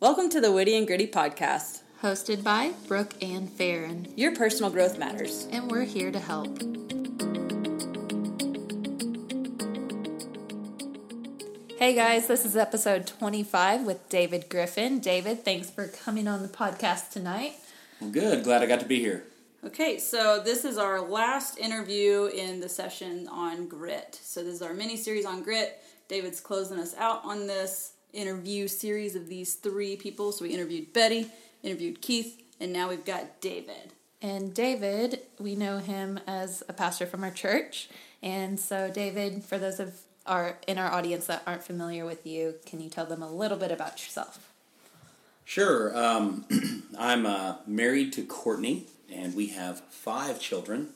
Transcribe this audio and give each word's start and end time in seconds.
Welcome 0.00 0.28
to 0.30 0.40
the 0.40 0.52
Witty 0.52 0.76
and 0.76 0.86
Gritty 0.86 1.08
podcast. 1.08 1.80
Hosted 2.02 2.44
by 2.44 2.70
Brooke 2.86 3.14
and 3.20 3.50
Farron. 3.50 4.06
Your 4.14 4.32
personal 4.32 4.70
growth 4.70 4.96
matters. 4.96 5.48
And 5.50 5.68
we're 5.68 5.82
here 5.82 6.12
to 6.12 6.20
help. 6.20 6.56
Hey 11.80 11.96
guys, 11.96 12.28
this 12.28 12.44
is 12.44 12.56
episode 12.56 13.08
25 13.08 13.82
with 13.82 14.08
David 14.08 14.48
Griffin. 14.48 15.00
David, 15.00 15.44
thanks 15.44 15.68
for 15.68 15.88
coming 15.88 16.28
on 16.28 16.42
the 16.42 16.48
podcast 16.48 17.10
tonight. 17.10 17.54
Well, 18.00 18.10
good. 18.10 18.44
Glad 18.44 18.62
I 18.62 18.66
got 18.66 18.78
to 18.78 18.86
be 18.86 19.00
here. 19.00 19.24
Okay, 19.64 19.98
so 19.98 20.40
this 20.40 20.64
is 20.64 20.78
our 20.78 21.00
last 21.00 21.58
interview 21.58 22.26
in 22.26 22.60
the 22.60 22.68
session 22.68 23.26
on 23.26 23.66
grit. 23.66 24.16
So 24.22 24.44
this 24.44 24.54
is 24.54 24.62
our 24.62 24.74
mini 24.74 24.96
series 24.96 25.26
on 25.26 25.42
grit. 25.42 25.82
David's 26.06 26.38
closing 26.38 26.78
us 26.78 26.94
out 26.96 27.24
on 27.24 27.48
this 27.48 27.94
interview 28.18 28.68
series 28.68 29.14
of 29.14 29.28
these 29.28 29.54
three 29.54 29.96
people. 29.96 30.32
So 30.32 30.44
we 30.44 30.50
interviewed 30.50 30.92
Betty, 30.92 31.30
interviewed 31.62 32.02
Keith, 32.02 32.42
and 32.60 32.72
now 32.72 32.88
we've 32.88 33.04
got 33.04 33.40
David. 33.40 33.92
And 34.20 34.52
David, 34.52 35.20
we 35.38 35.54
know 35.54 35.78
him 35.78 36.18
as 36.26 36.62
a 36.68 36.72
pastor 36.72 37.06
from 37.06 37.22
our 37.22 37.30
church. 37.30 37.88
And 38.20 38.58
so, 38.58 38.90
David, 38.90 39.44
for 39.44 39.58
those 39.58 39.78
of 39.78 39.94
our 40.26 40.58
in 40.66 40.76
our 40.76 40.90
audience 40.90 41.26
that 41.26 41.42
aren't 41.46 41.62
familiar 41.62 42.04
with 42.04 42.26
you, 42.26 42.56
can 42.66 42.80
you 42.80 42.90
tell 42.90 43.06
them 43.06 43.22
a 43.22 43.30
little 43.30 43.56
bit 43.56 43.70
about 43.70 44.02
yourself? 44.02 44.52
Sure. 45.44 45.96
Um, 45.96 46.44
I'm 46.98 47.24
uh, 47.24 47.56
married 47.66 48.12
to 48.14 48.24
Courtney, 48.24 48.86
and 49.12 49.34
we 49.34 49.48
have 49.48 49.80
five 49.88 50.40
children. 50.40 50.90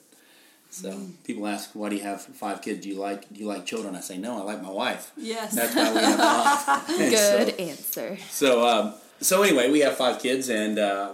So 0.73 0.89
mm. 0.89 1.11
people 1.23 1.45
ask, 1.45 1.69
"Why 1.73 1.89
do 1.89 1.95
you 1.95 2.01
have 2.01 2.23
five 2.23 2.63
kids? 2.63 2.81
Do 2.81 2.89
you 2.89 2.95
like 2.95 3.31
do 3.31 3.39
you 3.39 3.45
like 3.45 3.63
children?" 3.63 3.95
I 3.95 3.99
say, 3.99 4.17
"No, 4.17 4.39
I 4.39 4.43
like 4.43 4.61
my 4.61 4.71
wife." 4.71 5.11
Yes, 5.15 5.53
that's 5.53 5.75
why 5.75 5.93
we 5.93 5.99
have 5.99 6.19
five. 6.87 6.87
Good 6.87 7.49
so, 7.49 7.63
answer. 7.63 8.17
So, 8.29 8.67
um, 8.67 8.93
so 9.21 9.43
anyway, 9.43 9.69
we 9.69 9.81
have 9.81 9.95
five 9.95 10.19
kids, 10.19 10.49
and 10.49 10.79
uh, 10.79 11.13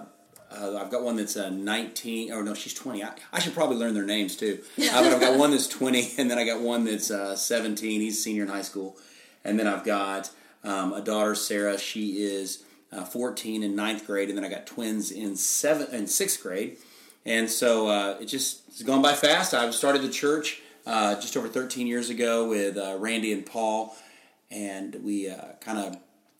uh, 0.50 0.77
I've 0.77 0.90
got 0.90 1.03
one 1.03 1.17
that's 1.17 1.36
uh, 1.36 1.50
19. 1.50 2.31
Oh 2.31 2.42
no, 2.42 2.53
she's 2.53 2.73
20. 2.73 3.03
I, 3.03 3.11
I, 3.34 3.39
should 3.39 3.53
probably 3.53 3.75
learn 3.75 3.94
their 3.94 4.06
names 4.06 4.38
too. 4.38 4.59
Uh, 4.78 5.03
but 5.03 5.14
I've 5.14 5.19
got 5.19 5.38
one 5.38 5.52
that's 5.52 5.67
20, 5.67 6.14
and 6.17 6.31
then 6.31 6.39
I 6.39 6.45
got 6.45 6.62
one 6.62 6.86
that's 6.86 7.12
uh, 7.12 7.36
17. 7.36 8.00
He's 8.00 8.17
a 8.17 8.22
senior 8.22 8.44
in 8.44 8.50
high 8.50 8.62
school, 8.62 8.95
and 9.44 9.59
then 9.59 9.67
I've 9.67 9.84
got 9.84 10.31
um, 10.64 10.94
a 10.94 11.02
daughter, 11.02 11.36
Sarah. 11.36 11.78
She 11.78 12.23
is 12.23 12.64
uh, 12.94 13.03
14 13.03 13.62
in 13.62 13.75
ninth 13.75 14.08
grade, 14.08 14.30
and 14.30 14.38
then 14.38 14.45
I 14.45 14.50
got 14.50 14.66
twins 14.66 15.12
in 15.12 15.36
seventh 15.36 15.91
and 15.91 16.09
sixth 16.09 16.41
grade. 16.41 16.78
And 17.30 17.47
so 17.47 17.88
uh, 17.88 18.17
it 18.19 18.25
just 18.25 18.67
it's 18.69 18.81
gone 18.81 19.03
by 19.03 19.13
fast. 19.13 19.53
I've 19.53 19.75
started 19.75 20.02
the 20.02 20.09
church 20.09 20.63
uh, 20.88 21.13
just 21.22 21.38
over 21.38 21.47
13 21.47 21.85
years 21.85 22.09
ago 22.09 22.49
with 22.49 22.75
uh, 22.75 22.97
Randy 22.97 23.31
and 23.31 23.45
Paul, 23.45 23.95
and 24.49 24.95
we 25.03 25.30
uh, 25.30 25.53
kind 25.61 25.77
of 25.77 25.97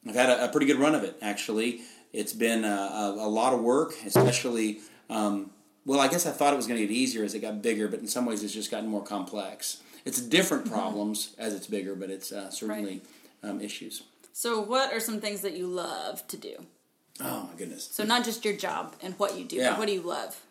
I've 0.08 0.16
had 0.16 0.30
a, 0.32 0.46
a, 0.46 0.48
pretty 0.48 0.66
good 0.66 0.78
run 0.78 0.96
of 0.96 1.04
it. 1.04 1.16
Actually, 1.22 1.82
it's 2.12 2.34
been 2.34 2.66
a, 2.66 2.68
a, 2.68 3.16
a 3.20 3.30
lot 3.30 3.54
of 3.54 3.62
work, 3.62 3.94
especially. 4.04 4.80
Um, 5.12 5.52
well, 5.86 6.00
I 6.00 6.08
guess 6.08 6.26
I 6.26 6.32
thought 6.32 6.54
it 6.54 6.56
was 6.56 6.66
going 6.66 6.80
to 6.80 6.88
get 6.88 6.94
easier 6.94 7.24
as 7.24 7.36
it 7.36 7.40
got 7.40 7.62
bigger, 7.62 7.88
but 7.88 8.00
in 8.00 8.08
some 8.08 8.26
ways 8.26 8.44
it's 8.44 8.54
just 8.54 8.72
gotten 8.72 8.90
more 8.90 9.04
complex. 9.04 9.84
It's 10.06 10.20
different 10.20 10.66
mm-hmm. 10.66 10.74
problems 10.74 11.36
as 11.38 11.54
it's 11.54 11.68
bigger, 11.68 11.94
but 11.94 12.10
it's 12.10 12.32
uh, 12.32 12.50
certainly 12.50 13.04
right. 13.44 13.50
um, 13.52 13.62
issues. 13.62 14.02
So, 14.34 14.60
what 14.60 14.92
are 14.92 15.00
some 15.00 15.22
things 15.22 15.42
that 15.42 15.56
you 15.56 15.68
love 15.68 16.28
to 16.30 16.38
do? 16.38 16.66
Oh 17.22 17.48
my 17.52 17.60
goodness! 17.60 17.88
So, 17.92 18.04
not 18.04 18.26
just 18.26 18.44
your 18.44 18.56
job 18.56 18.96
and 19.04 19.14
what 19.20 19.38
you 19.38 19.46
do, 19.46 19.58
yeah. 19.58 19.72
but 19.72 19.80
what 19.80 19.88
do 19.88 19.94
you 19.94 20.02
love? 20.02 20.42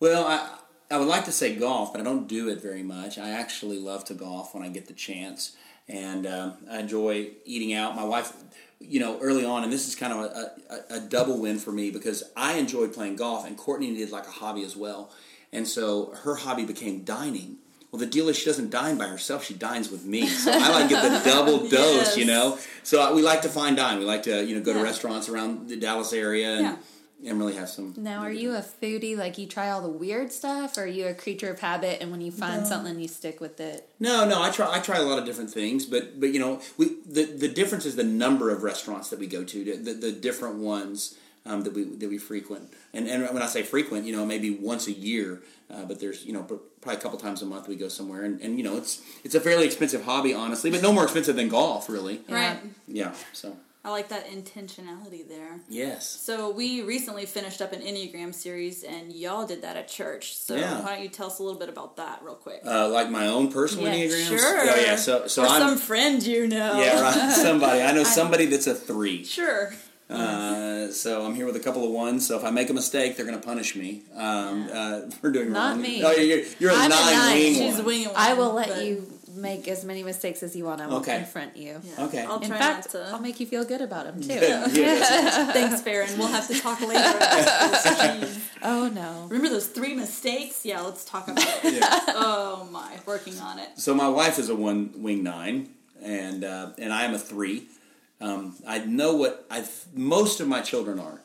Well, 0.00 0.26
I 0.26 0.58
I 0.90 0.98
would 0.98 1.08
like 1.08 1.24
to 1.24 1.32
say 1.32 1.56
golf, 1.56 1.92
but 1.92 2.00
I 2.00 2.04
don't 2.04 2.28
do 2.28 2.48
it 2.48 2.60
very 2.60 2.82
much. 2.82 3.18
I 3.18 3.30
actually 3.30 3.78
love 3.78 4.04
to 4.06 4.14
golf 4.14 4.54
when 4.54 4.62
I 4.62 4.68
get 4.68 4.86
the 4.86 4.92
chance, 4.92 5.56
and 5.88 6.26
um, 6.26 6.54
I 6.70 6.78
enjoy 6.78 7.30
eating 7.44 7.74
out. 7.74 7.96
My 7.96 8.04
wife, 8.04 8.32
you 8.78 9.00
know, 9.00 9.18
early 9.20 9.44
on, 9.44 9.64
and 9.64 9.72
this 9.72 9.88
is 9.88 9.96
kind 9.96 10.12
of 10.12 10.20
a, 10.20 10.52
a, 10.70 10.96
a 10.96 11.00
double 11.00 11.40
win 11.40 11.58
for 11.58 11.72
me 11.72 11.90
because 11.90 12.22
I 12.36 12.54
enjoyed 12.54 12.94
playing 12.94 13.16
golf, 13.16 13.46
and 13.46 13.56
Courtney 13.56 13.90
needed 13.90 14.10
like 14.10 14.28
a 14.28 14.30
hobby 14.30 14.62
as 14.62 14.76
well, 14.76 15.10
and 15.52 15.66
so 15.66 16.12
her 16.22 16.36
hobby 16.36 16.64
became 16.64 17.02
dining. 17.02 17.56
Well, 17.90 17.98
the 17.98 18.06
deal 18.06 18.28
is 18.28 18.36
she 18.36 18.44
doesn't 18.44 18.70
dine 18.70 18.98
by 18.98 19.08
herself; 19.08 19.44
she 19.44 19.54
dines 19.54 19.90
with 19.90 20.04
me. 20.04 20.28
So 20.28 20.52
I 20.52 20.68
like 20.68 20.88
to 20.88 20.94
get 20.94 21.24
the 21.24 21.30
double 21.30 21.68
dose, 21.68 21.70
yes. 21.70 22.16
you 22.16 22.26
know. 22.26 22.58
So 22.84 23.12
we 23.12 23.22
like 23.22 23.42
to 23.42 23.48
fine 23.48 23.74
dine. 23.74 23.98
We 23.98 24.04
like 24.04 24.22
to, 24.24 24.44
you 24.44 24.54
know, 24.54 24.60
go 24.60 24.70
yeah. 24.70 24.78
to 24.78 24.84
restaurants 24.84 25.28
around 25.28 25.68
the 25.68 25.76
Dallas 25.76 26.12
area 26.12 26.52
and. 26.52 26.62
Yeah 26.62 26.76
and 27.24 27.38
really 27.38 27.54
have 27.54 27.68
some. 27.68 27.94
Now, 27.96 28.20
are 28.20 28.32
you 28.32 28.54
a 28.54 28.60
foodie? 28.60 29.16
Like 29.16 29.38
you 29.38 29.46
try 29.46 29.70
all 29.70 29.82
the 29.82 29.88
weird 29.88 30.32
stuff, 30.32 30.76
or 30.76 30.82
are 30.82 30.86
you 30.86 31.06
a 31.06 31.14
creature 31.14 31.50
of 31.50 31.60
habit, 31.60 31.98
and 32.00 32.10
when 32.10 32.20
you 32.20 32.30
find 32.30 32.62
no. 32.62 32.68
something, 32.68 32.98
you 33.00 33.08
stick 33.08 33.40
with 33.40 33.58
it? 33.60 33.88
No, 33.98 34.28
no. 34.28 34.42
I 34.42 34.50
try. 34.50 34.72
I 34.72 34.80
try 34.80 34.98
a 34.98 35.02
lot 35.02 35.18
of 35.18 35.24
different 35.24 35.50
things, 35.50 35.86
but 35.86 36.20
but 36.20 36.30
you 36.30 36.40
know, 36.40 36.60
we 36.76 36.96
the 37.06 37.24
the 37.24 37.48
difference 37.48 37.86
is 37.86 37.96
the 37.96 38.04
number 38.04 38.50
of 38.50 38.62
restaurants 38.62 39.08
that 39.10 39.18
we 39.18 39.26
go 39.26 39.44
to, 39.44 39.64
the 39.76 39.94
the 39.94 40.12
different 40.12 40.56
ones. 40.56 41.16
Um, 41.48 41.62
that 41.62 41.74
we 41.74 41.84
that 41.84 42.08
we 42.08 42.18
frequent, 42.18 42.72
and 42.92 43.06
and 43.06 43.22
when 43.32 43.40
I 43.40 43.46
say 43.46 43.62
frequent, 43.62 44.04
you 44.04 44.10
know, 44.10 44.26
maybe 44.26 44.50
once 44.50 44.88
a 44.88 44.92
year, 44.92 45.42
uh, 45.70 45.84
but 45.84 46.00
there's 46.00 46.24
you 46.24 46.32
know 46.32 46.42
probably 46.42 46.98
a 46.98 47.00
couple 47.00 47.20
times 47.20 47.40
a 47.40 47.46
month 47.46 47.68
we 47.68 47.76
go 47.76 47.86
somewhere, 47.86 48.24
and, 48.24 48.40
and 48.40 48.58
you 48.58 48.64
know 48.64 48.76
it's 48.76 49.00
it's 49.22 49.36
a 49.36 49.40
fairly 49.40 49.64
expensive 49.64 50.04
hobby, 50.04 50.34
honestly, 50.34 50.72
but 50.72 50.82
no 50.82 50.92
more 50.92 51.04
expensive 51.04 51.36
than 51.36 51.48
golf, 51.48 51.88
really. 51.88 52.20
Right. 52.28 52.58
Yeah. 52.88 53.14
So 53.32 53.56
I 53.86 53.90
like 53.90 54.08
that 54.08 54.28
intentionality 54.28 55.28
there. 55.28 55.60
Yes. 55.68 56.08
So 56.08 56.50
we 56.50 56.82
recently 56.82 57.24
finished 57.24 57.62
up 57.62 57.72
an 57.72 57.82
Enneagram 57.82 58.34
series, 58.34 58.82
and 58.82 59.12
y'all 59.12 59.46
did 59.46 59.62
that 59.62 59.76
at 59.76 59.86
church. 59.86 60.36
So 60.36 60.56
yeah. 60.56 60.82
why 60.82 60.96
don't 60.96 61.04
you 61.04 61.08
tell 61.08 61.28
us 61.28 61.38
a 61.38 61.44
little 61.44 61.56
bit 61.56 61.68
about 61.68 61.96
that, 61.96 62.18
real 62.24 62.34
quick? 62.34 62.62
Uh, 62.66 62.88
like 62.88 63.10
my 63.10 63.28
own 63.28 63.52
personal 63.52 63.84
yeah, 63.86 63.94
Enneagrams. 63.94 64.26
Sure. 64.26 64.58
Oh 64.58 64.74
yeah. 64.74 64.96
So 64.96 65.28
so 65.28 65.44
or 65.44 65.46
I'm, 65.46 65.60
some 65.60 65.78
friend 65.78 66.20
you 66.20 66.48
know. 66.48 66.80
Yeah, 66.80 67.00
right. 67.00 67.32
Somebody 67.36 67.82
I 67.82 67.92
know 67.92 68.02
somebody 68.02 68.46
that's 68.46 68.66
a 68.66 68.74
three. 68.74 69.22
Sure. 69.22 69.72
Uh, 70.10 70.90
so 70.90 71.24
I'm 71.24 71.36
here 71.36 71.46
with 71.46 71.56
a 71.56 71.60
couple 71.60 71.84
of 71.84 71.90
ones. 71.90 72.26
So 72.26 72.36
if 72.36 72.44
I 72.44 72.50
make 72.50 72.68
a 72.70 72.74
mistake, 72.74 73.16
they're 73.16 73.26
going 73.26 73.40
to 73.40 73.46
punish 73.46 73.76
me 73.76 74.02
um, 74.14 74.68
uh, 74.72 75.00
for 75.20 75.30
doing 75.30 75.52
Not 75.52 75.74
wrong. 75.74 75.82
me. 75.82 76.02
Oh, 76.04 76.10
you're, 76.10 76.44
you're 76.58 76.70
a 76.70 76.74
I'm 76.74 76.90
nine, 76.90 77.08
a 77.08 77.16
nine. 77.16 77.34
wing 77.34 77.54
She's 77.54 77.76
one. 77.76 77.84
winging 77.84 78.06
one. 78.08 78.16
I 78.16 78.34
will 78.34 78.52
let 78.52 78.84
you 78.84 79.15
make 79.36 79.68
as 79.68 79.84
many 79.84 80.02
mistakes 80.02 80.42
as 80.42 80.56
you 80.56 80.64
want. 80.64 80.80
I 80.80 80.86
will 80.86 80.96
okay. 80.96 81.18
confront 81.18 81.56
you. 81.56 81.80
Yeah. 81.82 82.04
Okay. 82.06 82.24
I'll 82.24 82.40
In 82.40 82.48
try 82.48 82.58
fact, 82.58 82.90
to... 82.90 83.06
I'll 83.12 83.20
make 83.20 83.38
you 83.38 83.46
feel 83.46 83.64
good 83.64 83.80
about 83.80 84.06
them 84.06 84.20
too. 84.22 84.28
Thanks, 84.38 85.82
Farron. 85.82 86.08
We'll 86.18 86.28
have 86.28 86.48
to 86.48 86.60
talk 86.60 86.80
later. 86.80 87.02
oh 88.62 88.90
no! 88.92 89.26
Remember 89.28 89.48
those 89.48 89.66
three 89.66 89.94
mistakes? 89.94 90.64
Yeah, 90.64 90.80
let's 90.80 91.04
talk 91.04 91.28
about 91.28 91.46
it. 91.64 91.74
Yeah. 91.74 92.00
Oh 92.08 92.68
my, 92.70 92.96
working 93.06 93.38
on 93.38 93.58
it. 93.58 93.68
So 93.76 93.94
my 93.94 94.08
wife 94.08 94.38
is 94.38 94.48
a 94.48 94.56
one 94.56 94.90
wing 94.96 95.22
nine, 95.22 95.70
and 96.02 96.44
uh, 96.44 96.70
and 96.78 96.92
I 96.92 97.04
am 97.04 97.14
a 97.14 97.18
three. 97.18 97.68
Um, 98.20 98.56
I 98.66 98.78
know 98.78 99.14
what 99.14 99.46
I 99.50 99.64
most 99.94 100.40
of 100.40 100.48
my 100.48 100.60
children 100.62 100.98
are. 100.98 101.20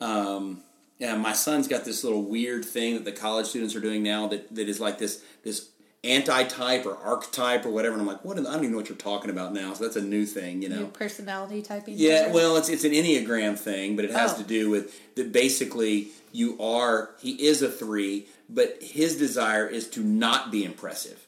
Um, 0.00 0.62
yeah, 0.98 1.14
my 1.16 1.32
son's 1.32 1.68
got 1.68 1.84
this 1.84 2.04
little 2.04 2.22
weird 2.22 2.64
thing 2.64 2.94
that 2.94 3.04
the 3.04 3.12
college 3.12 3.46
students 3.46 3.74
are 3.74 3.80
doing 3.80 4.02
now 4.02 4.28
that, 4.28 4.54
that 4.54 4.68
is 4.68 4.80
like 4.80 4.98
this 4.98 5.22
this 5.42 5.68
anti-type 6.06 6.86
or 6.86 6.96
archetype 6.96 7.66
or 7.66 7.70
whatever. 7.70 7.94
And 7.94 8.02
I'm 8.02 8.06
like, 8.06 8.24
what? 8.24 8.38
I 8.38 8.42
don't 8.42 8.56
even 8.58 8.70
know 8.72 8.76
what 8.78 8.88
you're 8.88 8.96
talking 8.96 9.30
about 9.30 9.52
now. 9.52 9.74
So 9.74 9.84
that's 9.84 9.96
a 9.96 10.02
new 10.02 10.26
thing, 10.26 10.62
you 10.62 10.68
know. 10.68 10.80
New 10.80 10.86
personality 10.86 11.62
typing. 11.62 11.94
Yeah, 11.96 12.32
well, 12.32 12.56
it's 12.56 12.68
it's 12.68 12.84
an 12.84 12.92
enneagram 12.92 13.58
thing, 13.58 13.96
but 13.96 14.04
it 14.04 14.12
has 14.12 14.34
oh. 14.34 14.38
to 14.38 14.44
do 14.44 14.70
with 14.70 15.14
that. 15.16 15.32
Basically, 15.32 16.08
you 16.32 16.60
are 16.60 17.10
he 17.20 17.46
is 17.46 17.62
a 17.62 17.70
three, 17.70 18.26
but 18.48 18.78
his 18.82 19.16
desire 19.16 19.66
is 19.66 19.88
to 19.90 20.00
not 20.00 20.50
be 20.50 20.64
impressive. 20.64 21.26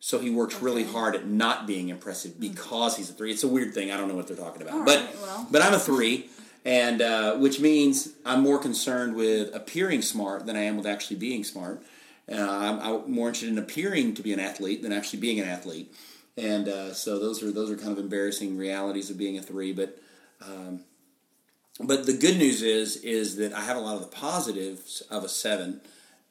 So 0.00 0.20
he 0.20 0.30
works 0.30 0.54
okay. 0.54 0.64
really 0.64 0.84
hard 0.84 1.16
at 1.16 1.26
not 1.26 1.66
being 1.66 1.88
impressive 1.88 2.32
hmm. 2.32 2.40
because 2.40 2.96
he's 2.96 3.10
a 3.10 3.12
three. 3.12 3.30
It's 3.30 3.44
a 3.44 3.48
weird 3.48 3.74
thing. 3.74 3.90
I 3.90 3.96
don't 3.96 4.08
know 4.08 4.14
what 4.14 4.28
they're 4.28 4.36
talking 4.36 4.62
about, 4.62 4.74
All 4.74 4.84
but 4.84 4.98
right, 4.98 5.16
well. 5.22 5.46
but 5.50 5.62
I'm 5.62 5.74
a 5.74 5.78
three 5.78 6.28
and 6.64 7.00
uh, 7.00 7.36
which 7.36 7.60
means 7.60 8.10
I'm 8.26 8.42
more 8.42 8.58
concerned 8.58 9.14
with 9.14 9.54
appearing 9.54 10.02
smart 10.02 10.46
than 10.46 10.56
I 10.56 10.62
am 10.62 10.76
with 10.76 10.86
actually 10.86 11.16
being 11.16 11.44
smart. 11.44 11.82
Uh, 12.30 12.36
I'm, 12.36 12.80
I'm, 12.80 13.10
more 13.10 13.28
interested 13.28 13.50
in 13.50 13.58
appearing 13.58 14.14
to 14.14 14.22
be 14.22 14.32
an 14.32 14.40
athlete 14.40 14.82
than 14.82 14.92
actually 14.92 15.20
being 15.20 15.40
an 15.40 15.48
athlete, 15.48 15.94
and 16.36 16.68
uh, 16.68 16.92
so 16.92 17.18
those 17.18 17.42
are 17.42 17.50
those 17.50 17.70
are 17.70 17.76
kind 17.76 17.92
of 17.92 17.98
embarrassing 17.98 18.56
realities 18.56 19.10
of 19.10 19.16
being 19.16 19.38
a 19.38 19.42
three. 19.42 19.72
But 19.72 19.98
um, 20.44 20.80
but 21.80 22.06
the 22.06 22.12
good 22.12 22.36
news 22.36 22.62
is 22.62 22.96
is 22.96 23.36
that 23.36 23.52
I 23.52 23.60
have 23.60 23.76
a 23.76 23.80
lot 23.80 23.96
of 23.96 24.02
the 24.02 24.14
positives 24.16 25.00
of 25.10 25.24
a 25.24 25.28
seven, 25.28 25.80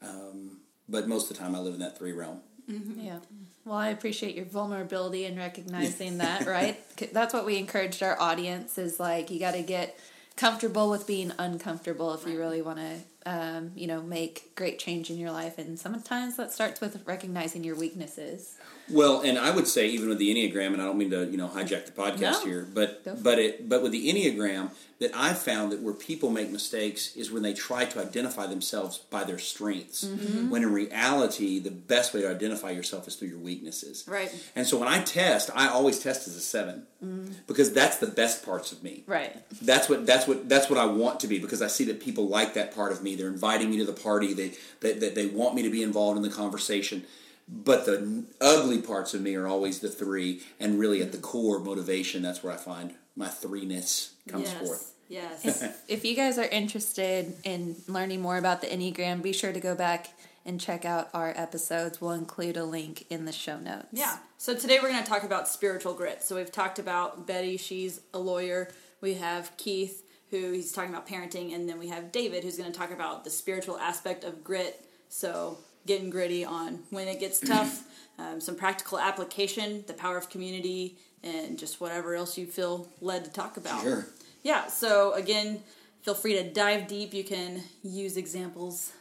um, 0.01 0.57
but 0.87 1.07
most 1.07 1.31
of 1.31 1.37
the 1.37 1.43
time 1.43 1.55
I 1.55 1.59
live 1.59 1.73
in 1.73 1.79
that 1.79 1.97
three 1.97 2.13
realm. 2.13 2.41
Mm-hmm. 2.69 2.99
Yeah. 2.99 3.19
Well, 3.65 3.77
I 3.77 3.89
appreciate 3.89 4.35
your 4.35 4.45
vulnerability 4.45 5.25
and 5.25 5.37
recognizing 5.37 6.17
that, 6.19 6.45
right? 6.45 6.77
That's 7.11 7.33
what 7.33 7.45
we 7.45 7.57
encouraged 7.57 8.03
our 8.03 8.19
audience 8.19 8.77
is 8.77 8.99
like 8.99 9.31
you 9.31 9.39
got 9.39 9.53
to 9.53 9.61
get 9.61 9.97
comfortable 10.35 10.89
with 10.89 11.07
being 11.07 11.33
uncomfortable 11.39 12.13
if 12.13 12.25
you 12.27 12.37
really 12.37 12.61
want 12.61 12.77
to 12.77 12.99
um, 13.27 13.71
you 13.75 13.87
know, 13.87 14.01
make 14.01 14.55
great 14.55 14.79
change 14.79 15.09
in 15.09 15.17
your 15.17 15.31
life. 15.31 15.57
And 15.57 15.77
sometimes 15.77 16.37
that 16.37 16.51
starts 16.53 16.79
with 16.81 17.01
recognizing 17.05 17.63
your 17.63 17.75
weaknesses. 17.75 18.55
Well, 18.89 19.19
and 19.19 19.37
I 19.37 19.51
would 19.51 19.67
say 19.67 19.87
even 19.89 20.07
with 20.07 20.17
the 20.17 20.33
Enneagram, 20.33 20.67
and 20.71 20.81
I 20.81 20.85
don't 20.85 20.97
mean 20.97 21.11
to 21.11 21.25
you 21.25 21.35
know 21.37 21.49
hijack 21.49 21.85
the 21.87 21.91
podcast 21.91 22.21
No. 22.21 22.45
here, 22.45 22.67
but 22.73 23.21
but 23.21 23.37
it 23.37 23.67
but 23.67 23.83
with 23.83 23.91
the 23.91 24.07
Enneagram, 24.07 24.69
that 24.99 25.11
I 25.13 25.33
found 25.33 25.73
that 25.73 25.81
where 25.81 25.93
people 25.93 26.29
make 26.29 26.49
mistakes 26.49 27.13
is 27.17 27.29
when 27.29 27.43
they 27.43 27.53
try 27.53 27.83
to 27.83 27.99
identify 27.99 28.47
themselves 28.47 28.97
by 28.99 29.25
their 29.25 29.39
strengths, 29.39 30.05
Mm-hmm. 30.05 30.49
when 30.49 30.63
in 30.63 30.71
reality 30.71 31.59
the 31.59 31.69
best 31.69 32.13
way 32.13 32.21
to 32.21 32.29
identify 32.29 32.69
yourself 32.71 33.09
is 33.09 33.15
through 33.15 33.27
your 33.27 33.39
weaknesses. 33.39 34.05
Right. 34.07 34.33
And 34.55 34.65
so 34.65 34.77
when 34.79 34.87
I 34.87 35.01
test, 35.03 35.49
I 35.53 35.67
always 35.67 35.99
test 35.99 36.25
as 36.29 36.35
a 36.37 36.41
7 36.41 36.83
Mm-hmm. 37.03 37.31
because 37.45 37.73
that's 37.73 37.97
the 37.97 38.07
best 38.07 38.43
parts 38.43 38.71
of 38.71 38.81
me. 38.81 39.03
Right. 39.05 39.35
That's 39.61 39.87
what 39.89 40.05
that's 40.07 40.27
what 40.27 40.47
that's 40.49 40.67
what 40.69 40.79
I 40.79 40.85
want 40.85 41.19
to 41.19 41.27
be 41.27 41.37
because 41.39 41.61
I 41.61 41.67
see 41.67 41.83
that 41.85 41.99
people 41.99 42.27
like 42.27 42.53
that 42.55 42.73
part 42.73 42.91
of 42.93 43.03
me. 43.03 43.16
They're 43.17 43.27
inviting 43.27 43.69
me 43.69 43.77
to 43.77 43.85
the 43.85 43.93
party. 43.93 44.33
They 44.33 44.53
they, 44.79 44.93
they, 44.93 45.09
they 45.09 45.25
want 45.27 45.55
me 45.55 45.63
to 45.63 45.69
be 45.69 45.83
involved 45.83 46.17
in 46.17 46.23
the 46.23 46.29
conversation. 46.29 47.03
But 47.49 47.85
the 47.85 48.25
ugly 48.41 48.81
parts 48.81 49.13
of 49.13 49.21
me 49.21 49.35
are 49.35 49.47
always 49.47 49.79
the 49.79 49.89
three, 49.89 50.41
and 50.59 50.77
really 50.77 51.01
at 51.01 51.13
the 51.13 51.17
core 51.17 51.59
motivation, 51.59 52.21
that's 52.21 52.43
where 52.43 52.53
I 52.53 52.57
find 52.57 52.93
my 53.15 53.27
threeness 53.27 54.11
comes 54.27 54.51
yes. 54.51 54.57
forth. 54.59 54.93
Yes. 55.09 55.63
If 55.87 56.03
you 56.03 56.15
guys 56.15 56.37
are 56.37 56.45
interested 56.45 57.33
in 57.45 57.77
learning 57.87 58.21
more 58.21 58.37
about 58.37 58.59
the 58.59 58.67
Enneagram, 58.67 59.21
be 59.21 59.31
sure 59.31 59.53
to 59.53 59.59
go 59.61 59.75
back 59.75 60.09
and 60.45 60.59
check 60.59 60.83
out 60.83 61.09
our 61.13 61.33
episodes. 61.35 62.01
We'll 62.01 62.11
include 62.11 62.57
a 62.57 62.65
link 62.65 63.05
in 63.09 63.25
the 63.25 63.31
show 63.31 63.57
notes. 63.57 63.87
Yeah. 63.91 64.17
So 64.37 64.53
today 64.53 64.79
we're 64.81 64.89
going 64.91 65.03
to 65.03 65.09
talk 65.09 65.23
about 65.23 65.47
spiritual 65.47 65.93
grit. 65.93 66.23
So 66.23 66.35
we've 66.35 66.51
talked 66.51 66.79
about 66.79 67.25
Betty, 67.25 67.55
she's 67.55 68.01
a 68.13 68.19
lawyer. 68.19 68.69
We 68.99 69.15
have 69.15 69.55
Keith, 69.57 70.03
who 70.31 70.51
he's 70.51 70.71
talking 70.71 70.89
about 70.91 71.07
parenting, 71.07 71.55
and 71.55 71.67
then 71.69 71.79
we 71.79 71.87
have 71.87 72.11
David, 72.11 72.43
who's 72.43 72.57
going 72.57 72.71
to 72.71 72.77
talk 72.77 72.91
about 72.91 73.23
the 73.23 73.29
spiritual 73.29 73.77
aspect 73.79 74.23
of 74.23 74.43
grit. 74.43 74.85
So 75.09 75.57
getting 75.85 76.09
gritty 76.09 76.43
on 76.43 76.79
when 76.89 77.07
it 77.07 77.19
gets 77.19 77.39
tough, 77.39 77.83
um, 78.19 78.41
some 78.41 78.55
practical 78.55 78.99
application, 78.99 79.83
the 79.87 79.93
power 79.93 80.17
of 80.17 80.29
community, 80.29 80.97
and 81.23 81.57
just 81.57 81.79
whatever 81.79 82.13
else 82.15 82.37
you 82.37 82.45
feel 82.45 82.89
led 83.01 83.23
to 83.25 83.31
talk 83.31 83.57
about. 83.57 83.81
Sure. 83.83 84.05
Yeah. 84.43 84.67
So 84.67 85.13
again, 85.13 85.61
feel 86.01 86.13
free 86.13 86.33
to 86.33 86.43
dive 86.43 86.87
deep. 86.87 87.13
You 87.13 87.23
can 87.23 87.63
use 87.83 88.17
examples 88.17 88.91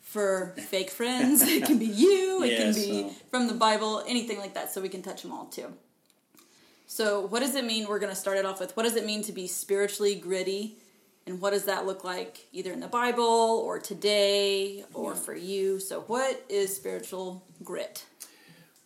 for 0.00 0.54
fake 0.68 0.90
friends. 0.90 1.42
it 1.42 1.64
can 1.64 1.78
be 1.78 1.86
you. 2.04 2.42
It 2.44 2.56
can 2.58 2.74
be 2.74 3.02
so- 3.02 3.14
from 3.30 3.48
the 3.48 3.54
Bible, 3.54 4.04
anything 4.06 4.38
like 4.38 4.54
that. 4.54 4.72
So 4.72 4.80
we 4.80 4.88
can 4.88 5.02
touch 5.02 5.22
them 5.22 5.32
all 5.32 5.46
too. 5.46 5.72
So, 6.86 7.26
what 7.26 7.40
does 7.40 7.54
it 7.54 7.64
mean? 7.64 7.88
We're 7.88 7.98
going 7.98 8.12
to 8.12 8.16
start 8.18 8.38
it 8.38 8.46
off 8.46 8.60
with 8.60 8.76
what 8.76 8.84
does 8.84 8.96
it 8.96 9.04
mean 9.04 9.22
to 9.22 9.32
be 9.32 9.46
spiritually 9.46 10.14
gritty? 10.14 10.78
And 11.26 11.40
what 11.40 11.50
does 11.50 11.64
that 11.64 11.86
look 11.86 12.04
like 12.04 12.46
either 12.52 12.72
in 12.72 12.78
the 12.78 12.86
Bible 12.86 13.24
or 13.64 13.80
today 13.80 14.84
or 14.94 15.16
for 15.16 15.34
you? 15.34 15.80
So, 15.80 16.02
what 16.02 16.44
is 16.48 16.74
spiritual 16.74 17.44
grit? 17.64 18.04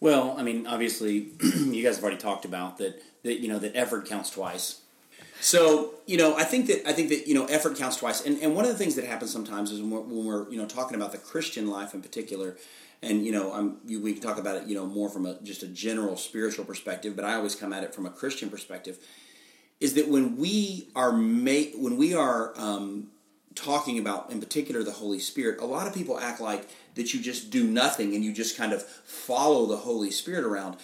Well, 0.01 0.35
I 0.39 0.43
mean, 0.43 0.67
obviously, 0.67 1.29
you 1.43 1.85
guys 1.85 1.97
have 1.97 2.05
already 2.05 2.19
talked 2.19 2.45
about 2.45 2.79
that. 2.79 3.03
That 3.23 3.41
you 3.41 3.49
know 3.49 3.59
that 3.59 3.77
effort 3.77 4.09
counts 4.09 4.31
twice. 4.31 4.81
So 5.41 5.95
you 6.07 6.17
know, 6.17 6.37
I 6.37 6.45
think 6.45 6.67
that 6.69 6.89
I 6.89 6.93
think 6.93 7.11
that 7.11 7.27
you 7.27 7.35
know 7.35 7.45
effort 7.47 7.77
counts 7.77 7.97
twice. 7.97 8.25
And 8.25 8.39
and 8.43 8.55
one 8.55 8.65
of 8.65 8.71
the 8.71 8.79
things 8.79 8.95
that 8.97 9.05
happens 9.05 9.31
sometimes 9.31 9.71
is 9.73 9.81
when 9.81 9.91
we're, 9.91 10.01
when 10.01 10.25
we're 10.25 10.51
you 10.51 10.57
know 10.57 10.67
talking 10.67 10.97
about 10.97 11.13
the 11.13 11.19
Christian 11.19 11.69
life 11.69 11.93
in 11.93 12.01
particular, 12.01 12.57
and 13.03 13.25
you 13.25 13.33
know, 13.33 13.53
I'm 13.53 13.79
you, 13.87 14.01
we 14.01 14.13
can 14.13 14.23
talk 14.23 14.39
about 14.39 14.57
it 14.57 14.67
you 14.67 14.75
know 14.75 14.87
more 14.87 15.09
from 15.09 15.27
a 15.27 15.41
just 15.43 15.63
a 15.63 15.69
general 15.69 16.17
spiritual 16.17 16.65
perspective, 16.65 17.17
but 17.17 17.25
I 17.25 17.35
always 17.35 17.55
come 17.55 17.73
at 17.73 17.85
it 17.85 17.95
from 17.95 18.07
a 18.07 18.11
Christian 18.11 18.51
perspective. 18.51 18.99
Is 19.81 19.95
that 19.95 20.09
when 20.09 20.37
we 20.37 20.89
are 20.95 21.13
ma- 21.13 21.73
when 21.75 21.97
we 21.97 22.15
are 22.15 22.53
um, 22.59 23.09
talking 23.55 23.99
about, 23.99 24.31
in 24.31 24.41
particular, 24.41 24.83
the 24.83 24.93
Holy 24.93 25.19
Spirit, 25.19 25.61
a 25.61 25.65
lot 25.65 25.87
of 25.87 25.95
people 25.95 26.19
act 26.19 26.41
like 26.41 26.69
that 26.95 27.13
you 27.15 27.21
just 27.21 27.51
do 27.51 27.65
nothing 27.65 28.15
and 28.15 28.25
you 28.25 28.33
just 28.33 28.57
kind 28.57 28.73
of 28.73 28.83
follow 28.83 29.67
the 29.67 29.79
Holy 29.79 30.11
Spirit 30.11 30.45
around, 30.45 30.77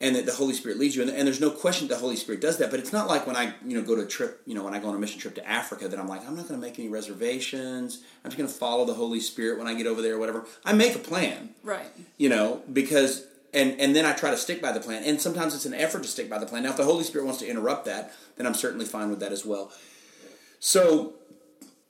and 0.00 0.14
that 0.14 0.26
the 0.26 0.32
Holy 0.32 0.54
Spirit 0.54 0.78
leads 0.78 0.94
you. 0.94 1.02
And, 1.02 1.10
and 1.10 1.26
there's 1.26 1.40
no 1.40 1.50
question 1.50 1.88
that 1.88 1.94
the 1.94 2.00
Holy 2.00 2.14
Spirit 2.16 2.40
does 2.40 2.58
that. 2.58 2.70
But 2.70 2.78
it's 2.78 2.92
not 2.92 3.08
like 3.08 3.26
when 3.26 3.34
I, 3.34 3.54
you 3.66 3.76
know, 3.76 3.82
go 3.82 3.96
to 3.96 4.02
a 4.02 4.06
trip, 4.06 4.42
you 4.46 4.54
know, 4.54 4.62
when 4.64 4.72
I 4.74 4.78
go 4.78 4.88
on 4.88 4.94
a 4.94 4.98
mission 4.98 5.18
trip 5.20 5.34
to 5.36 5.48
Africa, 5.48 5.88
that 5.88 5.98
I'm 5.98 6.06
like, 6.08 6.20
I'm 6.26 6.36
not 6.36 6.46
going 6.48 6.60
to 6.60 6.64
make 6.66 6.78
any 6.78 6.88
reservations. 6.88 8.02
I'm 8.24 8.30
just 8.30 8.38
going 8.38 8.48
to 8.48 8.54
follow 8.54 8.84
the 8.84 8.94
Holy 8.94 9.18
Spirit 9.20 9.58
when 9.58 9.66
I 9.66 9.74
get 9.74 9.86
over 9.86 10.00
there, 10.00 10.14
or 10.14 10.18
whatever. 10.18 10.44
I 10.64 10.72
make 10.72 10.94
a 10.94 11.00
plan, 11.00 11.50
Right. 11.64 11.86
you 12.16 12.28
know, 12.28 12.62
because 12.72 13.24
and 13.54 13.80
and 13.80 13.96
then 13.96 14.04
I 14.04 14.12
try 14.12 14.30
to 14.30 14.36
stick 14.36 14.60
by 14.62 14.72
the 14.72 14.80
plan. 14.80 15.02
And 15.04 15.20
sometimes 15.20 15.54
it's 15.54 15.64
an 15.66 15.74
effort 15.74 16.02
to 16.02 16.08
stick 16.08 16.28
by 16.30 16.38
the 16.38 16.46
plan. 16.46 16.62
Now, 16.64 16.70
if 16.70 16.76
the 16.76 16.84
Holy 16.84 17.02
Spirit 17.02 17.24
wants 17.24 17.40
to 17.40 17.48
interrupt 17.48 17.86
that, 17.86 18.14
then 18.36 18.46
I'm 18.46 18.54
certainly 18.54 18.84
fine 18.84 19.08
with 19.10 19.20
that 19.20 19.32
as 19.32 19.44
well. 19.46 19.72
So 20.60 21.14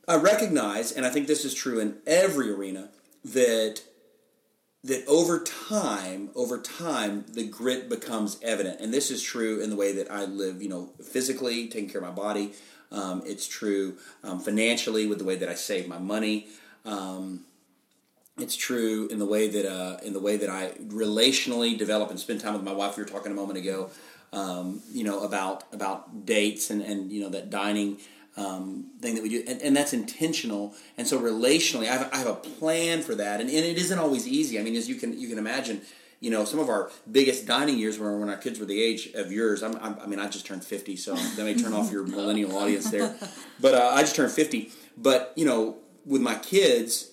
I 0.06 0.16
recognize, 0.16 0.92
and 0.92 1.04
I 1.04 1.10
think 1.10 1.26
this 1.26 1.44
is 1.44 1.52
true 1.54 1.80
in 1.80 1.96
every 2.06 2.50
arena, 2.50 2.90
that 3.24 3.82
that 4.84 5.04
over 5.06 5.40
time, 5.40 6.30
over 6.34 6.58
time, 6.58 7.24
the 7.32 7.46
grit 7.46 7.88
becomes 7.88 8.38
evident, 8.42 8.80
and 8.80 8.94
this 8.94 9.10
is 9.10 9.22
true 9.22 9.60
in 9.60 9.70
the 9.70 9.76
way 9.76 9.92
that 9.92 10.10
I 10.10 10.24
live. 10.24 10.62
You 10.62 10.68
know, 10.68 10.90
physically, 11.02 11.68
taking 11.68 11.90
care 11.90 12.00
of 12.00 12.06
my 12.06 12.14
body. 12.14 12.52
Um, 12.90 13.22
it's 13.26 13.46
true 13.46 13.96
um, 14.22 14.40
financially 14.40 15.06
with 15.06 15.18
the 15.18 15.24
way 15.24 15.36
that 15.36 15.48
I 15.48 15.54
save 15.54 15.88
my 15.88 15.98
money. 15.98 16.48
Um, 16.84 17.44
it's 18.38 18.56
true 18.56 19.08
in 19.08 19.18
the 19.18 19.26
way 19.26 19.48
that 19.48 19.70
uh, 19.70 19.98
in 20.04 20.12
the 20.12 20.20
way 20.20 20.36
that 20.36 20.48
I 20.48 20.70
relationally 20.86 21.76
develop 21.76 22.10
and 22.10 22.18
spend 22.18 22.40
time 22.40 22.54
with 22.54 22.62
my 22.62 22.72
wife. 22.72 22.96
We 22.96 23.02
were 23.02 23.08
talking 23.08 23.32
a 23.32 23.34
moment 23.34 23.58
ago, 23.58 23.90
um, 24.32 24.80
you 24.92 25.04
know, 25.04 25.24
about 25.24 25.64
about 25.72 26.24
dates 26.24 26.70
and 26.70 26.82
and 26.82 27.10
you 27.10 27.20
know 27.20 27.30
that 27.30 27.50
dining 27.50 27.98
um, 28.38 28.90
thing 29.00 29.16
that 29.16 29.22
we 29.22 29.28
do, 29.28 29.42
and, 29.46 29.60
and 29.60 29.76
that's 29.76 29.92
intentional. 29.92 30.74
And 30.96 31.06
so 31.06 31.20
relationally, 31.20 31.88
I 31.88 31.96
have, 31.96 32.10
I 32.12 32.18
have 32.18 32.28
a 32.28 32.34
plan 32.34 33.02
for 33.02 33.14
that, 33.16 33.40
and, 33.40 33.50
and 33.50 33.64
it 33.64 33.76
isn't 33.76 33.98
always 33.98 34.26
easy. 34.26 34.58
I 34.58 34.62
mean, 34.62 34.76
as 34.76 34.88
you 34.88 34.94
can 34.94 35.18
you 35.18 35.28
can 35.28 35.38
imagine. 35.38 35.82
You 36.20 36.32
know, 36.32 36.44
some 36.44 36.58
of 36.58 36.68
our 36.68 36.90
biggest 37.08 37.46
dining 37.46 37.78
years 37.78 37.96
were 37.96 38.18
when 38.18 38.28
our 38.28 38.36
kids 38.36 38.58
were 38.58 38.66
the 38.66 38.82
age 38.82 39.12
of 39.14 39.30
yours. 39.30 39.62
I'm, 39.62 39.76
I'm, 39.76 40.00
I 40.00 40.06
mean, 40.06 40.18
I 40.18 40.26
just 40.26 40.46
turned 40.46 40.64
50, 40.64 40.96
so 40.96 41.14
that 41.14 41.44
may 41.44 41.54
turn 41.54 41.72
off 41.72 41.92
your 41.92 42.04
millennial 42.16 42.58
audience 42.58 42.90
there. 42.90 43.14
But 43.60 43.74
uh, 43.74 43.92
I 43.94 44.00
just 44.00 44.16
turned 44.16 44.32
50. 44.32 44.72
But, 44.96 45.32
you 45.36 45.44
know, 45.44 45.76
with 46.04 46.20
my 46.20 46.34
kids, 46.34 47.12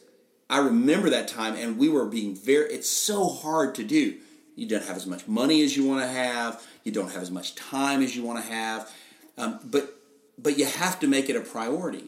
I 0.50 0.58
remember 0.58 1.12
that 1.12 1.28
time, 1.28 1.54
and 1.54 1.78
we 1.78 1.88
were 1.88 2.06
being 2.06 2.36
very. 2.36 2.74
It's 2.74 2.90
so 2.90 3.30
hard 3.30 3.76
to 3.76 3.84
do. 3.84 4.18
You 4.56 4.68
don't 4.68 4.84
have 4.86 4.98
as 4.98 5.06
much 5.06 5.28
money 5.28 5.62
as 5.64 5.78
you 5.78 5.86
want 5.88 6.02
to 6.02 6.08
have. 6.08 6.66
You 6.84 6.92
don't 6.92 7.12
have 7.12 7.22
as 7.22 7.30
much 7.30 7.54
time 7.54 8.02
as 8.02 8.16
you 8.16 8.24
want 8.24 8.44
to 8.44 8.52
have. 8.52 8.92
Um, 9.38 9.60
but 9.64 9.96
but 10.38 10.58
you 10.58 10.66
have 10.66 11.00
to 11.00 11.08
make 11.08 11.30
it 11.30 11.36
a 11.36 11.42
priority. 11.42 12.06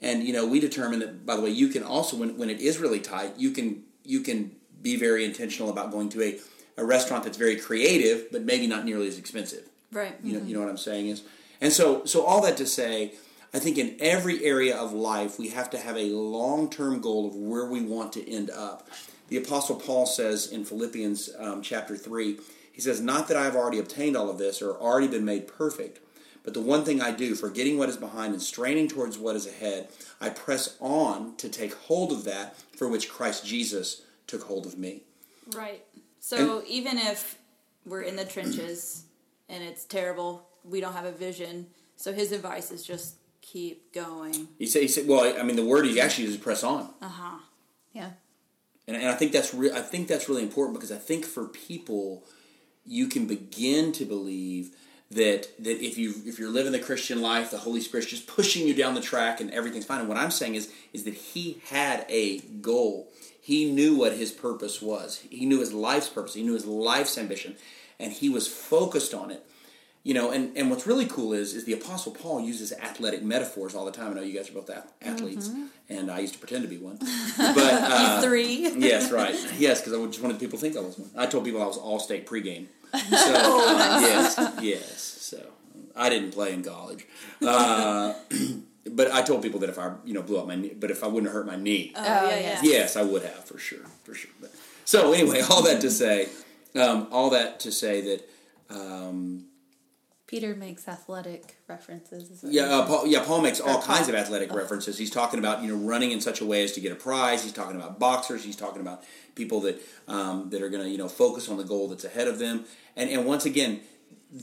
And 0.00 0.24
you 0.24 0.32
know, 0.32 0.46
we 0.46 0.60
determined 0.60 1.02
that. 1.02 1.26
By 1.26 1.36
the 1.36 1.42
way, 1.42 1.50
you 1.50 1.68
can 1.68 1.82
also 1.82 2.16
when 2.16 2.36
when 2.36 2.50
it 2.50 2.60
is 2.60 2.78
really 2.78 3.00
tight, 3.00 3.34
you 3.36 3.50
can 3.50 3.82
you 4.04 4.20
can 4.20 4.52
be 4.82 4.96
very 4.96 5.24
intentional 5.24 5.70
about 5.70 5.90
going 5.90 6.08
to 6.10 6.22
a 6.22 6.38
a 6.78 6.84
restaurant 6.84 7.24
that's 7.24 7.36
very 7.36 7.56
creative, 7.56 8.32
but 8.32 8.42
maybe 8.42 8.66
not 8.66 8.84
nearly 8.84 9.06
as 9.06 9.18
expensive. 9.18 9.68
Right. 9.92 10.16
You 10.22 10.38
know, 10.38 10.44
you 10.44 10.54
know 10.54 10.60
what 10.60 10.70
I'm 10.70 10.78
saying 10.78 11.08
is, 11.08 11.22
and 11.60 11.72
so 11.72 12.04
so 12.04 12.24
all 12.24 12.40
that 12.42 12.56
to 12.58 12.66
say, 12.66 13.14
I 13.52 13.58
think 13.58 13.76
in 13.76 13.96
every 14.00 14.44
area 14.44 14.76
of 14.76 14.92
life 14.92 15.38
we 15.38 15.48
have 15.48 15.68
to 15.70 15.78
have 15.78 15.96
a 15.96 16.10
long 16.10 16.70
term 16.70 17.00
goal 17.00 17.26
of 17.26 17.34
where 17.34 17.66
we 17.66 17.82
want 17.82 18.12
to 18.14 18.30
end 18.30 18.50
up. 18.50 18.88
The 19.28 19.36
Apostle 19.36 19.76
Paul 19.76 20.06
says 20.06 20.50
in 20.50 20.64
Philippians 20.64 21.30
um, 21.38 21.62
chapter 21.62 21.96
three, 21.96 22.38
he 22.72 22.80
says, 22.80 23.00
"Not 23.00 23.28
that 23.28 23.36
I 23.36 23.44
have 23.44 23.54
already 23.54 23.78
obtained 23.78 24.16
all 24.16 24.30
of 24.30 24.38
this 24.38 24.62
or 24.62 24.76
already 24.76 25.08
been 25.08 25.24
made 25.24 25.46
perfect." 25.46 26.00
But 26.42 26.54
the 26.54 26.60
one 26.60 26.84
thing 26.84 27.02
I 27.02 27.10
do, 27.10 27.34
forgetting 27.34 27.78
what 27.78 27.88
is 27.88 27.96
behind 27.96 28.32
and 28.32 28.42
straining 28.42 28.88
towards 28.88 29.18
what 29.18 29.36
is 29.36 29.46
ahead, 29.46 29.88
I 30.20 30.30
press 30.30 30.76
on 30.80 31.36
to 31.36 31.48
take 31.48 31.74
hold 31.74 32.12
of 32.12 32.24
that 32.24 32.56
for 32.76 32.88
which 32.88 33.10
Christ 33.10 33.44
Jesus 33.44 34.02
took 34.26 34.44
hold 34.44 34.66
of 34.66 34.78
me. 34.78 35.02
Right. 35.54 35.84
So 36.20 36.62
even 36.66 36.98
if 36.98 37.38
we're 37.84 38.02
in 38.02 38.16
the 38.16 38.24
trenches 38.24 39.04
and 39.48 39.62
it's 39.62 39.84
terrible, 39.84 40.46
we 40.64 40.80
don't 40.80 40.92
have 40.92 41.04
a 41.04 41.12
vision. 41.12 41.66
So 41.96 42.12
his 42.12 42.32
advice 42.32 42.70
is 42.70 42.84
just 42.84 43.16
keep 43.42 43.92
going. 43.92 44.48
He 44.58 44.66
said, 44.66 44.82
he 44.82 44.88
said 44.88 45.06
well, 45.08 45.34
I 45.38 45.42
mean, 45.42 45.56
the 45.56 45.64
word 45.64 45.86
he 45.86 46.00
actually 46.00 46.24
uses 46.24 46.38
is 46.38 46.42
press 46.42 46.62
on. 46.62 46.90
Uh 47.02 47.08
huh. 47.08 47.38
Yeah. 47.92 48.10
And, 48.86 48.96
and 48.96 49.08
I 49.08 49.14
think 49.14 49.32
that's 49.32 49.52
re- 49.54 49.72
I 49.72 49.80
think 49.80 50.08
that's 50.08 50.28
really 50.28 50.42
important 50.42 50.78
because 50.78 50.92
I 50.92 50.98
think 50.98 51.24
for 51.24 51.46
people, 51.46 52.24
you 52.84 53.08
can 53.08 53.26
begin 53.26 53.92
to 53.92 54.04
believe 54.04 54.76
that 55.10 55.48
that 55.62 55.84
if 55.84 55.98
you 55.98 56.14
if 56.24 56.38
you're 56.38 56.50
living 56.50 56.72
the 56.72 56.78
Christian 56.78 57.20
life, 57.20 57.50
the 57.50 57.58
Holy 57.58 57.80
Spirit's 57.80 58.08
just 58.08 58.26
pushing 58.26 58.66
you 58.66 58.74
down 58.74 58.94
the 58.94 59.00
track 59.00 59.40
and 59.40 59.50
everything's 59.50 59.84
fine. 59.84 60.00
And 60.00 60.08
what 60.08 60.18
I'm 60.18 60.30
saying 60.30 60.54
is 60.54 60.72
is 60.92 61.04
that 61.04 61.14
he 61.14 61.60
had 61.68 62.06
a 62.08 62.38
goal. 62.60 63.08
He 63.42 63.70
knew 63.70 63.96
what 63.96 64.12
his 64.12 64.30
purpose 64.30 64.80
was. 64.80 65.18
He 65.30 65.46
knew 65.46 65.60
his 65.60 65.72
life's 65.72 66.08
purpose. 66.08 66.34
He 66.34 66.42
knew 66.42 66.54
his 66.54 66.66
life's 66.66 67.18
ambition, 67.18 67.56
and 67.98 68.12
he 68.12 68.28
was 68.28 68.46
focused 68.46 69.12
on 69.14 69.30
it. 69.30 69.44
You 70.02 70.14
know, 70.14 70.30
and, 70.30 70.56
and 70.56 70.70
what's 70.70 70.86
really 70.86 71.04
cool 71.06 71.34
is 71.34 71.52
is 71.54 71.64
the 71.64 71.74
Apostle 71.74 72.12
Paul 72.12 72.40
uses 72.40 72.72
athletic 72.72 73.22
metaphors 73.22 73.74
all 73.74 73.84
the 73.84 73.90
time. 73.92 74.12
I 74.12 74.14
know 74.14 74.22
you 74.22 74.34
guys 74.34 74.48
are 74.48 74.54
both 74.54 74.70
ath- 74.70 74.92
athletes, 75.02 75.50
and 75.90 76.10
I 76.10 76.20
used 76.20 76.34
to 76.34 76.38
pretend 76.38 76.62
to 76.62 76.68
be 76.68 76.78
one. 76.78 76.98
But 77.36 77.58
uh, 77.58 78.22
Three. 78.22 78.70
yes, 78.78 79.10
right. 79.10 79.34
Yes, 79.58 79.80
because 79.80 79.92
I 79.92 80.06
just 80.06 80.22
wanted 80.22 80.38
people 80.38 80.58
to 80.58 80.62
think 80.62 80.76
I 80.76 80.80
was 80.80 80.96
one. 80.98 81.10
I 81.16 81.26
told 81.26 81.44
people 81.44 81.60
I 81.62 81.66
was 81.66 81.76
all 81.76 81.98
state 81.98 82.26
pregame. 82.26 82.66
So 82.92 82.98
uh, 82.98 83.98
yes, 84.00 84.38
yes. 84.60 85.00
So 85.00 85.38
I 85.96 86.08
didn't 86.10 86.32
play 86.32 86.52
in 86.52 86.62
college, 86.62 87.06
uh, 87.46 88.14
but 88.28 88.36
but 88.96 89.10
I 89.12 89.22
told 89.22 89.42
people 89.42 89.60
that 89.60 89.70
if 89.70 89.78
I 89.78 89.92
you 90.04 90.14
know 90.14 90.22
blew 90.22 90.38
up 90.38 90.46
my 90.46 90.56
knee, 90.56 90.74
but 90.78 90.90
if 90.90 91.02
I 91.04 91.06
wouldn't 91.06 91.26
have 91.26 91.34
hurt 91.34 91.46
my 91.46 91.56
knee, 91.56 91.92
Oh, 91.96 92.00
Oh, 92.02 92.28
yeah, 92.28 92.36
yes. 92.40 92.62
yeah. 92.64 92.70
yes, 92.72 92.96
I 92.96 93.02
would 93.02 93.22
have 93.22 93.44
for 93.44 93.58
sure, 93.58 93.84
for 94.04 94.14
sure. 94.14 94.30
But, 94.40 94.50
so 94.84 95.12
anyway, 95.12 95.40
all 95.50 95.62
that 95.62 95.80
to 95.82 95.90
say, 95.90 96.28
um, 96.74 97.06
all 97.10 97.30
that 97.30 97.60
to 97.60 97.72
say 97.72 98.00
that. 98.02 98.28
Um, 98.70 99.46
Peter 100.30 100.54
makes 100.54 100.86
athletic 100.86 101.56
references. 101.66 102.44
Yeah, 102.44 102.62
uh. 102.66 102.86
Paul, 102.86 103.06
yeah, 103.08 103.24
Paul 103.24 103.40
makes 103.40 103.58
all 103.58 103.82
kinds 103.82 104.08
of 104.08 104.14
athletic 104.14 104.52
references. 104.52 104.96
He's 104.96 105.10
talking 105.10 105.40
about 105.40 105.60
you 105.60 105.68
know 105.68 105.74
running 105.74 106.12
in 106.12 106.20
such 106.20 106.40
a 106.40 106.46
way 106.46 106.62
as 106.62 106.70
to 106.72 106.80
get 106.80 106.92
a 106.92 106.94
prize. 106.94 107.42
He's 107.42 107.52
talking 107.52 107.74
about 107.74 107.98
boxers. 107.98 108.44
He's 108.44 108.54
talking 108.54 108.80
about 108.80 109.02
people 109.34 109.60
that 109.62 109.82
um, 110.06 110.48
that 110.50 110.62
are 110.62 110.68
going 110.68 110.84
to 110.84 110.88
you 110.88 110.98
know 110.98 111.08
focus 111.08 111.48
on 111.48 111.56
the 111.56 111.64
goal 111.64 111.88
that's 111.88 112.04
ahead 112.04 112.28
of 112.28 112.38
them. 112.38 112.64
And 112.94 113.10
and 113.10 113.26
once 113.26 113.44
again, 113.44 113.80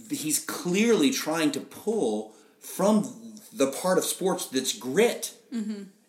he's 0.10 0.40
clearly 0.40 1.10
trying 1.10 1.52
to 1.52 1.62
pull 1.62 2.34
from 2.60 3.08
the 3.54 3.72
part 3.72 3.98
of 3.98 4.04
sports 4.04 4.48
that's 4.48 4.78
grit, 4.78 5.36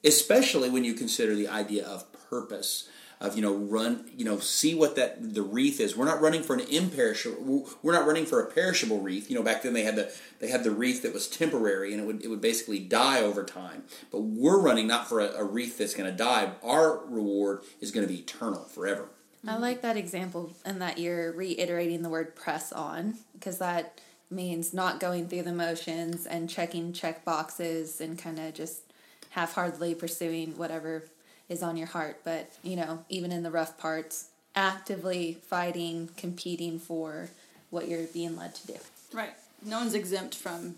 especially 0.03 0.71
when 0.71 0.83
you 0.83 0.95
consider 0.95 1.37
the 1.37 1.47
idea 1.47 1.87
of 1.87 2.05
purpose. 2.29 2.89
Of 3.21 3.35
you 3.35 3.43
know, 3.43 3.53
run 3.53 4.09
you 4.17 4.25
know, 4.25 4.39
see 4.39 4.77
what 4.77 4.95
that 4.95 5.35
the 5.35 5.43
wreath 5.43 5.81
is. 5.81 5.97
We're 5.97 6.05
not 6.05 6.21
running 6.21 6.43
for 6.43 6.55
an 6.55 6.61
imperishable. 6.61 7.69
We're 7.83 7.93
not 7.93 8.07
running 8.07 8.27
for 8.27 8.41
a 8.41 8.47
perishable 8.47 9.01
wreath. 9.01 9.29
You 9.29 9.37
know, 9.37 9.43
back 9.43 9.63
then 9.63 9.73
they 9.73 9.83
had 9.83 9.97
the 9.97 10.13
they 10.39 10.49
had 10.49 10.63
the 10.63 10.71
wreath 10.71 11.03
that 11.03 11.13
was 11.13 11.27
temporary 11.27 11.93
and 11.93 12.01
it 12.01 12.07
would 12.07 12.25
it 12.25 12.29
would 12.29 12.41
basically 12.41 12.79
die 12.79 13.21
over 13.21 13.45
time. 13.45 13.85
But 14.13 14.21
we're 14.21 14.61
running 14.61 14.87
not 14.87 15.09
for 15.09 15.19
a, 15.19 15.33
a 15.33 15.45
wreath 15.45 15.79
that's 15.79 15.95
going 15.95 16.11
to 16.11 16.17
die. 16.17 16.53
Our 16.63 17.05
reward 17.07 17.65
is 17.81 17.91
going 17.91 18.07
to 18.07 18.13
be 18.13 18.21
eternal 18.21 18.65
forever. 18.65 19.09
I 19.47 19.57
like 19.57 19.83
that 19.83 19.97
example 19.97 20.53
and 20.65 20.81
that 20.83 20.99
you're 20.99 21.33
reiterating 21.33 22.03
the 22.03 22.09
word 22.09 22.35
press 22.35 22.73
on 22.73 23.15
because 23.35 23.59
that 23.59 24.01
means 24.31 24.75
not 24.75 25.01
going 25.01 25.29
through 25.29 25.43
the 25.43 25.53
motions 25.53 26.27
and 26.27 26.51
checking 26.51 26.93
check 26.93 27.25
boxes 27.25 28.01
and 28.01 28.19
kind 28.19 28.39
of 28.39 28.55
just 28.55 28.83
half 29.31 29.55
heartedly 29.55 29.95
pursuing 29.95 30.57
whatever 30.59 31.05
is 31.49 31.63
on 31.63 31.77
your 31.77 31.87
heart. 31.87 32.21
But, 32.25 32.51
you 32.63 32.77
know, 32.77 33.05
even 33.09 33.33
in 33.33 33.43
the 33.43 33.51
rough 33.51 33.79
parts, 33.79 34.29
actively 34.55 35.39
fighting, 35.47 36.11
competing 36.17 36.79
for 36.79 37.31
what 37.71 37.89
you're 37.89 38.07
being 38.07 38.37
led 38.37 38.55
to 38.57 38.67
do. 38.67 38.77
Right. 39.13 39.33
No 39.65 39.79
one's 39.79 39.95
exempt 39.95 40.35
from 40.35 40.77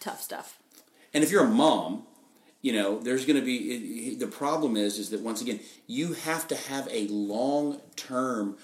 tough 0.00 0.22
stuff. 0.22 0.58
And 1.14 1.24
if 1.24 1.30
you're 1.30 1.44
a 1.44 1.48
mom, 1.48 2.04
you 2.62 2.72
know, 2.72 2.98
there's 2.98 3.24
going 3.24 3.38
to 3.38 3.44
be 3.44 4.14
the 4.14 4.26
problem 4.26 4.76
is 4.76 4.98
is 4.98 5.10
that 5.10 5.20
once 5.20 5.40
again, 5.40 5.60
you 5.86 6.14
have 6.14 6.48
to 6.48 6.56
have 6.56 6.88
a 6.90 7.06
long 7.08 7.80
term 7.96 8.56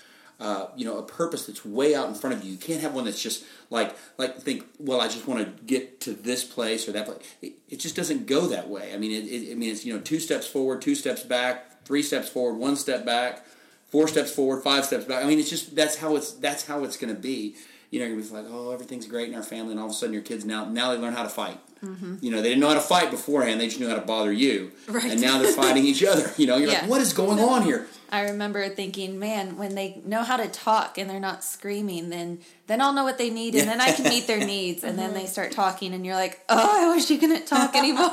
uh, 0.45 0.69
you 0.77 0.85
know, 0.85 0.99
a 0.99 1.03
purpose 1.03 1.47
that's 1.47 1.65
way 1.65 1.95
out 1.95 2.07
in 2.07 2.15
front 2.15 2.37
of 2.37 2.45
you. 2.45 2.53
You 2.53 2.59
can't 2.59 2.83
have 2.83 2.93
one 2.93 3.07
that's 3.07 3.23
just 3.23 3.45
like, 3.71 3.97
like 4.19 4.37
think, 4.43 4.67
well, 4.79 5.01
I 5.01 5.09
just 5.09 5.27
want 5.27 5.41
to 5.41 5.65
get 5.65 6.03
to 6.03 6.13
this 6.13 6.45
place 6.45 6.87
or 6.87 6.93
that 6.93 7.07
place. 7.07 7.19
It, 7.41 7.55
it 7.71 7.81
just 7.81 7.97
doesn't 7.97 8.27
go 8.27 8.47
that 8.49 8.69
way. 8.69 8.93
I 8.93 8.99
mean, 8.99 9.11
it, 9.11 9.27
it, 9.27 9.85
you 9.87 9.95
know, 9.95 10.01
two 10.01 10.21
steps 10.21 10.47
forward, 10.47 10.83
two 10.83 10.95
steps 10.95 11.23
back, 11.23 11.87
three 11.87 12.03
steps 12.03 12.29
forward, 12.29 12.59
one 12.59 12.77
step 12.77 13.07
back, 13.07 13.47
four 13.89 14.07
steps 14.07 14.31
forward, 14.33 14.63
five 14.63 14.85
steps 14.85 15.07
back. 15.07 15.25
I 15.25 15.27
mean, 15.27 15.39
it's 15.39 15.49
just 15.49 15.75
that's 15.75 15.97
how 15.97 16.15
it's 16.15 16.33
that's 16.33 16.67
how 16.67 16.85
it's 16.85 16.99
going 16.99 17.15
to 17.15 17.21
be. 17.21 17.57
You 17.91 18.01
know, 18.01 18.07
you're 18.07 18.17
gonna 18.21 18.29
be 18.29 18.35
like, 18.35 18.47
oh, 18.51 18.73
everything's 18.73 19.07
great 19.07 19.31
in 19.31 19.35
our 19.35 19.43
family, 19.43 19.71
and 19.71 19.81
all 19.81 19.87
of 19.87 19.93
a 19.93 19.95
sudden 19.95 20.13
your 20.13 20.23
kids 20.23 20.45
now 20.45 20.67
now 20.67 20.93
they 20.93 20.99
learn 20.99 21.15
how 21.15 21.23
to 21.23 21.29
fight. 21.31 21.59
Mm-hmm. 21.85 22.17
You 22.21 22.31
know, 22.31 22.43
they 22.43 22.49
didn't 22.49 22.61
know 22.61 22.69
how 22.69 22.75
to 22.75 22.81
fight 22.81 23.11
beforehand; 23.11 23.61
they 23.61 23.69
just 23.69 23.81
knew 23.81 23.89
how 23.89 23.97
to 23.97 24.01
bother 24.01 24.33
you, 24.33 24.73
Right. 24.89 25.11
and 25.13 25.21
now 25.21 25.39
they're 25.39 25.53
fighting 25.53 25.85
each 25.85 26.03
other. 26.03 26.33
You 26.37 26.47
know, 26.47 26.57
you're 26.57 26.71
Yeah. 26.71 26.81
like, 26.83 26.91
what 26.91 27.01
is 27.01 27.13
going 27.13 27.39
on 27.39 27.63
here? 27.63 27.87
I 28.11 28.23
remember 28.31 28.69
thinking, 28.69 29.19
man, 29.19 29.57
when 29.57 29.75
they 29.75 30.01
know 30.05 30.23
how 30.23 30.37
to 30.37 30.47
talk 30.47 30.99
and 30.99 31.11
they're 31.11 31.19
not 31.19 31.43
screaming, 31.43 32.11
then 32.11 32.39
then 32.67 32.81
I'll 32.81 32.93
know 32.93 33.03
what 33.05 33.19
they 33.19 33.29
need, 33.31 33.55
and 33.57 33.69
then 33.69 33.81
I 33.81 33.93
can 33.93 34.05
meet 34.09 34.27
their 34.27 34.39
needs. 34.47 34.85
And 34.85 34.99
then 34.99 35.13
they 35.15 35.21
uh-huh. 35.25 35.29
start 35.29 35.53
talking, 35.53 35.93
and 35.93 36.07
you're 36.07 36.15
like, 36.15 36.41
oh, 36.49 36.91
I 36.91 36.95
wish 36.95 37.11
you 37.11 37.19
couldn't 37.19 37.47
talk 37.47 37.75
anymore. 37.83 38.11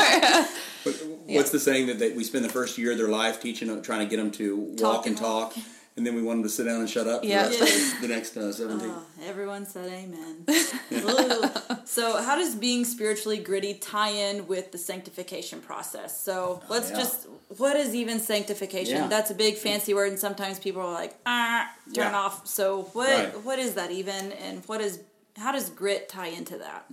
But 0.83 1.03
what's 1.27 1.51
the 1.51 1.59
saying 1.59 1.87
that 1.87 1.99
they, 1.99 2.13
we 2.13 2.23
spend 2.23 2.43
the 2.43 2.49
first 2.49 2.77
year 2.77 2.93
of 2.93 2.97
their 2.97 3.09
life 3.09 3.41
teaching, 3.41 3.67
them, 3.67 3.81
trying 3.81 3.99
to 3.99 4.05
get 4.07 4.17
them 4.17 4.31
to 4.31 4.55
walk 4.55 4.77
Talk 4.77 5.05
and 5.05 5.15
and 5.15 5.17
talk, 5.17 5.55
and 5.97 6.05
then 6.07 6.15
we 6.15 6.21
wanted 6.21 6.43
to 6.43 6.49
sit 6.49 6.65
down 6.65 6.79
and 6.79 6.89
shut 6.89 7.07
up 7.07 7.21
for 7.21 7.27
Yeah. 7.27 7.47
the, 7.49 7.57
rest 7.59 8.01
the 8.01 8.07
next 8.07 8.37
uh, 8.37 8.51
17. 8.51 8.89
Oh, 8.89 9.03
everyone 9.23 9.65
said 9.65 9.87
amen. 9.87 10.45
Ooh. 10.93 11.43
so, 11.85 12.21
how 12.21 12.35
does 12.35 12.55
being 12.55 12.85
spiritually 12.85 13.37
gritty 13.37 13.73
tie 13.73 14.09
in 14.11 14.47
with 14.47 14.71
the 14.71 14.77
sanctification 14.77 15.59
process? 15.61 16.21
So, 16.23 16.61
let's 16.69 16.89
yeah. 16.91 16.97
just 16.97 17.27
what 17.57 17.75
is 17.75 17.93
even 17.93 18.19
sanctification? 18.19 18.95
Yeah. 18.95 19.07
That's 19.07 19.31
a 19.31 19.35
big 19.35 19.55
fancy 19.57 19.93
word, 19.93 20.09
and 20.09 20.19
sometimes 20.19 20.59
people 20.59 20.81
are 20.81 20.93
like, 20.93 21.15
ah, 21.25 21.69
turn 21.93 22.11
Yeah. 22.11 22.17
off. 22.19 22.47
So, 22.47 22.83
what 22.93 23.09
Right. 23.09 23.43
what 23.43 23.59
is 23.59 23.73
that 23.75 23.91
even, 23.91 24.31
and 24.33 24.63
what 24.67 24.81
is 24.81 24.99
how 25.37 25.51
does 25.51 25.69
grit 25.69 26.07
tie 26.09 26.27
into 26.27 26.57
that? 26.57 26.85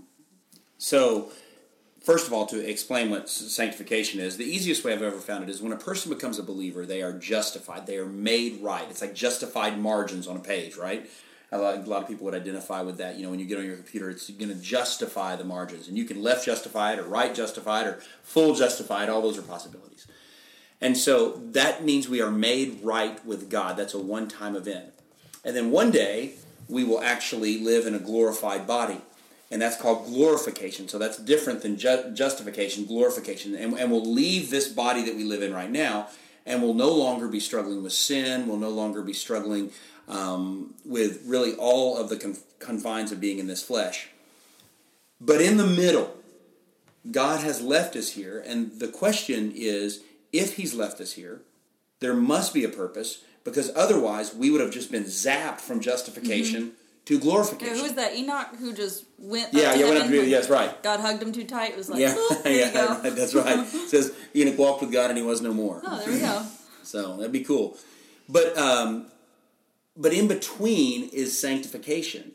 So, 0.78 1.30
first 2.00 2.26
of 2.26 2.32
all, 2.32 2.46
to 2.46 2.68
explain 2.68 3.10
what 3.10 3.28
sanctification 3.28 4.20
is, 4.20 4.36
the 4.36 4.44
easiest 4.44 4.84
way 4.84 4.92
I've 4.92 5.02
ever 5.02 5.18
found 5.18 5.44
it 5.44 5.50
is 5.50 5.60
when 5.60 5.72
a 5.72 5.76
person 5.76 6.12
becomes 6.12 6.38
a 6.38 6.42
believer, 6.42 6.86
they 6.86 7.02
are 7.02 7.12
justified. 7.12 7.86
They 7.86 7.98
are 7.98 8.06
made 8.06 8.60
right. 8.62 8.86
It's 8.90 9.00
like 9.00 9.14
justified 9.14 9.78
margins 9.78 10.26
on 10.26 10.36
a 10.36 10.40
page, 10.40 10.76
right? 10.76 11.08
A 11.50 11.58
lot, 11.58 12.02
of 12.02 12.08
people 12.08 12.26
would 12.26 12.34
identify 12.34 12.82
with 12.82 12.98
that. 12.98 13.16
You 13.16 13.22
know, 13.22 13.30
when 13.30 13.40
you 13.40 13.46
get 13.46 13.58
on 13.58 13.64
your 13.64 13.76
computer, 13.76 14.10
it's 14.10 14.28
going 14.28 14.50
to 14.50 14.62
justify 14.62 15.34
the 15.34 15.44
margins. 15.44 15.88
And 15.88 15.96
you 15.96 16.04
can 16.04 16.22
left 16.22 16.44
justify 16.44 16.92
it, 16.92 16.98
or 16.98 17.04
right 17.04 17.34
justify 17.34 17.82
it, 17.82 17.86
or 17.86 18.00
full 18.22 18.54
justify 18.54 19.04
it. 19.04 19.08
All 19.08 19.22
those 19.22 19.38
are 19.38 19.42
possibilities. 19.42 20.06
And 20.80 20.96
so 20.96 21.40
that 21.52 21.84
means 21.84 22.08
we 22.08 22.20
are 22.20 22.30
made 22.30 22.80
right 22.82 23.24
with 23.24 23.48
God. 23.48 23.78
That's 23.78 23.94
a 23.94 23.98
one 23.98 24.28
time 24.28 24.56
event. 24.56 24.92
And 25.42 25.56
then 25.56 25.70
one 25.70 25.90
day, 25.90 26.34
we 26.68 26.84
will 26.84 27.00
actually 27.00 27.58
live 27.58 27.86
in 27.86 27.94
a 27.94 27.98
glorified 27.98 28.66
body. 28.66 29.00
And 29.50 29.62
that's 29.62 29.80
called 29.80 30.06
glorification. 30.06 30.88
So 30.88 30.98
that's 30.98 31.16
different 31.16 31.62
than 31.62 31.78
ju- 31.78 32.10
justification, 32.12 32.84
glorification. 32.84 33.54
And, 33.54 33.74
and 33.74 33.90
we'll 33.90 34.04
leave 34.04 34.50
this 34.50 34.68
body 34.68 35.04
that 35.04 35.16
we 35.16 35.24
live 35.24 35.42
in 35.42 35.54
right 35.54 35.70
now, 35.70 36.08
and 36.44 36.62
we'll 36.62 36.74
no 36.74 36.92
longer 36.92 37.28
be 37.28 37.40
struggling 37.40 37.82
with 37.82 37.94
sin. 37.94 38.46
We'll 38.46 38.58
no 38.58 38.68
longer 38.68 39.00
be 39.02 39.14
struggling 39.14 39.70
um, 40.06 40.74
with 40.84 41.22
really 41.26 41.54
all 41.54 41.96
of 41.96 42.08
the 42.08 42.16
conf- 42.16 42.44
confines 42.58 43.10
of 43.12 43.20
being 43.20 43.38
in 43.38 43.46
this 43.46 43.62
flesh. 43.62 44.08
But 45.20 45.40
in 45.40 45.56
the 45.56 45.66
middle, 45.66 46.14
God 47.10 47.40
has 47.40 47.60
left 47.60 47.96
us 47.96 48.12
here, 48.12 48.42
and 48.46 48.78
the 48.78 48.88
question 48.88 49.52
is 49.54 50.02
if 50.32 50.56
He's 50.56 50.74
left 50.74 51.00
us 51.00 51.12
here, 51.12 51.40
there 52.00 52.14
must 52.14 52.54
be 52.54 52.64
a 52.64 52.68
purpose 52.68 53.22
because 53.44 53.70
otherwise 53.74 54.34
we 54.34 54.50
would 54.50 54.60
have 54.60 54.70
just 54.70 54.92
been 54.92 55.04
zapped 55.04 55.60
from 55.60 55.80
justification 55.80 56.72
to 57.08 57.18
glorification. 57.18 57.76
who 57.76 57.82
was 57.82 57.94
that 57.94 58.14
Enoch 58.14 58.48
who 58.58 58.72
just 58.74 59.04
went? 59.18 59.52
Yeah, 59.54 59.74
yeah, 59.74 59.88
went 59.88 60.02
up 60.02 60.08
to- 60.08 60.26
yes, 60.26 60.48
right. 60.50 60.82
God 60.82 61.00
hugged 61.00 61.22
him 61.22 61.32
too 61.32 61.44
tight. 61.44 61.70
It 61.72 61.76
was 61.78 61.88
like, 61.88 62.00
yeah, 62.00 62.14
"Boop, 62.14 62.42
there 62.42 62.52
you 62.52 62.58
yeah, 62.60 62.72
go. 62.72 62.86
right, 63.02 63.14
that's 63.16 63.34
right. 63.34 63.58
It 63.74 63.88
says 63.88 64.14
Enoch 64.36 64.58
walked 64.58 64.82
with 64.82 64.92
God 64.92 65.08
and 65.10 65.16
he 65.18 65.24
was 65.24 65.40
no 65.40 65.52
more. 65.54 65.82
Oh, 65.86 65.98
there 65.98 66.12
we 66.14 66.20
go. 66.20 66.44
So 66.84 67.18
that'd 67.18 67.32
be 67.32 67.44
cool. 67.44 67.76
But 68.30 68.56
um, 68.56 69.06
but 69.96 70.12
in 70.14 70.26
between 70.26 71.08
is 71.10 71.38
sanctification. 71.38 72.32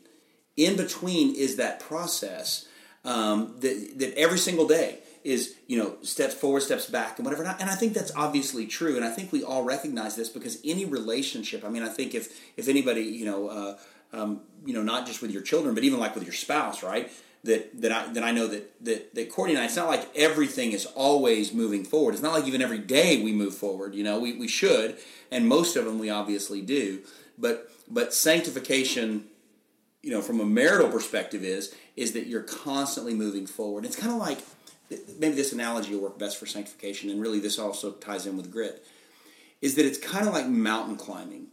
In 0.56 0.76
between 0.76 1.34
is 1.34 1.56
that 1.56 1.80
process 1.80 2.66
um, 3.04 3.56
that 3.60 3.94
that 3.98 4.14
every 4.16 4.38
single 4.38 4.68
day 4.68 4.98
is 5.24 5.54
you 5.66 5.76
know 5.78 5.96
steps 6.02 6.34
forward, 6.34 6.60
steps 6.62 6.86
back, 6.86 7.18
and 7.18 7.24
whatever. 7.26 7.42
And 7.42 7.50
I, 7.52 7.56
and 7.58 7.68
I 7.70 7.74
think 7.74 7.94
that's 7.94 8.12
obviously 8.14 8.66
true. 8.66 8.94
And 8.96 9.04
I 9.04 9.10
think 9.10 9.32
we 9.32 9.42
all 9.42 9.64
recognize 9.64 10.14
this 10.14 10.28
because 10.28 10.58
any 10.64 10.84
relationship. 10.84 11.64
I 11.64 11.68
mean, 11.68 11.82
I 11.82 11.88
think 11.88 12.14
if 12.14 12.40
if 12.56 12.68
anybody 12.68 13.02
you 13.02 13.24
know 13.24 13.48
uh, 13.48 13.76
um, 14.14 14.40
you 14.64 14.74
know 14.74 14.82
not 14.82 15.06
just 15.06 15.22
with 15.22 15.30
your 15.30 15.42
children, 15.42 15.74
but 15.74 15.84
even 15.84 16.00
like 16.00 16.14
with 16.14 16.24
your 16.24 16.32
spouse, 16.32 16.82
right? 16.82 17.10
That, 17.44 17.78
that 17.82 17.92
I 17.92 18.12
that 18.14 18.22
I 18.22 18.30
know 18.30 18.46
that, 18.46 18.84
that 18.84 19.14
that 19.14 19.30
Courtney 19.30 19.54
and 19.54 19.62
I, 19.62 19.66
it's 19.66 19.76
not 19.76 19.88
like 19.88 20.08
everything 20.16 20.72
is 20.72 20.86
always 20.86 21.52
moving 21.52 21.84
forward. 21.84 22.14
It's 22.14 22.22
not 22.22 22.32
like 22.32 22.46
even 22.46 22.62
every 22.62 22.78
day 22.78 23.22
we 23.22 23.32
move 23.32 23.54
forward. 23.54 23.94
You 23.94 24.02
know, 24.02 24.18
we, 24.18 24.32
we 24.32 24.48
should, 24.48 24.96
and 25.30 25.46
most 25.46 25.76
of 25.76 25.84
them 25.84 25.98
we 25.98 26.08
obviously 26.08 26.62
do. 26.62 27.00
But 27.36 27.70
but 27.88 28.14
sanctification, 28.14 29.26
you 30.02 30.10
know, 30.10 30.22
from 30.22 30.40
a 30.40 30.46
marital 30.46 30.88
perspective, 30.88 31.44
is 31.44 31.74
is 31.96 32.12
that 32.12 32.26
you're 32.26 32.42
constantly 32.42 33.14
moving 33.14 33.46
forward. 33.46 33.84
It's 33.84 33.96
kind 33.96 34.12
of 34.12 34.18
like 34.18 34.38
maybe 35.18 35.34
this 35.34 35.52
analogy 35.52 35.94
will 35.94 36.02
work 36.02 36.18
best 36.18 36.38
for 36.38 36.46
sanctification, 36.46 37.10
and 37.10 37.20
really 37.20 37.40
this 37.40 37.58
also 37.58 37.92
ties 37.92 38.26
in 38.26 38.36
with 38.36 38.50
grit. 38.50 38.86
Is 39.60 39.74
that 39.76 39.86
it's 39.86 39.98
kind 39.98 40.26
of 40.26 40.34
like 40.34 40.46
mountain 40.46 40.96
climbing, 40.96 41.48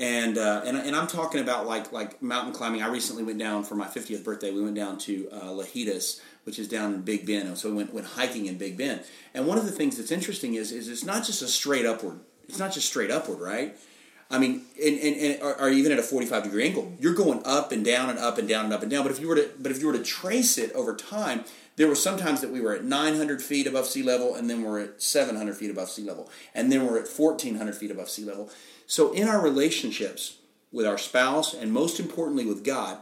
and 0.00 0.38
uh, 0.38 0.62
and 0.64 0.78
and 0.78 0.96
I'm 0.96 1.06
talking 1.06 1.40
about 1.42 1.66
like 1.66 1.92
like 1.92 2.22
mountain 2.22 2.54
climbing. 2.54 2.82
I 2.82 2.88
recently 2.88 3.22
went 3.22 3.38
down 3.38 3.64
for 3.64 3.74
my 3.74 3.86
50th 3.86 4.24
birthday. 4.24 4.50
We 4.50 4.62
went 4.62 4.74
down 4.74 4.96
to 5.00 5.28
uh, 5.30 5.40
Lajitas, 5.48 6.22
which 6.44 6.58
is 6.58 6.68
down 6.68 6.94
in 6.94 7.02
Big 7.02 7.26
Bend. 7.26 7.56
So 7.58 7.68
we 7.68 7.76
went 7.76 7.92
went 7.92 8.06
hiking 8.06 8.46
in 8.46 8.56
Big 8.56 8.78
Bend. 8.78 9.02
And 9.34 9.46
one 9.46 9.58
of 9.58 9.66
the 9.66 9.70
things 9.70 9.98
that's 9.98 10.10
interesting 10.10 10.54
is 10.54 10.72
is 10.72 10.88
it's 10.88 11.04
not 11.04 11.24
just 11.24 11.42
a 11.42 11.46
straight 11.46 11.84
upward. 11.84 12.18
It's 12.48 12.58
not 12.58 12.72
just 12.72 12.88
straight 12.88 13.10
upward, 13.10 13.40
right? 13.40 13.76
I 14.32 14.38
mean, 14.38 14.62
and, 14.82 14.98
and, 14.98 15.16
and 15.16 15.42
or, 15.42 15.70
even 15.70 15.90
at 15.90 15.98
a 15.98 16.04
45 16.04 16.44
degree 16.44 16.64
angle, 16.64 16.92
you're 17.00 17.14
going 17.14 17.42
up 17.44 17.72
and 17.72 17.84
down 17.84 18.10
and 18.10 18.18
up 18.18 18.38
and 18.38 18.48
down 18.48 18.64
and 18.64 18.72
up 18.72 18.80
and 18.82 18.90
down. 18.90 19.02
But 19.02 19.10
if 19.10 19.20
you 19.20 19.28
were 19.28 19.34
to, 19.34 19.50
but 19.58 19.72
if 19.72 19.80
you 19.80 19.88
were 19.88 19.92
to 19.92 20.02
trace 20.02 20.56
it 20.56 20.72
over 20.72 20.94
time, 20.94 21.44
there 21.76 21.88
were 21.88 21.96
some 21.96 22.16
times 22.16 22.40
that 22.40 22.50
we 22.50 22.60
were 22.60 22.74
at 22.74 22.84
900 22.84 23.42
feet 23.42 23.66
above 23.66 23.86
sea 23.86 24.02
level, 24.02 24.34
and 24.34 24.48
then 24.48 24.62
we're 24.62 24.80
at 24.80 25.02
700 25.02 25.56
feet 25.56 25.70
above 25.70 25.90
sea 25.90 26.04
level, 26.04 26.30
and 26.54 26.70
then 26.70 26.86
we're 26.86 26.98
at 26.98 27.08
1400 27.08 27.74
feet 27.74 27.90
above 27.90 28.08
sea 28.08 28.24
level. 28.24 28.50
So 28.90 29.12
in 29.12 29.28
our 29.28 29.40
relationships 29.40 30.38
with 30.72 30.84
our 30.84 30.98
spouse, 30.98 31.54
and 31.54 31.72
most 31.72 32.00
importantly 32.00 32.44
with 32.44 32.64
God, 32.64 32.98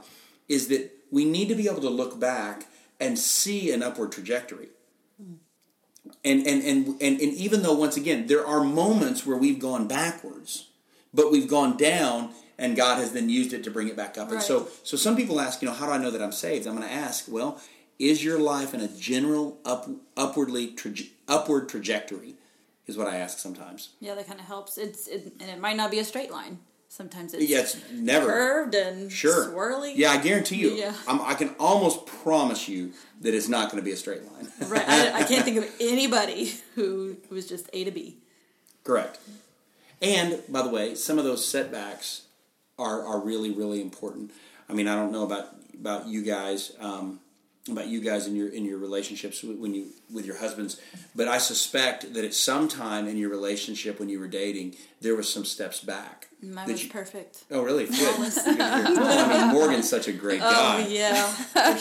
is 0.46 0.68
that 0.68 0.90
we 1.10 1.24
need 1.24 1.48
to 1.48 1.54
be 1.54 1.66
able 1.66 1.80
to 1.80 1.88
look 1.88 2.20
back 2.20 2.66
and 3.00 3.18
see 3.18 3.72
an 3.72 3.82
upward 3.82 4.12
trajectory 4.12 4.68
And, 6.24 6.46
and, 6.46 6.62
and, 6.62 6.86
and, 7.00 7.20
and 7.20 7.32
even 7.32 7.62
though, 7.62 7.72
once 7.72 7.96
again, 7.96 8.26
there 8.26 8.46
are 8.46 8.62
moments 8.62 9.24
where 9.24 9.38
we've 9.38 9.58
gone 9.58 9.88
backwards, 9.88 10.68
but 11.14 11.32
we've 11.32 11.48
gone 11.48 11.78
down 11.78 12.32
and 12.58 12.76
God 12.76 12.98
has 12.98 13.12
then 13.12 13.30
used 13.30 13.54
it 13.54 13.64
to 13.64 13.70
bring 13.70 13.88
it 13.88 13.96
back 13.96 14.18
up. 14.18 14.30
And 14.30 14.42
so, 14.42 14.68
so 14.82 14.96
some 14.98 15.16
people 15.16 15.40
ask, 15.40 15.62
you 15.62 15.68
know, 15.68 15.74
how 15.74 15.86
do 15.86 15.92
I 15.92 15.98
know 15.98 16.10
that 16.10 16.20
I'm 16.20 16.32
saved? 16.32 16.66
I'm 16.66 16.76
going 16.76 16.86
to 16.86 16.94
ask, 16.94 17.24
well, 17.28 17.60
is 17.98 18.22
your 18.22 18.38
life 18.38 18.74
in 18.74 18.80
a 18.80 18.88
general 18.88 19.58
up, 19.64 19.88
upwardly 20.18 20.74
traje- 20.74 21.12
upward 21.28 21.68
trajectory? 21.70 22.34
Is 22.88 22.96
what 22.96 23.06
I 23.06 23.16
ask 23.18 23.38
sometimes. 23.38 23.90
Yeah, 24.00 24.14
that 24.14 24.26
kind 24.26 24.40
of 24.40 24.46
helps. 24.46 24.78
It's 24.78 25.06
it, 25.06 25.32
and 25.40 25.50
it 25.50 25.60
might 25.60 25.76
not 25.76 25.90
be 25.90 25.98
a 25.98 26.04
straight 26.04 26.32
line. 26.32 26.58
Sometimes 26.88 27.34
it's 27.34 27.46
Yeah, 27.46 27.60
it's 27.60 27.76
never 27.92 28.26
curved 28.26 28.74
and 28.74 29.12
sure 29.12 29.48
swirly. 29.48 29.92
Yeah, 29.94 30.10
I 30.10 30.16
guarantee 30.16 30.56
you. 30.56 30.70
Yeah. 30.70 30.94
I'm, 31.06 31.20
I 31.20 31.34
can 31.34 31.54
almost 31.60 32.06
promise 32.06 32.66
you 32.66 32.92
that 33.20 33.34
it's 33.34 33.46
not 33.48 33.70
going 33.70 33.80
to 33.80 33.84
be 33.84 33.92
a 33.92 33.96
straight 33.96 34.22
line. 34.32 34.48
Right. 34.66 34.88
I, 34.88 35.20
I 35.20 35.22
can't 35.24 35.44
think 35.44 35.58
of 35.58 35.66
anybody 35.80 36.54
who 36.74 37.18
was 37.30 37.46
just 37.46 37.68
A 37.74 37.84
to 37.84 37.90
B. 37.90 38.16
Correct. 38.84 39.18
And 40.00 40.42
by 40.48 40.62
the 40.62 40.70
way, 40.70 40.94
some 40.94 41.18
of 41.18 41.24
those 41.24 41.44
setbacks 41.44 42.22
are 42.78 43.04
are 43.04 43.20
really 43.20 43.50
really 43.50 43.82
important. 43.82 44.30
I 44.68 44.72
mean, 44.72 44.88
I 44.88 44.94
don't 44.94 45.12
know 45.12 45.24
about 45.24 45.48
about 45.78 46.06
you 46.06 46.22
guys, 46.22 46.72
um, 46.80 47.20
about 47.72 47.88
you 47.88 48.00
guys 48.00 48.26
in 48.26 48.34
your 48.36 48.48
in 48.48 48.64
your 48.64 48.78
relationships 48.78 49.42
with- 49.42 49.58
when 49.58 49.74
you 49.74 49.86
with 50.12 50.24
your 50.26 50.36
husbands, 50.38 50.76
but 51.14 51.28
I 51.28 51.38
suspect 51.38 52.14
that 52.14 52.24
at 52.24 52.34
some 52.34 52.68
time 52.68 53.06
in 53.08 53.16
your 53.16 53.28
relationship 53.30 53.98
when 54.00 54.08
you 54.08 54.18
were 54.20 54.28
dating, 54.28 54.76
there 55.00 55.14
was 55.14 55.28
some 55.32 55.44
steps 55.44 55.80
back. 55.80 56.28
Mine 56.40 56.54
that 56.66 56.68
was 56.72 56.84
you- 56.84 56.90
perfect. 56.90 57.38
Oh, 57.50 57.62
really? 57.62 57.86
Good. 57.86 57.98
Good 57.98 58.18
well, 58.58 59.30
I 59.30 59.46
mean, 59.46 59.54
Morgan's 59.54 59.88
such 59.88 60.06
a 60.08 60.12
great 60.12 60.40
Oh 60.42 60.50
guy. 60.50 60.86
yeah, 60.88 61.26
for 61.26 61.78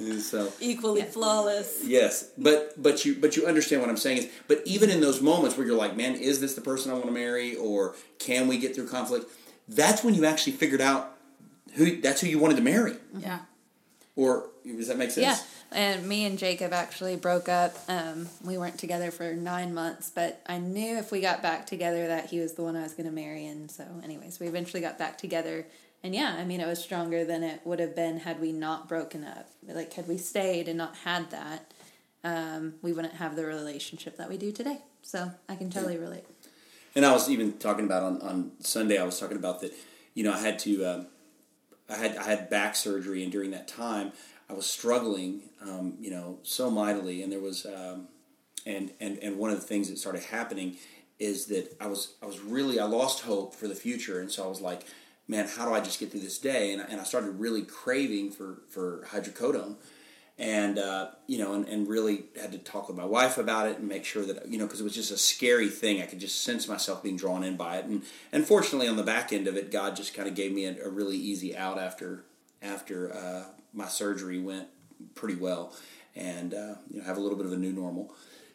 sure. 0.00 0.20
So 0.20 0.52
Equally 0.60 1.02
flawless. 1.02 1.80
Yes, 1.84 2.28
but 2.38 2.80
but 2.82 3.04
you 3.04 3.14
but 3.14 3.36
you 3.36 3.46
understand 3.46 3.82
what 3.82 3.90
I'm 3.90 3.96
saying 3.96 4.18
is, 4.18 4.28
but 4.48 4.62
even 4.64 4.90
in 4.90 5.00
those 5.00 5.20
moments 5.20 5.56
where 5.56 5.66
you're 5.66 5.76
like, 5.76 5.96
man, 5.96 6.14
is 6.14 6.40
this 6.40 6.54
the 6.54 6.60
person 6.60 6.90
I 6.90 6.94
want 6.94 7.06
to 7.06 7.12
marry, 7.12 7.56
or 7.56 7.94
can 8.18 8.48
we 8.48 8.58
get 8.58 8.74
through 8.74 8.88
conflict? 8.88 9.30
That's 9.68 10.02
when 10.02 10.14
you 10.14 10.24
actually 10.24 10.52
figured 10.54 10.80
out 10.80 11.16
who 11.74 12.00
that's 12.00 12.20
who 12.22 12.26
you 12.26 12.38
wanted 12.40 12.56
to 12.56 12.62
marry, 12.62 12.94
Yeah. 13.16 13.40
Or 14.20 14.50
does 14.66 14.88
that 14.88 14.98
make 14.98 15.10
sense? 15.10 15.24
Yeah, 15.72 15.78
and 15.78 16.06
me 16.06 16.26
and 16.26 16.38
Jacob 16.38 16.74
actually 16.74 17.16
broke 17.16 17.48
up. 17.48 17.74
Um, 17.88 18.28
we 18.44 18.58
weren't 18.58 18.78
together 18.78 19.10
for 19.10 19.32
nine 19.32 19.72
months, 19.72 20.10
but 20.14 20.42
I 20.46 20.58
knew 20.58 20.98
if 20.98 21.10
we 21.10 21.22
got 21.22 21.40
back 21.40 21.66
together 21.66 22.06
that 22.08 22.26
he 22.26 22.38
was 22.38 22.52
the 22.52 22.62
one 22.62 22.76
I 22.76 22.82
was 22.82 22.92
going 22.92 23.06
to 23.06 23.14
marry. 23.14 23.46
And 23.46 23.70
so, 23.70 23.84
anyways, 24.04 24.38
we 24.38 24.46
eventually 24.46 24.82
got 24.82 24.98
back 24.98 25.16
together. 25.16 25.66
And 26.04 26.14
yeah, 26.14 26.36
I 26.38 26.44
mean, 26.44 26.60
it 26.60 26.66
was 26.66 26.82
stronger 26.82 27.24
than 27.24 27.42
it 27.42 27.62
would 27.64 27.80
have 27.80 27.96
been 27.96 28.18
had 28.18 28.42
we 28.42 28.52
not 28.52 28.90
broken 28.90 29.24
up. 29.24 29.48
Like, 29.66 29.94
had 29.94 30.06
we 30.06 30.18
stayed 30.18 30.68
and 30.68 30.76
not 30.76 30.96
had 30.96 31.30
that, 31.30 31.72
um, 32.22 32.74
we 32.82 32.92
wouldn't 32.92 33.14
have 33.14 33.36
the 33.36 33.46
relationship 33.46 34.18
that 34.18 34.28
we 34.28 34.36
do 34.36 34.52
today. 34.52 34.80
So 35.00 35.30
I 35.48 35.56
can 35.56 35.70
totally 35.70 35.96
relate. 35.96 36.24
And 36.94 37.06
I 37.06 37.12
was 37.12 37.30
even 37.30 37.54
talking 37.54 37.86
about 37.86 38.02
on, 38.02 38.20
on 38.20 38.50
Sunday. 38.60 38.98
I 38.98 39.04
was 39.04 39.18
talking 39.18 39.38
about 39.38 39.62
that. 39.62 39.72
You 40.12 40.24
know, 40.24 40.34
I 40.34 40.40
had 40.40 40.58
to. 40.58 40.84
Um, 40.84 41.06
I 41.90 41.96
had 41.96 42.16
I 42.16 42.24
had 42.24 42.50
back 42.50 42.76
surgery, 42.76 43.22
and 43.22 43.32
during 43.32 43.50
that 43.50 43.68
time, 43.68 44.12
I 44.48 44.52
was 44.54 44.66
struggling. 44.66 45.42
Um, 45.62 45.94
you 46.00 46.10
know, 46.10 46.38
so 46.42 46.70
mightily, 46.70 47.22
and 47.22 47.30
there 47.32 47.40
was. 47.40 47.66
Um, 47.66 48.08
and, 48.66 48.90
and 49.00 49.16
and 49.22 49.38
one 49.38 49.50
of 49.50 49.56
the 49.58 49.66
things 49.66 49.88
that 49.88 49.96
started 49.96 50.22
happening 50.22 50.76
is 51.18 51.46
that 51.46 51.74
I 51.80 51.86
was 51.86 52.14
I 52.22 52.26
was 52.26 52.38
really 52.40 52.78
I 52.78 52.84
lost 52.84 53.22
hope 53.22 53.54
for 53.54 53.66
the 53.66 53.74
future, 53.74 54.20
and 54.20 54.30
so 54.30 54.44
I 54.44 54.48
was 54.48 54.60
like, 54.60 54.82
man, 55.26 55.48
how 55.48 55.66
do 55.66 55.72
I 55.74 55.80
just 55.80 55.98
get 55.98 56.10
through 56.10 56.20
this 56.20 56.36
day? 56.38 56.72
And, 56.74 56.82
I- 56.82 56.86
and 56.86 57.00
I 57.00 57.04
started 57.04 57.30
really 57.40 57.62
craving 57.62 58.32
for 58.32 58.58
for 58.68 59.06
hydrocodone, 59.10 59.76
and 60.40 60.78
uh, 60.78 61.10
you 61.26 61.38
know, 61.38 61.52
and, 61.52 61.68
and 61.68 61.86
really 61.86 62.24
had 62.40 62.50
to 62.52 62.58
talk 62.58 62.88
with 62.88 62.96
my 62.96 63.04
wife 63.04 63.36
about 63.36 63.68
it 63.68 63.78
and 63.78 63.86
make 63.86 64.06
sure 64.06 64.24
that 64.24 64.48
you 64.48 64.58
know 64.58 64.64
because 64.64 64.80
it 64.80 64.84
was 64.84 64.94
just 64.94 65.10
a 65.10 65.18
scary 65.18 65.68
thing. 65.68 66.00
I 66.00 66.06
could 66.06 66.18
just 66.18 66.42
sense 66.42 66.66
myself 66.66 67.02
being 67.02 67.16
drawn 67.16 67.44
in 67.44 67.56
by 67.56 67.76
it, 67.76 67.84
and 67.84 68.02
and 68.32 68.46
fortunately 68.46 68.88
on 68.88 68.96
the 68.96 69.02
back 69.02 69.34
end 69.34 69.46
of 69.46 69.56
it, 69.56 69.70
God 69.70 69.94
just 69.94 70.14
kind 70.14 70.26
of 70.26 70.34
gave 70.34 70.52
me 70.52 70.64
a, 70.64 70.86
a 70.86 70.88
really 70.88 71.16
easy 71.16 71.54
out 71.54 71.78
after 71.78 72.24
after 72.62 73.14
uh, 73.14 73.44
my 73.74 73.86
surgery 73.86 74.40
went 74.40 74.68
pretty 75.14 75.36
well, 75.36 75.74
and 76.16 76.54
uh, 76.54 76.74
you 76.90 77.00
know 77.00 77.04
have 77.04 77.18
a 77.18 77.20
little 77.20 77.36
bit 77.36 77.46
of 77.46 77.52
a 77.52 77.58
new 77.58 77.72
normal. 77.72 78.10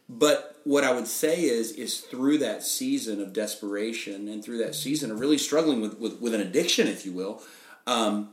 But 0.09 0.59
what 0.63 0.83
I 0.83 0.91
would 0.91 1.07
say 1.07 1.45
is, 1.45 1.71
is 1.71 1.99
through 1.99 2.37
that 2.39 2.63
season 2.63 3.21
of 3.21 3.33
desperation 3.33 4.27
and 4.27 4.43
through 4.43 4.59
that 4.59 4.75
season 4.75 5.09
of 5.09 5.19
really 5.19 5.39
struggling 5.39 5.81
with, 5.81 5.97
with, 5.97 6.21
with 6.21 6.35
an 6.35 6.41
addiction, 6.41 6.87
if 6.87 7.07
you 7.07 7.11
will, 7.11 7.41
um, 7.87 8.29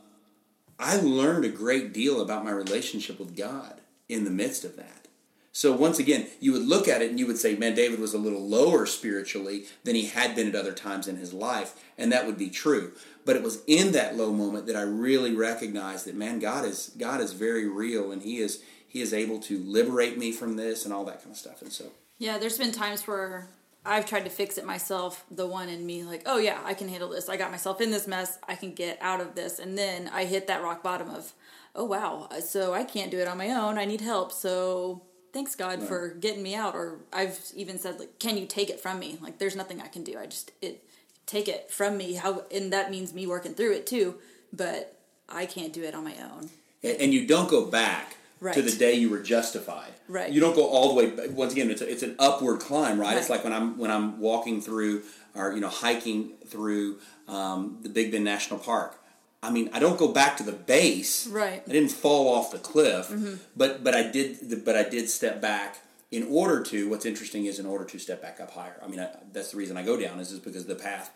I 0.83 0.97
learned 0.97 1.45
a 1.45 1.49
great 1.49 1.93
deal 1.93 2.21
about 2.21 2.45
my 2.45 2.51
relationship 2.51 3.21
with 3.21 3.37
God 3.37 3.81
in 4.09 4.25
the 4.25 4.31
midst 4.31 4.65
of 4.65 4.77
that. 4.77 5.07
So 5.53 5.73
once 5.73 5.99
again, 5.99 6.27
you 6.41 6.53
would 6.53 6.67
look 6.67 6.89
at 6.89 7.03
it 7.03 7.11
and 7.11 7.21
you 7.21 7.27
would 7.27 7.39
say, 7.39 7.55
man, 7.55 7.75
David 7.75 8.01
was 8.01 8.15
a 8.15 8.19
little 8.19 8.45
lower 8.45 8.87
spiritually 8.87 9.67
than 9.85 9.95
he 9.95 10.07
had 10.07 10.35
been 10.35 10.49
at 10.49 10.55
other 10.55 10.73
times 10.73 11.07
in 11.07 11.16
his 11.16 11.33
life, 11.33 11.75
and 11.99 12.11
that 12.11 12.27
would 12.27 12.38
be 12.38 12.51
true. 12.51 12.92
But 13.25 13.37
it 13.37 13.42
was 13.42 13.62
in 13.66 13.92
that 13.92 14.16
low 14.16 14.33
moment 14.33 14.66
that 14.66 14.77
I 14.77 14.83
really 14.83 15.35
recognized 15.35 16.07
that, 16.07 16.16
man, 16.16 16.40
God 16.40 16.64
is 16.64 16.90
God 16.99 17.21
is 17.21 17.33
very 17.33 17.68
real, 17.68 18.11
and 18.11 18.23
He 18.23 18.38
is 18.38 18.62
He 18.88 19.01
is 19.01 19.12
able 19.12 19.38
to 19.40 19.59
liberate 19.59 20.18
me 20.18 20.33
from 20.33 20.57
this 20.57 20.85
and 20.85 20.92
all 20.92 21.05
that 21.05 21.21
kind 21.21 21.31
of 21.31 21.37
stuff. 21.37 21.62
And 21.62 21.71
so, 21.71 21.92
Yeah, 22.18 22.38
there's 22.38 22.59
been 22.59 22.73
times 22.73 23.07
where 23.07 23.47
I've 23.85 24.07
tried 24.07 24.25
to 24.25 24.31
fix 24.31 24.59
it 24.59 24.64
myself, 24.64 25.25
the 25.31 25.47
one 25.47 25.68
in 25.68 25.85
me, 25.85 26.05
like, 26.05 26.23
oh 26.27 26.38
yeah, 26.38 26.61
I 26.64 26.75
can 26.75 26.88
handle 26.88 27.09
this. 27.09 27.29
I 27.29 27.37
got 27.37 27.51
myself 27.51 27.81
in 27.81 27.90
this 27.90 28.07
mess. 28.07 28.38
I 28.49 28.55
can 28.55 28.75
get 28.75 28.99
out 29.01 29.21
of 29.21 29.35
this. 29.35 29.59
And 29.59 29.77
then 29.77 30.09
I 30.12 30.25
hit 30.25 30.47
that 30.47 30.62
rock 30.62 30.83
bottom 30.83 31.11
of, 31.11 31.33
oh 31.75 31.85
wow, 31.85 32.29
so 32.40 32.75
I 32.75 32.85
can't 32.85 33.11
do 33.11 33.18
it 33.18 33.27
on 33.27 33.38
my 33.38 33.51
own. 33.51 33.79
I 33.79 33.85
need 33.85 34.01
help. 34.01 34.31
So 34.31 35.03
thanks 35.33 35.57
God 35.57 35.83
for 35.83 36.11
getting 36.11 36.42
me 36.42 36.55
out. 36.55 36.77
Or 36.77 37.01
I've 37.12 37.40
even 37.57 37.79
said, 37.79 37.99
like, 37.99 38.21
can 38.21 38.37
you 38.37 38.47
take 38.47 38.71
it 38.71 38.79
from 38.79 39.01
me? 39.01 39.18
Like, 39.21 39.38
there's 39.38 39.57
nothing 39.57 39.81
I 39.81 39.88
can 39.88 40.05
do. 40.05 40.16
I 40.16 40.27
just, 40.27 40.53
it, 40.61 40.85
take 41.27 41.49
it 41.49 41.71
from 41.71 41.97
me. 41.97 42.14
How, 42.14 42.45
and 42.55 42.73
that 42.73 42.90
means 42.90 43.12
me 43.12 43.27
working 43.27 43.55
through 43.55 43.73
it 43.73 43.87
too. 43.87 44.16
But 44.53 44.97
I 45.29 45.47
can't 45.47 45.73
do 45.73 45.83
it 45.83 45.95
on 45.95 46.05
my 46.05 46.14
own. 46.23 46.51
and 46.85 47.01
and 47.01 47.14
you 47.14 47.27
don't 47.27 47.49
go 47.49 47.64
back 47.64 48.16
Right. 48.42 48.55
to 48.55 48.62
the 48.62 48.72
day 48.72 48.94
you 48.94 49.09
were 49.09 49.20
justified. 49.20 49.92
Right. 50.09 50.33
You 50.33 50.40
don't 50.40 50.57
go 50.57 50.66
all 50.66 50.88
the 50.88 50.94
way. 50.94 51.11
back. 51.11 51.31
Once 51.31 51.52
again, 51.52 51.70
it's 51.70 51.81
a, 51.81 51.88
it's 51.88 52.02
an 52.02 52.16
upward 52.18 52.59
climb, 52.59 52.98
right? 52.98 53.16
It's 53.16 53.31
like 53.31 53.44
when 53.44 53.52
I'm 53.52 53.78
when 53.78 53.92
I'm 53.92 54.18
walking 54.18 54.61
through 54.61 55.05
or 55.37 55.52
you 55.52 55.61
know 55.61 55.68
hiking 55.68 56.33
through 56.48 56.98
um, 57.28 57.78
the 57.83 57.88
Big 57.88 58.11
Bend 58.11 58.24
National 58.24 58.59
Park. 58.59 58.98
I 59.44 59.50
mean, 59.50 59.70
I 59.72 59.78
don't 59.78 59.96
go 59.96 60.09
back 60.09 60.37
to 60.38 60.42
the 60.42 60.52
base. 60.52 61.28
Right. 61.28 61.61
Mm-hmm. 61.61 61.70
I 61.70 61.72
didn't 61.72 61.92
fall 61.92 62.35
off 62.35 62.50
the 62.50 62.59
cliff, 62.59 63.12
but 63.57 63.85
but 63.85 63.94
I 63.94 64.02
did 64.11 64.64
but 64.64 64.74
I 64.74 64.88
did 64.88 65.09
step 65.09 65.40
back 65.40 65.78
in 66.11 66.26
order 66.28 66.64
to. 66.64 66.90
What's 66.90 67.07
interesting 67.07 67.46
is 67.46 67.61
in 67.61 67.66
order 67.66 67.85
to 67.85 67.98
step 68.00 68.20
back 68.20 68.40
up 68.40 68.50
higher. 68.50 68.81
I 68.83 68.88
mean, 68.88 68.98
I, 68.98 69.11
that's 69.33 69.52
the 69.52 69.57
reason 69.57 69.76
I 69.76 69.85
go 69.85 69.96
down 69.96 70.18
is 70.18 70.33
is 70.33 70.40
because 70.40 70.66
the 70.66 70.74
path 70.74 71.12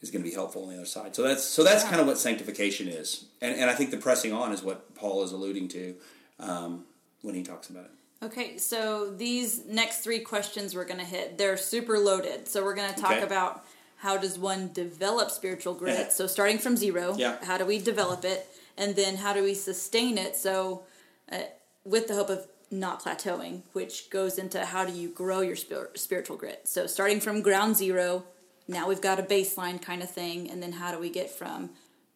is 0.00 0.10
going 0.10 0.22
to 0.22 0.28
be 0.28 0.34
helpful 0.34 0.62
on 0.64 0.70
the 0.70 0.76
other 0.76 0.86
side. 0.86 1.16
So 1.16 1.22
that's 1.22 1.42
so 1.42 1.64
that's 1.64 1.82
kind 1.82 2.00
of 2.00 2.06
what 2.06 2.18
sanctification 2.18 2.86
is, 2.86 3.24
and 3.40 3.58
and 3.58 3.68
I 3.68 3.74
think 3.74 3.90
the 3.90 3.96
pressing 3.96 4.32
on 4.32 4.52
is 4.52 4.62
what 4.62 4.94
Paul 4.94 5.24
is 5.24 5.32
alluding 5.32 5.68
to 5.68 5.94
um, 6.40 6.84
when 7.22 7.34
he 7.34 7.42
talks 7.42 7.70
about 7.70 7.84
it. 7.84 7.90
Okay, 8.24 8.56
so 8.58 9.10
these 9.10 9.64
next 9.66 9.98
three 10.00 10.20
questions 10.20 10.74
we're 10.74 10.84
going 10.84 11.00
to 11.00 11.04
hit, 11.06 11.38
they're 11.38 11.56
super 11.56 11.98
loaded. 11.98 12.46
So 12.48 12.62
we're 12.62 12.74
going 12.76 12.92
to 12.94 13.00
talk 13.00 13.12
Okay. 13.12 13.22
about 13.22 13.64
how 13.96 14.16
does 14.16 14.38
one 14.38 14.70
develop 14.72 15.30
spiritual 15.30 15.74
grit? 15.74 15.98
Yeah. 15.98 16.08
So 16.10 16.26
starting 16.26 16.58
from 16.58 16.76
zero, 16.76 17.14
Yeah. 17.16 17.36
how 17.44 17.58
do 17.58 17.64
we 17.66 17.78
develop 17.78 18.24
it? 18.24 18.48
And 18.76 18.94
then 18.96 19.16
how 19.16 19.32
do 19.32 19.42
we 19.42 19.54
sustain 19.54 20.18
it? 20.18 20.36
So 20.36 20.84
uh, 21.30 21.38
with 21.84 22.08
the 22.08 22.14
hope 22.14 22.30
of 22.30 22.46
not 22.70 23.02
plateauing, 23.02 23.62
which 23.72 24.08
goes 24.08 24.38
into 24.38 24.64
how 24.66 24.84
do 24.84 24.92
you 24.92 25.08
grow 25.08 25.40
your 25.40 25.56
spir- 25.56 25.90
spiritual 25.94 26.36
grit? 26.36 26.66
So 26.68 26.86
starting 26.86 27.20
from 27.20 27.42
ground 27.42 27.76
zero, 27.76 28.24
now 28.68 28.88
we've 28.88 29.00
got 29.00 29.18
a 29.18 29.22
baseline 29.24 29.82
kind 29.82 30.02
of 30.02 30.10
thing, 30.10 30.48
and 30.50 30.62
then 30.62 30.72
how 30.72 30.92
do 30.92 30.98
we 30.98 31.10
get 31.10 31.28
from 31.28 31.70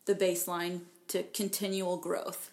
the 0.06 0.14
baseline 0.14 0.82
to 1.08 1.24
continual 1.24 1.96
growth? 1.96 2.50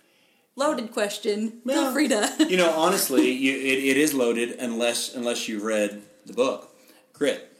Loaded 0.56 0.92
question. 0.92 1.62
Feel 1.66 1.92
free 1.92 2.08
to. 2.10 2.30
you 2.50 2.58
know, 2.58 2.72
honestly, 2.72 3.32
you, 3.32 3.54
it, 3.54 3.84
it 3.84 3.98
is 3.98 4.14
loaded 4.14 4.52
unless 4.60 5.16
unless 5.16 5.48
you've 5.48 5.64
read 5.64 6.04
the 6.26 6.34
book, 6.34 6.76
Grit, 7.12 7.52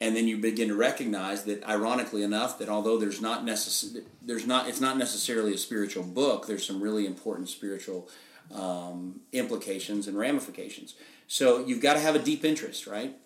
and 0.00 0.16
then 0.16 0.26
you 0.26 0.38
begin 0.38 0.68
to 0.68 0.74
recognize 0.74 1.44
that, 1.44 1.62
ironically 1.64 2.24
enough, 2.24 2.58
that 2.58 2.68
although 2.68 2.98
there's 2.98 3.20
not 3.20 3.44
necess- 3.44 4.02
there's 4.20 4.44
not 4.44 4.68
it's 4.68 4.80
not 4.80 4.98
necessarily 4.98 5.54
a 5.54 5.58
spiritual 5.58 6.02
book. 6.02 6.48
There's 6.48 6.66
some 6.66 6.82
really 6.82 7.06
important 7.06 7.48
spiritual 7.48 8.08
um, 8.52 9.20
implications 9.32 10.08
and 10.08 10.18
ramifications. 10.18 10.94
So 11.28 11.64
you've 11.64 11.80
got 11.80 11.94
to 11.94 12.00
have 12.00 12.16
a 12.16 12.18
deep 12.18 12.44
interest, 12.44 12.88
right? 12.88 13.16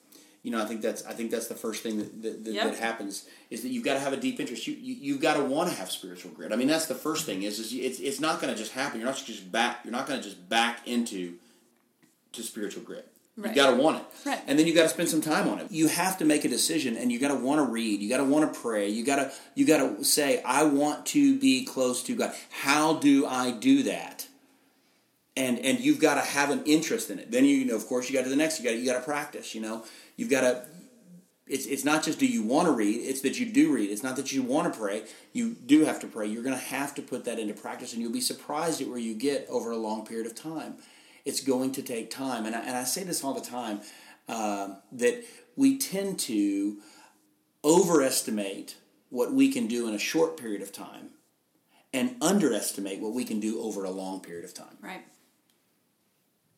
You 0.46 0.52
know, 0.52 0.62
I 0.62 0.66
think 0.66 0.80
that's 0.80 1.04
I 1.04 1.12
think 1.12 1.32
that's 1.32 1.48
the 1.48 1.56
first 1.56 1.82
thing 1.82 1.98
that 1.98 2.22
that, 2.22 2.44
that, 2.44 2.54
Yep. 2.54 2.64
that 2.70 2.78
happens 2.78 3.24
is 3.50 3.62
that 3.62 3.70
you've 3.70 3.82
got 3.85 3.94
to 3.94 4.00
have 4.00 4.12
a 4.12 4.16
deep 4.16 4.38
interest. 4.38 4.68
You, 4.68 4.74
you 4.74 4.94
you've 5.06 5.20
got 5.20 5.35
to 5.35 5.42
want 5.42 5.70
to 5.70 5.74
have 5.76 5.90
spiritual 5.90 6.30
grit. 6.30 6.52
I 6.52 6.56
mean, 6.56 6.68
that's 6.68 6.87
the 6.87 6.94
first 6.94 7.26
thing 7.26 7.42
is 7.42 7.59
is 7.59 7.72
it's 7.74 7.98
it's 7.98 8.20
not 8.20 8.40
going 8.40 8.52
to 8.54 8.59
just 8.59 8.70
happen. 8.70 9.00
You're 9.00 9.09
not 9.09 9.16
just 9.32 9.50
back. 9.50 9.80
You're 9.82 9.90
not 9.98 10.06
going 10.06 10.20
to 10.20 10.24
just 10.24 10.48
back 10.48 10.87
into 10.87 11.35
to 12.35 12.42
spiritual 12.44 12.85
grit. 12.85 13.09
Right. 13.37 13.50
You 13.50 13.54
got 13.62 13.70
to 13.72 13.76
want 13.76 13.98
it, 13.98 14.04
Right. 14.28 14.40
and 14.46 14.56
then 14.59 14.66
you 14.68 14.74
got 14.74 14.85
to 14.85 14.88
spend 14.88 15.09
some 15.11 15.20
time 15.20 15.46
on 15.48 15.59
it. 15.59 15.66
You 15.70 15.88
have 15.88 16.16
to 16.18 16.24
make 16.24 16.44
a 16.44 16.48
decision, 16.48 16.96
and 16.96 17.11
you 17.12 17.18
got 17.18 17.28
to 17.28 17.35
want 17.48 17.59
to 17.59 17.64
read. 17.70 18.00
You 18.00 18.09
got 18.09 18.18
to 18.18 18.24
want 18.24 18.50
to 18.54 18.61
pray. 18.61 18.88
You 18.88 19.04
got 19.04 19.16
to 19.16 19.32
you 19.56 19.66
got 19.66 19.78
to 19.98 20.04
say, 20.04 20.40
"I 20.44 20.62
want 20.62 21.06
to 21.06 21.38
be 21.38 21.64
close 21.64 22.04
to 22.04 22.14
God." 22.14 22.32
How 22.50 22.94
do 22.94 23.26
I 23.26 23.50
do 23.50 23.82
that? 23.82 24.28
and 25.38 25.59
and 25.59 25.78
you've 25.80 26.00
got 26.00 26.14
to 26.14 26.22
have 26.22 26.48
an 26.50 26.62
interest 26.64 27.11
in 27.11 27.18
it. 27.18 27.30
Then 27.30 27.44
you, 27.44 27.56
you 27.56 27.66
know, 27.66 27.76
of 27.76 27.87
course, 27.87 28.09
you 28.09 28.16
got 28.16 28.24
to 28.24 28.30
the 28.30 28.37
next. 28.37 28.59
You 28.59 28.64
got 28.64 28.78
you 28.78 28.87
got 28.87 28.98
to 28.98 29.04
practice. 29.04 29.54
You 29.54 29.61
know, 29.61 29.85
you've 30.16 30.31
got 30.31 30.40
to. 30.42 30.62
It's 31.46 31.66
it's 31.66 31.85
not 31.85 32.02
just 32.02 32.18
do 32.18 32.26
you 32.26 32.42
want 32.42 32.66
to 32.66 32.72
read. 32.72 32.96
It's 32.96 33.20
that 33.20 33.38
you 33.38 33.46
do 33.46 33.72
read. 33.72 33.90
It's 33.90 34.02
not 34.02 34.16
that 34.16 34.33
you 34.33 34.42
want 34.42 34.72
to 34.72 34.79
pray. 34.79 35.05
You 35.33 35.55
do 35.55 35.85
have 35.85 36.00
to 36.00 36.09
pray. 36.09 36.26
You're 36.26 36.42
going 36.42 36.59
to 36.59 36.64
have 36.64 36.94
to 36.96 37.02
put 37.02 37.24
that 37.26 37.38
into 37.38 37.55
practice, 37.55 37.92
and 37.92 38.02
you'll 38.02 38.12
be 38.12 38.20
surprised 38.20 38.81
at 38.81 38.88
where 38.88 38.98
you 38.98 39.14
get 39.14 39.46
over 39.48 39.70
a 39.70 39.76
long 39.76 40.05
period 40.05 40.26
of 40.26 40.35
time. 40.35 40.74
It's 41.24 41.40
going 41.40 41.72
to 41.72 41.83
take 41.83 42.11
time, 42.11 42.46
and 42.46 42.55
I, 42.55 42.61
and 42.61 42.76
I 42.76 42.85
say 42.85 43.05
this 43.05 43.22
all 43.22 43.35
the 43.35 43.40
time 43.40 43.81
uh, 44.29 44.74
that 44.92 45.24
we 45.55 45.79
tend 45.79 46.18
to 46.20 46.79
overestimate 47.64 48.76
what 49.11 49.33
we 49.33 49.52
can 49.52 49.66
do 49.66 49.88
in 49.88 49.94
a 49.94 49.98
short 49.98 50.37
period 50.37 50.62
of 50.62 50.72
time 50.72 51.11
and 51.92 52.16
underestimate 52.20 53.00
what 53.00 53.12
we 53.12 53.24
can 53.24 53.40
do 53.40 53.61
over 53.62 53.85
a 53.85 53.90
long 53.90 54.20
period 54.20 54.44
of 54.44 54.52
time. 54.52 54.76
Right. 54.81 55.02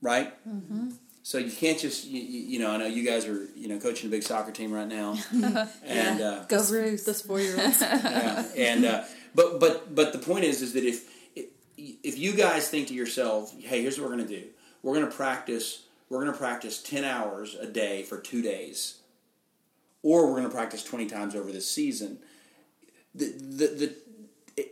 Right? 0.02 0.48
Mm-hmm. 0.48 0.90
So 1.28 1.36
you 1.36 1.52
can't 1.52 1.78
just, 1.78 2.06
you, 2.06 2.22
you, 2.22 2.58
know, 2.58 2.70
I 2.70 2.78
know 2.78 2.86
you 2.86 3.04
guys 3.04 3.26
are, 3.26 3.48
you 3.54 3.68
know, 3.68 3.78
coaching 3.78 4.08
a 4.08 4.10
big 4.10 4.22
soccer 4.22 4.50
team 4.50 4.72
right 4.72 4.88
now. 4.88 5.14
and, 5.84 6.22
uh, 6.22 6.44
Go 6.44 6.66
Bruce. 6.66 7.04
This 7.04 7.20
four 7.20 7.38
year 7.38 7.52
old. 7.60 7.74
yeah. 7.82 8.46
And, 8.56 8.86
uh, 8.86 9.04
but, 9.34 9.60
but, 9.60 9.94
but 9.94 10.14
the 10.14 10.20
point 10.20 10.46
is, 10.46 10.62
is 10.62 10.72
that 10.72 10.84
if, 10.84 11.06
if 11.76 12.18
you 12.18 12.32
guys 12.32 12.70
think 12.70 12.88
to 12.88 12.94
yourself, 12.94 13.54
hey, 13.60 13.82
here's 13.82 14.00
what 14.00 14.08
we're 14.08 14.16
going 14.16 14.26
to 14.26 14.40
do. 14.40 14.46
We're 14.82 14.94
going 14.94 15.04
to 15.04 15.14
practice, 15.14 15.82
we're 16.08 16.20
going 16.20 16.32
to 16.32 16.38
practice 16.38 16.82
10 16.82 17.04
hours 17.04 17.54
a 17.56 17.66
day 17.66 18.04
for 18.04 18.16
two 18.16 18.40
days. 18.40 19.00
Or 20.02 20.28
we're 20.28 20.38
going 20.38 20.48
to 20.48 20.54
practice 20.54 20.82
20 20.82 21.08
times 21.08 21.34
over 21.34 21.52
this 21.52 21.70
season. 21.70 22.20
The, 23.14 23.26
the, 23.26 23.66
the, 23.66 23.96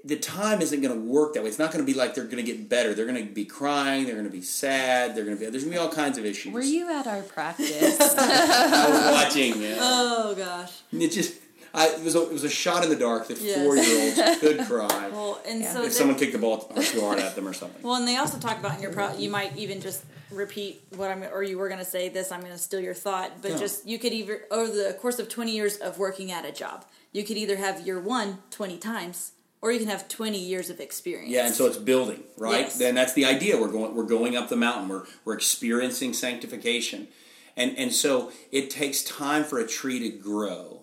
the 0.04 0.16
time 0.16 0.60
isn't 0.62 0.80
going 0.80 0.94
to 0.94 1.00
work 1.08 1.34
that 1.34 1.42
way. 1.42 1.48
It's 1.48 1.58
not 1.58 1.72
going 1.72 1.84
to 1.84 1.90
be 1.92 1.98
like 1.98 2.14
they're 2.14 2.24
going 2.24 2.36
to 2.36 2.42
get 2.42 2.68
better. 2.68 2.94
They're 2.94 3.06
going 3.06 3.26
to 3.26 3.32
be 3.32 3.44
crying. 3.44 4.04
They're 4.06 4.14
going 4.14 4.26
to 4.26 4.32
be 4.32 4.42
sad. 4.42 5.14
They're 5.14 5.24
going 5.24 5.36
to 5.36 5.44
be 5.44 5.50
there's 5.50 5.64
going 5.64 5.74
to 5.74 5.80
be 5.80 5.84
all 5.86 5.92
kinds 5.92 6.18
of 6.18 6.24
issues. 6.24 6.52
Were 6.52 6.60
you 6.62 6.90
at 6.92 7.06
our 7.06 7.22
practice? 7.22 7.98
I 8.18 8.88
was 8.90 9.12
watching. 9.12 9.60
Yeah. 9.62 9.76
Oh 9.78 10.34
gosh. 10.36 10.72
It 10.92 11.10
just 11.12 11.34
I, 11.74 11.88
it 11.88 12.02
was 12.04 12.14
a, 12.14 12.22
it 12.22 12.32
was 12.32 12.44
a 12.44 12.48
shot 12.48 12.84
in 12.84 12.90
the 12.90 12.96
dark 12.96 13.28
that 13.28 13.38
Yes. 13.38 13.62
four 13.62 13.76
year 13.76 14.26
olds 14.28 14.40
could 14.40 14.66
cry 14.66 15.08
Well, 15.12 15.40
and 15.46 15.60
Yeah. 15.60 15.72
so 15.72 15.80
if 15.82 15.88
they- 15.88 15.92
someone 15.92 16.16
kicked 16.16 16.32
the 16.32 16.38
ball 16.38 16.58
too 16.60 17.00
hard 17.02 17.18
at 17.18 17.34
them 17.34 17.46
or 17.46 17.52
something. 17.52 17.82
Well, 17.82 17.96
and 17.96 18.08
they 18.08 18.16
also 18.16 18.38
talk 18.38 18.58
about 18.58 18.76
in 18.76 18.82
your 18.82 18.92
pro. 18.92 19.14
You 19.16 19.28
might 19.30 19.56
even 19.56 19.80
just 19.82 20.04
repeat 20.30 20.82
what 20.96 21.10
I'm, 21.10 21.22
or 21.22 21.42
you 21.42 21.58
were 21.58 21.68
going 21.68 21.78
to 21.78 21.84
say 21.84 22.08
this. 22.08 22.32
I'm 22.32 22.40
going 22.40 22.52
to 22.52 22.58
steal 22.58 22.80
your 22.80 22.94
thought, 22.94 23.42
but 23.42 23.52
Yeah. 23.52 23.58
just 23.58 23.86
you 23.86 23.98
could 23.98 24.12
either 24.12 24.40
over 24.50 24.72
the 24.72 24.96
course 25.00 25.18
of 25.18 25.28
20 25.28 25.52
years 25.54 25.76
of 25.76 25.98
working 25.98 26.32
at 26.32 26.44
a 26.46 26.50
job, 26.52 26.84
you 27.12 27.24
could 27.24 27.36
either 27.36 27.56
have 27.56 27.86
year 27.86 28.00
one 28.00 28.38
20 28.50 28.78
times, 28.78 29.32
or 29.66 29.72
you 29.72 29.80
can 29.80 29.88
have 29.88 30.06
20 30.06 30.38
years 30.38 30.70
of 30.70 30.78
experience. 30.78 31.28
Yeah, 31.28 31.46
and 31.46 31.54
so 31.54 31.66
it's 31.66 31.76
building, 31.76 32.22
right? 32.38 32.60
Yes. 32.60 32.78
Then 32.78 32.94
that's 32.94 33.14
the 33.14 33.24
idea. 33.24 33.60
We're 33.60 33.72
going 33.72 33.96
we're 33.96 34.04
going 34.04 34.36
up 34.36 34.48
the 34.48 34.56
mountain. 34.56 34.88
We're 34.88 35.02
we're 35.24 35.34
experiencing 35.34 36.12
sanctification. 36.12 37.08
And 37.56 37.76
and 37.76 37.92
so 37.92 38.30
it 38.52 38.70
takes 38.70 39.02
time 39.02 39.42
for 39.42 39.58
a 39.58 39.66
tree 39.66 39.98
to 40.08 40.16
grow. 40.16 40.82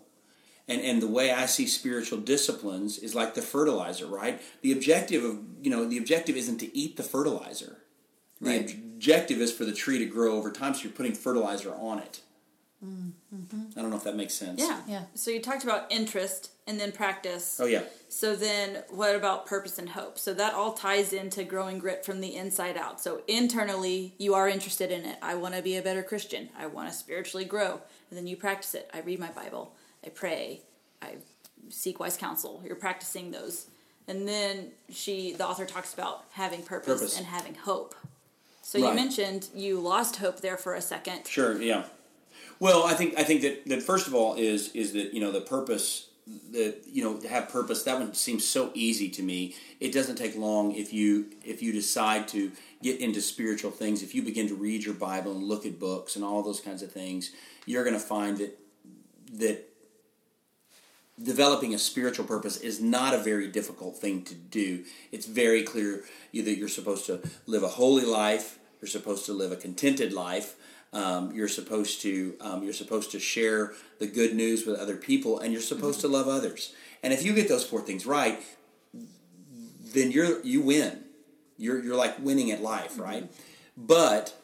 And 0.68 0.82
and 0.82 1.02
the 1.02 1.08
way 1.08 1.32
I 1.32 1.46
see 1.46 1.66
spiritual 1.66 2.20
disciplines 2.20 2.98
is 2.98 3.16
like 3.16 3.36
the 3.36 3.42
fertilizer, 3.42 4.06
right? 4.06 4.42
The 4.62 4.74
objective 4.74 5.24
of 5.24 5.40
you 5.62 5.72
know, 5.72 5.88
the 5.88 5.98
objective 5.98 6.36
isn't 6.36 6.58
to 6.58 6.78
eat 6.78 6.98
the 6.98 7.04
fertilizer. 7.04 7.78
The 8.42 8.50
Right. 8.50 8.70
objective 8.70 9.40
is 9.40 9.54
for 9.54 9.64
the 9.64 9.72
tree 9.72 10.00
to 10.00 10.06
grow 10.06 10.36
over 10.36 10.52
time, 10.52 10.74
so 10.74 10.84
you're 10.84 10.92
putting 10.92 11.14
fertilizer 11.14 11.74
on 11.74 12.00
it. 12.00 12.20
Mm-hmm. 12.84 13.78
I 13.78 13.82
don't 13.82 13.90
know 13.90 13.96
if 13.96 14.04
that 14.04 14.16
makes 14.16 14.34
sense. 14.34 14.60
Yeah. 14.60 14.82
Yeah. 14.88 15.04
So 15.16 15.32
you 15.32 15.42
talked 15.42 15.64
about 15.64 15.92
interest 15.92 16.52
and 16.68 16.80
then 16.80 16.92
practice. 16.92 17.60
Oh 17.62 17.66
yeah. 17.66 17.84
So 18.10 18.36
then, 18.36 18.84
what 18.90 19.16
about 19.16 19.46
purpose 19.46 19.80
and 19.80 19.90
hope? 19.90 20.20
So 20.20 20.34
that 20.34 20.54
all 20.54 20.74
ties 20.74 21.14
into 21.14 21.44
growing 21.44 21.80
grit 21.80 22.06
from 22.06 22.20
the 22.22 22.36
inside 22.36 22.78
out. 22.78 23.00
So 23.02 23.22
internally, 23.28 24.14
you 24.18 24.34
are 24.34 24.48
interested 24.50 24.92
in 24.92 25.06
it. 25.06 25.18
I 25.22 25.36
want 25.36 25.56
to 25.56 25.62
be 25.62 25.78
a 25.78 25.82
better 25.82 26.04
Christian. 26.04 26.50
I 26.58 26.68
want 26.68 26.90
to 26.90 26.96
spiritually 26.96 27.46
grow. 27.46 27.82
And 28.10 28.18
then 28.18 28.28
you 28.28 28.36
practice 28.36 28.76
it. 28.76 28.90
I 28.94 29.00
read 29.00 29.20
my 29.20 29.32
Bible. 29.32 29.74
I 30.06 30.10
pray. 30.10 30.62
I 31.02 31.16
seek 31.70 32.00
wise 32.00 32.18
counsel. 32.18 32.62
You're 32.66 32.76
practicing 32.76 33.32
those. 33.32 33.68
And 34.08 34.28
then 34.28 34.72
she, 34.90 35.34
the 35.34 35.48
author, 35.48 35.66
talks 35.66 35.94
about 35.94 36.26
having 36.32 36.62
purpose, 36.62 37.00
Purpose. 37.00 37.18
and 37.18 37.26
having 37.26 37.56
hope. 37.56 37.96
So 38.62 38.78
you 38.78 38.94
mentioned 38.94 39.50
you 39.54 39.80
lost 39.80 40.18
hope 40.18 40.42
there 40.42 40.58
for 40.58 40.74
a 40.74 40.82
second. 40.82 41.28
Sure. 41.28 41.62
Yeah. 41.62 41.86
Well, 42.60 42.86
I 42.86 42.94
think 42.94 43.18
I 43.18 43.24
think 43.24 43.42
that, 43.42 43.66
that 43.68 43.84
first 43.84 44.08
of 44.08 44.16
all 44.16 44.36
is 44.36 44.70
is 44.74 44.94
that 44.94 45.14
you 45.14 45.20
know 45.20 45.32
the 45.32 45.42
purpose 45.42 46.10
that 46.52 46.84
you 46.86 47.04
know 47.04 47.18
to 47.18 47.28
have 47.28 47.50
purpose 47.50 47.84
that 47.84 48.00
one 48.00 48.14
seems 48.14 48.48
so 48.48 48.72
easy 48.74 49.10
to 49.10 49.24
me. 49.24 49.56
It 49.80 49.94
doesn't 49.94 50.16
take 50.16 50.36
long 50.38 50.74
if 50.76 50.94
you 50.94 51.28
if 51.44 51.62
you 51.62 51.74
decide 51.74 52.28
to 52.30 52.52
get 52.82 53.00
into 53.00 53.22
spiritual 53.22 53.72
things. 53.72 54.04
If 54.04 54.16
you 54.16 54.22
begin 54.24 54.48
to 54.48 54.56
read 54.56 54.84
your 54.84 54.94
Bible 54.94 55.32
and 55.32 55.44
look 55.44 55.66
at 55.66 55.80
books 55.80 56.16
and 56.16 56.24
all 56.24 56.44
those 56.44 56.60
kinds 56.60 56.82
of 56.82 56.92
things, 56.92 57.32
you're 57.66 57.84
going 57.84 57.96
to 57.96 58.00
find 58.00 58.38
that 58.38 58.60
that 59.34 59.70
developing 61.22 61.74
a 61.74 61.78
spiritual 61.78 62.26
purpose 62.26 62.58
is 62.58 62.82
not 62.82 63.14
a 63.14 63.18
very 63.18 63.48
difficult 63.48 63.98
thing 63.98 64.24
to 64.24 64.34
do. 64.34 64.84
It's 65.12 65.26
very 65.26 65.64
clear 65.64 66.04
that 66.34 66.58
you're 66.58 66.68
supposed 66.68 67.06
to 67.08 67.22
live 67.46 67.64
a 67.64 67.68
holy 67.68 68.06
life. 68.06 68.60
You're 68.82 68.90
supposed 68.90 69.26
to 69.28 69.34
live 69.34 69.52
a 69.52 69.56
contented 69.56 70.12
life. 70.12 70.56
Um, 70.94 71.32
you're 71.34 71.48
supposed 71.48 72.02
to 72.02 72.36
um, 72.40 72.64
you're 72.64 72.74
supposed 72.74 73.12
to 73.12 73.20
share 73.20 73.74
the 74.00 74.08
good 74.08 74.36
news 74.36 74.66
with 74.66 74.80
other 74.80 74.96
people, 74.96 75.40
and 75.40 75.52
you're 75.52 75.62
supposed 75.62 76.02
to 76.02 76.08
love 76.08 76.28
others. 76.28 76.74
And 77.02 77.12
if 77.12 77.26
you 77.26 77.34
get 77.34 77.50
those 77.50 77.66
four 77.66 77.82
things 77.82 78.06
right, 78.06 78.42
then 79.94 80.12
you're 80.12 80.42
you 80.42 80.62
win. 80.62 81.04
You're 81.58 81.84
you're 81.84 81.96
like 81.96 82.20
winning 82.20 82.52
at 82.52 82.62
life, 82.62 83.00
right? 83.00 83.32
But 83.76 84.36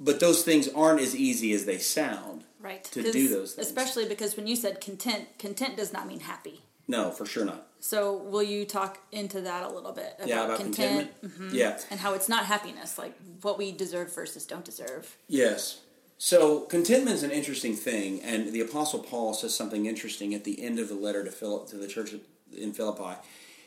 but 0.00 0.20
those 0.20 0.42
things 0.42 0.68
aren't 0.68 1.00
as 1.00 1.14
easy 1.14 1.52
as 1.52 1.64
they 1.64 1.78
sound. 1.78 2.44
Right. 2.60 2.84
To 2.84 3.02
do 3.02 3.28
those 3.28 3.54
things. 3.54 3.68
Especially 3.68 4.08
because 4.08 4.36
when 4.36 4.46
you 4.46 4.56
said 4.56 4.80
content, 4.80 5.38
content 5.38 5.76
does 5.76 5.92
not 5.92 6.06
mean 6.06 6.20
happy. 6.20 6.62
No, 6.88 7.10
for 7.10 7.24
sure 7.24 7.44
not. 7.44 7.67
So 7.80 8.16
will 8.16 8.42
you 8.42 8.64
talk 8.64 8.98
into 9.12 9.40
that 9.42 9.62
a 9.64 9.68
little 9.68 9.92
bit 9.92 10.14
about, 10.18 10.28
Yeah, 10.28 10.44
about 10.44 10.58
content, 10.58 11.10
contentment. 11.22 11.40
Mm-hmm. 11.40 11.54
Yeah. 11.54 11.78
and 11.90 12.00
how 12.00 12.14
it's 12.14 12.28
not 12.28 12.46
happiness, 12.46 12.98
like 12.98 13.14
what 13.42 13.56
we 13.58 13.72
deserve 13.72 14.14
versus 14.14 14.44
don't 14.44 14.64
deserve? 14.64 15.16
Yes. 15.28 15.80
So 16.18 16.60
contentment 16.62 17.14
is 17.16 17.22
an 17.22 17.30
interesting 17.30 17.76
thing, 17.76 18.20
and 18.22 18.52
the 18.52 18.60
Apostle 18.60 18.98
Paul 18.98 19.34
says 19.34 19.54
something 19.54 19.86
interesting 19.86 20.34
at 20.34 20.42
the 20.42 20.62
end 20.62 20.80
of 20.80 20.88
the 20.88 20.96
letter 20.96 21.24
to 21.24 21.30
Philip 21.30 21.68
to 21.68 21.76
the 21.76 21.86
church 21.86 22.12
in 22.56 22.72
Philippi. 22.72 23.20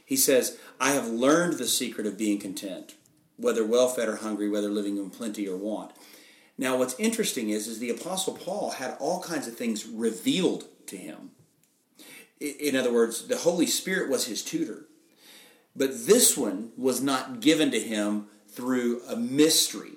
He 0.06 0.18
says, 0.18 0.58
"I 0.78 0.92
have 0.92 1.08
learned 1.08 1.54
the 1.54 1.68
secret 1.68 2.06
of 2.06 2.18
being 2.18 2.40
content, 2.40 2.96
whether 3.38 3.64
well 3.64 3.88
fed 3.88 4.10
or 4.10 4.18
hungry, 4.18 4.50
whether 4.50 4.70
living 4.70 4.98
in 4.98 5.10
plenty 5.10 5.48
or 5.48 5.56
want." 5.56 5.92
Now, 6.58 6.78
what's 6.78 6.96
interesting 7.00 7.50
is, 7.52 7.70
is 7.70 7.80
the 7.80 7.90
Apostle 7.90 8.34
Paul 8.34 8.72
had 8.72 8.98
all 9.00 9.24
kinds 9.24 9.48
of 9.48 9.56
things 9.56 9.86
revealed 9.86 10.66
to 10.88 10.98
him. 10.98 11.32
In 12.42 12.76
other 12.76 12.92
words, 12.92 13.28
the 13.28 13.38
Holy 13.38 13.68
Spirit 13.68 14.10
was 14.10 14.26
his 14.26 14.44
tutor. 14.44 14.86
But 15.76 16.08
this 16.08 16.36
one 16.36 16.72
was 16.76 17.02
not 17.02 17.40
given 17.40 17.72
to 17.72 17.80
him 17.80 18.28
through 18.50 19.02
a 19.08 19.16
mystery. 19.16 19.94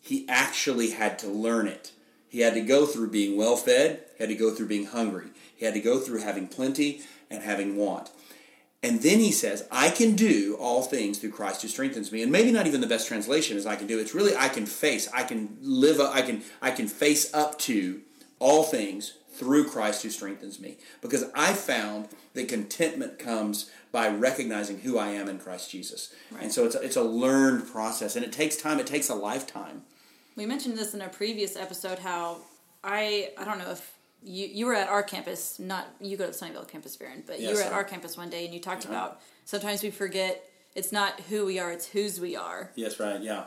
He 0.00 0.26
actually 0.28 0.90
had 0.90 1.18
to 1.20 1.28
learn 1.28 1.68
it. 1.68 1.92
He 2.28 2.40
had 2.40 2.54
to 2.54 2.62
go 2.62 2.86
through 2.86 3.10
being 3.10 3.36
well 3.36 3.56
fed, 3.56 4.04
he 4.16 4.22
had 4.22 4.30
to 4.30 4.34
go 4.34 4.50
through 4.50 4.66
being 4.66 4.86
hungry, 4.86 5.28
he 5.54 5.66
had 5.66 5.74
to 5.74 5.80
go 5.80 5.98
through 5.98 6.22
having 6.22 6.48
plenty 6.48 7.02
and 7.30 7.42
having 7.42 7.76
want. 7.76 8.10
And 8.82 9.02
then 9.02 9.20
he 9.20 9.30
says, 9.30 9.68
I 9.70 9.90
can 9.90 10.16
do 10.16 10.56
all 10.58 10.82
things 10.82 11.18
through 11.18 11.30
Christ 11.30 11.62
who 11.62 11.68
strengthens 11.68 12.10
me. 12.10 12.22
And 12.22 12.32
maybe 12.32 12.50
not 12.50 12.66
even 12.66 12.80
the 12.80 12.88
best 12.88 13.06
translation 13.06 13.56
is 13.56 13.64
I 13.64 13.76
can 13.76 13.86
do. 13.86 14.00
It's 14.00 14.14
really 14.14 14.34
I 14.34 14.48
can 14.48 14.66
face, 14.66 15.08
I 15.14 15.22
can 15.22 15.56
live, 15.60 16.00
I 16.00 16.22
can 16.22 16.42
I 16.60 16.72
can 16.72 16.88
face 16.88 17.32
up 17.32 17.58
to 17.60 18.00
all 18.40 18.64
things 18.64 19.18
through 19.42 19.68
Christ 19.68 20.02
who 20.02 20.10
strengthens 20.10 20.60
me. 20.60 20.76
Because 21.00 21.24
I 21.34 21.52
found 21.54 22.08
that 22.34 22.48
contentment 22.48 23.18
comes 23.18 23.70
by 23.90 24.08
recognizing 24.08 24.80
who 24.80 24.98
I 24.98 25.08
am 25.08 25.28
in 25.28 25.38
Christ 25.38 25.70
Jesus. 25.70 26.12
And 26.40 26.52
so 26.52 26.64
it's 26.64 26.74
a, 26.74 26.80
it's 26.80 26.96
a 26.96 27.02
learned 27.02 27.66
process 27.66 28.14
and 28.16 28.24
it 28.24 28.32
takes 28.32 28.56
time, 28.56 28.78
it 28.78 28.86
takes 28.86 29.08
a 29.08 29.14
lifetime. 29.14 29.82
We 30.36 30.46
mentioned 30.46 30.78
this 30.78 30.94
in 30.94 31.00
a 31.02 31.08
previous 31.08 31.56
episode. 31.56 31.98
How 31.98 32.38
I 32.84 33.30
I 33.36 33.44
don't 33.44 33.58
know 33.58 33.70
if 33.72 33.92
you 34.22 34.46
you 34.46 34.64
were 34.66 34.74
at 34.74 34.88
our 34.88 35.02
campus, 35.02 35.58
not 35.58 35.88
you 36.00 36.16
go 36.16 36.24
to 36.30 36.32
the 36.32 36.38
Sunnyvale 36.46 36.66
campus, 36.68 36.96
Farron, 36.96 37.22
but 37.26 37.38
you 37.40 37.50
were 37.54 37.60
at 37.60 37.72
I- 37.72 37.76
our 37.76 37.84
campus 37.84 38.16
one 38.16 38.30
day 38.30 38.44
and 38.46 38.54
you 38.54 38.60
talked 38.60 38.84
Uh-huh. 38.86 38.94
about 38.94 39.20
sometimes 39.44 39.82
we 39.82 39.90
forget 39.90 40.42
it's 40.74 40.90
not 40.92 41.20
who 41.28 41.44
we 41.44 41.58
are, 41.58 41.70
it's 41.72 41.86
whose 41.88 42.18
we 42.18 42.34
are. 42.36 42.70
Yes, 42.76 42.98
right, 42.98 43.20
yeah. 43.20 43.44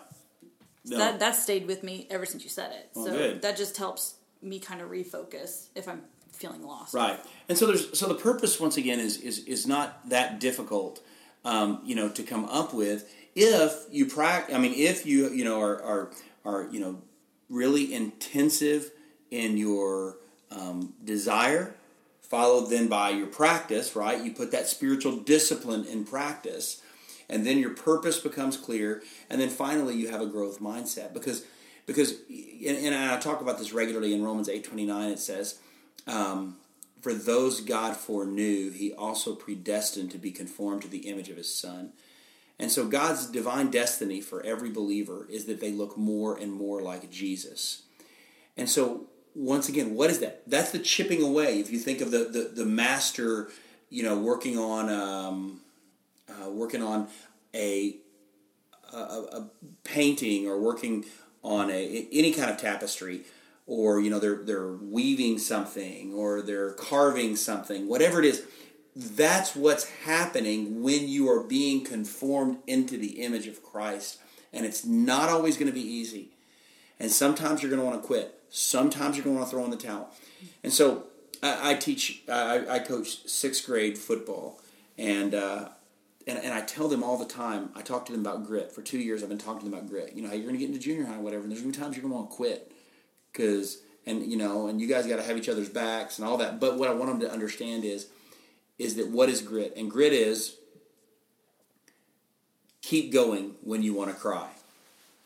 No. 0.86 0.97
That 0.99 1.19
that 1.19 1.36
stayed 1.36 1.65
with 1.65 1.81
me 1.81 2.05
ever 2.12 2.25
since 2.27 2.43
you 2.43 2.49
said 2.51 2.71
it. 2.71 2.89
Well, 2.93 3.05
so 3.05 3.12
good. 3.13 3.41
that 3.41 3.58
just 3.58 3.77
helps 3.77 4.15
me 4.45 4.60
kind 4.60 4.81
of 4.81 4.89
refocus 4.89 5.67
if 5.75 5.88
I'm 5.88 6.03
feeling 6.31 6.63
lost. 6.63 6.93
Right, 6.93 7.19
and 7.49 7.58
so 7.58 7.65
there's 7.65 7.97
so 7.97 8.08
the 8.08 8.15
purpose 8.15 8.60
once 8.60 8.77
again 8.77 8.99
is 8.99 9.17
is 9.17 9.39
is 9.45 9.65
not 9.65 10.10
that 10.10 10.39
difficult, 10.39 11.01
um, 11.43 11.81
you 11.84 11.95
know, 11.95 12.10
to 12.10 12.23
come 12.23 12.45
up 12.45 12.73
with 12.73 13.12
if 13.36 13.86
you 13.91 14.05
practice. 14.05 14.55
I 14.55 14.60
mean, 14.60 14.73
if 14.75 15.05
you 15.05 15.29
you 15.29 15.43
know 15.43 15.60
are 15.62 15.81
are 15.81 16.12
are 16.45 16.67
you 16.71 16.79
know 16.79 17.01
really 17.49 17.93
intensive 17.93 18.91
in 19.31 19.58
your 19.58 20.17
um, 20.51 20.93
desire, 21.03 21.75
followed 22.21 22.69
then 22.69 22.88
by 22.88 23.10
your 23.10 23.27
practice. 23.27 23.95
Right, 23.95 24.23
you 24.23 24.31
put 24.31 24.51
that 24.51 24.67
spiritual 24.67 25.17
discipline 25.17 25.86
in 25.86 26.05
practice, 26.05 26.81
and 27.29 27.45
then 27.45 27.58
your 27.58 27.71
purpose 27.71 28.19
becomes 28.19 28.58
clear, 28.58 29.01
and 29.29 29.41
then 29.41 29.49
finally 29.49 29.95
you 29.95 30.10
have 30.10 30.21
a 30.21 30.27
growth 30.27 30.60
mindset 30.60 31.13
because 31.13 31.45
because 31.86 32.15
and, 32.67 32.95
I 32.95 33.17
talk 33.19 33.41
about 33.41 33.58
this 33.58 33.74
regularly 33.74 34.13
in 34.13 34.24
Romans 34.24 34.50
eight 34.50 34.63
twenty 34.63 34.86
nine. 34.86 35.12
It 35.12 35.19
says. 35.19 35.60
Um, 36.08 36.58
for 37.02 37.13
those 37.13 37.62
God 37.62 37.95
foreknew, 37.95 38.71
he 38.71 38.91
also 38.91 39.36
predestined 39.36 40.10
to 40.10 40.17
be 40.17 40.32
conformed 40.32 40.82
to 40.82 40.88
the 40.88 41.08
image 41.08 41.30
of 41.30 41.38
his 41.38 41.54
Son. 41.54 41.91
And 42.58 42.71
so 42.71 42.88
God's 42.88 43.28
divine 43.28 43.69
destiny 43.69 44.21
for 44.21 44.41
every 44.41 44.71
believer 44.71 45.28
is 45.30 45.45
that 45.45 45.62
they 45.62 45.71
look 45.71 45.98
more 45.98 46.36
and 46.36 46.52
more 46.52 46.82
like 46.82 47.12
Jesus. 47.12 47.84
And 48.58 48.67
so, 48.67 49.06
once 49.36 49.69
again, 49.69 49.93
what 49.93 50.10
is 50.10 50.17
that? 50.19 50.41
That's 50.48 50.71
the 50.71 50.80
chipping 50.80 51.21
away. 51.21 51.60
If 51.60 51.69
you 51.69 51.78
think 51.78 52.02
of 52.02 52.10
the, 52.10 52.24
the, 52.24 52.52
the 52.56 52.65
master, 52.65 53.52
you 53.91 54.02
know, 54.02 54.17
working 54.17 54.58
on 54.58 54.89
um, 54.89 55.62
uh, 56.28 56.50
working 56.50 56.82
on 56.82 57.08
a, 57.54 57.98
a, 58.91 58.98
a 58.98 59.50
painting 59.84 60.48
or 60.48 60.60
working 60.60 61.06
on 61.45 61.69
a 61.69 62.08
any 62.12 62.34
kind 62.34 62.49
of 62.49 62.58
tapestry, 62.58 63.21
or 63.67 63.99
you 63.99 64.10
know 64.10 64.19
they're 64.19 64.43
they're 64.43 64.71
weaving 64.71 65.38
something 65.38 66.13
or 66.13 66.41
they're 66.41 66.73
carving 66.73 67.36
something 67.36 67.88
whatever 67.88 68.19
it 68.19 68.25
is 68.25 68.45
that's 68.95 69.55
what's 69.55 69.89
happening 70.05 70.81
when 70.81 71.08
you 71.08 71.29
are 71.29 71.43
being 71.43 71.84
conformed 71.84 72.60
into 72.65 72.97
the 72.97 73.21
image 73.21 73.45
of 73.45 73.62
Christ. 73.62 74.19
And 74.53 74.65
it's 74.65 74.86
not 74.86 75.27
always 75.27 75.58
going 75.58 75.67
to 75.67 75.73
be 75.73 75.81
easy. 75.81 76.29
And 76.97 77.12
sometimes 77.12 77.62
you're 77.62 77.69
going 77.69 77.81
to 77.81 77.86
want 77.86 78.01
to 78.01 78.08
quit. 78.08 78.39
Sometimes 78.49 79.17
you're 79.17 79.25
going 79.25 79.36
to 79.36 79.39
want 79.39 79.49
to 79.49 79.55
throw 79.55 79.65
in 79.65 79.71
the 79.71 79.77
towel. 79.77 80.12
And 80.63 80.71
so 80.71 81.08
I, 81.43 81.71
I 81.71 81.73
teach 81.73 82.23
I, 82.29 82.65
I, 82.69 82.79
coach 82.79 83.27
sixth 83.27 83.65
grade 83.65 83.97
football. 83.97 84.62
And 84.97 85.36
uh, 85.36 85.69
and, 86.27 86.39
and 86.39 86.53
I 86.53 86.61
tell 86.61 86.88
them 86.88 87.03
all 87.03 87.17
the 87.17 87.25
time, 87.25 87.69
I 87.75 87.81
talk 87.81 88.05
to 88.07 88.11
them 88.11 88.21
about 88.21 88.45
grit. 88.45 88.71
For 88.71 88.81
two 88.81 88.99
years, 88.99 89.21
I've 89.21 89.29
been 89.29 89.38
talking 89.38 89.59
to 89.59 89.65
them 89.69 89.73
about 89.73 89.89
grit. 89.89 90.13
You 90.13 90.23
know, 90.23 90.29
how 90.29 90.33
you're 90.33 90.43
going 90.43 90.55
to 90.55 90.59
get 90.59 90.69
into 90.69 90.79
junior 90.79 91.05
high, 91.05 91.17
whatever, 91.17 91.43
and 91.43 91.51
there's 91.51 91.61
going 91.61 91.71
to 91.71 91.79
be 91.79 91.83
times 91.83 91.95
you're 91.95 92.01
going 92.01 92.13
to 92.13 92.17
want 92.17 92.31
to 92.31 92.35
quit 92.35 92.71
because 93.31 93.79
and 94.05 94.31
you 94.31 94.38
know 94.38 94.67
and 94.67 94.79
you 94.79 94.88
guys 94.88 95.07
got 95.07 95.17
to 95.17 95.23
have 95.23 95.38
each 95.38 95.49
other's 95.49 95.69
backs 95.69 96.19
and 96.19 96.27
all 96.27 96.38
that 96.38 96.59
but 96.59 96.77
what 96.77 96.89
i 96.89 96.93
want 96.93 97.11
them 97.11 97.19
to 97.19 97.31
understand 97.31 97.83
is 97.83 98.07
is 98.77 98.95
that 98.95 99.09
what 99.09 99.29
is 99.29 99.41
grit 99.41 99.73
and 99.75 99.89
grit 99.89 100.13
is 100.13 100.55
keep 102.81 103.11
going 103.11 103.55
when 103.61 103.81
you 103.81 103.93
want 103.93 104.09
to 104.09 104.15
cry 104.15 104.49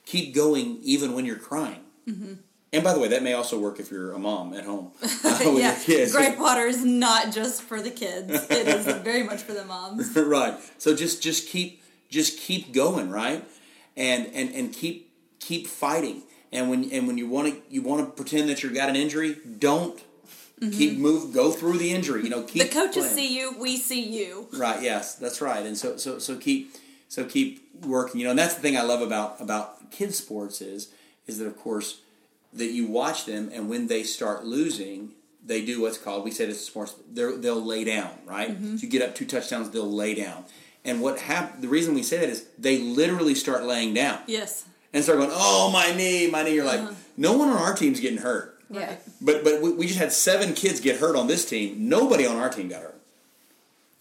keep 0.05 0.33
going 0.33 0.79
even 0.81 1.13
when 1.13 1.25
you're 1.25 1.37
crying 1.37 1.83
mm-hmm. 2.07 2.33
And 2.71 2.83
by 2.83 2.93
the 2.93 2.99
way 2.99 3.07
that 3.07 3.23
may 3.23 3.33
also 3.33 3.59
work 3.59 3.79
if 3.79 3.91
you're 3.91 4.13
a 4.13 4.19
mom 4.19 4.53
at 4.53 4.65
home 4.65 4.91
uh, 5.23 5.39
yeah 5.55 5.77
gripe 6.11 6.37
water 6.37 6.65
is 6.65 6.83
not 6.83 7.31
just 7.31 7.61
for 7.61 7.81
the 7.81 7.91
kids 7.91 8.31
it 8.49 8.67
is 8.67 8.85
very 8.97 9.23
much 9.23 9.41
for 9.41 9.53
the 9.53 9.65
moms 9.65 10.15
right 10.15 10.55
so 10.77 10.95
just 10.95 11.21
just 11.21 11.47
keep 11.47 11.81
just 12.09 12.39
keep 12.39 12.73
going 12.73 13.09
right 13.09 13.43
and 13.97 14.27
and 14.33 14.53
and 14.53 14.73
keep 14.73 15.11
keep 15.39 15.67
fighting 15.67 16.23
and 16.51 16.69
when 16.69 16.91
and 16.91 17.07
when 17.07 17.17
you 17.17 17.27
want 17.27 17.53
to 17.53 17.61
you 17.69 17.81
want 17.81 18.05
to 18.05 18.11
pretend 18.11 18.49
that 18.49 18.63
you've 18.63 18.73
got 18.73 18.89
an 18.89 18.95
injury, 18.95 19.37
don't 19.59 19.97
mm-hmm. 20.59 20.71
keep 20.71 20.97
move 20.97 21.33
go 21.33 21.51
through 21.51 21.77
the 21.77 21.91
injury. 21.91 22.23
You 22.23 22.29
know, 22.29 22.43
keep 22.43 22.63
the 22.63 22.69
coaches 22.69 23.07
playing. 23.07 23.15
see 23.15 23.37
you, 23.37 23.55
we 23.59 23.77
see 23.77 24.01
you. 24.01 24.47
Right. 24.53 24.81
Yes, 24.81 25.15
that's 25.15 25.41
right. 25.41 25.65
And 25.65 25.77
so 25.77 25.97
so 25.97 26.17
so 26.17 26.37
keep 26.37 26.73
so 27.07 27.25
keep 27.25 27.85
working. 27.85 28.19
You 28.19 28.25
know, 28.25 28.29
and 28.31 28.39
that's 28.39 28.55
the 28.55 28.61
thing 28.61 28.77
I 28.77 28.81
love 28.81 29.01
about 29.01 29.39
about 29.39 29.91
kids 29.91 30.17
sports 30.17 30.61
is 30.61 30.91
is 31.27 31.37
that 31.37 31.45
of 31.45 31.57
course 31.57 32.01
that 32.53 32.71
you 32.71 32.87
watch 32.87 33.25
them 33.25 33.49
and 33.53 33.69
when 33.69 33.87
they 33.87 34.03
start 34.03 34.45
losing 34.45 35.11
they 35.45 35.63
do 35.63 35.81
what's 35.81 35.97
called 35.97 36.23
we 36.23 36.31
say 36.31 36.45
it's 36.45 36.61
sports 36.61 36.95
they'll 37.11 37.63
lay 37.63 37.83
down 37.83 38.11
right 38.25 38.51
mm-hmm. 38.51 38.75
so 38.75 38.83
you 38.83 38.89
get 38.89 39.01
up 39.01 39.15
two 39.15 39.25
touchdowns 39.25 39.69
they'll 39.69 39.89
lay 39.89 40.13
down 40.13 40.43
and 40.85 41.01
what 41.01 41.19
hap- 41.19 41.61
the 41.61 41.67
reason 41.67 41.93
we 41.93 42.03
say 42.03 42.17
that 42.17 42.29
is 42.29 42.47
they 42.57 42.79
literally 42.79 43.35
start 43.35 43.63
laying 43.63 43.93
down 43.93 44.19
yes 44.27 44.65
and 44.93 45.03
start 45.03 45.19
going, 45.19 45.31
"Oh, 45.33 45.69
my 45.71 45.93
knee, 45.95 46.29
my 46.29 46.43
knee." 46.43 46.55
You're 46.55 46.65
like, 46.65 46.79
uh-huh. 46.79 46.93
no 47.17 47.37
one 47.37 47.49
on 47.49 47.57
our 47.57 47.73
team's 47.73 47.99
getting 47.99 48.19
hurt. 48.19 48.59
Yeah. 48.69 48.95
But 49.21 49.43
but 49.43 49.61
we, 49.61 49.71
we, 49.71 49.87
just 49.87 49.99
had 49.99 50.11
seven 50.11 50.53
kids 50.53 50.79
get 50.79 50.99
hurt 50.99 51.15
on 51.15 51.27
this 51.27 51.45
team. 51.45 51.89
Nobody 51.89 52.25
on 52.25 52.37
our 52.37 52.49
team 52.49 52.69
got 52.69 52.81
hurt. 52.81 53.01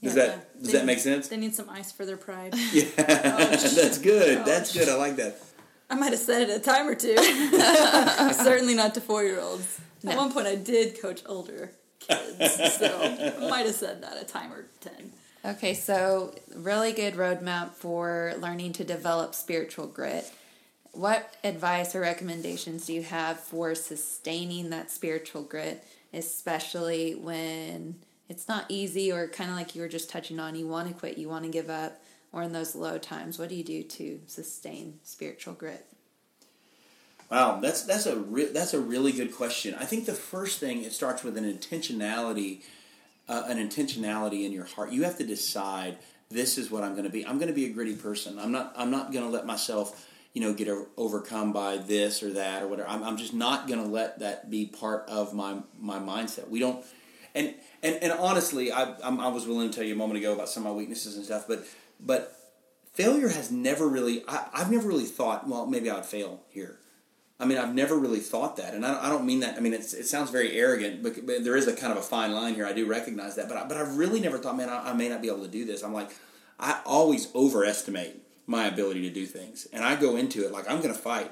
Does 0.03 0.15
yeah, 0.15 0.27
that 0.27 0.37
yeah. 0.37 0.63
does 0.63 0.73
that 0.73 0.85
make 0.85 0.99
sense? 0.99 1.29
They 1.29 1.37
need 1.37 1.55
some 1.55 1.69
ice 1.71 1.91
for 1.91 2.05
their 2.05 2.17
pride. 2.17 2.55
Yeah, 2.73 2.85
that's 2.97 3.99
good. 3.99 4.39
Ouch. 4.39 4.47
That's 4.47 4.73
good. 4.73 4.89
I 4.89 4.95
like 4.95 5.17
that. 5.17 5.41
I 5.91 5.95
might 5.95 6.11
have 6.11 6.21
said 6.21 6.49
it 6.49 6.57
a 6.57 6.61
time 6.61 6.87
or 6.89 6.95
two. 6.95 7.17
Certainly 8.35 8.75
not 8.75 8.95
to 8.95 9.01
four 9.01 9.23
year 9.25 9.41
olds. 9.41 9.81
No. 10.03 10.13
At 10.13 10.19
one 10.19 10.33
point, 10.33 10.47
I 10.47 10.55
did 10.55 11.01
coach 11.01 11.23
older 11.27 11.73
kids, 12.01 12.77
so 12.77 13.35
I 13.41 13.49
might 13.49 13.67
have 13.67 13.75
said 13.75 14.03
that 14.03 14.21
a 14.21 14.25
time 14.25 14.53
or 14.53 14.67
ten. 14.81 15.13
Okay, 15.45 15.75
so 15.75 16.35
really 16.55 16.93
good 16.93 17.15
roadmap 17.15 17.73
for 17.73 18.35
learning 18.39 18.75
to 18.75 18.85
develop 18.85 19.35
spiritual 19.35 19.87
grit 19.87 20.31
what 20.99 21.37
advice 21.45 21.95
or 21.95 22.01
recommendations 22.01 22.87
do 22.87 22.93
you 22.93 23.03
have 23.03 23.39
for 23.39 23.75
sustaining 23.75 24.71
that 24.71 24.91
spiritual 24.91 25.43
grit, 25.43 25.85
especially 26.13 27.15
when 27.15 27.95
it's 28.29 28.49
not 28.49 28.65
easy 28.69 29.13
or 29.13 29.29
kind 29.29 29.49
of 29.49 29.57
like 29.57 29.77
you 29.77 29.81
were 29.81 29.89
just 29.89 30.11
touching 30.11 30.41
on, 30.41 30.57
you 30.57 30.67
want 30.67 30.89
to 30.89 30.95
quit, 30.95 31.17
you 31.17 31.29
want 31.29 31.45
to 31.45 31.51
give 31.51 31.71
up, 31.71 32.03
or 32.33 32.43
in 32.43 32.53
those 32.53 32.75
low 32.75 32.99
times? 32.99 33.39
What 33.39 33.49
do 33.49 33.55
you 33.55 33.65
do 33.65 33.83
to 33.83 34.21
sustain 34.27 35.01
spiritual 35.03 35.55
grit? 35.55 35.87
Wow, 37.31 37.61
that's 37.61 37.83
that's 37.83 38.07
a 38.07 38.17
re- 38.17 38.53
that's 38.53 38.73
a 38.73 38.81
really 38.81 39.13
good 39.13 39.35
question. 39.35 39.75
I 39.75 39.85
think 39.85 40.07
the 40.07 40.15
first 40.15 40.61
thing 40.61 40.83
it 40.83 40.93
starts 40.93 41.23
with 41.23 41.37
an 41.37 41.45
intentionality, 41.45 42.63
uh, 43.29 43.45
an 43.47 43.59
intentionality 43.59 44.47
in 44.47 44.53
your 44.53 44.65
heart. 44.65 44.93
You 44.93 45.05
have 45.05 45.19
to 45.19 45.27
decide 45.27 45.99
this 46.31 46.57
is 46.57 46.71
what 46.71 46.85
I'm 46.85 46.93
going 46.93 47.05
to 47.05 47.11
be. 47.11 47.27
I'm 47.27 47.37
going 47.39 47.49
to 47.49 47.55
be 47.55 47.67
a 47.67 47.71
gritty 47.71 47.97
person. 47.97 48.39
I'm 48.39 48.53
not. 48.53 48.73
I'm 48.77 48.91
not 48.91 49.13
going 49.13 49.25
to 49.25 49.31
let 49.31 49.45
myself 49.45 50.07
you 50.39 50.45
know, 50.45 50.53
get 50.53 50.69
overcome 50.97 51.53
by 51.53 51.79
this 51.79 52.23
or 52.23 52.33
that 52.35 52.63
or 52.63 52.69
whatever. 52.69 52.89
I'm, 52.89 53.03
I'm 53.03 53.17
just 53.17 53.35
not 53.35 53.67
going 53.67 53.83
to 53.83 53.89
let 53.89 54.21
that 54.21 54.51
be 54.51 54.67
part 54.67 55.09
of 55.09 55.35
my 55.35 55.59
my 55.81 55.99
mindset. 55.99 56.49
We 56.49 56.61
don't, 56.61 56.85
and 57.35 57.55
and 57.83 57.97
and 57.97 58.13
honestly, 58.13 58.71
I 58.71 58.95
I'm, 59.03 59.19
i 59.21 59.29
was 59.29 59.47
willing 59.47 59.71
to 59.71 59.75
tell 59.75 59.85
you 59.85 59.95
a 59.95 59.97
moment 59.97 60.19
ago 60.19 60.33
about 60.33 60.49
some 60.49 60.65
of 60.65 60.73
my 60.73 60.79
weaknesses 60.79 61.17
and 61.17 61.25
stuff, 61.25 61.47
but 61.49 61.65
but 62.01 62.37
failure 62.93 63.29
has 63.29 63.51
never 63.51 63.89
really. 63.89 64.25
I, 64.29 64.49
have 64.55 64.71
never 64.71 64.89
really 64.89 65.05
thought, 65.05 65.49
well, 65.49 65.67
maybe 65.67 65.91
I'd 65.91 66.07
fail 66.07 66.43
here. 66.49 66.79
I 67.41 67.45
mean, 67.45 67.59
I've 67.59 67.73
never 67.73 67.97
really 67.97 68.19
thought 68.19 68.57
that, 68.57 68.75
and 68.75 68.85
I, 68.85 69.07
I 69.07 69.09
don't 69.09 69.25
mean 69.25 69.41
that. 69.41 69.57
I 69.57 69.61
mean, 69.61 69.73
it 69.73 69.85
sounds 69.85 70.31
very 70.31 70.59
arrogant, 70.59 71.05
but, 71.05 71.25
but, 71.25 71.45
there 71.45 71.57
is 71.57 71.69
a 71.69 71.77
kind 71.77 71.93
of 71.93 71.99
a 71.99 72.03
fine 72.03 72.33
line 72.33 72.55
here. 72.55 72.67
I 72.67 72.73
do 72.73 72.87
recognize 72.87 73.37
that, 73.37 73.49
but 73.49 73.57
I, 73.57 73.65
but 73.65 73.77
I've 73.77 73.97
really 73.97 74.21
never 74.21 74.39
thought, 74.39 74.57
man, 74.57 74.69
I, 74.69 74.91
I 74.91 74.93
may 74.93 75.09
not 75.09 75.23
be 75.23 75.29
able 75.29 75.45
to 75.45 75.49
do 75.49 75.65
this. 75.65 75.85
I'm 75.85 75.93
like, 75.93 76.11
I 76.59 76.81
always 76.85 77.33
overestimate 77.37 78.23
my 78.49 78.67
ability 78.67 79.03
to 79.03 79.11
do 79.11 79.27
things. 79.27 79.69
And 79.73 79.85
I 79.85 79.95
go 79.95 80.17
into 80.17 80.45
it 80.45 80.51
like 80.51 80.69
I'm 80.69 80.79
going 80.79 80.93
to 80.93 81.01
fight. 81.01 81.31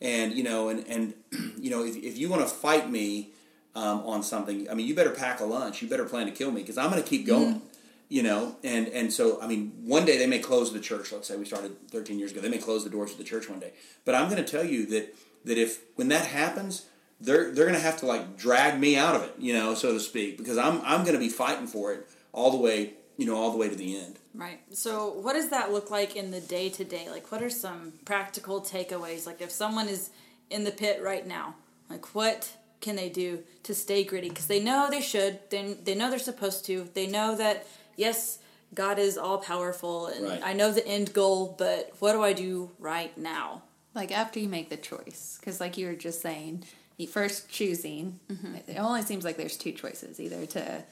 And 0.00 0.32
you 0.32 0.44
know, 0.44 0.68
and 0.68 0.86
and 0.86 1.14
you 1.58 1.70
know, 1.70 1.84
if 1.84 1.96
if 1.96 2.16
you 2.16 2.28
want 2.28 2.42
to 2.42 2.48
fight 2.48 2.88
me 2.88 3.30
um, 3.74 4.00
on 4.00 4.22
something, 4.22 4.70
I 4.70 4.74
mean, 4.74 4.86
you 4.86 4.94
better 4.94 5.10
pack 5.10 5.40
a 5.40 5.44
lunch. 5.44 5.82
You 5.82 5.88
better 5.88 6.04
plan 6.04 6.26
to 6.26 6.32
kill 6.32 6.52
me 6.52 6.60
because 6.60 6.78
I'm 6.78 6.90
going 6.90 7.02
to 7.02 7.08
keep 7.08 7.26
going. 7.26 7.54
Mm-hmm. 7.54 7.66
You 8.10 8.22
know, 8.22 8.56
and 8.62 8.88
and 8.88 9.10
so 9.10 9.40
I 9.40 9.46
mean, 9.46 9.72
one 9.84 10.04
day 10.04 10.18
they 10.18 10.26
may 10.26 10.40
close 10.40 10.72
the 10.72 10.80
church. 10.80 11.12
Let's 11.12 11.28
say 11.28 11.36
we 11.36 11.46
started 11.46 11.90
13 11.90 12.18
years 12.18 12.32
ago. 12.32 12.42
They 12.42 12.50
may 12.50 12.58
close 12.58 12.84
the 12.84 12.90
doors 12.90 13.12
of 13.12 13.18
the 13.18 13.24
church 13.24 13.48
one 13.48 13.60
day. 13.60 13.72
But 14.04 14.14
I'm 14.14 14.28
going 14.28 14.44
to 14.44 14.50
tell 14.50 14.64
you 14.64 14.84
that 14.86 15.14
that 15.44 15.56
if 15.56 15.80
when 15.94 16.08
that 16.08 16.26
happens, 16.26 16.86
they're 17.20 17.52
they're 17.52 17.66
going 17.66 17.78
to 17.78 17.80
have 17.80 17.98
to 18.00 18.06
like 18.06 18.36
drag 18.36 18.78
me 18.78 18.96
out 18.96 19.14
of 19.14 19.22
it, 19.22 19.34
you 19.38 19.54
know, 19.54 19.74
so 19.74 19.94
to 19.94 20.00
speak, 20.00 20.38
because 20.38 20.58
I'm 20.58 20.82
I'm 20.82 21.02
going 21.02 21.14
to 21.14 21.20
be 21.20 21.30
fighting 21.30 21.66
for 21.66 21.92
it 21.92 22.08
all 22.32 22.50
the 22.50 22.56
way, 22.58 22.94
you 23.16 23.26
know, 23.26 23.36
all 23.36 23.52
the 23.52 23.58
way 23.58 23.68
to 23.68 23.76
the 23.76 23.96
end. 23.96 24.18
Right. 24.34 24.60
So, 24.70 25.12
what 25.12 25.32
does 25.32 25.50
that 25.50 25.72
look 25.72 25.90
like 25.90 26.14
in 26.14 26.30
the 26.30 26.40
day 26.40 26.68
to 26.70 26.84
day? 26.84 27.08
Like, 27.10 27.32
what 27.32 27.42
are 27.42 27.50
some 27.50 27.92
practical 28.04 28.60
takeaways? 28.60 29.26
Like, 29.26 29.40
if 29.40 29.50
someone 29.50 29.88
is 29.88 30.10
in 30.50 30.62
the 30.64 30.70
pit 30.70 31.02
right 31.02 31.26
now, 31.26 31.56
like, 31.88 32.14
what 32.14 32.52
can 32.80 32.94
they 32.94 33.08
do 33.08 33.42
to 33.64 33.74
stay 33.74 34.04
gritty? 34.04 34.28
Because 34.28 34.46
they 34.46 34.62
know 34.62 34.88
they 34.88 35.00
should. 35.00 35.40
They, 35.50 35.74
they 35.74 35.96
know 35.96 36.10
they're 36.10 36.20
supposed 36.20 36.64
to. 36.66 36.88
They 36.94 37.08
know 37.08 37.34
that, 37.36 37.66
yes, 38.00 38.38
God 38.74 38.98
is 38.98 39.18
all 39.18 39.38
powerful 39.38 40.06
and 40.06 40.24
right. 40.24 40.40
I 40.44 40.52
know 40.52 40.72
the 40.72 40.86
end 40.86 41.12
goal, 41.12 41.54
but 41.58 41.92
what 41.98 42.12
do 42.12 42.22
I 42.22 42.32
do 42.32 42.70
right 42.78 43.16
now? 43.18 43.62
Like, 43.94 44.12
after 44.12 44.38
you 44.38 44.48
make 44.48 44.70
the 44.70 44.76
choice, 44.76 45.38
because, 45.40 45.60
like 45.60 45.76
you 45.76 45.86
were 45.86 45.94
just 45.94 46.22
saying, 46.22 46.64
first 47.06 47.48
choosing, 47.48 48.20
mm-hmm. 48.30 48.54
it 48.68 48.78
only 48.78 49.02
seems 49.02 49.24
like 49.24 49.36
there's 49.36 49.56
two 49.56 49.72
choices 49.72 50.20
either 50.20 50.46
to 50.46 50.84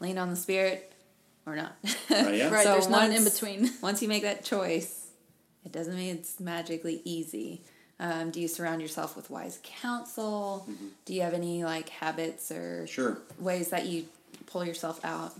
lean 0.00 0.18
on 0.18 0.30
the 0.30 0.36
Spirit 0.36 0.92
or 1.46 1.56
not. 1.56 1.76
Right, 2.10 2.34
yeah. 2.34 2.48
right 2.50 2.64
so 2.64 2.72
there's 2.72 2.88
once, 2.88 2.88
not 2.88 3.02
an 3.04 3.12
in 3.12 3.24
between. 3.24 3.70
once 3.82 4.02
you 4.02 4.08
make 4.08 4.22
that 4.22 4.44
choice, 4.44 5.08
it 5.64 5.72
doesn't 5.72 5.96
mean 5.96 6.16
it's 6.16 6.40
magically 6.40 7.00
easy. 7.04 7.62
Um, 8.00 8.30
do 8.30 8.40
you 8.40 8.48
surround 8.48 8.82
yourself 8.82 9.16
with 9.16 9.30
wise 9.30 9.60
counsel? 9.62 10.66
Mm-hmm. 10.68 10.86
Do 11.04 11.14
you 11.14 11.22
have 11.22 11.34
any 11.34 11.64
like 11.64 11.88
habits 11.88 12.50
or 12.50 12.86
sure. 12.86 13.18
ways 13.38 13.68
that 13.68 13.86
you 13.86 14.06
pull 14.46 14.64
yourself 14.64 15.02
out? 15.04 15.32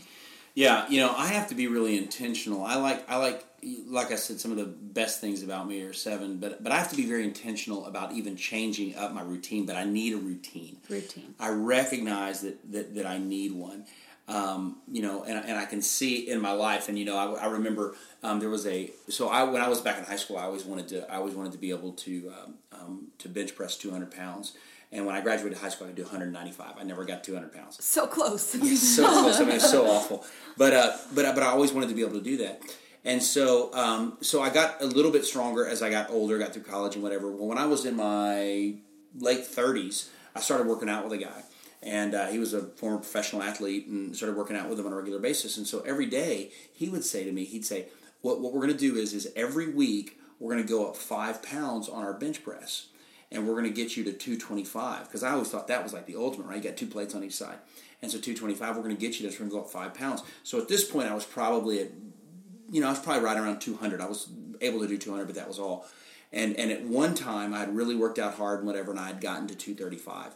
Yeah, 0.55 0.87
you 0.89 1.01
know, 1.01 1.15
I 1.17 1.29
have 1.29 1.49
to 1.49 1.55
be 1.55 1.67
really 1.67 1.97
intentional. 1.97 2.63
I 2.65 2.77
like 2.77 3.09
I 3.11 3.17
like 3.17 3.45
like 3.87 4.11
I 4.11 4.17
said, 4.17 4.41
some 4.41 4.51
of 4.51 4.59
the 4.59 4.67
best 4.67 5.21
things 5.21 5.43
about 5.43 5.69
me 5.69 5.83
are 5.83 5.93
seven, 5.93 6.39
but 6.39 6.63
but 6.63 6.73
I 6.73 6.77
have 6.77 6.91
to 6.91 6.97
be 6.97 7.07
very 7.07 7.25
intentional 7.25 7.87
about 7.87 8.13
even 8.13 8.37
changing 8.37 8.95
up 8.97 9.13
my 9.15 9.23
routine. 9.23 9.65
But 9.67 9.77
I 9.77 9.85
need 9.85 10.13
a 10.15 10.19
routine. 10.19 10.77
Routine. 10.91 11.35
I 11.41 11.51
recognize 11.51 12.43
that 12.43 12.73
that, 12.73 12.95
that 12.97 13.07
I 13.07 13.19
need 13.19 13.53
one. 13.53 13.87
um, 14.29 14.77
you 14.91 15.03
know, 15.03 15.25
and, 15.25 15.37
and 15.45 15.59
I 15.59 15.65
can 15.65 15.83
see 15.83 16.31
in 16.31 16.41
my 16.41 16.53
life, 16.53 16.89
and 16.89 16.99
you 16.99 17.05
know, 17.05 17.17
I, 17.17 17.45
I 17.45 17.47
remember 17.47 17.95
um, 18.23 18.39
there 18.41 18.49
was 18.51 18.67
a 18.67 18.91
so 19.09 19.29
I 19.29 19.43
when 19.45 19.63
I 19.63 19.69
was 19.69 19.81
back 19.81 19.99
in 19.99 20.05
high 20.05 20.17
school, 20.17 20.37
I 20.39 20.45
always 20.45 20.65
wanted 20.65 20.89
to 20.89 21.11
I 21.13 21.17
always 21.17 21.35
wanted 21.35 21.53
to 21.53 21.59
be 21.59 21.71
able 21.71 21.93
to 21.93 22.33
um, 22.39 22.55
um, 22.73 23.07
to 23.19 23.29
bench 23.29 23.55
press 23.57 23.77
200 23.77 24.11
pounds. 24.13 24.53
And 24.93 25.07
when 25.07 25.15
I 25.15 25.23
graduated 25.23 25.59
high 25.59 25.71
school, 25.71 25.87
I 25.87 25.91
could 25.91 25.97
do 25.97 26.03
195. 26.03 26.75
I 26.79 26.83
never 26.83 27.05
got 27.05 27.25
200 27.25 27.53
pounds. 27.53 27.83
So 27.83 28.07
close. 28.07 28.43
so 28.97 29.09
close. 29.09 29.41
I 29.41 29.45
mean, 29.45 29.57
it's 29.57 29.71
so 29.71 29.87
awful. 29.91 30.25
But 30.59 30.75
uh, 30.75 30.97
but 31.15 31.35
but 31.35 31.43
I 31.43 31.47
always 31.47 31.73
wanted 31.73 31.89
to 31.89 31.95
be 31.95 32.03
able 32.03 32.19
to 32.19 32.25
do 32.25 32.37
that. 32.39 32.61
And 33.05 33.23
so 33.23 33.73
um, 33.73 34.19
so 34.21 34.43
I 34.43 34.51
got 34.51 34.83
a 34.83 34.87
little 34.87 35.11
bit 35.11 35.25
stronger 35.25 35.67
as 35.67 35.83
I 35.83 35.89
got 35.91 36.11
older, 36.11 36.39
got 36.39 36.53
through 36.53 36.65
college 36.65 36.95
and 36.95 37.03
whatever. 37.03 37.31
Well, 37.31 37.49
when 37.49 37.59
I 37.59 37.67
was 37.67 37.87
in 37.87 37.97
my 37.97 38.75
late 39.19 39.45
30s, 39.45 40.09
I 40.37 40.41
started 40.41 40.67
working 40.67 40.89
out 40.89 41.05
with 41.05 41.13
a 41.15 41.19
guy. 41.19 41.43
And 41.83 42.15
uh, 42.15 42.29
he 42.29 42.39
was 42.39 42.55
a 42.55 42.63
former 42.63 42.99
professional 42.99 43.43
athlete 43.43 43.89
and 43.89 44.15
started 44.15 44.37
working 44.37 44.57
out 44.57 44.69
with 44.69 44.79
him 44.79 44.87
on 44.87 44.93
a 44.93 44.97
regular 44.97 45.19
basis. 45.19 45.57
And 45.57 45.67
so 45.67 45.81
every 45.81 46.07
day 46.07 46.53
he 46.73 46.89
would 46.89 47.05
say 47.05 47.25
to 47.25 47.33
me, 47.33 47.45
he'd 47.45 47.65
say, 47.65 47.87
what, 48.21 48.41
what 48.41 48.53
we're 48.53 48.61
going 48.61 48.73
to 48.73 48.79
do 48.79 48.95
is, 48.95 49.13
is 49.13 49.33
every 49.35 49.69
week 49.69 50.21
we're 50.39 50.53
going 50.53 50.65
to 50.65 50.69
go 50.69 50.89
up 50.89 50.97
five 50.97 51.43
pounds 51.43 51.89
on 51.89 52.05
our 52.05 52.13
bench 52.13 52.45
press 52.45 52.87
and 53.33 53.47
we're 53.47 53.55
going 53.55 53.65
to 53.65 53.71
get 53.71 53.97
you 53.97 54.05
to 54.05 54.13
225 54.13 55.07
because 55.07 55.23
I 55.23 55.33
always 55.33 55.49
thought 55.49 55.69
that 55.69 55.83
was 55.83 55.93
like 55.93 56.07
the 56.07 56.17
ultimate, 56.17 56.47
right? 56.47 56.57
You 56.57 56.63
got 56.63 56.77
two 56.77 56.87
plates 56.87 57.15
on 57.15 57.25
each 57.25 57.35
side, 57.35 57.59
and 58.01 58.11
so 58.11 58.19
225, 58.19 58.77
we're 58.77 58.83
going 58.83 58.95
to 58.95 59.01
get 59.01 59.19
you. 59.19 59.29
We're 59.29 59.37
going 59.37 59.51
to 59.51 59.57
go 59.57 59.61
up 59.63 59.71
five 59.71 59.95
pounds. 59.95 60.23
So 60.43 60.59
at 60.61 60.69
this 60.69 60.85
point, 60.85 61.09
I 61.09 61.15
was 61.15 61.25
probably 61.25 61.81
at, 61.81 61.89
you 62.71 62.81
know, 62.81 62.89
I 62.89 62.91
was 62.91 63.01
probably 63.01 63.23
right 63.23 63.37
around 63.37 63.61
200. 63.61 64.01
I 64.01 64.07
was 64.07 64.29
able 64.61 64.81
to 64.81 64.89
do 64.89 64.99
200, 64.99 65.27
but 65.27 65.35
that 65.37 65.49
was 65.49 65.59
all. 65.59 65.87
And 66.33 66.57
and 66.57 66.71
at 66.71 66.83
one 66.85 67.15
time, 67.15 67.53
I 67.55 67.61
had 67.61 67.75
really 67.75 67.95
worked 67.95 68.19
out 68.19 68.35
hard 68.35 68.61
and 68.61 68.67
whatever, 68.67 68.91
and 68.91 69.01
I 69.01 69.09
had 69.09 69.21
gotten 69.21 69.47
to 69.49 69.55
235. 69.55 70.35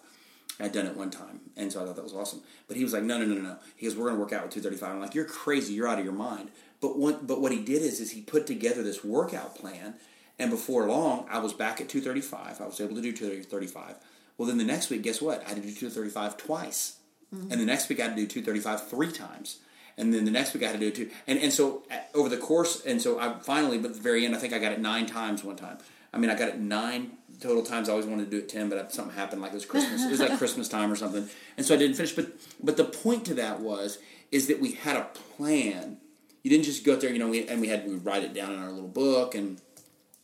I'd 0.59 0.73
done 0.73 0.87
it 0.87 0.97
one 0.97 1.11
time, 1.11 1.41
and 1.55 1.71
so 1.71 1.83
I 1.83 1.85
thought 1.85 1.97
that 1.97 2.05
was 2.05 2.15
awesome. 2.15 2.41
But 2.67 2.79
he 2.79 2.85
was 2.85 2.93
like, 2.93 3.03
"No, 3.03 3.19
no, 3.19 3.27
no, 3.27 3.35
no, 3.35 3.43
no." 3.43 3.57
He 3.77 3.87
goes, 3.87 3.95
"We're 3.95 4.05
going 4.05 4.17
to 4.17 4.21
work 4.21 4.33
out 4.33 4.43
with 4.45 4.55
235." 4.55 4.91
I'm 4.91 5.01
like, 5.01 5.15
"You're 5.15 5.27
crazy. 5.27 5.75
You're 5.75 5.89
out 5.89 5.99
of 5.99 6.05
your 6.05 6.15
mind." 6.15 6.51
But 6.81 6.99
what 6.99 7.27
but 7.27 7.41
what 7.41 7.53
he 7.53 7.63
did 7.63 7.83
is 7.83 8.01
is 8.01 8.13
he 8.13 8.23
put 8.23 8.47
together 8.47 8.83
this 8.83 9.05
workout 9.05 9.55
plan 9.55 9.95
and 10.39 10.51
before 10.51 10.87
long, 10.87 11.27
I 11.31 11.39
was 11.39 11.53
back 11.53 11.81
at 11.81 11.89
235. 11.89 12.61
I 12.61 12.67
was 12.67 12.81
able 12.81 12.97
to 12.97 13.03
do 13.03 13.13
235. 13.13 13.95
Well, 14.37 14.49
then 14.49 14.59
the 14.59 14.65
next 14.65 14.91
week, 14.91 15.03
guess 15.03 15.23
what? 15.23 15.43
I 15.45 15.49
had 15.49 15.57
to 15.57 15.63
do 15.63 15.69
235 15.69 16.37
twice. 16.37 16.99
Mm-hmm. 17.35 17.53
And 17.53 17.61
the 17.61 17.65
next 17.65 17.89
week, 17.89 18.01
I 18.01 18.05
had 18.05 18.17
to 18.17 18.23
do 18.23 18.27
235 18.27 18.89
three 18.89 19.11
times. 19.11 19.59
And 19.99 20.13
then 20.13 20.27
the 20.27 20.31
next 20.31 20.53
week, 20.53 20.63
I 20.63 20.67
had 20.67 20.75
to 20.75 20.79
do 20.79 20.89
it 20.89 20.95
two. 20.95 21.11
And, 21.27 21.39
and 21.39 21.53
so 21.53 21.83
uh, 21.91 21.97
over 22.15 22.29
the 22.29 22.37
course, 22.37 22.85
and 22.85 23.01
so 23.01 23.19
I 23.19 23.39
finally, 23.41 23.79
but 23.79 23.93
at 23.93 23.95
the 23.97 24.03
very 24.03 24.27
end, 24.27 24.35
I 24.35 24.39
think 24.39 24.53
I 24.53 24.59
got 24.59 24.73
it 24.73 24.81
nine 24.81 25.07
times 25.07 25.43
one 25.43 25.57
time. 25.57 25.79
I 26.13 26.19
mean, 26.19 26.31
I 26.31 26.35
got 26.35 26.49
it 26.49 26.59
nine 26.59 27.13
total 27.41 27.63
times. 27.63 27.89
I 27.89 27.93
always 27.93 28.07
wanted 28.07 28.27
to 28.27 28.31
do 28.31 28.39
it 28.39 28.49
10, 28.49 28.69
but 28.69 28.93
something 28.93 29.15
happened, 29.17 29.41
like 29.41 29.53
it 29.53 29.55
was 29.55 29.65
Christmas. 29.65 30.05
it 30.05 30.11
was 30.11 30.21
like 30.21 30.37
Christmas 30.39 30.69
time 30.69 30.93
or 30.93 30.97
something. 30.97 31.29
And 31.57 31.65
so 31.65 31.75
I 31.75 31.79
didn't 31.79 31.97
finish. 31.97 32.13
But, 32.13 32.33
but 32.63 32.77
the 32.77 32.85
point 32.85 33.25
to 33.27 33.35
that 33.35 33.61
was, 33.61 33.99
is 34.31 34.49
that 34.49 34.61
we 34.61 34.73
had 34.73 34.97
a 34.97 35.05
plan. 35.37 35.99
You 36.43 36.51
didn't 36.51 36.65
just 36.65 36.85
go 36.85 36.95
out 36.95 37.01
there, 37.01 37.11
you 37.11 37.19
know, 37.19 37.29
we, 37.29 37.49
and 37.49 37.61
we 37.61 37.69
had, 37.69 37.89
we 37.89 37.95
write 37.95 38.23
it 38.23 38.35
down 38.35 38.53
in 38.53 38.63
our 38.63 38.71
little 38.71 38.89
book 38.89 39.35
and 39.35 39.61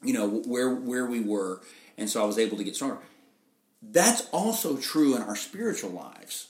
you 0.03 0.13
know 0.13 0.29
where 0.29 0.75
where 0.75 1.07
we 1.07 1.21
were 1.21 1.61
and 1.99 2.09
so 2.09 2.23
i 2.23 2.27
was 2.27 2.39
able 2.39 2.57
to 2.57 2.65
get 2.65 2.75
stronger. 2.77 2.99
That's 3.85 4.29
also 4.31 4.77
true 4.77 5.17
in 5.17 5.23
our 5.23 5.35
spiritual 5.35 5.91
lives. 5.91 6.49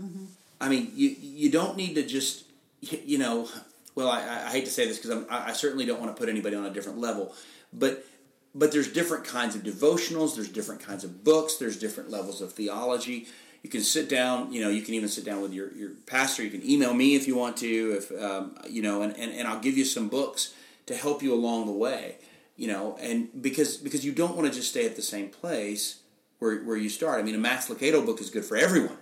Mm-hmm. 0.00 0.24
i 0.60 0.68
mean 0.68 0.92
you 0.94 1.16
you 1.20 1.50
don't 1.50 1.76
need 1.76 1.94
to 1.94 2.06
just 2.06 2.44
you 2.80 3.18
know 3.18 3.48
well 3.94 4.08
i, 4.08 4.20
I 4.20 4.50
hate 4.50 4.64
to 4.64 4.70
say 4.70 4.86
this 4.86 4.98
because 4.98 5.24
I, 5.28 5.48
I 5.48 5.52
certainly 5.52 5.84
don't 5.84 6.00
want 6.00 6.14
to 6.14 6.18
put 6.18 6.28
anybody 6.30 6.56
on 6.56 6.64
a 6.64 6.70
different 6.70 6.98
level 6.98 7.34
but 7.72 8.06
but 8.54 8.72
there's 8.72 8.90
different 8.92 9.24
kinds 9.24 9.54
of 9.54 9.62
devotionals 9.62 10.36
there's 10.36 10.48
different 10.48 10.80
kinds 10.80 11.04
of 11.04 11.22
books 11.22 11.56
there's 11.56 11.78
different 11.78 12.10
levels 12.10 12.40
of 12.40 12.52
theology. 12.52 13.26
You 13.62 13.68
can 13.68 13.82
sit 13.82 14.08
down 14.08 14.52
you 14.52 14.62
know 14.62 14.70
you 14.70 14.80
can 14.80 14.94
even 14.94 15.08
sit 15.10 15.24
down 15.24 15.42
with 15.42 15.52
your, 15.52 15.70
your 15.74 15.90
pastor 16.06 16.42
you 16.42 16.50
can 16.50 16.64
email 16.66 16.94
me 16.94 17.14
if 17.14 17.26
you 17.28 17.36
want 17.36 17.58
to 17.58 17.96
if 17.98 18.22
um, 18.22 18.56
you 18.68 18.80
know 18.80 19.02
and, 19.02 19.14
and, 19.18 19.32
and 19.32 19.46
i'll 19.46 19.60
give 19.60 19.76
you 19.76 19.84
some 19.84 20.08
books 20.08 20.54
to 20.86 20.94
help 20.94 21.22
you 21.22 21.34
along 21.34 21.66
the 21.66 21.72
way 21.72 22.16
you 22.60 22.66
know, 22.66 22.94
and 23.00 23.30
because 23.40 23.78
because 23.78 24.04
you 24.04 24.12
don't 24.12 24.36
want 24.36 24.46
to 24.46 24.52
just 24.54 24.68
stay 24.68 24.84
at 24.84 24.94
the 24.94 25.00
same 25.00 25.30
place 25.30 26.02
where 26.40 26.58
where 26.58 26.76
you 26.76 26.90
start. 26.90 27.18
I 27.18 27.22
mean, 27.22 27.34
a 27.34 27.38
Max 27.38 27.68
Lucado 27.68 28.04
book 28.04 28.20
is 28.20 28.28
good 28.28 28.44
for 28.44 28.54
everyone. 28.54 28.98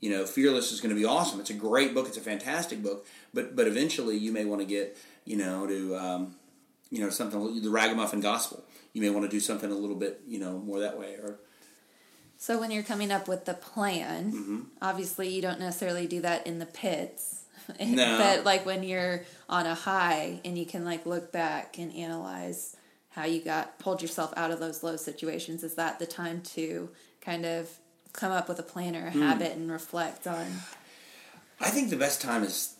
You 0.00 0.08
know, 0.08 0.24
Fearless 0.24 0.72
is 0.72 0.80
going 0.80 0.94
to 0.94 0.98
be 0.98 1.04
awesome. 1.04 1.40
It's 1.40 1.50
a 1.50 1.54
great 1.54 1.92
book. 1.92 2.08
It's 2.08 2.16
a 2.16 2.22
fantastic 2.22 2.82
book. 2.82 3.06
But 3.34 3.54
but 3.54 3.66
eventually, 3.66 4.16
you 4.16 4.32
may 4.32 4.46
want 4.46 4.62
to 4.62 4.66
get 4.66 4.96
you 5.26 5.36
know 5.36 5.66
to 5.66 5.94
um, 5.94 6.36
you 6.88 7.00
know 7.00 7.10
something 7.10 7.60
the 7.60 7.68
Ragamuffin 7.68 8.22
Gospel. 8.22 8.64
You 8.94 9.02
may 9.02 9.10
want 9.10 9.26
to 9.26 9.30
do 9.30 9.40
something 9.40 9.70
a 9.70 9.74
little 9.74 9.96
bit 9.96 10.22
you 10.26 10.38
know 10.38 10.58
more 10.58 10.80
that 10.80 10.98
way 10.98 11.16
or. 11.16 11.40
So 12.38 12.58
when 12.58 12.70
you're 12.70 12.82
coming 12.82 13.12
up 13.12 13.28
with 13.28 13.44
the 13.44 13.54
plan, 13.54 14.32
mm-hmm. 14.32 14.60
obviously 14.80 15.28
you 15.28 15.42
don't 15.42 15.60
necessarily 15.60 16.06
do 16.06 16.22
that 16.22 16.46
in 16.46 16.60
the 16.60 16.66
pits 16.66 17.33
no. 17.80 18.18
but 18.18 18.44
like 18.44 18.66
when 18.66 18.82
you're 18.82 19.24
on 19.48 19.66
a 19.66 19.74
high 19.74 20.40
and 20.44 20.58
you 20.58 20.66
can 20.66 20.84
like 20.84 21.06
look 21.06 21.32
back 21.32 21.78
and 21.78 21.94
analyze 21.94 22.76
how 23.10 23.24
you 23.24 23.40
got 23.40 23.78
pulled 23.78 24.02
yourself 24.02 24.32
out 24.36 24.50
of 24.50 24.60
those 24.60 24.82
low 24.82 24.96
situations, 24.96 25.62
is 25.62 25.74
that 25.74 25.98
the 25.98 26.06
time 26.06 26.40
to 26.42 26.90
kind 27.20 27.46
of 27.46 27.70
come 28.12 28.32
up 28.32 28.48
with 28.48 28.58
a 28.58 28.62
plan 28.62 28.96
or 28.96 29.06
a 29.06 29.10
mm. 29.10 29.22
habit 29.22 29.52
and 29.52 29.70
reflect 29.70 30.26
on? 30.26 30.46
I 31.60 31.70
think 31.70 31.90
the 31.90 31.96
best 31.96 32.20
time 32.20 32.42
is 32.42 32.74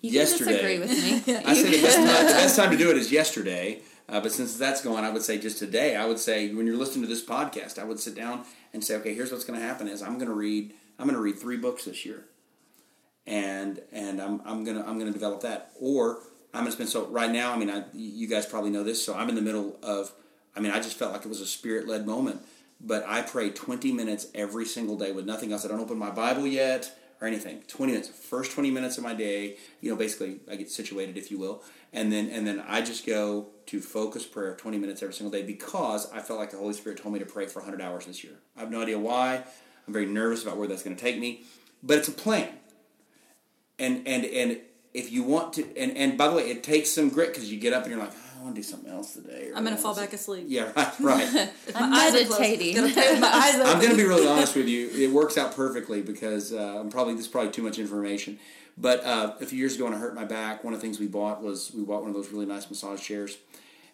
yesterday. 0.00 0.74
you 0.74 0.78
yesterday. 0.78 0.78
with 0.78 1.26
me. 1.26 1.34
I 1.46 1.54
say 1.54 1.70
the 1.70 1.82
best, 1.82 1.96
time, 1.96 2.06
the 2.26 2.32
best 2.32 2.56
time 2.56 2.70
to 2.70 2.76
do 2.76 2.90
it 2.90 2.96
is 2.96 3.10
yesterday. 3.10 3.80
Uh, 4.06 4.20
but 4.20 4.32
since 4.32 4.56
that's 4.58 4.82
going, 4.82 5.02
I 5.02 5.10
would 5.10 5.22
say 5.22 5.38
just 5.38 5.58
today. 5.58 5.96
I 5.96 6.04
would 6.06 6.18
say 6.18 6.52
when 6.52 6.66
you're 6.66 6.76
listening 6.76 7.02
to 7.02 7.08
this 7.08 7.24
podcast, 7.24 7.78
I 7.78 7.84
would 7.84 7.98
sit 7.98 8.14
down 8.14 8.44
and 8.74 8.84
say, 8.84 8.96
okay, 8.96 9.14
here's 9.14 9.32
what's 9.32 9.44
going 9.44 9.58
to 9.58 9.64
happen: 9.64 9.88
is 9.88 10.02
I'm 10.02 10.18
going 10.18 10.28
to 10.28 10.34
read. 10.34 10.74
I'm 10.98 11.06
going 11.06 11.16
to 11.16 11.22
read 11.22 11.38
three 11.38 11.56
books 11.56 11.86
this 11.86 12.04
year 12.04 12.24
and 13.26 13.80
and 13.92 14.20
I'm 14.20 14.40
I'm 14.44 14.64
gonna 14.64 14.84
I'm 14.86 14.98
gonna 14.98 15.12
develop 15.12 15.42
that. 15.42 15.72
Or 15.80 16.20
I'm 16.52 16.60
gonna 16.60 16.72
spend 16.72 16.88
so 16.88 17.06
right 17.06 17.30
now. 17.30 17.52
I 17.52 17.56
mean, 17.56 17.70
I, 17.70 17.84
you 17.92 18.28
guys 18.28 18.46
probably 18.46 18.70
know 18.70 18.84
this. 18.84 19.04
So 19.04 19.14
I'm 19.14 19.28
in 19.28 19.34
the 19.34 19.42
middle 19.42 19.78
of. 19.82 20.12
I 20.56 20.60
mean, 20.60 20.70
I 20.70 20.76
just 20.76 20.96
felt 20.96 21.12
like 21.12 21.24
it 21.24 21.28
was 21.28 21.40
a 21.40 21.46
spirit 21.46 21.88
led 21.88 22.06
moment. 22.06 22.40
But 22.80 23.04
I 23.08 23.22
pray 23.22 23.50
20 23.50 23.92
minutes 23.92 24.26
every 24.34 24.66
single 24.66 24.96
day 24.96 25.10
with 25.10 25.24
nothing 25.24 25.52
else. 25.52 25.64
I 25.64 25.68
don't 25.68 25.80
open 25.80 25.98
my 25.98 26.10
Bible 26.10 26.46
yet 26.46 26.96
or 27.20 27.26
anything. 27.26 27.62
20 27.66 27.92
minutes, 27.92 28.08
first 28.08 28.52
20 28.52 28.70
minutes 28.70 28.98
of 28.98 29.04
my 29.04 29.14
day. 29.14 29.56
You 29.80 29.90
know, 29.90 29.96
basically, 29.96 30.40
I 30.50 30.56
get 30.56 30.70
situated, 30.70 31.16
if 31.16 31.30
you 31.30 31.38
will, 31.38 31.62
and 31.92 32.12
then 32.12 32.28
and 32.30 32.46
then 32.46 32.62
I 32.68 32.82
just 32.82 33.06
go 33.06 33.48
to 33.66 33.80
focus 33.80 34.24
prayer 34.24 34.54
20 34.54 34.78
minutes 34.78 35.02
every 35.02 35.14
single 35.14 35.32
day 35.32 35.44
because 35.44 36.10
I 36.12 36.20
felt 36.20 36.38
like 36.38 36.50
the 36.50 36.58
Holy 36.58 36.74
Spirit 36.74 36.98
told 37.00 37.14
me 37.14 37.20
to 37.20 37.26
pray 37.26 37.46
for 37.46 37.60
100 37.60 37.80
hours 37.80 38.06
this 38.06 38.22
year. 38.22 38.34
I 38.56 38.60
have 38.60 38.70
no 38.70 38.82
idea 38.82 38.98
why. 38.98 39.42
I'm 39.86 39.92
very 39.92 40.06
nervous 40.06 40.42
about 40.42 40.56
where 40.56 40.68
that's 40.68 40.82
going 40.82 40.96
to 40.96 41.02
take 41.02 41.18
me, 41.18 41.42
but 41.82 41.98
it's 41.98 42.08
a 42.08 42.12
plan 42.12 42.48
and 43.78 44.06
and 44.06 44.24
and 44.24 44.60
if 44.92 45.10
you 45.10 45.22
want 45.24 45.54
to, 45.54 45.76
and 45.76 45.96
and 45.96 46.16
by 46.16 46.28
the 46.28 46.34
way, 46.34 46.50
it 46.50 46.62
takes 46.62 46.90
some 46.90 47.08
grit 47.08 47.28
because 47.28 47.50
you 47.50 47.58
get 47.58 47.72
up 47.72 47.82
and 47.82 47.92
you're 47.92 48.00
like, 48.00 48.12
oh, 48.12 48.40
I 48.40 48.42
want 48.42 48.54
to 48.54 48.60
do 48.60 48.66
something 48.66 48.90
else 48.90 49.14
today. 49.14 49.50
I'm 49.54 49.64
gonna 49.64 49.76
fall 49.76 49.94
back 49.94 50.12
asleep. 50.12 50.46
Yeah, 50.48 50.70
right, 50.76 50.92
right. 51.00 51.50
I'm 51.74 51.90
meditating. 51.90 52.78
I'm 52.96 53.80
gonna 53.80 53.96
be 53.96 54.04
really 54.04 54.28
honest 54.28 54.54
with 54.54 54.68
you. 54.68 54.88
It 54.90 55.10
works 55.10 55.36
out 55.36 55.54
perfectly 55.54 56.02
because 56.02 56.52
uh, 56.52 56.78
I'm 56.80 56.90
probably 56.90 57.14
this 57.14 57.26
is 57.26 57.30
probably 57.30 57.50
too 57.50 57.62
much 57.62 57.78
information. 57.78 58.38
But 58.76 59.04
uh, 59.04 59.34
a 59.40 59.46
few 59.46 59.58
years 59.58 59.76
ago, 59.76 59.84
when 59.84 59.94
I 59.94 59.98
hurt 59.98 60.14
my 60.14 60.24
back, 60.24 60.64
one 60.64 60.74
of 60.74 60.80
the 60.80 60.86
things 60.86 60.98
we 60.98 61.06
bought 61.06 61.42
was 61.42 61.72
we 61.72 61.84
bought 61.84 62.00
one 62.00 62.10
of 62.10 62.14
those 62.14 62.30
really 62.30 62.46
nice 62.46 62.68
massage 62.68 63.00
chairs. 63.00 63.38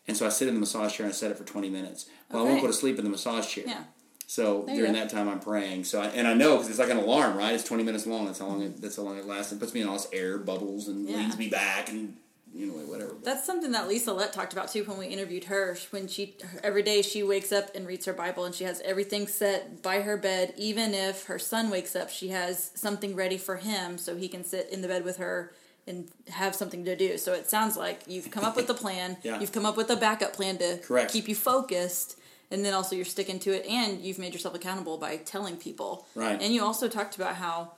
And 0.09 0.17
so 0.17 0.27
I 0.27 0.31
sit 0.31 0.49
in 0.49 0.55
the 0.55 0.61
massage 0.61 0.95
chair 0.95 1.05
and 1.05 1.13
I 1.13 1.17
set 1.17 1.31
it 1.31 1.37
for 1.37 1.45
20 1.45 1.69
minutes. 1.69 2.07
Well, 2.31 2.43
okay. 2.43 2.49
I 2.49 2.53
won't 2.53 2.63
go 2.63 2.67
to 2.69 2.73
sleep 2.73 2.99
in 2.99 3.05
the 3.05 3.11
massage 3.11 3.47
chair. 3.47 3.65
Yeah. 3.67 3.85
So 4.31 4.63
there 4.65 4.77
during 4.77 4.93
that 4.93 5.11
time, 5.11 5.29
I'm 5.29 5.41
praying. 5.41 5.83
So 5.83 6.01
I, 6.01 6.07
and 6.07 6.29
I 6.29 6.35
know 6.35 6.55
because 6.55 6.71
it's 6.71 6.79
like 6.79 6.89
an 6.89 6.99
alarm, 6.99 7.37
right? 7.37 7.53
It's 7.53 7.65
20 7.65 7.83
minutes 7.83 8.07
long. 8.07 8.27
That's 8.27 8.39
how 8.39 8.47
long 8.47 8.63
it. 8.63 8.81
That's 8.81 8.95
how 8.95 9.03
long 9.03 9.19
it 9.19 9.27
lasts. 9.27 9.51
It 9.51 9.59
puts 9.59 9.75
me 9.75 9.81
in 9.81 9.89
all 9.89 9.95
this 9.95 10.07
air 10.13 10.39
bubbles 10.39 10.87
and 10.87 11.09
yeah. 11.09 11.17
leads 11.17 11.37
me 11.37 11.49
back 11.49 11.89
and 11.89 12.17
you 12.55 12.67
know 12.67 12.75
whatever. 12.75 13.17
That's 13.25 13.45
something 13.45 13.73
that 13.73 13.89
Lisa 13.89 14.13
Lett 14.13 14.33
talked 14.33 14.53
about 14.53 14.71
too 14.71 14.85
when 14.85 14.99
we 14.99 15.07
interviewed 15.09 15.45
her. 15.45 15.77
When 15.91 16.07
she 16.07 16.37
every 16.63 16.85
day 16.85 17.03
she 17.03 17.25
wakes 17.25 17.51
up 17.51 17.75
and 17.75 17.89
reads 17.89 18.07
her 18.07 18.13
Bible 18.13 18.45
and 18.45 18.55
she 18.55 18.63
has 18.63 18.81
everything 18.83 19.27
set 19.27 19.83
by 19.83 20.03
her 20.03 20.17
bed. 20.17 20.55
Even 20.57 20.95
if 20.95 21.25
her 21.25 21.41
son 21.41 21.69
wakes 21.69 21.97
up, 21.97 22.09
she 22.09 22.29
has 22.29 22.71
something 22.77 23.17
ready 23.17 23.37
for 23.37 23.57
him 23.57 23.99
so 23.99 24.15
he 24.15 24.29
can 24.29 24.45
sit 24.45 24.69
in 24.71 24.81
the 24.81 24.87
bed 24.87 25.05
with 25.05 25.17
her 25.17 25.53
and 25.89 26.09
have 26.29 26.55
something 26.55 26.85
to 26.85 26.95
do. 26.95 27.19
So 27.19 27.33
it 27.33 27.51
sounds 27.51 27.77
like 27.77 28.03
you've 28.07 28.31
come 28.31 28.45
up 28.45 28.55
with 28.55 28.71
a 28.71 28.75
plan. 28.75 29.17
yeah. 29.25 29.41
You've 29.41 29.51
come 29.51 29.67
up 29.67 29.77
with 29.77 29.91
a 29.91 29.97
backup 29.97 30.35
plan 30.35 30.57
to 30.59 30.79
Correct. 30.85 31.13
keep 31.13 31.27
you 31.27 31.35
focused 31.35 32.17
and 32.51 32.65
then 32.65 32.75
also 32.75 32.97
you're 32.97 33.05
sticking 33.05 33.39
to 33.41 33.51
it 33.51 33.67
and 33.67 34.01
you've 34.01 34.19
made 34.19 34.33
yourself 34.33 34.55
accountable 34.55 34.99
by 34.99 35.17
telling 35.17 35.57
people. 35.57 36.07
Right. 36.15 36.41
And 36.41 36.53
you 36.53 36.65
also 36.65 36.89
talked 36.89 37.17
about 37.17 37.37
how 37.37 37.73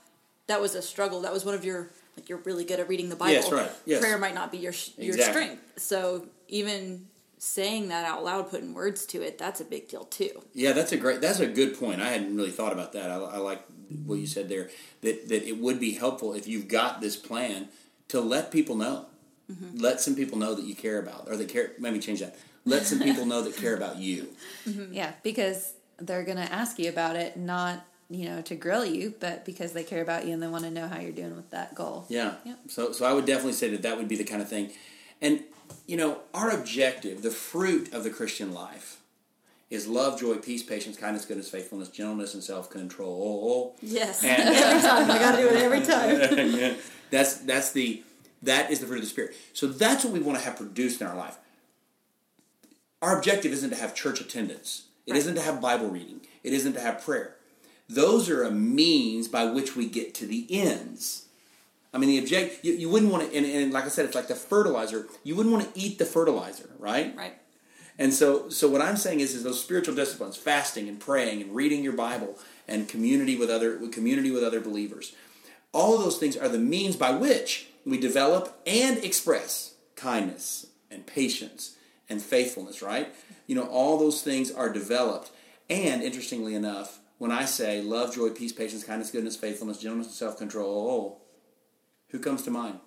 that 0.47 0.61
was 0.61 0.75
a 0.75 0.83
struggle. 0.83 1.21
That 1.23 1.33
was 1.33 1.45
one 1.45 1.55
of 1.55 1.65
your 1.65 1.91
like 2.17 2.29
you're 2.29 2.39
really 2.39 2.65
good 2.65 2.81
at 2.81 2.89
reading 2.89 3.09
the 3.09 3.17
bible. 3.17 3.33
Yes, 3.33 3.53
right. 3.53 3.71
yes. 3.87 4.01
prayer 4.01 4.19
might 4.19 4.35
not 4.35 4.51
be 4.51 4.59
your 4.59 4.75
your 4.97 5.15
exactly. 5.15 5.43
strength. 5.43 5.63
So 5.77 6.27
even 6.49 7.07
saying 7.39 7.89
that 7.89 8.07
out 8.07 8.23
loud 8.23 8.49
putting 8.51 8.73
words 8.73 9.05
to 9.05 9.21
it 9.21 9.37
that's 9.37 9.61
a 9.61 9.65
big 9.65 9.89
deal 9.89 10.05
too. 10.05 10.43
Yeah 10.55 10.73
that's 10.73 10.93
a 10.93 10.97
great 10.97 11.21
that's 11.21 11.41
a 11.41 11.47
good 11.47 11.79
point. 11.79 12.01
I 12.01 12.09
hadn't 12.09 12.37
really 12.37 12.51
thought 12.51 12.73
about 12.73 12.93
that. 12.93 13.11
I, 13.11 13.17
I 13.17 13.37
like 13.39 13.63
what 14.07 14.15
you 14.15 14.27
said 14.27 14.49
there 14.49 14.71
that 15.03 15.29
that 15.29 15.47
it 15.47 15.59
would 15.59 15.79
be 15.79 15.93
helpful 15.93 16.35
if 16.35 16.47
you've 16.47 16.69
got 16.69 17.01
this 17.01 17.17
plan 17.17 17.69
to 18.09 18.21
let 18.21 18.51
people 18.51 18.77
know. 18.77 19.07
Mm-hmm. 19.51 19.79
let 19.79 20.01
some 20.01 20.15
people 20.15 20.39
know 20.39 20.55
that 20.55 20.65
you 20.65 20.75
care 20.77 21.01
about 21.01 21.27
or 21.29 21.37
they 21.37 21.47
care 21.47 21.73
maybe 21.81 21.99
change 21.99 22.21
that 22.21 22.37
let 22.65 22.87
some 22.87 23.01
people 23.01 23.27
know 23.27 23.43
that 23.43 23.57
care 23.59 23.77
about 23.77 23.97
you. 23.97 24.29
Mm-hmm. 24.67 24.95
Yeah, 24.95 25.13
because 25.23 25.75
they're 25.99 26.25
going 26.25 26.39
to 26.39 26.53
ask 26.53 26.79
you 26.79 26.89
about 26.89 27.17
it, 27.17 27.37
not 27.37 27.85
you 28.13 28.27
know, 28.27 28.43
to 28.43 28.55
grill 28.55 28.85
you, 28.85 29.15
but 29.21 29.45
because 29.47 29.73
they 29.73 29.83
care 29.83 30.03
about 30.03 30.27
you 30.27 30.35
and 30.35 30.43
they 30.43 30.47
want 30.47 30.65
to 30.65 30.71
know 30.71 30.87
how 30.87 31.01
you're 31.01 31.13
doing 31.13 31.35
with 31.35 31.51
that 31.51 31.75
goal. 31.75 32.05
Yeah. 32.11 32.35
Yep. 32.45 32.59
So, 32.69 32.93
so 32.93 33.07
I 33.07 33.13
would 33.15 33.25
definitely 33.25 33.55
say 33.55 33.71
that 33.71 33.83
that 33.83 33.97
would 33.97 34.07
be 34.07 34.17
the 34.17 34.25
kind 34.25 34.43
of 34.43 34.49
thing. 34.51 34.71
And, 35.23 35.43
you 35.87 35.97
know, 35.97 36.19
our 36.35 36.51
objective, 36.51 37.23
the 37.23 37.31
fruit 37.31 37.93
of 37.95 38.05
the 38.05 38.11
Christian 38.11 38.53
life, 38.53 39.01
is 39.71 39.87
love, 39.87 40.21
joy, 40.21 40.35
peace, 40.35 40.63
patience, 40.63 40.99
kindness, 40.99 41.25
goodness, 41.25 41.49
faithfulness, 41.49 41.89
gentleness, 41.89 42.35
and 42.35 42.45
self 42.45 42.69
control. 42.69 43.75
Yes. 43.81 44.23
And, 44.23 44.43
every 44.55 44.83
time. 44.83 45.11
I 45.11 45.19
got 45.19 45.37
to 45.37 45.43
do 45.43 45.49
it 45.49 45.57
every 45.57 45.81
time. 45.81 46.51
yeah. 46.51 46.75
That's 47.11 47.37
that's 47.41 47.73
the 47.73 48.03
that 48.43 48.71
is 48.71 48.81
the 48.81 48.87
fruit 48.87 48.97
of 48.97 49.03
the 49.03 49.09
spirit. 49.09 49.37
So 49.53 49.67
that's 49.67 50.03
what 50.03 50.15
we 50.15 50.21
want 50.21 50.39
to 50.39 50.45
have 50.47 50.57
produced 50.57 51.03
in 51.03 51.07
our 51.07 51.15
life. 51.15 51.37
Our 53.03 53.19
objective 53.19 53.53
isn't 53.53 53.71
to 53.71 53.77
have 53.77 53.95
church 53.95 54.21
attendance. 54.21 54.85
It 55.07 55.13
Right. 55.13 55.27
not 55.27 55.35
to 55.35 55.43
have 55.43 55.61
Bible 55.61 55.89
reading. 55.89 56.21
It 56.45 56.53
isn't 56.53 56.75
to 56.75 56.81
have 56.81 57.03
prayer. 57.03 57.37
Those 57.89 58.31
are 58.31 58.45
a 58.45 58.51
means 58.51 59.27
by 59.27 59.45
which 59.47 59.75
we 59.75 59.87
get 59.87 60.15
to 60.15 60.27
the 60.27 60.47
ends. 60.49 61.27
I 61.93 61.99
mean, 61.99 62.09
the 62.09 62.19
object 62.19 62.65
you, 62.65 62.73
you 62.73 62.89
wouldn't 62.89 63.13
want 63.13 63.29
to, 63.29 63.37
and, 63.37 63.45
and 63.45 63.73
like 63.73 63.85
I 63.85 63.89
said, 63.89 64.07
it's 64.07 64.15
like 64.15 64.29
the 64.29 64.37
fertilizer. 64.37 65.09
You 65.25 65.35
wouldn't 65.35 65.53
want 65.53 65.75
to 65.75 65.81
eat 65.81 65.99
the 65.99 66.07
fertilizer, 66.07 66.71
right? 66.79 67.15
Right. 67.17 67.35
And 67.99 68.15
so, 68.15 68.49
so 68.49 68.69
what 68.69 68.81
I'm 68.81 68.97
saying 68.97 69.21
is, 69.21 69.35
is 69.35 69.43
those 69.43 69.61
spiritual 69.61 69.95
disciplines, 69.95 70.37
fasting 70.37 70.89
and 70.89 70.99
praying 70.99 71.43
and 71.43 71.55
reading 71.55 71.85
your 71.85 71.93
Bible 71.93 72.39
and 72.67 72.89
community 72.89 73.37
with 73.37 73.51
other 73.51 73.77
with 73.79 73.93
community 73.93 74.31
with 74.31 74.45
other 74.45 74.61
believers. 74.61 75.15
All 75.73 75.97
of 75.97 76.03
those 76.03 76.19
things 76.19 76.37
are 76.37 76.49
the 76.49 76.59
means 76.59 76.97
by 76.97 77.11
which 77.11 77.67
we 77.85 77.99
develop 77.99 78.59
and 78.67 78.99
express 78.99 79.75
kindness 79.97 80.67
and 80.91 81.05
patience 81.07 81.77
and 82.09 82.21
faithfulness. 82.23 82.83
Right? 82.83 83.15
You 83.47 83.55
know, 83.55 83.65
all 83.67 83.99
those 83.99 84.23
things 84.23 84.51
are 84.51 84.73
developed. 84.73 85.31
And 85.71 86.03
interestingly 86.03 86.55
enough, 86.55 87.01
when 87.19 87.31
I 87.31 87.45
say 87.45 87.81
love, 87.81 88.15
joy, 88.15 88.31
peace, 88.31 88.53
patience, 88.53 88.85
kindness, 88.85 89.11
goodness, 89.11 89.37
faithfulness, 89.37 89.79
gentleness, 89.79 90.09
and 90.09 90.17
self 90.17 90.37
control, 90.37 90.91
oh, 90.91 91.23
who 92.09 92.19
comes 92.19 92.43
to 92.43 92.51
mind? 92.51 92.79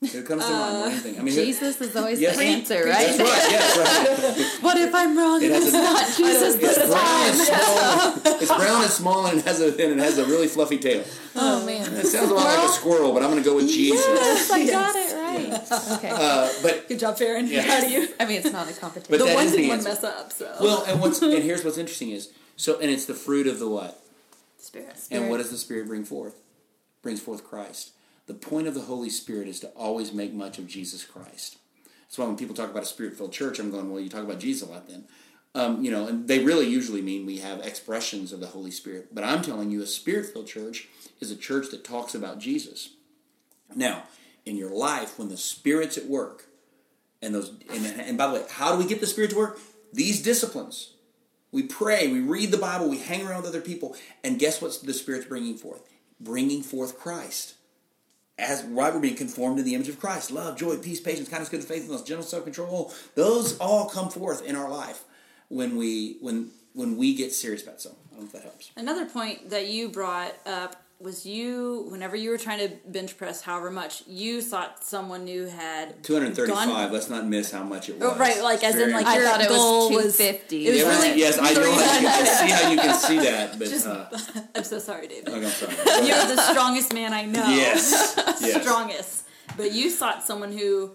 Who 0.00 0.22
comes 0.24 0.44
to 0.44 0.50
mind? 0.50 0.76
Uh, 0.76 0.88
do 0.88 0.94
you 0.96 1.00
think? 1.00 1.20
I 1.20 1.22
mean, 1.22 1.32
Jesus 1.32 1.80
is 1.80 1.94
always 1.94 2.20
Yes. 2.20 2.36
the 2.36 2.42
answer, 2.42 2.84
That's 2.84 3.18
right? 3.18 3.28
right. 3.28 3.50
Yes, 3.52 3.78
right. 3.78 4.62
What 4.64 4.76
if 4.76 4.92
I'm 4.92 5.16
wrong 5.16 5.40
It 5.40 5.52
it's 5.52 5.72
not 5.72 6.04
Jesus 6.16 6.54
It's 6.56 6.76
this 6.76 6.88
brown 6.90 7.26
and 7.28 7.38
time? 7.38 8.20
small. 8.20 8.36
It's 8.42 8.52
brown 8.56 8.82
and 8.82 8.90
small, 8.90 9.26
and 9.26 9.38
it 9.38 9.44
has 9.44 9.60
a 9.60 9.66
and 9.68 9.78
it 9.78 9.98
has 10.00 10.18
a 10.18 10.24
really 10.24 10.48
fluffy 10.48 10.78
tail. 10.78 11.04
Oh 11.36 11.64
man. 11.64 11.92
It 11.94 12.06
sounds 12.06 12.32
a 12.32 12.34
lot 12.34 12.46
like 12.46 12.68
a 12.68 12.72
squirrel, 12.72 13.12
but 13.12 13.22
I'm 13.22 13.30
going 13.30 13.40
to 13.44 13.48
go 13.48 13.54
with 13.54 13.68
Jesus. 13.68 14.04
Yes, 14.04 14.50
I 14.50 14.66
got 14.66 14.96
it 14.96 15.11
right. 15.36 15.98
Okay. 15.98 16.10
Uh, 16.12 16.50
but 16.62 16.88
Good 16.88 16.98
job, 16.98 17.18
Farron. 17.18 17.46
Yeah. 17.46 17.62
How 17.62 17.80
do 17.80 17.90
you? 17.90 18.08
I 18.20 18.24
mean, 18.24 18.38
it's 18.38 18.52
not 18.52 18.70
a 18.70 18.74
competition. 18.74 19.10
But 19.10 19.18
The 19.18 19.26
that 19.26 19.34
one 19.34 19.46
is 19.46 19.52
the 19.52 19.58
didn't 19.58 19.68
want 19.70 19.82
to 19.82 19.88
mess 19.88 20.04
up, 20.04 20.32
so. 20.32 20.54
well, 20.60 20.84
and 20.84 21.00
what's 21.00 21.20
and 21.22 21.42
here's 21.42 21.64
what's 21.64 21.78
interesting 21.78 22.10
is 22.10 22.30
so, 22.56 22.78
and 22.80 22.90
it's 22.90 23.06
the 23.06 23.14
fruit 23.14 23.46
of 23.46 23.58
the 23.58 23.68
what? 23.68 24.02
Spirit. 24.58 24.96
And 25.10 25.28
what 25.28 25.38
does 25.38 25.50
the 25.50 25.56
Spirit 25.56 25.88
bring 25.88 26.04
forth? 26.04 26.36
Brings 27.02 27.20
forth 27.20 27.44
Christ. 27.44 27.92
The 28.26 28.34
point 28.34 28.68
of 28.68 28.74
the 28.74 28.82
Holy 28.82 29.10
Spirit 29.10 29.48
is 29.48 29.58
to 29.60 29.68
always 29.68 30.12
make 30.12 30.32
much 30.32 30.58
of 30.58 30.68
Jesus 30.68 31.04
Christ. 31.04 31.58
That's 32.02 32.18
why 32.18 32.26
when 32.26 32.36
people 32.36 32.54
talk 32.54 32.70
about 32.70 32.84
a 32.84 32.86
spirit-filled 32.86 33.32
church, 33.32 33.58
I'm 33.58 33.70
going, 33.70 33.90
well, 33.90 34.00
you 34.00 34.08
talk 34.08 34.22
about 34.22 34.38
Jesus 34.38 34.68
a 34.68 34.70
lot 34.70 34.88
then. 34.88 35.04
Um, 35.54 35.82
you 35.82 35.90
know, 35.90 36.06
and 36.06 36.28
they 36.28 36.38
really 36.44 36.68
usually 36.68 37.02
mean 37.02 37.26
we 37.26 37.38
have 37.38 37.60
expressions 37.60 38.32
of 38.32 38.40
the 38.40 38.46
Holy 38.46 38.70
Spirit. 38.70 39.14
But 39.14 39.24
I'm 39.24 39.42
telling 39.42 39.70
you, 39.70 39.82
a 39.82 39.86
spirit-filled 39.86 40.46
church 40.46 40.88
is 41.20 41.30
a 41.30 41.36
church 41.36 41.70
that 41.70 41.84
talks 41.84 42.14
about 42.14 42.38
Jesus. 42.38 42.90
Now, 43.74 44.04
in 44.44 44.56
your 44.56 44.70
life, 44.70 45.18
when 45.18 45.28
the 45.28 45.36
Spirit's 45.36 45.96
at 45.96 46.06
work, 46.06 46.46
and 47.20 47.34
those, 47.34 47.52
and, 47.70 47.86
and 48.00 48.18
by 48.18 48.26
the 48.26 48.34
way, 48.34 48.44
how 48.50 48.72
do 48.72 48.78
we 48.78 48.88
get 48.88 49.00
the 49.00 49.06
Spirit 49.06 49.30
to 49.30 49.36
work? 49.36 49.60
These 49.92 50.22
disciplines. 50.22 50.94
We 51.52 51.64
pray, 51.64 52.08
we 52.08 52.20
read 52.20 52.50
the 52.50 52.56
Bible, 52.56 52.88
we 52.88 52.98
hang 52.98 53.26
around 53.26 53.42
with 53.42 53.50
other 53.50 53.60
people, 53.60 53.94
and 54.24 54.38
guess 54.38 54.62
what 54.62 54.78
the 54.82 54.94
Spirit's 54.94 55.26
bringing 55.26 55.56
forth? 55.56 55.82
Bringing 56.18 56.62
forth 56.62 56.98
Christ. 56.98 57.54
As 58.38 58.64
right, 58.64 58.92
we're 58.92 59.00
being 59.00 59.16
conformed 59.16 59.58
to 59.58 59.62
the 59.62 59.74
image 59.74 59.90
of 59.90 60.00
Christ. 60.00 60.30
Love, 60.30 60.56
joy, 60.56 60.76
peace, 60.78 61.00
patience, 61.00 61.28
kindness, 61.28 61.50
goodness, 61.50 61.68
faithfulness, 61.68 62.02
gentle 62.02 62.24
self-control. 62.24 62.92
Those 63.14 63.58
all 63.58 63.88
come 63.90 64.08
forth 64.08 64.44
in 64.44 64.56
our 64.56 64.70
life 64.70 65.04
when 65.48 65.76
we 65.76 66.16
when 66.20 66.50
when 66.72 66.96
we 66.96 67.14
get 67.14 67.32
serious 67.32 67.62
about 67.62 67.82
something. 67.82 68.00
I 68.10 68.14
don't 68.14 68.20
know 68.20 68.26
if 68.26 68.32
that 68.32 68.42
helps. 68.42 68.70
Another 68.74 69.04
point 69.04 69.50
that 69.50 69.68
you 69.68 69.90
brought 69.90 70.34
up 70.46 70.82
was 71.02 71.26
you, 71.26 71.86
whenever 71.90 72.14
you 72.14 72.30
were 72.30 72.38
trying 72.38 72.60
to 72.68 72.74
bench 72.86 73.16
press 73.18 73.42
however 73.42 73.70
much, 73.70 74.04
you 74.06 74.40
thought 74.40 74.84
someone 74.84 75.24
new 75.24 75.46
had 75.46 76.02
235. 76.04 76.66
gone- 76.68 76.92
Let's 76.92 77.10
not 77.10 77.26
miss 77.26 77.50
how 77.50 77.64
much 77.64 77.88
it 77.88 77.98
was. 77.98 78.10
Oh, 78.12 78.16
right, 78.18 78.40
like 78.42 78.62
as 78.62 78.74
in 78.74 78.80
Very- 78.90 78.92
like 78.92 79.06
I 79.06 79.16
your 79.16 79.24
thought 79.28 79.40
it 79.40 79.50
was 79.50 79.58
goal 79.58 79.90
was 79.92 80.16
250. 80.16 80.66
It 80.66 80.70
was 80.70 80.80
It 80.80 80.86
was- 80.86 80.96
really 81.02 81.18
yes, 81.18 81.38
I 81.40 81.52
know. 81.54 81.72
I 81.72 81.76
can 81.76 82.26
see 82.26 82.50
how 82.54 82.70
you 82.70 82.78
can 82.78 82.94
see 82.94 83.18
that, 83.18 83.58
but 83.58 83.68
Just- 83.68 83.86
uh, 83.86 84.06
I'm 84.54 84.64
so 84.64 84.78
sorry, 84.78 85.08
David. 85.08 85.28
okay, 85.28 85.44
I'm 85.44 85.50
sorry. 85.50 85.74
You're 86.06 86.26
the 86.36 86.40
strongest 86.50 86.94
man 86.94 87.12
I 87.12 87.24
know. 87.26 87.46
Yes, 87.48 88.14
yes. 88.40 88.62
strongest. 88.62 89.24
But 89.56 89.72
you 89.72 89.90
sought 89.90 90.22
someone 90.24 90.52
who 90.52 90.94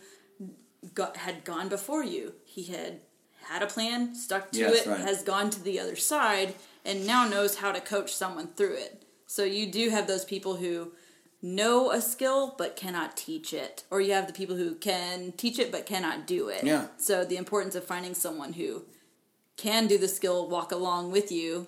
got, 0.93 1.17
had 1.17 1.43
gone 1.43 1.67
before 1.69 2.03
you. 2.03 2.33
He 2.45 2.63
had 2.63 3.01
had 3.43 3.61
a 3.61 3.67
plan, 3.67 4.13
stuck 4.15 4.51
to 4.51 4.59
Yes, 4.59 4.85
it, 4.85 4.89
right. 4.89 4.99
has 4.99 5.23
gone 5.23 5.49
to 5.51 5.61
the 5.63 5.79
other 5.79 5.95
side, 5.95 6.53
and 6.83 7.05
now 7.07 7.27
knows 7.27 7.57
how 7.57 7.71
to 7.71 7.79
coach 7.79 8.13
someone 8.15 8.47
through 8.47 8.75
it. 8.75 9.03
So 9.27 9.43
you 9.43 9.71
do 9.71 9.89
have 9.89 10.07
those 10.07 10.25
people 10.25 10.55
who 10.55 10.93
know 11.41 11.91
a 11.91 12.01
skill 12.01 12.55
but 12.57 12.75
cannot 12.75 13.15
teach 13.15 13.53
it, 13.53 13.83
or 13.91 14.01
you 14.01 14.13
have 14.13 14.25
the 14.25 14.33
people 14.33 14.55
who 14.55 14.73
can 14.73 15.33
teach 15.33 15.59
it 15.59 15.71
but 15.71 15.85
cannot 15.85 16.25
do 16.25 16.49
it. 16.49 16.63
Yeah. 16.63 16.87
So 16.97 17.23
the 17.23 17.37
importance 17.37 17.75
of 17.75 17.83
finding 17.83 18.15
someone 18.15 18.53
who 18.53 18.83
can 19.57 19.87
do 19.87 19.97
the 19.97 20.07
skill, 20.07 20.47
walk 20.49 20.71
along 20.71 21.11
with 21.11 21.31
you. 21.31 21.67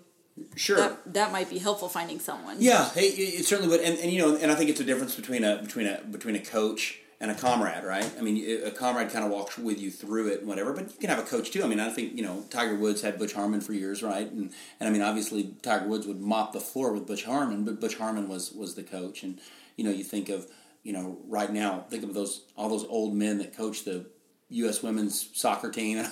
Sure. 0.55 0.78
That 0.78 1.14
that 1.14 1.32
might 1.34 1.49
be 1.49 1.57
helpful. 1.57 1.89
Finding 1.89 2.20
someone. 2.20 2.57
Yeah, 2.60 2.89
it 2.95 3.20
it 3.20 3.45
certainly 3.45 3.70
would, 3.70 3.82
and, 3.82 3.99
and 3.99 4.10
you 4.10 4.20
know, 4.20 4.38
and 4.38 4.49
I 4.49 4.55
think 4.55 4.70
it's 4.70 4.80
a 4.80 4.86
difference 4.86 5.14
between 5.16 5.43
a 5.43 5.57
between 5.62 5.86
a 5.86 5.99
between 6.10 6.36
a 6.38 6.39
coach 6.39 6.97
and 7.22 7.32
a 7.32 7.36
comrade, 7.36 7.84
right? 7.84 8.09
I 8.17 8.22
mean, 8.22 8.63
a 8.63 8.72
comrade 8.72 9.09
kind 9.09 9.26
of 9.26 9.32
walks 9.32 9.57
with 9.57 9.80
you 9.80 9.91
through 9.91 10.30
it 10.30 10.39
and 10.39 10.47
whatever, 10.47 10.72
but 10.74 10.86
you 10.86 10.97
can 10.99 11.09
have 11.09 11.20
a 11.20 11.24
coach 11.24 11.51
too. 11.51 11.63
I 11.63 11.67
mean, 11.67 11.80
I 11.80 11.89
think 11.89 12.15
you 12.15 12.24
know, 12.24 12.45
Tiger 12.49 12.76
Woods 12.76 13.01
had 13.01 13.20
Butch 13.20 13.34
Harmon 13.34 13.61
for 13.61 13.74
years, 13.74 14.01
right? 14.01 14.30
And 14.32 14.51
and 14.80 14.89
I 14.89 14.91
mean, 14.91 15.01
obviously, 15.01 15.55
Tiger 15.61 15.88
Woods 15.88 16.07
would 16.07 16.22
mop 16.22 16.53
the 16.53 16.61
floor 16.61 16.93
with 16.93 17.07
Butch 17.07 17.26
Harmon, 17.26 17.65
but 17.65 17.82
Butch 17.82 17.95
Harmon 17.95 18.28
was 18.28 18.51
was 18.51 18.76
the 18.76 18.84
coach, 18.84 19.24
and 19.24 19.39
you 19.76 19.84
know, 19.84 19.91
you 19.91 20.03
think 20.03 20.30
of 20.30 20.47
you 20.84 20.93
know, 20.93 21.17
right 21.28 21.51
now, 21.51 21.86
think 21.89 22.03
of 22.03 22.13
those 22.13 22.43
all 22.55 22.70
those 22.70 22.86
old 22.86 23.13
men 23.13 23.38
that 23.39 23.55
coach 23.55 23.84
the 23.84 24.05
U.S. 24.49 24.82
women's 24.82 25.30
soccer 25.34 25.70
team. 25.70 26.03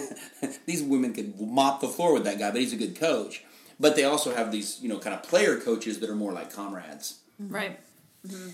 these 0.66 0.82
women 0.82 1.12
could 1.12 1.38
mop 1.38 1.80
the 1.80 1.88
floor 1.88 2.14
with 2.14 2.24
that 2.24 2.38
guy, 2.38 2.50
but 2.50 2.60
he's 2.60 2.72
a 2.72 2.76
good 2.76 2.98
coach. 2.98 3.44
But 3.78 3.96
they 3.96 4.04
also 4.04 4.34
have 4.34 4.52
these, 4.52 4.80
you 4.80 4.88
know, 4.88 4.98
kind 4.98 5.14
of 5.14 5.22
player 5.24 5.58
coaches 5.58 5.98
that 6.00 6.08
are 6.08 6.14
more 6.14 6.32
like 6.32 6.52
comrades. 6.52 7.18
Right. 7.38 7.78
Mm-hmm. 8.26 8.50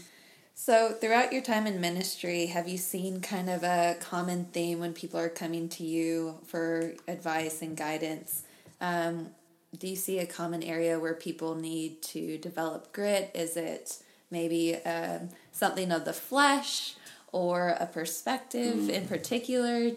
So, 0.63 0.91
throughout 0.91 1.33
your 1.33 1.41
time 1.41 1.67
in 1.67 1.81
ministry, 1.81 2.45
have 2.45 2.69
you 2.69 2.77
seen 2.77 3.23
kind 3.23 3.49
of 3.49 3.63
a 3.63 3.97
common 3.99 4.45
theme 4.45 4.79
when 4.79 4.93
people 4.93 5.19
are 5.19 5.31
coming 5.31 5.71
to 5.71 5.85
you 5.85 6.35
for 6.45 6.93
advice 7.09 7.63
and 7.63 7.75
guidance? 7.75 8.43
Um, 8.79 9.31
do 9.79 9.89
you 9.89 9.97
see 9.97 10.19
a 10.19 10.27
common 10.27 10.63
area 10.63 11.01
where 11.01 11.15
people 11.15 11.55
need 11.55 12.03
to 12.03 12.37
develop 12.37 12.93
grit? 12.93 13.31
Is 13.33 13.57
it 13.57 14.03
maybe 14.31 14.77
um, 14.85 15.31
something 15.51 15.91
of 15.91 16.05
the 16.05 16.13
flesh 16.13 16.95
or 17.33 17.75
a 17.81 17.87
perspective 17.87 18.91
in 18.91 19.09
particular? 19.09 19.93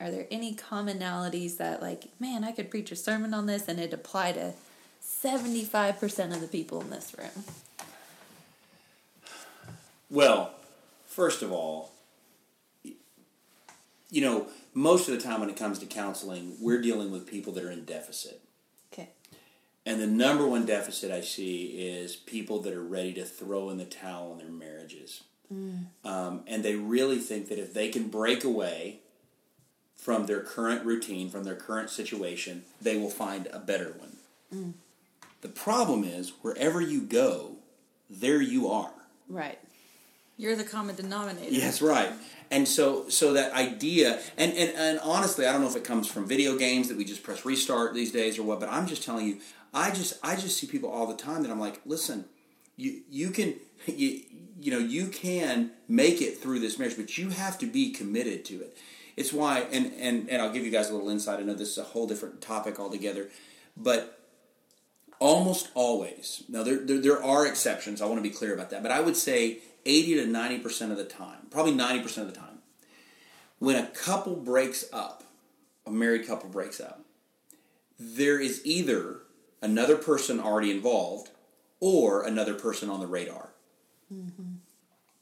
Are 0.00 0.10
there 0.10 0.26
any 0.30 0.54
commonalities 0.54 1.58
that, 1.58 1.82
like, 1.82 2.06
man, 2.18 2.42
I 2.42 2.52
could 2.52 2.70
preach 2.70 2.90
a 2.90 2.96
sermon 2.96 3.34
on 3.34 3.44
this 3.44 3.68
and 3.68 3.78
it 3.78 3.92
apply 3.92 4.32
to 4.32 4.54
75% 5.04 6.32
of 6.32 6.40
the 6.40 6.48
people 6.48 6.80
in 6.80 6.88
this 6.88 7.14
room? 7.18 7.44
Well, 10.10 10.54
first 11.06 11.42
of 11.42 11.52
all, 11.52 11.92
you 12.84 14.20
know, 14.20 14.46
most 14.72 15.08
of 15.08 15.14
the 15.14 15.20
time 15.20 15.40
when 15.40 15.50
it 15.50 15.56
comes 15.56 15.78
to 15.80 15.86
counseling, 15.86 16.56
we're 16.60 16.80
dealing 16.80 17.10
with 17.10 17.26
people 17.26 17.52
that 17.54 17.64
are 17.64 17.70
in 17.70 17.84
deficit. 17.84 18.40
Okay. 18.92 19.10
And 19.84 20.00
the 20.00 20.06
number 20.06 20.46
one 20.46 20.64
deficit 20.64 21.10
I 21.10 21.20
see 21.20 21.66
is 21.66 22.16
people 22.16 22.60
that 22.62 22.72
are 22.72 22.82
ready 22.82 23.12
to 23.14 23.24
throw 23.24 23.70
in 23.70 23.78
the 23.78 23.84
towel 23.84 24.32
on 24.32 24.38
their 24.38 24.48
marriages. 24.48 25.24
Um, 26.04 26.42
and 26.46 26.64
they 26.64 26.74
really 26.74 27.18
think 27.18 27.48
that 27.48 27.58
if 27.58 27.72
they 27.72 27.88
can 27.88 28.08
break 28.08 28.42
away 28.42 29.00
from 29.94 30.26
their 30.26 30.40
current 30.40 30.84
routine, 30.84 31.30
from 31.30 31.44
their 31.44 31.54
current 31.54 31.88
situation, 31.90 32.64
they 32.80 32.96
will 32.96 33.10
find 33.10 33.46
a 33.52 33.60
better 33.60 33.94
one. 33.98 34.74
The 35.42 35.48
problem 35.48 36.02
is, 36.02 36.32
wherever 36.42 36.80
you 36.80 37.00
go, 37.00 37.56
there 38.10 38.40
you 38.40 38.68
are. 38.68 38.92
Right. 39.28 39.58
You're 40.36 40.56
the 40.56 40.64
common 40.64 40.94
denominator. 40.96 41.50
Yes, 41.50 41.80
right. 41.80 42.10
And 42.50 42.68
so, 42.68 43.08
so 43.08 43.32
that 43.32 43.52
idea, 43.52 44.20
and, 44.36 44.52
and 44.52 44.70
and 44.76 45.00
honestly, 45.00 45.46
I 45.46 45.52
don't 45.52 45.62
know 45.62 45.68
if 45.68 45.76
it 45.76 45.84
comes 45.84 46.06
from 46.06 46.28
video 46.28 46.56
games 46.56 46.88
that 46.88 46.96
we 46.96 47.04
just 47.04 47.22
press 47.22 47.44
restart 47.44 47.94
these 47.94 48.12
days 48.12 48.38
or 48.38 48.44
what, 48.44 48.60
but 48.60 48.68
I'm 48.68 48.86
just 48.86 49.02
telling 49.02 49.26
you, 49.26 49.38
I 49.74 49.90
just 49.90 50.14
I 50.22 50.36
just 50.36 50.56
see 50.56 50.66
people 50.66 50.90
all 50.90 51.06
the 51.06 51.16
time 51.16 51.42
that 51.42 51.50
I'm 51.50 51.58
like, 51.58 51.80
listen, 51.84 52.26
you 52.76 53.02
you 53.10 53.30
can 53.30 53.54
you 53.86 54.22
you 54.60 54.70
know 54.70 54.78
you 54.78 55.08
can 55.08 55.72
make 55.88 56.20
it 56.20 56.38
through 56.38 56.60
this 56.60 56.78
marriage, 56.78 56.96
but 56.96 57.18
you 57.18 57.30
have 57.30 57.58
to 57.58 57.66
be 57.66 57.90
committed 57.90 58.44
to 58.46 58.54
it. 58.56 58.76
It's 59.16 59.32
why, 59.32 59.60
and 59.72 59.92
and 59.98 60.28
and 60.28 60.42
I'll 60.42 60.52
give 60.52 60.64
you 60.64 60.70
guys 60.70 60.90
a 60.90 60.92
little 60.92 61.08
insight. 61.08 61.40
I 61.40 61.42
know 61.42 61.54
this 61.54 61.70
is 61.70 61.78
a 61.78 61.84
whole 61.84 62.06
different 62.06 62.40
topic 62.40 62.78
altogether, 62.78 63.30
but 63.76 64.20
almost 65.18 65.70
always. 65.74 66.44
Now 66.48 66.62
there, 66.62 66.76
there 66.76 67.00
there 67.00 67.22
are 67.24 67.46
exceptions. 67.46 68.00
I 68.00 68.06
want 68.06 68.18
to 68.18 68.22
be 68.22 68.34
clear 68.34 68.54
about 68.54 68.70
that, 68.70 68.82
but 68.82 68.92
I 68.92 69.00
would 69.00 69.16
say 69.16 69.58
eighty 69.86 70.14
to 70.16 70.26
ninety 70.26 70.58
percent 70.58 70.92
of 70.92 70.98
the 70.98 71.04
time, 71.04 71.46
probably 71.50 71.72
ninety 71.72 72.02
percent 72.02 72.28
of 72.28 72.34
the 72.34 72.40
time, 72.40 72.58
when 73.58 73.76
a 73.76 73.86
couple 73.86 74.36
breaks 74.36 74.84
up, 74.92 75.22
a 75.86 75.90
married 75.90 76.26
couple 76.26 76.50
breaks 76.50 76.80
up, 76.80 77.00
there 77.98 78.38
is 78.38 78.60
either 78.64 79.20
another 79.62 79.96
person 79.96 80.38
already 80.38 80.70
involved 80.70 81.30
or 81.80 82.24
another 82.24 82.54
person 82.54 82.90
on 82.90 83.00
the 83.00 83.06
radar. 83.06 83.50
Mm-hmm. 84.12 84.56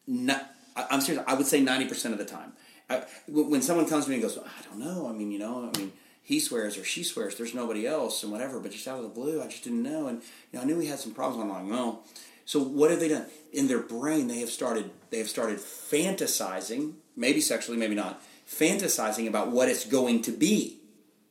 Not, 0.06 0.50
I, 0.76 0.86
I'm 0.90 1.00
serious. 1.00 1.24
I 1.26 1.34
would 1.34 1.46
say 1.46 1.60
ninety 1.60 1.86
percent 1.86 2.12
of 2.12 2.18
the 2.18 2.24
time. 2.24 2.52
I, 2.90 3.04
when 3.28 3.62
someone 3.62 3.88
comes 3.88 4.04
to 4.04 4.10
me 4.10 4.16
and 4.16 4.22
goes, 4.22 4.36
I 4.38 4.68
don't 4.68 4.78
know. 4.78 5.08
I 5.08 5.12
mean, 5.12 5.30
you 5.30 5.38
know, 5.38 5.70
I 5.72 5.78
mean, 5.78 5.92
he 6.22 6.38
swears 6.38 6.76
or 6.76 6.84
she 6.84 7.02
swears. 7.02 7.36
There's 7.36 7.54
nobody 7.54 7.86
else 7.86 8.22
and 8.22 8.30
whatever. 8.30 8.60
But 8.60 8.72
just 8.72 8.86
out 8.86 8.98
of 8.98 9.04
the 9.04 9.08
blue, 9.08 9.42
I 9.42 9.46
just 9.46 9.64
didn't 9.64 9.82
know. 9.82 10.08
And 10.08 10.20
you 10.52 10.58
know, 10.58 10.62
I 10.62 10.64
knew 10.64 10.76
we 10.76 10.86
had 10.86 10.98
some 10.98 11.12
problems. 11.12 11.42
I'm 11.42 11.48
like, 11.48 11.64
no. 11.64 12.00
So 12.44 12.60
what 12.60 12.90
have 12.90 13.00
they 13.00 13.08
done 13.08 13.26
in 13.52 13.68
their 13.68 13.80
brain? 13.80 14.28
They 14.28 14.40
have 14.40 14.50
started. 14.50 14.90
They 15.10 15.18
have 15.18 15.28
started 15.28 15.58
fantasizing, 15.58 16.94
maybe 17.16 17.40
sexually, 17.40 17.78
maybe 17.78 17.94
not, 17.94 18.22
fantasizing 18.48 19.28
about 19.28 19.50
what 19.50 19.68
it's 19.68 19.84
going 19.84 20.22
to 20.22 20.32
be, 20.32 20.80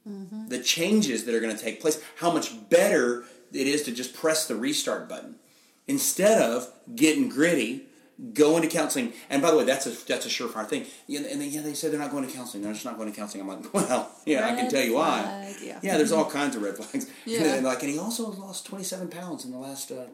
mm-hmm. 0.07 0.47
the 0.47 0.59
changes 0.59 1.26
that 1.26 1.36
are 1.36 1.39
going 1.39 1.55
to 1.55 1.61
take 1.61 1.82
place. 1.82 2.01
How 2.18 2.32
much 2.32 2.70
better 2.70 3.26
it 3.51 3.68
is 3.68 3.84
to 3.84 3.91
just 3.91 4.14
press 4.14 4.47
the 4.47 4.55
restart 4.55 5.07
button 5.07 5.36
instead 5.88 6.41
of 6.41 6.72
getting 6.95 7.30
gritty 7.30 7.88
go 8.32 8.55
into 8.55 8.69
counseling. 8.69 9.13
And 9.30 9.41
by 9.41 9.51
the 9.51 9.57
way, 9.57 9.65
that's 9.65 9.86
a 9.86 10.05
that's 10.07 10.26
a 10.26 10.30
surefire 10.30 10.67
thing. 10.67 10.86
And 11.07 11.41
then, 11.41 11.49
yeah, 11.49 11.61
they 11.61 11.74
say 11.74 11.89
they're 11.89 11.99
not 11.99 12.11
going 12.11 12.26
to 12.28 12.34
counseling. 12.34 12.63
They're 12.63 12.74
just 12.74 12.86
not 12.86 12.97
going 12.97 13.11
to 13.11 13.15
counseling. 13.17 13.41
I'm 13.41 13.47
like, 13.47 13.74
well, 13.74 14.11
yeah, 14.26 14.47
I 14.47 14.55
can 14.55 14.69
tell 14.69 14.84
you 14.84 14.95
why. 14.95 15.21
flag, 15.21 15.55
yeah. 15.61 15.80
Yeah, 15.82 15.97
there's 15.97 16.11
all 16.11 16.30
kinds 16.30 16.55
of 16.55 16.61
red 16.61 16.78
flags. 16.78 17.09
Yeah. 17.26 17.55
And 17.55 17.65
like, 17.65 17.82
and 17.82 17.91
he 17.91 17.97
also 17.97 18.30
lost 18.32 18.65
27 18.65 19.07
pounds 19.07 19.45
in 19.45 19.51
the 19.51 19.57
last 19.57 19.91
uh, 19.91 20.05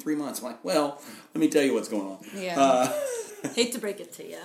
three 0.00 0.14
months. 0.16 0.40
I'm 0.40 0.46
like, 0.46 0.64
well, 0.64 1.00
let 1.34 1.40
me 1.40 1.48
tell 1.48 1.62
you 1.62 1.72
what's 1.74 1.88
going 1.88 2.06
on. 2.06 2.18
Yeah. 2.34 2.60
Uh, 2.60 2.92
Hate 3.54 3.72
to 3.72 3.78
break 3.78 4.00
it 4.00 4.12
to 4.14 4.28
you. 4.28 4.38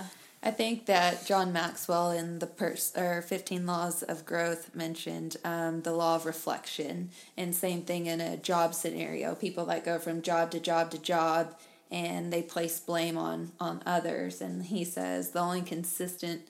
I 0.45 0.51
think 0.51 0.87
that 0.87 1.25
John 1.25 1.53
Maxwell 1.53 2.11
in 2.11 2.39
the 2.39 2.47
pers- 2.47 2.91
or 2.97 3.21
15 3.21 3.65
Laws 3.65 4.03
of 4.03 4.25
Growth 4.25 4.75
mentioned 4.75 5.37
um, 5.45 5.83
the 5.83 5.93
law 5.93 6.15
of 6.15 6.25
reflection, 6.25 7.11
and 7.37 7.55
same 7.55 7.83
thing 7.83 8.07
in 8.07 8.19
a 8.19 8.35
job 8.35 8.75
scenario. 8.75 9.35
People 9.35 9.65
that 9.67 9.85
go 9.85 9.97
from 9.99 10.21
job 10.21 10.51
to 10.51 10.59
job 10.59 10.91
to 10.91 10.97
job, 10.97 11.55
and 11.93 12.33
they 12.33 12.41
place 12.41 12.79
blame 12.79 13.17
on 13.17 13.51
on 13.59 13.81
others. 13.85 14.41
And 14.41 14.63
he 14.65 14.83
says 14.83 15.29
the 15.29 15.39
only 15.39 15.61
consistent 15.61 16.41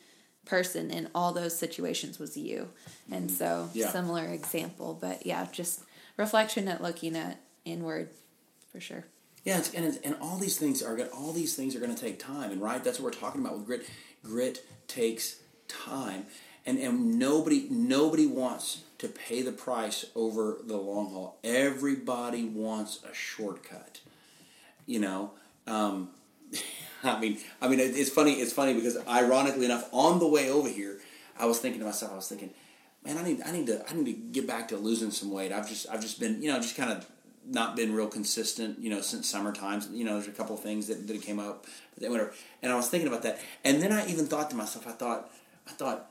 person 0.46 0.90
in 0.90 1.10
all 1.14 1.34
those 1.34 1.56
situations 1.56 2.18
was 2.18 2.36
you. 2.36 2.70
And 3.12 3.30
so, 3.30 3.70
Yeah. 3.74 3.92
similar 3.92 4.26
example, 4.26 4.98
but 5.00 5.26
yeah, 5.26 5.46
just 5.52 5.82
reflection 6.18 6.68
at 6.68 6.82
looking 6.82 7.16
at 7.16 7.40
inward, 7.66 8.10
for 8.72 8.80
sure. 8.80 9.06
Yeah, 9.46 9.60
it's, 9.60 9.74
and 9.74 9.86
it's, 9.86 9.98
and 9.98 10.16
all 10.22 10.38
these 10.38 10.58
things 10.58 10.82
are 10.82 10.96
going 10.96 11.10
all 11.10 11.34
these 11.34 11.56
things 11.56 11.76
are 11.76 11.80
going 11.80 11.94
to 11.94 12.02
take 12.02 12.18
time, 12.18 12.52
and 12.52 12.62
right, 12.62 12.82
that's 12.82 13.00
what 13.00 13.14
we're 13.14 13.20
talking 13.20 13.42
about 13.42 13.58
with 13.58 13.66
grit. 13.66 13.90
Grit 14.24 14.66
takes 14.88 15.38
time, 15.68 16.26
and 16.66 16.78
and 16.80 17.20
nobody 17.20 17.68
nobody 17.70 18.26
wants 18.26 18.84
to 19.00 19.10
pay 19.10 19.42
the 19.42 19.52
price 19.52 20.06
over 20.16 20.60
the 20.64 20.78
long 20.78 21.12
haul. 21.12 21.38
Everybody 21.44 22.46
wants 22.46 23.00
a 23.04 23.14
shortcut, 23.14 24.00
you 24.86 25.00
know. 25.00 25.32
Um, 25.68 26.10
I 27.04 27.20
mean, 27.20 27.38
I 27.62 27.68
mean, 27.68 27.80
it's 27.80 28.10
funny. 28.10 28.34
It's 28.34 28.54
funny 28.54 28.74
because 28.74 28.98
ironically 29.08 29.66
enough, 29.66 29.90
on 29.92 30.20
the 30.20 30.28
way 30.28 30.50
over 30.50 30.70
here, 30.70 31.00
I 31.38 31.46
was 31.46 31.60
thinking 31.60 31.80
to 31.80 31.86
myself, 31.86 32.14
I 32.14 32.16
was 32.16 32.28
thinking, 32.28 32.52
man, 33.04 33.18
I 33.18 33.24
need, 33.24 33.42
I 33.46 33.52
need 33.52 33.68
to, 33.68 33.84
I 33.90 33.94
need 33.94 34.06
to 34.06 34.14
get 34.14 34.48
back 34.48 34.70
to 34.70 34.78
losing 34.78 35.12
some 35.12 35.32
weight. 35.32 35.52
I've 35.52 35.68
just, 35.68 35.90
I've 35.90 36.02
just 36.02 36.20
been, 36.20 36.42
you 36.42 36.52
know, 36.52 36.60
just 36.60 36.78
kind 36.78 36.92
of 36.92 37.06
not 37.46 37.76
been 37.76 37.94
real 37.94 38.08
consistent, 38.08 38.80
you 38.80 38.90
know, 38.90 39.02
since 39.02 39.30
summer 39.30 39.52
times. 39.52 39.90
You 39.92 40.06
know, 40.06 40.14
there's 40.14 40.28
a 40.28 40.32
couple 40.32 40.56
things 40.58 40.88
that, 40.88 41.08
that 41.08 41.22
came 41.22 41.40
up, 41.40 41.66
but 42.00 42.10
whatever. 42.10 42.34
And 42.62 42.72
I 42.72 42.76
was 42.76 42.90
thinking 42.90 43.08
about 43.08 43.24
that, 43.24 43.40
and 43.64 43.82
then 43.82 43.92
I 43.92 44.08
even 44.08 44.28
thought 44.28 44.50
to 44.52 44.56
myself, 44.56 44.88
I 44.88 44.92
thought, 44.92 45.30
I 45.68 45.72
thought, 45.72 46.10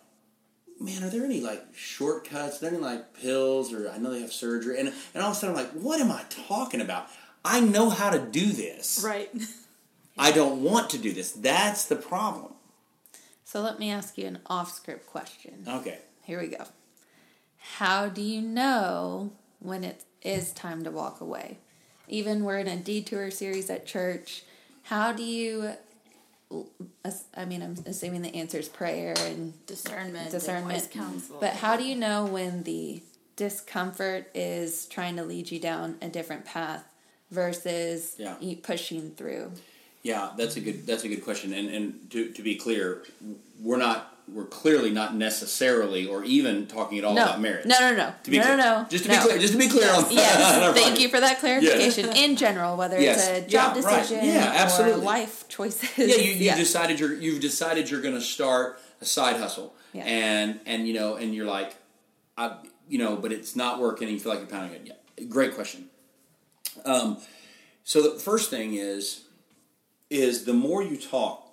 man, 0.80 1.02
are 1.02 1.10
there 1.10 1.24
any 1.24 1.40
like 1.40 1.62
shortcuts? 1.74 2.58
Are 2.58 2.60
there 2.60 2.74
any 2.74 2.82
like 2.82 3.14
pills, 3.14 3.72
or 3.72 3.90
I 3.90 3.98
know 3.98 4.10
they 4.10 4.20
have 4.20 4.32
surgery, 4.32 4.78
and 4.78 4.92
and 5.14 5.22
all 5.22 5.30
of 5.30 5.36
a 5.36 5.40
sudden 5.40 5.56
I'm 5.56 5.64
like, 5.64 5.72
what 5.72 6.00
am 6.00 6.10
I 6.10 6.24
talking 6.28 6.80
about? 6.80 7.08
I 7.44 7.60
know 7.60 7.90
how 7.90 8.10
to 8.10 8.18
do 8.18 8.46
this. 8.52 9.02
Right. 9.04 9.30
I 10.18 10.30
don't 10.32 10.62
want 10.62 10.90
to 10.90 10.98
do 10.98 11.12
this. 11.12 11.32
That's 11.32 11.86
the 11.86 11.96
problem. 11.96 12.52
So 13.44 13.60
let 13.60 13.78
me 13.78 13.90
ask 13.90 14.16
you 14.16 14.26
an 14.26 14.38
off 14.46 14.72
script 14.72 15.06
question. 15.06 15.64
Okay. 15.66 15.98
Here 16.24 16.40
we 16.40 16.48
go. 16.48 16.64
How 17.78 18.08
do 18.08 18.22
you 18.22 18.40
know 18.42 19.32
when 19.60 19.84
it 19.84 20.04
is 20.22 20.52
time 20.52 20.84
to 20.84 20.90
walk 20.90 21.20
away? 21.20 21.58
Even 22.08 22.44
we're 22.44 22.58
in 22.58 22.68
a 22.68 22.76
detour 22.76 23.30
series 23.30 23.70
at 23.70 23.86
church. 23.86 24.42
How 24.84 25.12
do 25.12 25.22
you? 25.22 25.72
I 27.34 27.44
mean, 27.46 27.62
I'm 27.62 27.76
assuming 27.86 28.20
the 28.22 28.34
answer 28.34 28.58
is 28.58 28.68
prayer 28.68 29.14
and 29.18 29.54
Discernment. 29.66 30.30
discernment. 30.30 30.72
Wise 30.74 30.86
counsel. 30.86 31.38
But 31.40 31.54
how 31.54 31.76
do 31.76 31.84
you 31.84 31.96
know 31.96 32.26
when 32.26 32.64
the 32.64 33.02
discomfort 33.36 34.28
is 34.34 34.84
trying 34.86 35.16
to 35.16 35.22
lead 35.24 35.50
you 35.50 35.58
down 35.58 35.96
a 36.02 36.08
different 36.08 36.44
path 36.44 36.84
versus 37.32 38.14
Yeah. 38.18 38.34
pushing 38.62 39.10
through? 39.12 39.52
Yeah, 40.02 40.30
that's 40.36 40.56
a 40.56 40.60
good 40.60 40.86
that's 40.86 41.04
a 41.04 41.08
good 41.08 41.24
question. 41.24 41.52
And 41.52 41.68
and 41.68 42.10
to, 42.10 42.30
to 42.32 42.42
be 42.42 42.56
clear, 42.56 43.02
we're 43.60 43.76
not 43.76 44.08
we're 44.32 44.44
clearly 44.46 44.90
not 44.90 45.14
necessarily 45.16 46.06
or 46.06 46.24
even 46.24 46.66
talking 46.66 46.96
at 46.98 47.04
all 47.04 47.14
no, 47.14 47.24
about 47.24 47.40
marriage. 47.40 47.66
no, 47.66 47.78
no, 47.80 47.94
no, 47.96 48.14
To 48.22 48.30
be 48.30 48.38
no, 48.38 48.44
clear. 48.44 48.56
no, 48.56 48.82
no. 48.82 48.86
Just 48.88 49.04
to 49.04 49.10
no. 49.10 49.16
be 49.18 49.22
clear. 49.28 49.38
Just 49.38 49.52
to 49.52 49.58
be 49.58 49.68
clear 49.68 49.90
on 49.92 50.04
Yes, 50.10 50.74
thank 50.80 51.00
you 51.00 51.08
for 51.08 51.18
that 51.20 51.38
clarification. 51.40 52.08
In 52.16 52.36
general, 52.36 52.76
whether 52.76 53.00
Yes. 53.00 53.28
it's 53.28 53.46
a 53.46 53.50
job 53.50 53.76
Yeah, 53.76 53.82
right. 53.82 54.02
decision 54.02 54.24
Yeah, 54.24 54.52
absolutely. 54.56 55.00
or 55.02 55.04
life 55.04 55.48
choices. 55.48 55.90
Yeah, 55.98 56.06
you, 56.16 56.32
you 56.50 56.54
decided 56.54 56.98
you're 57.00 57.14
you've 57.14 57.40
decided 57.40 57.90
you're 57.90 58.00
going 58.02 58.14
to 58.14 58.20
start 58.20 58.78
a 59.00 59.04
side 59.04 59.36
hustle, 59.36 59.74
Yeah. 59.92 60.04
and 60.04 60.60
and 60.66 60.86
you 60.88 60.94
know, 60.94 61.16
and 61.16 61.34
you're 61.34 61.46
like, 61.46 61.74
I, 62.36 62.56
you 62.88 62.98
know, 62.98 63.16
but 63.16 63.32
it's 63.32 63.54
not 63.56 63.80
working, 63.80 64.08
and 64.08 64.14
you 64.16 64.20
feel 64.20 64.32
like 64.32 64.40
you're 64.40 64.48
pounding 64.48 64.74
it. 64.80 64.82
Yeah, 65.18 65.24
great 65.26 65.54
question. 65.54 65.88
Um, 66.84 67.18
so 67.84 68.02
the 68.02 68.18
first 68.18 68.50
thing 68.50 68.74
is, 68.74 69.24
is 70.10 70.44
the 70.44 70.52
more 70.52 70.82
you 70.82 70.96
talk, 70.96 71.48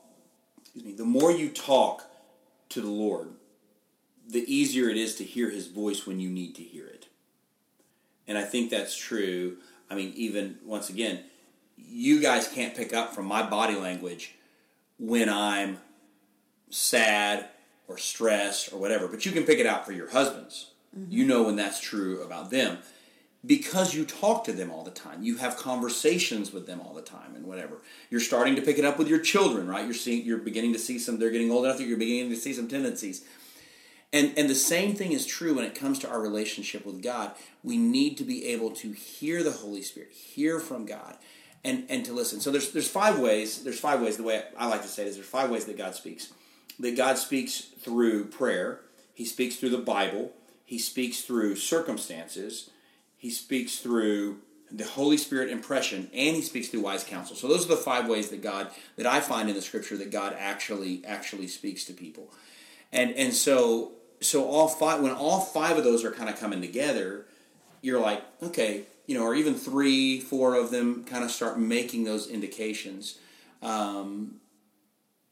excuse 0.62 0.86
me, 0.86 0.94
the 0.94 1.06
more 1.06 1.32
you 1.32 1.50
talk 1.50 2.04
to 2.70 2.82
the 2.82 2.90
Lord, 2.90 3.30
the 4.28 4.44
easier 4.54 4.90
it 4.90 4.98
is 4.98 5.16
to 5.16 5.24
hear 5.24 5.50
His 5.50 5.68
voice 5.68 6.06
when 6.06 6.20
you 6.20 6.30
need 6.30 6.56
to 6.56 6.64
hear 6.64 6.86
it. 6.86 7.08
And 8.28 8.38
I 8.38 8.44
think 8.44 8.70
that's 8.70 8.96
true. 8.96 9.58
I 9.90 9.96
mean, 9.96 10.14
even 10.16 10.58
once 10.64 10.90
again, 10.90 11.22
you 11.78 12.22
guys 12.22 12.48
can't 12.48 12.76
pick 12.76 12.94
up 12.94 13.16
from 13.16 13.26
my 13.26 13.42
body 13.42 13.76
language 13.76 14.36
when 15.00 15.30
I'm 15.30 15.80
sad 16.70 17.48
or 17.88 17.98
stressed 17.98 18.72
or 18.72 18.78
whatever, 18.78 19.08
but 19.08 19.26
you 19.26 19.32
can 19.32 19.44
pick 19.44 19.58
it 19.58 19.66
out 19.66 19.86
for 19.86 19.94
your 19.94 20.12
husbands. 20.12 20.72
You 21.10 21.26
know 21.26 21.44
when 21.44 21.56
that's 21.56 21.80
true 21.80 22.22
about 22.22 22.52
them 22.52 22.80
because 23.46 23.94
you 23.94 24.06
talk 24.06 24.44
to 24.44 24.52
them 24.52 24.70
all 24.70 24.84
the 24.84 24.92
time. 24.92 25.24
You 25.24 25.38
have 25.38 25.56
conversations 25.56 26.52
with 26.52 26.68
them 26.68 26.82
all 26.82 26.94
the 26.94 27.02
time 27.02 27.36
and 27.36 27.46
whatever. 27.46 27.78
You're 28.10 28.20
starting 28.20 28.56
to 28.56 28.62
pick 28.62 28.78
it 28.78 28.86
up 28.86 28.98
with 28.98 29.08
your 29.08 29.20
children, 29.20 29.68
right? 29.68 29.86
You're 29.86 29.94
seeing 29.94 30.26
you're 30.26 30.40
beginning 30.40 30.74
to 30.74 30.80
see 30.80 31.00
some 31.00 31.20
they're 31.20 31.32
getting 31.32 31.52
old 31.52 31.66
enough 31.66 31.78
that 31.78 31.86
you're 31.86 31.98
beginning 31.98 32.32
to 32.32 32.36
see 32.36 32.54
some 32.54 32.68
tendencies. 32.68 33.24
And 34.12 34.34
and 34.38 34.50
the 34.50 34.56
same 34.56 34.96
thing 34.96 35.14
is 35.14 35.26
true 35.26 35.54
when 35.54 35.66
it 35.66 35.76
comes 35.76 36.00
to 36.00 36.10
our 36.10 36.20
relationship 36.20 36.86
with 36.86 37.02
God. 37.02 37.32
We 37.64 37.78
need 37.78 38.18
to 38.18 38.24
be 38.24 38.48
able 38.48 38.72
to 38.72 38.92
hear 38.92 39.44
the 39.44 39.52
Holy 39.52 39.84
Spirit, 39.84 40.12
hear 40.12 40.60
from 40.60 40.86
God, 40.86 41.16
and 41.64 41.86
and 41.90 42.04
to 42.06 42.14
listen. 42.14 42.42
So 42.42 42.52
there's 42.52 42.72
there's 42.72 42.90
five 42.90 43.20
ways. 43.20 43.64
There's 43.64 43.80
five 43.80 44.02
ways. 44.02 44.18
The 44.18 44.24
way 44.24 44.44
I 44.58 44.68
like 44.68 44.82
to 44.82 44.88
say 44.88 45.04
it 45.04 45.10
is 45.10 45.16
there's 45.16 45.28
five 45.28 45.50
ways 45.50 45.66
that 45.66 45.78
God 45.78 45.96
speaks. 45.96 46.34
That 46.80 46.98
God 46.98 47.18
speaks 47.18 47.60
through 47.62 48.26
prayer. 48.26 48.82
He 49.14 49.26
speaks 49.26 49.56
through 49.56 49.70
the 49.70 49.78
Bible. 49.78 50.34
He 50.66 50.80
speaks 50.80 51.22
through 51.22 51.56
circumstances. 51.56 52.70
He 53.20 53.30
speaks 53.30 53.80
through 53.80 54.38
the 54.72 54.86
Holy 54.86 55.18
Spirit 55.18 55.50
impression, 55.50 56.10
and 56.14 56.36
he 56.36 56.42
speaks 56.42 56.70
through 56.70 56.80
wise 56.82 57.04
counsel. 57.04 57.36
So 57.36 57.50
those 57.50 57.66
are 57.66 57.70
the 57.70 57.76
five 57.76 58.08
ways 58.08 58.30
that 58.30 58.42
God 58.42 58.72
that 58.96 59.06
I 59.06 59.20
find 59.20 59.50
in 59.50 59.56
the 59.56 59.62
Scripture 59.62 59.98
that 59.98 60.10
God 60.10 60.36
actually 60.40 61.04
actually 61.06 61.48
speaks 61.48 61.84
to 61.86 61.94
people. 61.94 62.32
And 62.94 63.12
and 63.12 63.34
so 63.34 63.92
so 64.22 64.48
all 64.48 64.70
five 64.70 65.02
when 65.02 65.12
all 65.12 65.42
five 65.42 65.78
of 65.78 65.84
those 65.84 66.06
are 66.06 66.12
kind 66.12 66.30
of 66.30 66.40
coming 66.40 66.62
together, 66.62 67.26
you're 67.82 68.00
like, 68.00 68.24
okay, 68.42 68.84
you 69.06 69.18
know, 69.18 69.26
or 69.26 69.36
even 69.36 69.54
three, 69.54 70.22
four 70.22 70.56
of 70.56 70.72
them 70.72 71.04
kind 71.04 71.26
of 71.26 71.32
start 71.32 71.60
making 71.60 72.06
those 72.06 72.28
indications. 72.28 73.18
Um, 73.62 74.36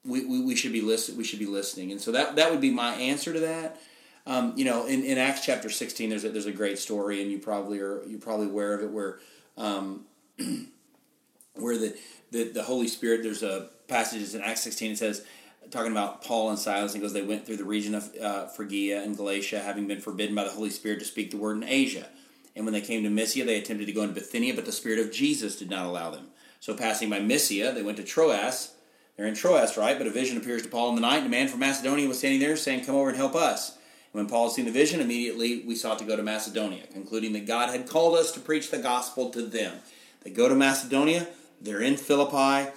we, 0.03 0.25
we, 0.25 0.41
we 0.41 0.55
should 0.55 0.73
be 0.73 0.81
listen, 0.81 1.15
we 1.15 1.23
should 1.23 1.39
be 1.39 1.45
listening, 1.45 1.93
and 1.93 2.01
so 2.01 2.11
that 2.11 2.35
that 2.35 2.51
would 2.51 2.61
be 2.61 2.71
my 2.71 2.95
answer 2.95 3.31
to 3.31 3.39
that. 3.39 3.79
Um, 4.27 4.53
you 4.55 4.65
know, 4.65 4.85
in, 4.85 5.03
in 5.03 5.17
Acts 5.17 5.43
chapter 5.45 5.69
sixteen, 5.69 6.09
there's 6.09 6.25
a, 6.25 6.29
there's 6.29 6.45
a 6.45 6.51
great 6.51 6.77
story, 6.77 7.21
and 7.21 7.31
you 7.31 7.39
probably 7.39 7.79
are 7.79 8.03
you 8.05 8.17
probably 8.17 8.47
aware 8.47 8.73
of 8.73 8.83
it, 8.83 8.91
where 8.91 9.19
um, 9.57 10.05
where 11.55 11.77
the, 11.77 11.97
the 12.31 12.43
the 12.51 12.63
Holy 12.63 12.87
Spirit. 12.87 13.23
There's 13.23 13.41
a 13.41 13.69
passage 13.87 14.35
in 14.35 14.41
Acts 14.41 14.61
sixteen. 14.61 14.91
It 14.91 14.97
says 14.97 15.25
talking 15.71 15.91
about 15.91 16.23
Paul 16.23 16.49
and 16.49 16.59
Silas. 16.59 16.93
He 16.93 16.99
goes, 16.99 17.13
they 17.13 17.21
went 17.21 17.45
through 17.45 17.57
the 17.57 17.65
region 17.65 17.95
of 17.95 18.09
uh, 18.21 18.47
Phrygia 18.47 19.03
and 19.03 19.17
Galatia, 19.17 19.59
having 19.59 19.87
been 19.87 20.01
forbidden 20.01 20.35
by 20.35 20.43
the 20.43 20.51
Holy 20.51 20.69
Spirit 20.69 20.99
to 20.99 21.05
speak 21.05 21.31
the 21.31 21.37
word 21.37 21.57
in 21.57 21.63
Asia. 21.63 22.07
And 22.55 22.65
when 22.65 22.73
they 22.73 22.81
came 22.81 23.03
to 23.03 23.09
Mysia, 23.09 23.45
they 23.45 23.59
attempted 23.59 23.85
to 23.85 23.91
go 23.91 24.01
into 24.01 24.15
Bithynia, 24.15 24.55
but 24.55 24.65
the 24.65 24.71
Spirit 24.71 24.99
of 24.99 25.11
Jesus 25.11 25.57
did 25.57 25.69
not 25.69 25.85
allow 25.85 26.09
them. 26.09 26.27
So 26.59 26.73
passing 26.73 27.09
by 27.09 27.19
Mysia, 27.19 27.71
they 27.71 27.83
went 27.83 27.97
to 27.97 28.03
Troas. 28.03 28.73
They're 29.15 29.27
in 29.27 29.35
Troas, 29.35 29.77
right? 29.77 29.97
But 29.97 30.07
a 30.07 30.11
vision 30.11 30.37
appears 30.37 30.63
to 30.63 30.69
Paul 30.69 30.89
in 30.89 30.95
the 30.95 31.01
night, 31.01 31.17
and 31.17 31.27
a 31.27 31.29
man 31.29 31.47
from 31.47 31.59
Macedonia 31.59 32.07
was 32.07 32.17
standing 32.17 32.39
there 32.39 32.55
saying, 32.57 32.85
Come 32.85 32.95
over 32.95 33.09
and 33.09 33.17
help 33.17 33.35
us. 33.35 33.76
When 34.17 34.25
Paul 34.25 34.45
had 34.47 34.55
seen 34.55 34.65
the 34.65 34.71
vision, 34.71 34.99
immediately 34.99 35.61
we 35.61 35.75
sought 35.75 35.99
to 35.99 36.03
go 36.03 36.15
to 36.15 36.23
Macedonia, 36.23 36.87
concluding 36.91 37.33
that 37.33 37.45
God 37.45 37.69
had 37.69 37.87
called 37.87 38.17
us 38.17 38.31
to 38.31 38.39
preach 38.39 38.71
the 38.71 38.79
gospel 38.79 39.29
to 39.29 39.43
them. 39.43 39.77
They 40.23 40.31
go 40.31 40.49
to 40.49 40.55
Macedonia, 40.55 41.27
they're 41.61 41.83
in 41.83 41.97
Philippi, 41.97 42.71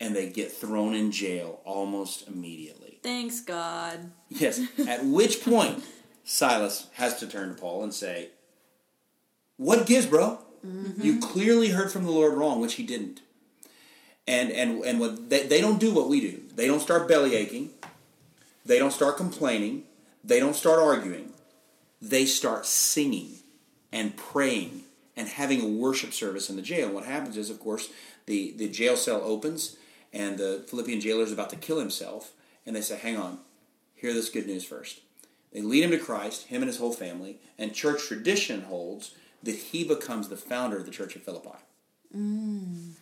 and 0.00 0.16
they 0.16 0.30
get 0.30 0.50
thrown 0.50 0.94
in 0.94 1.12
jail 1.12 1.60
almost 1.66 2.26
immediately. 2.26 3.00
Thanks, 3.02 3.42
God. 3.42 4.12
Yes. 4.30 4.62
At 4.88 5.04
which 5.04 5.44
point, 5.44 5.84
Silas 6.24 6.86
has 6.94 7.20
to 7.20 7.26
turn 7.26 7.50
to 7.50 7.60
Paul 7.60 7.82
and 7.82 7.92
say, 7.92 8.30
What 9.58 9.84
gives, 9.84 10.06
bro? 10.06 10.38
Mm-hmm. 10.66 11.02
You 11.02 11.20
clearly 11.20 11.68
heard 11.68 11.92
from 11.92 12.04
the 12.04 12.10
Lord 12.10 12.32
wrong, 12.32 12.62
which 12.62 12.76
he 12.76 12.82
didn't. 12.82 13.20
And 14.26 14.50
and 14.50 14.82
and 14.86 15.00
what 15.00 15.28
they, 15.28 15.46
they 15.46 15.60
don't 15.60 15.78
do 15.78 15.92
what 15.92 16.08
we 16.08 16.22
do. 16.22 16.40
They 16.54 16.66
don't 16.66 16.80
start 16.80 17.08
belly 17.08 17.34
aching. 17.34 17.72
They 18.64 18.78
don't 18.78 18.92
start 18.92 19.18
complaining. 19.18 19.84
They 20.24 20.40
don't 20.40 20.56
start 20.56 20.78
arguing. 20.78 21.32
They 22.00 22.26
start 22.26 22.66
singing 22.66 23.36
and 23.92 24.16
praying 24.16 24.82
and 25.16 25.28
having 25.28 25.60
a 25.60 25.66
worship 25.66 26.12
service 26.12 26.48
in 26.48 26.56
the 26.56 26.62
jail. 26.62 26.90
What 26.90 27.04
happens 27.04 27.36
is, 27.36 27.50
of 27.50 27.60
course, 27.60 27.88
the, 28.26 28.52
the 28.56 28.68
jail 28.68 28.96
cell 28.96 29.20
opens 29.24 29.76
and 30.12 30.38
the 30.38 30.64
Philippian 30.68 31.00
jailer 31.00 31.24
is 31.24 31.32
about 31.32 31.50
to 31.50 31.56
kill 31.56 31.78
himself. 31.78 32.32
And 32.64 32.76
they 32.76 32.80
say, 32.80 32.98
hang 32.98 33.16
on, 33.16 33.38
hear 33.94 34.12
this 34.12 34.30
good 34.30 34.46
news 34.46 34.64
first. 34.64 35.00
They 35.52 35.62
lead 35.62 35.84
him 35.84 35.90
to 35.90 35.98
Christ, 35.98 36.48
him 36.48 36.62
and 36.62 36.68
his 36.68 36.78
whole 36.78 36.92
family, 36.92 37.38
and 37.58 37.74
church 37.74 38.06
tradition 38.06 38.62
holds 38.62 39.14
that 39.42 39.54
he 39.54 39.84
becomes 39.84 40.28
the 40.28 40.36
founder 40.36 40.78
of 40.78 40.84
the 40.84 40.90
Church 40.90 41.16
of 41.16 41.22
Philippi. 41.22 41.56
Mm. 42.14 42.92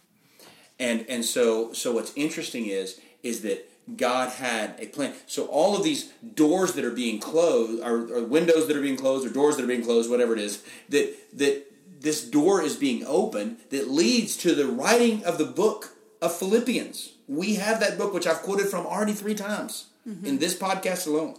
And 0.78 1.06
and 1.08 1.24
so 1.24 1.72
so 1.72 1.92
what's 1.92 2.12
interesting 2.16 2.66
is 2.66 3.00
is 3.22 3.42
that 3.42 3.68
God 3.94 4.30
had 4.30 4.74
a 4.80 4.86
plan. 4.86 5.14
So 5.26 5.46
all 5.46 5.76
of 5.76 5.84
these 5.84 6.12
doors 6.34 6.72
that 6.72 6.84
are 6.84 6.90
being 6.90 7.20
closed, 7.20 7.82
or, 7.82 8.12
or 8.12 8.24
windows 8.24 8.66
that 8.66 8.76
are 8.76 8.82
being 8.82 8.96
closed, 8.96 9.24
or 9.24 9.30
doors 9.30 9.56
that 9.56 9.64
are 9.64 9.68
being 9.68 9.84
closed, 9.84 10.10
whatever 10.10 10.32
it 10.32 10.40
is, 10.40 10.64
that 10.88 11.14
that 11.38 11.70
this 12.00 12.24
door 12.24 12.62
is 12.62 12.76
being 12.76 13.04
opened 13.06 13.58
that 13.70 13.88
leads 13.90 14.36
to 14.38 14.54
the 14.54 14.66
writing 14.66 15.24
of 15.24 15.38
the 15.38 15.44
book 15.44 15.96
of 16.20 16.36
Philippians. 16.36 17.12
We 17.28 17.56
have 17.56 17.80
that 17.80 17.98
book, 17.98 18.12
which 18.12 18.26
I've 18.26 18.42
quoted 18.42 18.66
from 18.66 18.86
already 18.86 19.12
three 19.12 19.34
times 19.34 19.86
in 20.26 20.38
this 20.38 20.56
podcast 20.56 21.06
alone. 21.06 21.36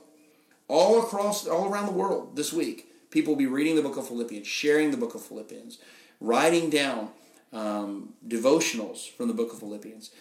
All 0.67 1.01
across, 1.01 1.47
all 1.47 1.69
around 1.69 1.85
the 1.85 1.93
world 1.93 2.35
this 2.35 2.51
week, 2.51 2.91
people 3.09 3.33
will 3.33 3.39
be 3.39 3.45
reading 3.47 3.75
the 3.75 3.81
book 3.81 3.95
of 3.97 4.07
Philippians, 4.07 4.45
sharing 4.45 4.91
the 4.91 4.97
book 4.97 5.15
of 5.15 5.21
Philippians, 5.21 5.77
writing 6.19 6.69
down 6.69 7.09
um, 7.53 8.13
devotionals 8.27 9.09
from 9.09 9.29
the 9.29 9.33
book 9.33 9.53
of 9.53 9.59
Philippians. 9.59 10.11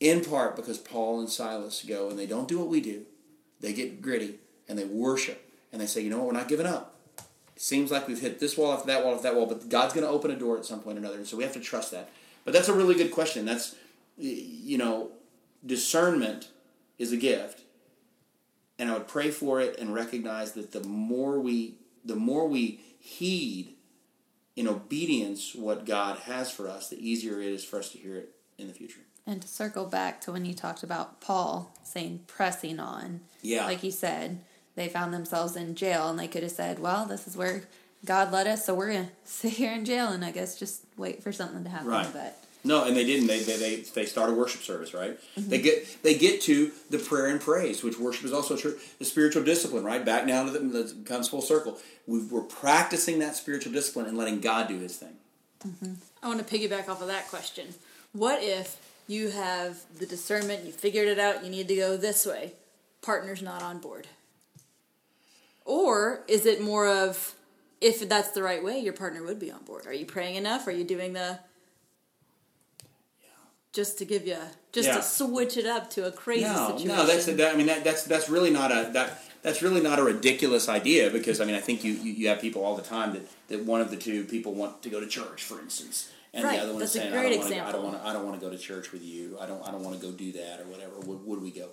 In 0.00 0.24
part 0.24 0.56
because 0.56 0.78
Paul 0.78 1.20
and 1.20 1.28
Silas 1.28 1.84
go 1.86 2.08
and 2.08 2.18
they 2.18 2.26
don't 2.26 2.48
do 2.48 2.58
what 2.58 2.68
we 2.68 2.80
do. 2.80 3.04
They 3.60 3.74
get 3.74 4.00
gritty 4.00 4.38
and 4.68 4.78
they 4.78 4.84
worship 4.84 5.50
and 5.72 5.80
they 5.80 5.86
say, 5.86 6.00
you 6.00 6.10
know 6.10 6.18
what, 6.18 6.26
we're 6.28 6.32
not 6.32 6.48
giving 6.48 6.66
up. 6.66 6.94
It 7.54 7.62
seems 7.62 7.90
like 7.90 8.08
we've 8.08 8.20
hit 8.20 8.40
this 8.40 8.56
wall 8.56 8.72
after 8.72 8.86
that 8.86 9.04
wall 9.04 9.14
after 9.14 9.24
that 9.24 9.36
wall, 9.36 9.46
but 9.46 9.68
God's 9.68 9.92
going 9.92 10.06
to 10.06 10.10
open 10.10 10.30
a 10.30 10.36
door 10.36 10.56
at 10.56 10.64
some 10.64 10.80
point 10.80 10.96
or 10.96 11.00
another. 11.00 11.16
And 11.16 11.26
so 11.26 11.36
we 11.36 11.44
have 11.44 11.52
to 11.52 11.60
trust 11.60 11.90
that. 11.90 12.08
But 12.44 12.54
that's 12.54 12.68
a 12.68 12.72
really 12.72 12.94
good 12.94 13.10
question. 13.10 13.44
That's, 13.44 13.76
you 14.16 14.78
know, 14.78 15.10
discernment 15.64 16.48
is 16.98 17.12
a 17.12 17.18
gift. 17.18 17.60
And 18.78 18.90
I 18.90 18.94
would 18.94 19.08
pray 19.08 19.30
for 19.30 19.60
it 19.60 19.78
and 19.78 19.92
recognize 19.92 20.52
that 20.52 20.72
the 20.72 20.82
more 20.82 21.38
we, 21.38 21.74
the 22.02 22.16
more 22.16 22.48
we 22.48 22.80
heed 22.98 23.74
in 24.56 24.66
obedience 24.66 25.54
what 25.54 25.84
God 25.84 26.20
has 26.20 26.50
for 26.50 26.66
us, 26.66 26.88
the 26.88 26.96
easier 26.96 27.40
it 27.40 27.48
is 27.48 27.62
for 27.62 27.78
us 27.78 27.90
to 27.90 27.98
hear 27.98 28.16
it 28.16 28.30
in 28.56 28.68
the 28.68 28.72
future. 28.72 29.00
And 29.26 29.40
to 29.42 29.48
circle 29.48 29.84
back 29.86 30.20
to 30.22 30.32
when 30.32 30.44
you 30.44 30.54
talked 30.54 30.82
about 30.82 31.20
Paul 31.20 31.72
saying 31.84 32.20
pressing 32.26 32.80
on, 32.80 33.20
Yeah. 33.42 33.66
like 33.66 33.82
you 33.82 33.90
said, 33.90 34.40
they 34.76 34.88
found 34.88 35.12
themselves 35.12 35.56
in 35.56 35.74
jail 35.74 36.08
and 36.08 36.18
they 36.18 36.28
could 36.28 36.42
have 36.42 36.52
said, 36.52 36.78
well, 36.78 37.06
this 37.06 37.26
is 37.28 37.36
where 37.36 37.64
God 38.04 38.32
led 38.32 38.46
us, 38.46 38.64
so 38.64 38.74
we're 38.74 38.92
going 38.92 39.06
to 39.06 39.10
sit 39.24 39.52
here 39.52 39.72
in 39.72 39.84
jail 39.84 40.08
and 40.08 40.24
I 40.24 40.30
guess 40.30 40.58
just 40.58 40.82
wait 40.96 41.22
for 41.22 41.32
something 41.32 41.62
to 41.64 41.70
happen. 41.70 41.88
Right. 41.88 42.08
But 42.12 42.42
No, 42.64 42.84
and 42.84 42.96
they 42.96 43.04
didn't. 43.04 43.26
They 43.26 43.40
they 43.40 43.56
they, 43.56 43.76
they 43.76 44.06
start 44.06 44.30
a 44.30 44.32
worship 44.34 44.62
service, 44.62 44.94
right? 44.94 45.18
Mm-hmm. 45.38 45.50
They 45.50 45.60
get 45.60 46.02
they 46.02 46.14
get 46.16 46.40
to 46.42 46.70
the 46.88 46.98
prayer 46.98 47.26
and 47.26 47.40
praise, 47.40 47.82
which 47.84 47.98
worship 47.98 48.24
is 48.24 48.32
also 48.32 48.56
true. 48.56 48.78
The 48.98 49.04
spiritual 49.04 49.42
discipline, 49.44 49.84
right? 49.84 50.02
Back 50.04 50.26
down 50.26 50.46
to 50.46 50.52
the 50.52 50.58
that 50.82 51.04
comes 51.06 51.28
full 51.28 51.42
circle. 51.42 51.78
we 52.06 52.20
we're 52.20 52.42
practicing 52.42 53.18
that 53.20 53.36
spiritual 53.36 53.72
discipline 53.72 54.06
and 54.06 54.16
letting 54.16 54.40
God 54.40 54.68
do 54.68 54.78
His 54.78 54.96
thing. 54.96 55.16
Mm-hmm. 55.66 55.94
I 56.22 56.28
want 56.28 56.46
to 56.46 56.58
piggyback 56.58 56.88
off 56.88 57.02
of 57.02 57.08
that 57.08 57.28
question. 57.28 57.68
What 58.12 58.42
if 58.42 58.76
you 59.10 59.30
have 59.30 59.76
the 59.98 60.06
discernment, 60.06 60.64
you 60.64 60.70
figured 60.72 61.08
it 61.08 61.18
out, 61.18 61.44
you 61.44 61.50
need 61.50 61.66
to 61.66 61.74
go 61.74 61.96
this 61.96 62.24
way, 62.24 62.52
partner's 63.02 63.42
not 63.42 63.60
on 63.60 63.78
board? 63.78 64.06
Or 65.64 66.22
is 66.28 66.46
it 66.46 66.62
more 66.62 66.86
of 66.86 67.34
if 67.80 68.08
that's 68.08 68.30
the 68.32 68.42
right 68.42 68.62
way, 68.62 68.78
your 68.78 68.92
partner 68.92 69.22
would 69.24 69.40
be 69.40 69.50
on 69.50 69.62
board? 69.64 69.86
Are 69.86 69.92
you 69.92 70.06
praying 70.06 70.36
enough? 70.36 70.66
Are 70.66 70.70
you 70.70 70.84
doing 70.84 71.12
the 71.12 71.40
just 73.72 73.98
to 73.98 74.04
give 74.04 74.26
you 74.26 74.36
just 74.72 74.88
Yeah. 74.88 74.96
to 74.96 75.02
switch 75.02 75.56
it 75.56 75.66
up 75.66 75.90
to 75.90 76.06
a 76.06 76.12
crazy 76.12 76.42
No, 76.44 76.66
situation? 76.66 76.88
no, 76.88 77.06
that's 77.06 77.26
that, 77.26 77.54
I 77.54 77.56
mean 77.56 77.66
that, 77.66 77.84
that's 77.84 78.04
that's 78.04 78.28
really 78.28 78.50
not 78.50 78.70
a 78.72 78.90
that 78.92 79.22
that's 79.42 79.62
really 79.62 79.80
not 79.80 79.98
a 79.98 80.02
ridiculous 80.02 80.68
idea 80.68 81.10
because 81.10 81.40
I 81.40 81.44
mean 81.44 81.54
I 81.54 81.60
think 81.60 81.82
you, 81.84 81.92
you, 81.92 82.12
you 82.12 82.28
have 82.28 82.40
people 82.40 82.64
all 82.64 82.76
the 82.76 82.82
time 82.82 83.12
that, 83.12 83.22
that 83.48 83.64
one 83.64 83.80
of 83.80 83.90
the 83.90 83.96
two 83.96 84.24
people 84.24 84.52
want 84.54 84.82
to 84.82 84.88
go 84.88 84.98
to 85.00 85.06
church, 85.06 85.42
for 85.44 85.60
instance, 85.60 86.10
and 86.32 86.44
Right, 86.44 86.56
the 86.58 86.62
other 86.62 86.74
one 86.74 86.82
is 86.82 86.92
that's 86.92 87.06
a 87.06 87.10
saying 87.10 87.14
I 87.14 87.22
don't 87.22 87.32
want 87.40 87.50
to 87.50 87.66
I 87.66 87.72
don't 87.72 87.84
want 87.84 87.96
to 88.02 88.08
I 88.08 88.12
don't 88.12 88.24
want 88.26 88.40
to 88.40 88.46
go 88.46 88.52
to 88.52 88.58
church 88.58 88.92
with 88.92 89.02
you. 89.02 89.38
I 89.40 89.46
don't 89.46 89.66
I 89.66 89.70
don't 89.70 89.82
want 89.82 90.00
to 90.00 90.06
go 90.06 90.12
do 90.12 90.32
that 90.32 90.60
or 90.60 90.64
whatever. 90.64 90.98
Would, 91.00 91.26
would 91.26 91.42
we 91.42 91.50
go? 91.50 91.70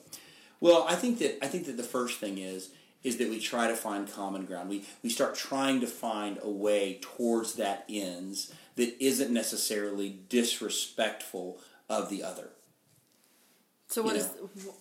Well, 0.59 0.85
I 0.89 0.95
think 0.95 1.19
that 1.19 1.43
I 1.43 1.47
think 1.47 1.65
that 1.67 1.77
the 1.77 1.83
first 1.83 2.19
thing 2.19 2.37
is 2.37 2.69
is 3.03 3.17
that 3.17 3.29
we 3.29 3.39
try 3.39 3.67
to 3.67 3.75
find 3.75 4.11
common 4.11 4.45
ground. 4.45 4.69
We 4.69 4.85
we 5.03 5.09
start 5.09 5.35
trying 5.35 5.81
to 5.81 5.87
find 5.87 6.39
a 6.41 6.49
way 6.49 6.99
towards 7.01 7.53
that 7.55 7.85
ends 7.87 8.53
that 8.75 9.03
isn't 9.03 9.31
necessarily 9.31 10.19
disrespectful 10.29 11.59
of 11.89 12.09
the 12.09 12.23
other. 12.23 12.49
So 13.87 14.01
what 14.01 14.15
you 14.15 14.21
is 14.21 14.29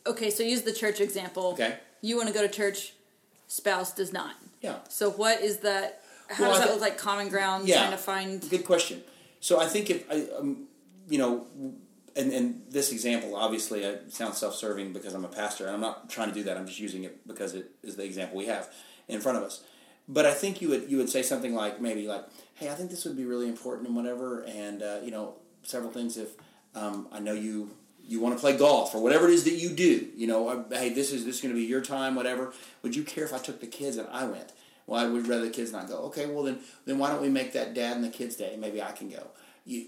okay? 0.07 0.31
So 0.31 0.43
use 0.43 0.63
the 0.63 0.73
church 0.73 1.01
example. 1.01 1.53
Okay. 1.53 1.77
You 2.01 2.17
want 2.17 2.29
to 2.29 2.35
go 2.35 2.43
to 2.43 2.49
church, 2.49 2.93
spouse 3.47 3.93
does 3.93 4.13
not. 4.13 4.35
Yeah. 4.61 4.77
So 4.89 5.11
what 5.11 5.41
is 5.41 5.59
that? 5.59 6.03
How 6.29 6.45
Well, 6.45 6.53
does 6.53 6.61
that 6.61 6.73
look 6.73 6.81
like 6.81 6.99
common 6.99 7.29
ground? 7.29 7.69
Yeah. 7.69 7.79
Trying 7.79 7.91
to 7.93 7.99
find. 7.99 8.51
Good 8.51 8.65
question. 8.65 9.03
So 9.47 9.61
I 9.61 9.67
think 9.67 9.91
if 9.91 10.11
I, 10.11 10.27
um, 10.37 10.67
you 11.09 11.19
know, 11.19 11.47
and 12.17 12.33
and 12.33 12.63
this 12.69 12.91
example 12.91 13.37
obviously 13.37 13.85
uh, 13.85 13.99
sounds 14.09 14.39
self-serving 14.39 14.93
because 14.93 15.15
I'm 15.15 15.25
a 15.25 15.29
pastor, 15.29 15.67
and 15.67 15.75
I'm 15.77 15.81
not 15.81 16.11
trying 16.11 16.31
to 16.31 16.35
do 16.35 16.43
that. 16.43 16.57
I'm 16.57 16.67
just 16.67 16.81
using 16.81 17.05
it 17.05 17.25
because 17.29 17.55
it 17.55 17.71
is 17.85 17.95
the 17.95 18.03
example 18.03 18.37
we 18.37 18.47
have 18.47 18.69
in 19.07 19.21
front 19.21 19.39
of 19.39 19.45
us. 19.45 19.63
But 20.09 20.27
I 20.27 20.35
think 20.35 20.61
you 20.61 20.69
would 20.71 20.91
you 20.91 20.97
would 20.97 21.09
say 21.09 21.23
something 21.23 21.55
like 21.55 21.81
maybe 21.81 22.09
like, 22.09 22.25
hey, 22.55 22.71
I 22.71 22.75
think 22.75 22.91
this 22.91 23.05
would 23.05 23.17
be 23.17 23.25
really 23.25 23.49
important 23.49 23.87
and 23.87 23.95
whatever, 23.95 24.41
and 24.49 24.83
uh, 24.83 24.99
you 25.05 25.13
know, 25.13 25.37
several 25.63 25.93
things. 25.93 26.17
If 26.17 26.31
um, 26.75 27.07
I 27.13 27.21
know 27.21 27.33
you 27.33 27.71
you 28.03 28.19
want 28.19 28.35
to 28.35 28.41
play 28.41 28.57
golf 28.57 28.97
or 28.97 29.01
whatever 29.01 29.29
it 29.29 29.35
is 29.35 29.45
that 29.45 29.55
you 29.55 29.71
do, 29.71 30.09
you 30.17 30.27
know, 30.27 30.49
uh, 30.49 30.65
hey, 30.77 30.89
this 30.89 31.13
is 31.13 31.25
this 31.25 31.37
is 31.37 31.41
going 31.41 31.55
to 31.55 31.61
be 31.61 31.67
your 31.67 31.83
time, 31.83 32.17
whatever. 32.17 32.53
Would 32.83 32.97
you 32.97 33.05
care 33.05 33.25
if 33.25 33.33
I 33.33 33.39
took 33.39 33.61
the 33.61 33.69
kids 33.69 33.97
and 33.97 34.09
I 34.09 34.25
went? 34.25 34.51
I 34.95 35.07
would 35.07 35.27
rather 35.27 35.45
the 35.45 35.51
kids 35.51 35.73
not 35.73 35.89
go. 35.89 35.97
Okay, 36.05 36.27
well 36.27 36.45
then, 36.45 36.61
then 36.85 36.99
why 36.99 37.11
don't 37.11 37.23
we 37.23 37.29
make 37.29 37.53
that 37.55 37.75
dad 37.75 37.97
and 37.97 38.05
the 38.05 38.09
kids 38.09 38.37
day? 38.37 38.57
Maybe 38.59 38.81
I 38.81 38.93
can 38.93 39.09
go. 39.09 39.27
You, 39.65 39.87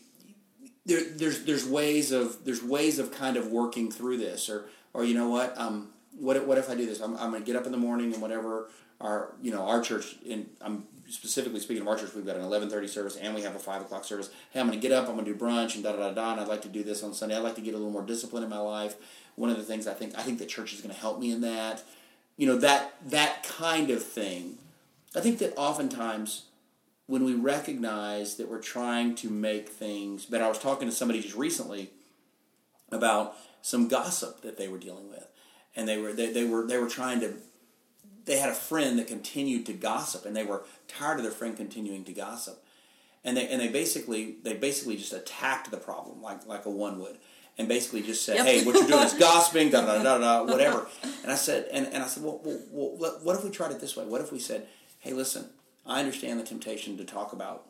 there, 0.86 1.04
there's 1.04 1.44
there's 1.44 1.66
ways 1.66 2.10
of 2.12 2.44
there's 2.44 2.62
ways 2.62 2.98
of 2.98 3.12
kind 3.12 3.36
of 3.36 3.48
working 3.48 3.90
through 3.92 4.18
this, 4.18 4.48
or 4.48 4.64
or 4.92 5.04
you 5.04 5.14
know 5.14 5.28
what, 5.28 5.56
um, 5.56 5.90
what 6.18 6.44
what 6.46 6.58
if 6.58 6.68
I 6.68 6.74
do 6.74 6.86
this? 6.86 7.00
I'm, 7.00 7.16
I'm 7.16 7.32
to 7.32 7.40
get 7.40 7.56
up 7.56 7.66
in 7.66 7.72
the 7.72 7.78
morning 7.78 8.12
and 8.12 8.20
whatever 8.20 8.68
our 9.00 9.34
you 9.40 9.52
know 9.52 9.62
our 9.62 9.80
church 9.80 10.16
in 10.24 10.48
I'm 10.60 10.84
specifically 11.08 11.60
speaking 11.60 11.82
of 11.82 11.88
our 11.88 11.96
church, 11.96 12.14
we've 12.14 12.26
got 12.26 12.36
an 12.36 12.42
eleven 12.42 12.68
thirty 12.68 12.88
service 12.88 13.16
and 13.16 13.34
we 13.34 13.42
have 13.42 13.54
a 13.54 13.58
five 13.58 13.82
o'clock 13.82 14.04
service. 14.04 14.30
Hey, 14.50 14.60
I'm 14.60 14.66
going 14.66 14.78
to 14.78 14.82
get 14.82 14.92
up, 14.92 15.08
I'm 15.08 15.14
going 15.14 15.24
to 15.26 15.32
do 15.32 15.38
brunch 15.38 15.74
and 15.74 15.84
da 15.84 15.92
da 15.92 16.08
da 16.08 16.12
da. 16.12 16.32
And 16.32 16.40
I'd 16.40 16.48
like 16.48 16.62
to 16.62 16.68
do 16.68 16.82
this 16.82 17.02
on 17.02 17.14
Sunday. 17.14 17.36
I'd 17.36 17.42
like 17.42 17.54
to 17.56 17.60
get 17.60 17.74
a 17.74 17.76
little 17.76 17.92
more 17.92 18.02
discipline 18.02 18.42
in 18.42 18.50
my 18.50 18.58
life. 18.58 18.96
One 19.36 19.50
of 19.50 19.56
the 19.56 19.62
things 19.62 19.86
I 19.86 19.94
think 19.94 20.18
I 20.18 20.22
think 20.22 20.38
the 20.38 20.46
church 20.46 20.72
is 20.72 20.80
going 20.80 20.94
to 20.94 21.00
help 21.00 21.18
me 21.18 21.30
in 21.30 21.40
that. 21.42 21.82
You 22.36 22.46
know 22.46 22.56
that 22.58 22.94
that 23.10 23.44
kind 23.44 23.90
of 23.90 24.02
thing. 24.02 24.58
I 25.16 25.20
think 25.20 25.38
that 25.38 25.54
oftentimes 25.56 26.44
when 27.06 27.24
we 27.24 27.34
recognize 27.34 28.36
that 28.36 28.48
we're 28.50 28.60
trying 28.60 29.14
to 29.16 29.30
make 29.30 29.68
things 29.68 30.26
better, 30.26 30.44
I 30.44 30.48
was 30.48 30.58
talking 30.58 30.88
to 30.88 30.94
somebody 30.94 31.22
just 31.22 31.34
recently 31.34 31.90
about 32.90 33.34
some 33.62 33.88
gossip 33.88 34.42
that 34.42 34.56
they 34.56 34.68
were 34.68 34.78
dealing 34.78 35.08
with, 35.08 35.26
and 35.74 35.88
they 35.88 35.98
were 35.98 36.12
they, 36.12 36.32
they 36.32 36.44
were 36.44 36.66
they 36.66 36.78
were 36.78 36.88
trying 36.88 37.20
to. 37.20 37.34
They 38.24 38.38
had 38.38 38.50
a 38.50 38.54
friend 38.54 38.98
that 38.98 39.06
continued 39.06 39.64
to 39.66 39.72
gossip, 39.72 40.26
and 40.26 40.36
they 40.36 40.44
were 40.44 40.62
tired 40.86 41.16
of 41.16 41.22
their 41.22 41.32
friend 41.32 41.56
continuing 41.56 42.04
to 42.04 42.12
gossip, 42.12 42.62
and 43.24 43.36
they 43.36 43.48
and 43.48 43.60
they 43.60 43.68
basically 43.68 44.36
they 44.42 44.54
basically 44.54 44.96
just 44.96 45.12
attacked 45.14 45.70
the 45.70 45.78
problem 45.78 46.22
like 46.22 46.46
like 46.46 46.66
a 46.66 46.70
one 46.70 46.98
would, 47.00 47.16
and 47.56 47.68
basically 47.68 48.02
just 48.02 48.24
said, 48.26 48.36
Yep. 48.36 48.46
"Hey, 48.46 48.64
what 48.64 48.74
you're 48.74 48.86
doing 48.86 49.02
is 49.04 49.14
gossiping, 49.18 49.70
da 49.70 49.80
da 49.86 50.02
da 50.02 50.18
da 50.18 50.44
whatever." 50.44 50.86
And 51.22 51.32
I 51.32 51.36
said, 51.36 51.68
and, 51.72 51.86
and 51.86 52.02
I 52.02 52.06
said, 52.06 52.22
well, 52.22 52.40
well, 52.44 52.60
well, 52.70 52.96
what- 52.98 53.24
what 53.24 53.36
if 53.36 53.44
we 53.44 53.50
tried 53.50 53.70
it 53.72 53.80
this 53.80 53.96
way? 53.96 54.04
What 54.04 54.20
if 54.20 54.30
we 54.30 54.38
said, 54.38 54.66
"Hey, 54.98 55.12
listen, 55.12 55.50
I 55.86 56.00
understand 56.00 56.38
the 56.38 56.44
temptation 56.44 56.96
to 56.98 57.04
talk 57.04 57.32
about 57.32 57.66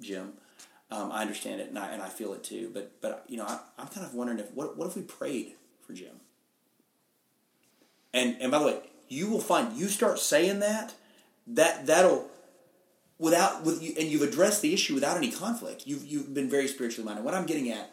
Jim. 0.00 0.34
Um, 0.90 1.10
I 1.10 1.22
understand 1.22 1.60
it, 1.60 1.68
and 1.68 1.78
I, 1.78 1.88
and 1.88 2.02
I 2.02 2.08
feel 2.08 2.34
it 2.34 2.44
too. 2.44 2.70
But 2.72 3.00
but 3.00 3.24
you 3.28 3.36
know, 3.36 3.44
I, 3.44 3.58
I'm 3.78 3.88
kind 3.88 4.06
of 4.06 4.14
wondering 4.14 4.38
if 4.38 4.52
what 4.52 4.76
what 4.76 4.86
if 4.86 4.96
we 4.96 5.02
prayed 5.02 5.54
for 5.86 5.92
Jim? 5.92 6.20
And 8.12 8.36
and 8.40 8.50
by 8.50 8.58
the 8.58 8.66
way, 8.66 8.78
you 9.08 9.28
will 9.28 9.40
find 9.40 9.76
you 9.76 9.88
start 9.88 10.18
saying 10.18 10.60
that 10.60 10.94
that 11.46 11.86
that'll 11.86 12.30
without 13.18 13.64
with 13.64 13.82
you 13.82 13.94
and 13.98 14.08
you've 14.08 14.22
addressed 14.22 14.62
the 14.62 14.74
issue 14.74 14.94
without 14.94 15.16
any 15.16 15.30
conflict. 15.30 15.86
You've 15.86 16.06
you've 16.06 16.34
been 16.34 16.50
very 16.50 16.68
spiritually 16.68 17.06
minded. 17.06 17.24
What 17.24 17.34
I'm 17.34 17.46
getting 17.46 17.70
at 17.70 17.90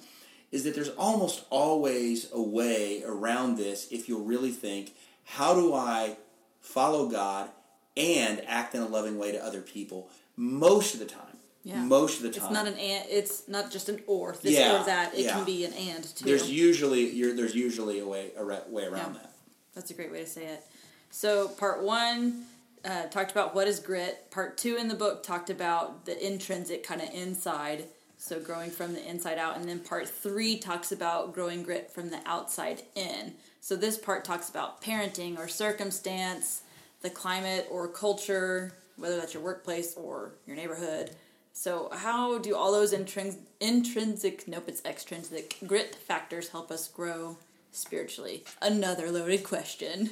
is 0.51 0.63
that 0.65 0.75
there's 0.75 0.89
almost 0.89 1.45
always 1.49 2.29
a 2.33 2.41
way 2.41 3.03
around 3.05 3.57
this 3.57 3.87
if 3.89 4.09
you'll 4.09 4.25
really 4.25 4.51
think, 4.51 4.93
how 5.23 5.53
do 5.53 5.73
I 5.73 6.17
follow 6.59 7.07
God 7.07 7.49
and 7.97 8.41
act 8.47 8.75
in 8.75 8.81
a 8.81 8.87
loving 8.87 9.17
way 9.17 9.31
to 9.31 9.43
other 9.43 9.61
people? 9.61 10.09
Most 10.35 10.93
of 10.93 10.99
the 10.99 11.05
time. 11.05 11.37
Yeah. 11.63 11.83
Most 11.83 12.17
of 12.17 12.23
the 12.23 12.31
time. 12.31 12.45
It's 12.45 12.53
not 12.53 12.67
an 12.67 12.79
and. 12.79 13.05
It's 13.09 13.47
not 13.47 13.69
just 13.71 13.87
an 13.89 14.01
or. 14.07 14.35
This 14.41 14.57
Yeah, 14.57 14.81
or 14.81 14.85
that. 14.85 15.13
It 15.13 15.25
yeah. 15.25 15.33
can 15.33 15.45
be 15.45 15.63
an 15.65 15.73
and 15.73 16.03
too. 16.03 16.25
there's 16.25 16.49
usually 16.49 17.11
you're, 17.11 17.35
there's 17.35 17.53
usually 17.53 17.99
a 17.99 18.07
way 18.07 18.31
a 18.35 18.43
way 18.43 18.85
around 18.85 19.15
that. 19.15 19.31
That's 19.75 19.91
a 19.91 19.93
great 19.93 20.11
way 20.11 20.21
to 20.21 20.25
say 20.25 20.45
it. 20.45 20.63
So, 21.11 21.49
part 21.49 21.83
one 21.83 22.45
uh, 22.83 23.03
talked 23.07 23.31
about 23.31 23.53
what 23.53 23.67
is 23.67 23.79
grit. 23.79 24.31
Part 24.31 24.57
two 24.57 24.75
in 24.77 24.87
the 24.87 24.95
book 24.95 25.23
talked 25.23 25.49
about 25.49 26.05
the 26.05 26.25
intrinsic 26.25 26.83
kind 26.83 27.01
of 27.01 27.09
inside, 27.13 27.85
so 28.17 28.39
growing 28.39 28.71
from 28.71 28.93
the 28.93 29.07
inside 29.07 29.37
out. 29.37 29.57
And 29.57 29.67
then 29.67 29.79
part 29.79 30.09
three 30.09 30.57
talks 30.57 30.91
about 30.91 31.33
growing 31.33 31.63
grit 31.63 31.91
from 31.91 32.09
the 32.09 32.21
outside 32.25 32.83
in. 32.95 33.33
So, 33.59 33.75
this 33.75 33.97
part 33.97 34.25
talks 34.25 34.49
about 34.49 34.81
parenting 34.81 35.37
or 35.37 35.47
circumstance, 35.47 36.63
the 37.01 37.09
climate 37.09 37.67
or 37.69 37.87
culture, 37.87 38.73
whether 38.97 39.17
that's 39.17 39.33
your 39.33 39.43
workplace 39.43 39.95
or 39.95 40.33
your 40.45 40.55
neighborhood. 40.55 41.11
So, 41.53 41.89
how 41.91 42.37
do 42.37 42.55
all 42.55 42.71
those 42.71 42.93
intrins- 42.93 43.37
intrinsic, 43.59 44.47
nope, 44.47 44.65
it's 44.67 44.83
extrinsic 44.85 45.57
grit 45.67 45.95
factors 45.95 46.49
help 46.49 46.71
us 46.71 46.87
grow 46.87 47.37
spiritually? 47.71 48.43
Another 48.61 49.11
loaded 49.11 49.43
question. 49.43 50.09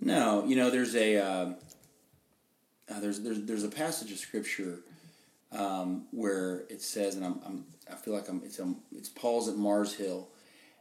No, 0.00 0.44
you 0.46 0.56
know, 0.56 0.70
there's 0.70 0.96
a 0.96 1.18
um 1.18 1.56
uh, 2.90 3.00
there's 3.00 3.20
there's 3.20 3.42
there's 3.42 3.64
a 3.64 3.68
passage 3.68 4.10
of 4.10 4.18
scripture 4.18 4.80
um, 5.52 6.06
where 6.10 6.64
it 6.68 6.82
says, 6.82 7.14
and 7.14 7.24
I'm, 7.24 7.40
I'm 7.44 7.64
I 7.90 7.94
feel 7.96 8.14
like 8.14 8.28
I'm 8.28 8.42
it's 8.44 8.58
um 8.58 8.78
it's 8.92 9.08
Paul's 9.08 9.48
at 9.48 9.56
Mars 9.56 9.94
Hill, 9.94 10.28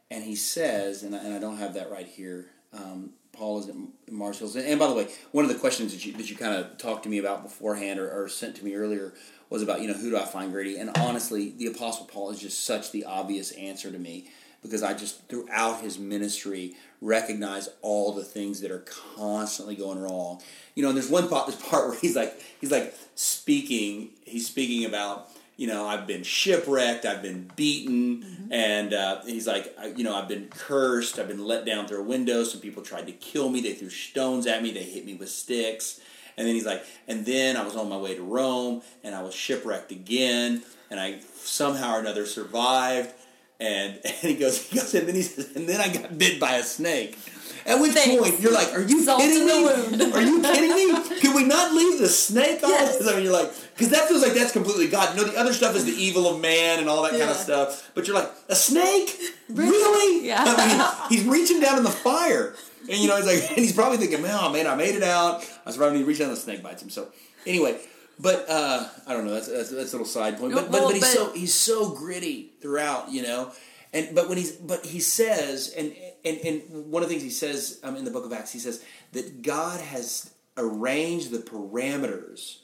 and 0.09 0.23
he 0.23 0.35
says, 0.35 1.03
and 1.03 1.15
I, 1.15 1.19
and 1.19 1.33
I 1.33 1.39
don't 1.39 1.57
have 1.57 1.73
that 1.75 1.91
right 1.91 2.07
here. 2.07 2.47
Um, 2.73 3.11
Paul 3.31 3.59
is 3.59 3.69
at 3.69 3.75
Mars 4.11 4.41
and, 4.55 4.79
by 4.79 4.87
the 4.87 4.93
way, 4.93 5.07
one 5.31 5.45
of 5.45 5.51
the 5.51 5.57
questions 5.57 5.93
that 5.93 6.05
you 6.05 6.13
that 6.13 6.29
you 6.29 6.35
kind 6.35 6.53
of 6.53 6.77
talked 6.77 7.03
to 7.03 7.09
me 7.09 7.19
about 7.19 7.43
beforehand 7.43 7.99
or, 7.99 8.09
or 8.11 8.27
sent 8.27 8.55
to 8.57 8.65
me 8.65 8.75
earlier 8.75 9.13
was 9.49 9.61
about 9.61 9.81
you 9.81 9.87
know 9.87 9.93
who 9.93 10.09
do 10.09 10.17
I 10.17 10.25
find 10.25 10.51
Grady, 10.51 10.77
and 10.77 10.91
honestly, 10.97 11.53
the 11.57 11.67
Apostle 11.67 12.05
Paul 12.05 12.31
is 12.31 12.39
just 12.39 12.65
such 12.65 12.91
the 12.91 13.05
obvious 13.05 13.51
answer 13.51 13.91
to 13.91 13.97
me 13.97 14.27
because 14.61 14.83
I 14.83 14.93
just 14.93 15.27
throughout 15.27 15.81
his 15.81 15.97
ministry 15.97 16.75
recognize 17.01 17.69
all 17.81 18.11
the 18.11 18.23
things 18.23 18.61
that 18.61 18.71
are 18.71 18.85
constantly 19.15 19.75
going 19.75 19.99
wrong. 19.99 20.41
You 20.75 20.83
know, 20.83 20.89
and 20.89 20.97
there's 20.97 21.09
one 21.09 21.29
part, 21.29 21.47
this 21.47 21.55
part 21.55 21.89
where 21.89 21.99
he's 21.99 22.15
like 22.15 22.39
he's 22.59 22.71
like 22.71 22.93
speaking. 23.15 24.09
He's 24.25 24.47
speaking 24.47 24.85
about 24.85 25.29
you 25.59 25.67
know 25.67 25.85
I've 25.85 26.07
been 26.07 26.23
shipwrecked, 26.23 27.05
I've 27.05 27.21
been 27.21 27.51
beaten, 27.55 28.47
and 28.49 28.93
uh, 28.93 29.21
he's 29.25 29.45
like 29.45 29.75
I- 29.77 29.87
you 29.87 30.05
know 30.05 30.15
I've 30.15 30.29
been 30.29 30.47
cursed, 30.49 31.19
I've 31.19 31.27
been 31.27 31.43
let 31.45 31.65
down 31.65 31.85
through 31.87 31.99
a 31.99 32.03
window. 32.15 32.43
Some 32.45 32.61
people 32.61 32.81
tried 32.81 33.07
to 33.07 33.11
kill 33.11 33.49
me. 33.49 33.59
They 33.61 33.73
threw 33.73 33.89
stones 33.89 34.47
at 34.47 34.63
me. 34.63 34.71
They 34.71 34.83
hit 34.83 35.05
me 35.05 35.15
with 35.15 35.29
sticks. 35.29 35.99
And 36.37 36.47
then 36.47 36.55
he's 36.55 36.65
like, 36.65 36.85
and 37.09 37.25
then 37.25 37.57
I 37.57 37.63
was 37.65 37.75
on 37.75 37.89
my 37.89 37.97
way 37.97 38.15
to 38.15 38.23
Rome, 38.23 38.81
and 39.03 39.13
I 39.13 39.21
was 39.21 39.33
shipwrecked 39.35 39.91
again, 39.91 40.61
and 40.89 40.97
I 40.97 41.19
somehow 41.43 41.95
or 41.95 41.99
another 41.99 42.25
survived. 42.25 43.11
And, 43.59 43.99
and 44.05 44.13
he 44.21 44.35
goes, 44.35 44.65
he 44.69 44.77
goes, 44.77 44.93
and 44.95 45.05
then 45.09 45.15
he 45.15 45.23
says, 45.23 45.53
and 45.57 45.67
then 45.67 45.81
I 45.81 45.89
got 45.93 46.17
bit 46.17 46.39
by 46.39 46.53
a 46.53 46.63
snake. 46.63 47.17
At 47.65 47.79
which 47.79 47.93
Thanks. 47.93 48.15
point 48.21 48.39
you're 48.39 48.53
like, 48.53 48.73
are 48.73 48.81
you 48.81 49.01
Salt 49.01 49.21
kidding 49.21 49.45
me? 49.45 50.11
Are 50.11 50.21
you 50.21 50.41
kidding 50.41 50.73
me? 50.73 51.19
Can 51.21 51.35
we 51.35 51.43
not 51.43 51.73
leave 51.73 51.99
the 51.99 52.07
snake 52.07 52.63
on? 52.63 52.69
Yes. 52.69 53.05
I 53.05 53.15
mean, 53.15 53.23
you're 53.23 53.33
like, 53.33 53.51
because 53.75 53.89
that 53.89 54.07
feels 54.07 54.21
like 54.21 54.33
that's 54.33 54.51
completely 54.51 54.87
God. 54.87 55.15
You 55.15 55.25
know, 55.25 55.31
the 55.31 55.37
other 55.39 55.53
stuff 55.53 55.75
is 55.75 55.85
the 55.85 55.91
evil 55.91 56.27
of 56.27 56.41
man 56.41 56.79
and 56.79 56.89
all 56.89 57.03
that 57.03 57.11
kind 57.11 57.29
of 57.29 57.35
stuff. 57.35 57.91
But 57.95 58.07
you're 58.07 58.15
like, 58.15 58.31
a 58.47 58.55
snake? 58.55 59.17
Really? 59.49 60.27
Yeah. 60.27 60.43
I 60.45 60.67
mean, 60.67 61.09
he's 61.09 61.27
reaching 61.27 61.59
down 61.59 61.77
in 61.77 61.83
the 61.83 61.89
fire. 61.89 62.55
And 62.89 62.97
you 62.97 63.07
know, 63.07 63.17
he's 63.17 63.25
like, 63.25 63.49
and 63.49 63.59
he's 63.59 63.73
probably 63.73 63.97
thinking, 63.97 64.21
"Man, 64.21 64.51
man, 64.51 64.67
I 64.67 64.75
made 64.75 64.95
it 64.95 65.03
out." 65.03 65.43
I 65.43 65.69
was 65.69 65.77
probably 65.77 66.03
reaching 66.03 66.25
down, 66.25 66.33
the 66.33 66.39
snake 66.39 66.63
bites 66.63 66.81
him. 66.81 66.89
So, 66.89 67.09
anyway, 67.45 67.79
but 68.19 68.45
uh, 68.49 68.87
I 69.05 69.13
don't 69.13 69.25
know. 69.25 69.33
That's 69.33 69.47
that's, 69.47 69.69
that's 69.69 69.93
a 69.93 69.97
little 69.97 70.05
side 70.05 70.39
point. 70.39 70.53
But 70.53 70.71
but, 70.71 70.83
but 70.83 70.93
he's 70.93 71.01
but- 71.01 71.09
so 71.09 71.33
he's 71.33 71.53
so 71.53 71.89
gritty 71.89 72.51
throughout. 72.61 73.11
You 73.11 73.23
know, 73.23 73.51
and 73.93 74.15
but 74.15 74.27
when 74.27 74.37
he's 74.37 74.51
but 74.53 74.85
he 74.85 74.99
says, 74.99 75.73
and 75.77 75.93
and 76.25 76.37
and 76.39 76.91
one 76.91 77.03
of 77.03 77.09
the 77.09 77.15
things 77.15 77.23
he 77.23 77.29
says 77.29 77.79
um, 77.83 77.95
in 77.95 78.05
the 78.05 78.11
book 78.11 78.25
of 78.25 78.33
Acts, 78.33 78.51
he 78.51 78.59
says 78.59 78.83
that 79.11 79.41
God 79.41 79.79
has 79.81 80.31
arranged 80.57 81.31
the 81.31 81.39
parameters 81.39 82.59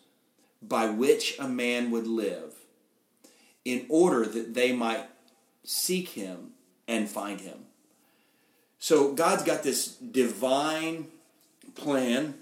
by 0.62 0.90
which 0.90 1.38
a 1.40 1.48
man 1.48 1.92
would 1.92 2.08
live 2.08 2.54
in 3.64 3.86
order 3.90 4.26
that 4.26 4.54
they 4.54 4.74
might 4.74 5.06
seek 5.64 6.10
him 6.10 6.52
and 6.88 7.10
find 7.10 7.42
him. 7.42 7.66
So 8.80 9.14
God's 9.14 9.44
got 9.44 9.64
this 9.64 9.96
divine 9.96 11.08
plan, 11.74 12.36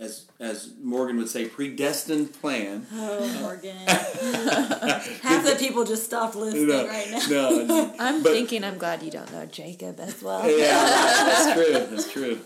as 0.00 0.24
as 0.40 0.72
Morgan 0.82 1.18
would 1.18 1.28
say, 1.28 1.46
predestined 1.46 2.32
plan. 2.40 2.86
Oh, 2.92 3.40
Morgan. 3.42 3.76
Half 3.86 5.44
the 5.44 5.56
people 5.58 5.84
just 5.84 6.04
stopped 6.04 6.34
listening 6.34 6.68
No, 6.68 6.86
right 6.86 7.10
now. 7.10 7.26
no, 7.28 7.94
I'm 7.98 8.22
But- 8.22 8.32
thinking 8.32 8.64
I'm 8.64 8.78
glad 8.78 9.02
you 9.02 9.10
don't 9.10 9.30
know 9.32 9.46
Jacob 9.46 10.00
as 10.00 10.22
well. 10.22 10.48
yeah, 10.50 10.66
that's 10.84 11.52
true. 11.54 11.72
That's 11.86 12.12
true. 12.12 12.40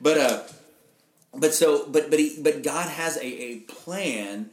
But 0.00 0.18
uh, 0.18 0.42
but 1.34 1.54
so 1.54 1.86
but 1.88 2.10
but 2.10 2.18
he 2.18 2.36
but 2.42 2.62
God 2.62 2.88
has 2.88 3.16
a 3.16 3.24
a 3.26 3.56
plan 3.60 4.50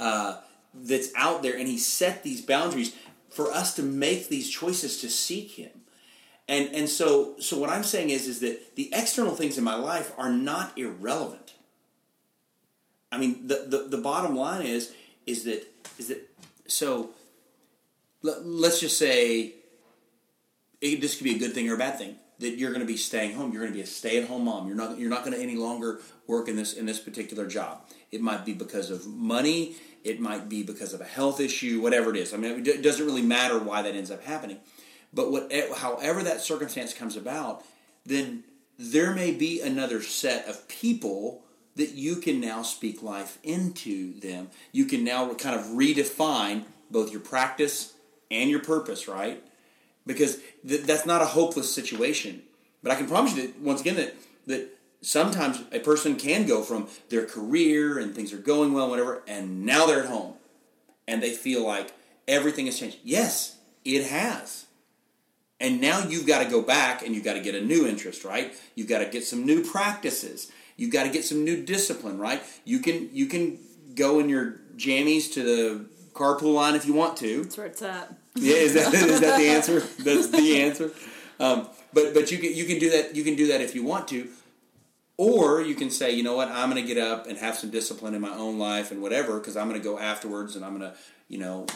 uh, 0.00 0.38
that's 0.74 1.10
out 1.16 1.42
there, 1.42 1.56
and 1.56 1.68
He 1.68 1.78
set 1.78 2.22
these 2.24 2.40
boundaries 2.40 2.94
for 3.30 3.52
us 3.52 3.74
to 3.74 3.82
make 3.82 4.28
these 4.28 4.50
choices 4.50 5.00
to 5.00 5.08
seek 5.10 5.52
Him. 5.52 5.70
And 6.48 6.74
and 6.74 6.88
so 6.88 7.34
so 7.38 7.58
what 7.58 7.70
I'm 7.70 7.84
saying 7.84 8.10
is 8.10 8.26
is 8.26 8.40
that 8.40 8.74
the 8.76 8.90
external 8.92 9.34
things 9.34 9.58
in 9.58 9.64
my 9.64 9.76
life 9.76 10.12
are 10.18 10.30
not 10.30 10.76
irrelevant. 10.76 11.43
I 13.14 13.18
mean 13.18 13.46
the 13.46 13.64
the, 13.66 13.96
the 13.96 13.98
bottom 13.98 14.36
line 14.36 14.66
is 14.66 14.92
is 15.26 15.44
that 15.44 15.66
is 15.98 16.08
that 16.08 16.28
so 16.66 17.10
let, 18.22 18.44
let's 18.44 18.80
just 18.80 18.98
say 18.98 19.54
it, 20.80 21.00
this 21.00 21.16
could 21.16 21.24
be 21.24 21.36
a 21.36 21.38
good 21.38 21.54
thing 21.54 21.68
or 21.70 21.74
a 21.74 21.78
bad 21.78 21.98
thing 21.98 22.16
that 22.40 22.58
you're 22.58 22.70
going 22.70 22.80
to 22.80 22.86
be 22.86 22.96
staying 22.96 23.34
home. 23.34 23.52
You're 23.52 23.62
going 23.62 23.72
to 23.72 23.76
be 23.76 23.82
a 23.82 23.86
stay-at-home 23.86 24.44
mom. 24.44 24.66
You're 24.66 24.76
not 24.76 24.98
you're 24.98 25.10
not 25.10 25.24
going 25.24 25.36
to 25.36 25.42
any 25.42 25.56
longer 25.56 26.00
work 26.26 26.48
in 26.48 26.56
this 26.56 26.72
in 26.72 26.86
this 26.86 26.98
particular 26.98 27.46
job. 27.46 27.82
It 28.10 28.20
might 28.20 28.44
be 28.44 28.52
because 28.52 28.90
of 28.90 29.06
money. 29.06 29.76
It 30.02 30.20
might 30.20 30.48
be 30.48 30.62
because 30.62 30.92
of 30.92 31.00
a 31.00 31.04
health 31.04 31.40
issue 31.40 31.80
whatever 31.80 32.10
it 32.10 32.16
is. 32.16 32.34
I 32.34 32.36
mean 32.36 32.66
it 32.66 32.82
doesn't 32.82 33.06
really 33.06 33.22
matter 33.22 33.58
why 33.58 33.82
that 33.82 33.94
ends 33.94 34.10
up 34.10 34.24
happening. 34.24 34.58
But 35.12 35.30
what 35.30 35.48
eh, 35.52 35.72
however 35.76 36.22
that 36.24 36.40
circumstance 36.40 36.92
comes 36.92 37.16
about 37.16 37.64
then 38.04 38.44
there 38.78 39.14
may 39.14 39.30
be 39.30 39.60
another 39.60 40.02
set 40.02 40.46
of 40.48 40.66
people 40.68 41.43
that 41.76 41.90
you 41.90 42.16
can 42.16 42.40
now 42.40 42.62
speak 42.62 43.02
life 43.02 43.38
into 43.42 44.18
them 44.20 44.48
you 44.72 44.84
can 44.84 45.04
now 45.04 45.32
kind 45.34 45.58
of 45.58 45.66
redefine 45.66 46.64
both 46.90 47.10
your 47.10 47.20
practice 47.20 47.94
and 48.30 48.50
your 48.50 48.60
purpose 48.60 49.08
right 49.08 49.42
because 50.06 50.38
th- 50.66 50.82
that's 50.82 51.06
not 51.06 51.22
a 51.22 51.26
hopeless 51.26 51.74
situation. 51.74 52.42
But 52.82 52.92
I 52.92 52.96
can 52.96 53.06
promise 53.06 53.34
you 53.36 53.42
that 53.42 53.60
once 53.60 53.80
again 53.80 53.96
that 53.96 54.14
that 54.46 54.78
sometimes 55.00 55.62
a 55.72 55.80
person 55.80 56.16
can 56.16 56.46
go 56.46 56.62
from 56.62 56.88
their 57.08 57.26
career 57.26 57.98
and 57.98 58.14
things 58.14 58.32
are 58.32 58.38
going 58.38 58.72
well, 58.72 58.90
whatever, 58.90 59.22
and 59.26 59.64
now 59.64 59.86
they're 59.86 60.02
at 60.02 60.08
home 60.08 60.34
and 61.08 61.22
they 61.22 61.32
feel 61.32 61.66
like 61.66 61.92
everything 62.28 62.66
has 62.66 62.78
changed. 62.78 62.98
Yes, 63.02 63.56
it 63.84 64.06
has. 64.06 64.66
And 65.60 65.80
now 65.80 66.06
you've 66.06 66.26
got 66.26 66.42
to 66.42 66.50
go 66.50 66.60
back 66.60 67.02
and 67.02 67.14
you've 67.14 67.24
got 67.24 67.34
to 67.34 67.40
get 67.40 67.54
a 67.54 67.60
new 67.60 67.86
interest, 67.86 68.24
right? 68.24 68.54
You've 68.74 68.88
got 68.88 68.98
to 68.98 69.06
get 69.06 69.24
some 69.24 69.46
new 69.46 69.62
practices. 69.62 70.50
You've 70.76 70.92
got 70.92 71.04
to 71.04 71.10
get 71.10 71.24
some 71.24 71.44
new 71.44 71.64
discipline, 71.64 72.18
right? 72.18 72.42
You 72.64 72.80
can 72.80 73.10
you 73.12 73.26
can 73.26 73.58
go 73.94 74.18
in 74.18 74.28
your 74.28 74.60
jammies 74.76 75.32
to 75.34 75.42
the 75.42 75.86
carpool 76.12 76.54
line 76.54 76.74
if 76.74 76.86
you 76.86 76.94
want 76.94 77.16
to. 77.18 77.42
That's 77.42 77.56
where 77.56 77.66
it's 77.66 77.82
at. 77.82 78.14
Yeah, 78.34 78.56
is 78.56 78.74
that 78.74 78.92
is 78.92 79.20
that 79.20 79.38
the 79.38 79.48
answer? 79.48 79.80
That's 79.98 80.28
the 80.28 80.62
answer. 80.62 80.90
Um, 81.38 81.68
but 81.92 82.14
but 82.14 82.30
you 82.32 82.38
can 82.38 82.54
you 82.54 82.64
can 82.64 82.78
do 82.78 82.90
that 82.90 83.14
you 83.14 83.24
can 83.24 83.36
do 83.36 83.48
that 83.48 83.60
if 83.60 83.74
you 83.74 83.84
want 83.84 84.08
to, 84.08 84.28
or 85.16 85.60
you 85.62 85.74
can 85.74 85.90
say 85.90 86.12
you 86.12 86.22
know 86.22 86.36
what 86.36 86.48
I'm 86.48 86.70
going 86.70 86.82
to 86.82 86.94
get 86.94 87.02
up 87.02 87.26
and 87.26 87.38
have 87.38 87.56
some 87.56 87.70
discipline 87.70 88.14
in 88.14 88.20
my 88.20 88.34
own 88.34 88.58
life 88.58 88.90
and 88.90 89.00
whatever 89.00 89.38
because 89.38 89.56
I'm 89.56 89.68
going 89.68 89.80
to 89.80 89.84
go 89.84 89.98
afterwards 89.98 90.56
and 90.56 90.64
I'm 90.64 90.76
going 90.76 90.90
to 90.90 90.98
you 91.28 91.38
know 91.38 91.66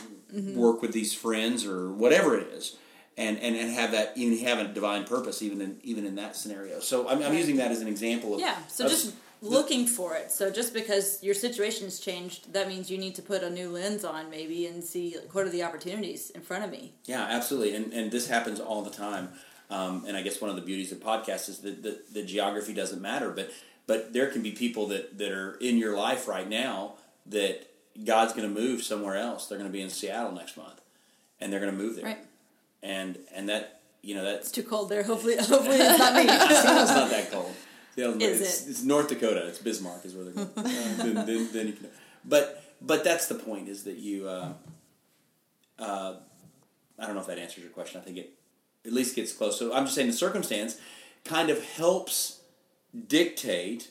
work 0.54 0.82
with 0.82 0.92
these 0.92 1.14
friends 1.14 1.64
or 1.64 1.90
whatever 1.92 2.36
it 2.36 2.48
is. 2.48 2.76
And, 3.18 3.36
and, 3.38 3.56
and 3.56 3.72
have 3.72 3.90
that 3.92 4.12
even 4.14 4.38
have 4.46 4.60
a 4.60 4.68
divine 4.68 5.02
purpose 5.04 5.42
even 5.42 5.60
in 5.60 5.80
even 5.82 6.06
in 6.06 6.14
that 6.14 6.36
scenario. 6.36 6.78
So 6.78 7.08
I'm, 7.08 7.20
I'm 7.20 7.34
using 7.34 7.56
that 7.56 7.72
as 7.72 7.80
an 7.80 7.88
example 7.88 8.34
of 8.34 8.40
Yeah. 8.40 8.56
So 8.68 8.84
of- 8.84 8.90
just 8.92 9.12
looking 9.42 9.86
for 9.86 10.14
it. 10.14 10.30
So 10.30 10.50
just 10.50 10.72
because 10.72 11.22
your 11.22 11.34
situation's 11.34 11.98
changed, 11.98 12.52
that 12.52 12.68
means 12.68 12.90
you 12.90 12.98
need 12.98 13.14
to 13.16 13.22
put 13.22 13.42
a 13.42 13.50
new 13.50 13.70
lens 13.70 14.04
on 14.04 14.30
maybe 14.30 14.66
and 14.66 14.82
see 14.82 15.16
what 15.32 15.44
are 15.46 15.50
the 15.50 15.64
opportunities 15.64 16.30
in 16.30 16.42
front 16.42 16.64
of 16.64 16.70
me. 16.70 16.92
Yeah, 17.06 17.22
absolutely, 17.22 17.74
and 17.74 17.92
and 17.92 18.10
this 18.10 18.28
happens 18.28 18.60
all 18.60 18.82
the 18.82 18.90
time. 18.90 19.30
Um, 19.70 20.04
and 20.06 20.16
I 20.16 20.22
guess 20.22 20.40
one 20.40 20.48
of 20.48 20.56
the 20.56 20.62
beauties 20.62 20.92
of 20.92 20.98
podcasts 20.98 21.48
is 21.48 21.58
that 21.58 21.82
the, 21.82 22.00
the 22.12 22.22
geography 22.22 22.72
doesn't 22.72 23.02
matter, 23.02 23.30
but 23.30 23.50
but 23.86 24.12
there 24.12 24.28
can 24.28 24.42
be 24.42 24.52
people 24.52 24.86
that, 24.88 25.18
that 25.18 25.32
are 25.32 25.54
in 25.60 25.76
your 25.78 25.96
life 25.96 26.28
right 26.28 26.48
now 26.48 26.94
that 27.26 27.68
God's 28.04 28.32
going 28.32 28.52
to 28.52 28.60
move 28.60 28.82
somewhere 28.82 29.16
else. 29.16 29.46
They're 29.46 29.58
going 29.58 29.70
to 29.70 29.76
be 29.76 29.82
in 29.82 29.90
Seattle 29.90 30.32
next 30.32 30.56
month, 30.56 30.80
and 31.40 31.52
they're 31.52 31.60
going 31.60 31.72
to 31.72 31.78
move 31.78 31.96
there. 31.96 32.04
Right. 32.04 32.18
And 32.82 33.18
and 33.34 33.48
that 33.48 33.80
you 34.02 34.14
know 34.14 34.24
that's 34.24 34.48
It's 34.48 34.52
too 34.52 34.62
cold 34.62 34.88
there. 34.88 35.02
Hopefully, 35.02 35.36
hopefully 35.36 35.76
it's 35.76 35.98
not 35.98 36.14
me. 36.14 36.26
Seattle's 36.26 36.90
not 36.90 37.10
that 37.10 37.30
cold. 37.30 37.54
Seattle's 37.94 38.22
Is 38.22 38.40
it's, 38.40 38.66
it? 38.66 38.70
it's 38.70 38.82
North 38.84 39.08
Dakota. 39.08 39.46
It's 39.48 39.58
Bismarck 39.58 40.04
is 40.04 40.14
where 40.14 40.24
they're 40.24 40.32
going. 40.32 40.50
Uh, 40.58 41.04
then, 41.04 41.14
then, 41.14 41.48
then 41.52 41.66
you 41.68 41.72
can, 41.72 41.88
but 42.24 42.62
but 42.80 43.04
that's 43.04 43.26
the 43.28 43.34
point 43.34 43.68
is 43.68 43.84
that 43.84 43.96
you. 43.96 44.28
Uh, 44.28 44.52
uh, 45.78 46.14
I 46.98 47.06
don't 47.06 47.14
know 47.14 47.20
if 47.20 47.28
that 47.28 47.38
answers 47.38 47.62
your 47.62 47.72
question. 47.72 48.00
I 48.00 48.04
think 48.04 48.18
it 48.18 48.32
at 48.84 48.92
least 48.92 49.14
gets 49.14 49.32
close. 49.32 49.58
So 49.58 49.72
I'm 49.72 49.84
just 49.84 49.94
saying 49.94 50.08
the 50.08 50.12
circumstance 50.12 50.80
kind 51.24 51.50
of 51.50 51.62
helps 51.62 52.40
dictate 53.06 53.90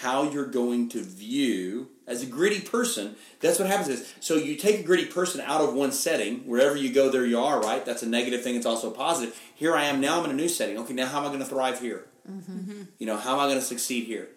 how 0.00 0.28
you're 0.30 0.46
going 0.46 0.88
to 0.88 1.02
view 1.02 1.88
as 2.06 2.22
a 2.22 2.26
gritty 2.26 2.60
person 2.60 3.14
that's 3.40 3.58
what 3.58 3.68
happens 3.68 3.88
is 3.88 4.14
so 4.20 4.34
you 4.34 4.56
take 4.56 4.80
a 4.80 4.82
gritty 4.82 5.06
person 5.06 5.40
out 5.40 5.60
of 5.60 5.72
one 5.74 5.92
setting 5.92 6.40
wherever 6.40 6.76
you 6.76 6.92
go 6.92 7.10
there 7.10 7.24
you 7.24 7.38
are 7.38 7.60
right? 7.60 7.84
That's 7.84 8.02
a 8.02 8.08
negative 8.08 8.42
thing 8.42 8.56
it's 8.56 8.66
also 8.66 8.90
a 8.90 8.94
positive. 8.94 9.40
Here 9.54 9.74
i 9.74 9.84
am 9.84 10.00
now 10.00 10.18
i'm 10.18 10.24
in 10.24 10.30
a 10.30 10.34
new 10.34 10.48
setting. 10.48 10.78
Okay 10.78 10.94
now 10.94 11.06
how 11.06 11.18
am 11.18 11.24
i 11.24 11.28
going 11.28 11.40
to 11.40 11.46
thrive 11.46 11.80
here? 11.80 12.06
Mm-hmm. 12.30 12.82
You 12.98 13.06
know 13.06 13.16
how 13.16 13.34
am 13.34 13.40
i 13.40 13.46
going 13.46 13.58
to 13.58 13.64
succeed 13.64 14.04
here? 14.06 14.28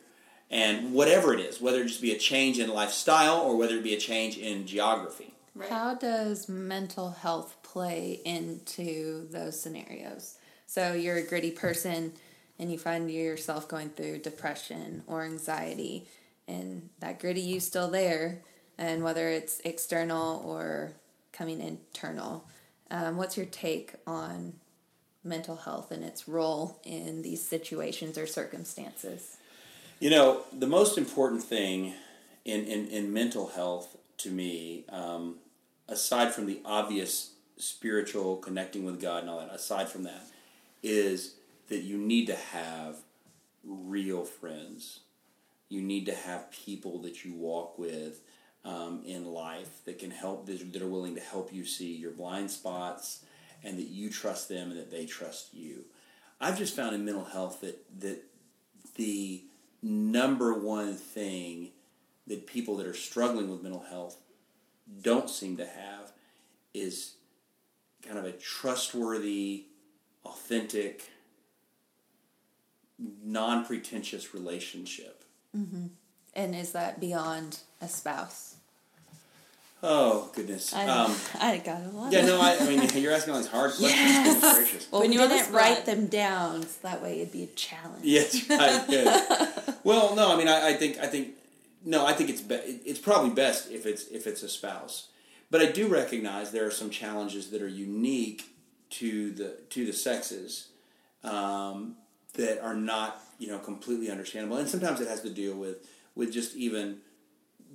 And 0.50 0.94
whatever 0.94 1.34
it 1.34 1.40
is 1.40 1.60
whether 1.60 1.82
it 1.82 1.88
just 1.88 2.02
be 2.02 2.14
a 2.14 2.20
change 2.20 2.60
in 2.60 2.70
lifestyle 2.70 3.40
or 3.42 3.58
whether 3.58 3.76
it 3.76 3.84
be 3.84 3.96
a 3.96 4.00
change 4.00 4.38
in 4.38 4.68
geography. 4.68 5.34
Right. 5.56 5.70
How 5.70 5.96
does 5.96 6.48
mental 6.48 7.10
health 7.12 7.58
play 7.64 8.22
into 8.24 9.28
those 9.30 9.60
scenarios? 9.60 10.38
So 10.68 10.94
you're 10.94 11.18
a 11.18 11.26
gritty 11.26 11.52
person 11.52 12.14
and 12.60 12.72
you 12.72 12.78
find 12.78 13.10
yourself 13.12 13.68
going 13.68 13.90
through 13.90 14.20
depression 14.20 15.04
or 15.08 15.24
anxiety, 15.24 16.08
and 16.48 16.90
that 17.00 17.20
gritty 17.20 17.42
you 17.42 17.60
still 17.60 17.90
there, 17.90 18.40
and 18.78 19.04
whether 19.04 19.30
it's 19.30 19.60
external 19.62 20.42
or 20.46 20.94
coming 21.32 21.62
internal. 21.62 22.46
Um, 22.90 23.18
what's 23.18 23.38
your 23.38 23.46
take 23.46 23.94
on 24.06 24.54
mental 25.24 25.58
health 25.58 25.92
and 25.92 26.04
its 26.04 26.28
role 26.28 26.80
in 26.84 27.22
these 27.22 27.44
situations 27.44 28.18
or 28.18 28.26
circumstances? 28.26 29.38
You 30.00 30.10
know, 30.10 30.42
the 30.58 30.68
most 30.68 30.98
important 30.98 31.44
thing 31.44 31.94
in, 32.46 32.64
in, 32.66 32.88
in 32.88 33.14
mental 33.14 33.48
health 33.48 33.98
to 34.20 34.32
me, 34.32 34.86
um, 34.90 35.36
aside 35.88 36.34
from 36.34 36.46
the 36.46 36.60
obvious 36.66 37.32
spiritual 37.58 38.38
connecting 38.38 38.86
with 38.86 39.02
God 39.02 39.22
and 39.22 39.30
all 39.30 39.40
that, 39.40 39.54
aside 39.54 39.90
from 39.90 40.04
that, 40.04 40.28
is 40.82 41.34
that 41.68 41.84
you 41.84 41.98
need 41.98 42.28
to 42.28 42.36
have 42.36 42.98
real 43.64 44.24
friends. 44.24 45.02
You 45.70 45.82
need 45.82 46.06
to 46.06 46.16
have 46.16 46.52
people 46.52 47.00
that 47.02 47.26
you 47.26 47.34
walk 47.34 47.78
with 47.78 48.22
um, 48.64 49.02
in 49.06 49.26
life 49.26 49.84
that 49.86 50.00
can 50.00 50.12
help, 50.12 50.46
that 50.48 50.82
are 50.82 50.88
willing 50.88 51.16
to 51.16 51.22
help 51.22 51.54
you 51.54 51.66
see 51.66 51.96
your 51.96 52.12
blind 52.12 52.52
spots 52.52 53.24
and 53.64 53.78
that 53.78 53.88
you 53.88 54.10
trust 54.10 54.50
them 54.50 54.72
and 54.72 54.80
that 54.80 54.92
they 54.92 55.06
trust 55.06 55.54
you. 55.54 55.86
I've 56.40 56.58
just 56.58 56.76
found 56.76 56.96
in 56.96 57.04
mental 57.04 57.26
health 57.26 57.62
that, 57.62 57.84
that 58.00 58.24
the 58.96 59.44
number 59.82 60.54
one 60.54 60.96
thing 60.96 61.70
that 62.28 62.46
people 62.46 62.78
that 62.78 62.88
are 62.88 62.94
struggling 62.94 63.50
with 63.50 63.64
mental 63.64 63.86
health 63.90 64.18
don't 65.02 65.30
seem 65.30 65.58
to 65.58 65.66
have 65.66 66.12
is 66.74 67.16
kind 68.06 68.18
of 68.18 68.26
a 68.26 68.32
trustworthy, 68.32 69.66
authentic, 70.26 71.10
non 73.28 73.66
pretentious 73.66 74.34
relationship. 74.34 75.24
And 75.54 76.56
is 76.56 76.72
that 76.74 77.00
beyond 77.00 77.60
a 77.82 77.88
spouse? 77.88 78.56
Oh, 79.84 80.32
goodness. 80.36 80.74
I, 80.74 80.88
Um, 80.88 81.16
I 81.40 81.58
got 81.58 81.82
a 81.84 81.90
lot. 81.90 82.12
yeah, 82.12 82.26
no, 82.26 82.40
I, 82.42 82.58
I 82.60 82.68
mean, 82.68 82.88
you're 83.02 83.14
asking 83.14 83.34
all 83.34 83.40
these 83.40 83.48
hard 83.50 83.72
questions. 83.72 84.00
Yes. 84.00 84.56
Gracious. 84.58 84.88
Well, 84.92 85.02
When 85.02 85.12
you're 85.14 85.24
on 85.24 85.30
the 85.30 85.36
didn't 85.36 85.48
spot. 85.50 85.62
write 85.62 85.86
them 85.86 86.08
down, 86.08 86.64
so 86.64 86.78
that 86.84 87.02
way 87.02 87.22
it'd 87.22 87.32
be 87.34 87.44
a 87.44 87.48
challenge. 87.48 88.04
Yes, 88.04 88.48
right. 88.50 88.84
Good. 88.88 89.76
well, 89.84 90.16
no, 90.16 90.32
I 90.34 90.38
mean, 90.38 90.48
I, 90.48 90.70
I 90.70 90.74
think, 90.74 90.98
I 91.00 91.08
think, 91.08 91.30
no, 91.86 92.06
I 92.06 92.14
think 92.14 92.30
it's 92.32 92.42
be, 92.42 92.56
it's 92.56 93.00
probably 93.00 93.30
best 93.32 93.72
if 93.72 93.86
it's 93.86 94.08
if 94.08 94.26
it's 94.28 94.42
a 94.44 94.50
spouse. 94.50 95.10
But 95.52 95.62
I 95.62 95.68
do 95.68 95.88
recognize 95.88 96.52
there 96.52 96.66
are 96.68 96.72
some 96.72 96.90
challenges 96.90 97.50
that 97.52 97.62
are 97.62 97.68
unique 97.68 98.46
to 98.92 99.32
the 99.32 99.58
to 99.70 99.86
the 99.86 99.94
sexes 99.94 100.70
um, 101.24 101.96
that 102.38 102.64
are 102.64 102.76
not 102.76 103.22
you 103.40 103.48
know 103.48 103.60
completely 103.60 104.10
understandable, 104.10 104.58
and 104.58 104.70
sometimes 104.70 105.02
it 105.02 105.08
has 105.08 105.22
to 105.22 105.30
deal 105.30 105.56
with 105.56 105.88
with 106.16 106.32
just 106.32 106.56
even 106.56 106.98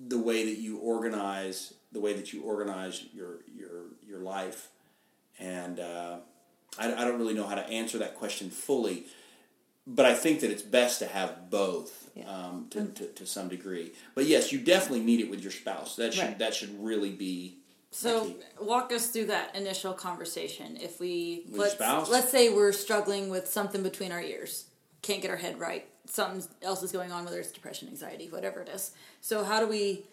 the 0.08 0.18
way 0.18 0.44
that 0.46 0.58
you 0.60 0.78
organize 0.78 1.74
the 1.92 2.00
way 2.00 2.14
that 2.14 2.32
you 2.32 2.42
organize 2.42 3.04
your 3.12 3.40
your 3.54 3.82
your 4.06 4.20
life, 4.20 4.68
and 5.38 5.78
uh, 5.78 6.16
I, 6.78 6.92
I 6.94 7.04
don't 7.04 7.18
really 7.18 7.34
know 7.34 7.46
how 7.46 7.54
to 7.56 7.66
answer 7.68 7.98
that 7.98 8.14
question 8.16 8.50
fully 8.50 9.06
but 9.84 10.06
I 10.06 10.14
think 10.14 10.40
that 10.40 10.50
it's 10.52 10.62
best 10.62 11.00
to 11.00 11.06
have 11.08 11.50
both 11.50 12.08
Yeah. 12.14 12.24
um, 12.32 12.66
to, 12.70 12.86
to, 12.86 13.06
to 13.06 13.26
some 13.26 13.48
degree. 13.48 13.92
But 14.14 14.26
yes, 14.26 14.52
you 14.52 14.60
definitely 14.60 15.00
need 15.04 15.18
it 15.20 15.28
with 15.28 15.40
your 15.40 15.50
spouse. 15.50 15.96
That 15.96 16.14
should 16.14 16.22
Right. 16.24 16.38
that 16.38 16.54
should 16.54 16.84
really 16.84 17.10
be 17.10 17.58
So 17.94 18.34
walk 18.60 18.90
us 18.92 19.08
through 19.08 19.26
that 19.26 19.54
initial 19.54 19.92
conversation. 19.92 20.78
If 20.80 20.98
we 20.98 21.44
With 21.50 21.60
let's 21.60 21.72
spouse? 21.74 22.08
let's 22.10 22.30
say 22.30 22.48
we're 22.48 22.72
struggling 22.72 23.28
with 23.28 23.46
something 23.48 23.82
between 23.82 24.12
our 24.12 24.20
ears, 24.22 24.64
can't 25.02 25.20
get 25.20 25.30
our 25.30 25.36
head 25.36 25.60
right, 25.60 25.86
something 26.06 26.42
else 26.62 26.82
is 26.82 26.90
going 26.90 27.12
on, 27.12 27.24
whether 27.24 27.38
it's 27.38 27.52
depression, 27.52 27.88
anxiety, 27.88 28.28
whatever 28.30 28.60
it 28.62 28.68
is. 28.70 28.92
So 29.20 29.44
how 29.44 29.60
do 29.60 29.66
we 29.66 30.06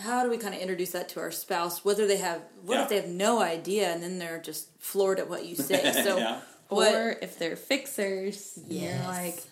how 0.00 0.24
do 0.24 0.30
we 0.30 0.36
kind 0.38 0.54
of 0.54 0.60
introduce 0.60 0.90
that 0.92 1.08
to 1.10 1.20
our 1.20 1.30
spouse? 1.30 1.84
Whether 1.84 2.06
they 2.08 2.16
have 2.16 2.42
what 2.64 2.74
Yeah. 2.74 2.82
if 2.84 2.88
they 2.88 2.96
have 2.96 3.08
no 3.08 3.40
idea 3.40 3.92
and 3.92 4.02
then 4.02 4.18
they're 4.18 4.40
just 4.40 4.68
floored 4.80 5.20
at 5.20 5.28
what 5.30 5.44
you 5.46 5.54
say? 5.70 5.92
So 5.92 6.16
Yeah. 6.18 6.40
what 6.68 6.92
Or 6.94 7.16
if 7.22 7.38
they're 7.38 7.54
fixers, 7.56 8.58
Yes. 8.66 8.98
you're 8.98 9.06
like, 9.08 9.42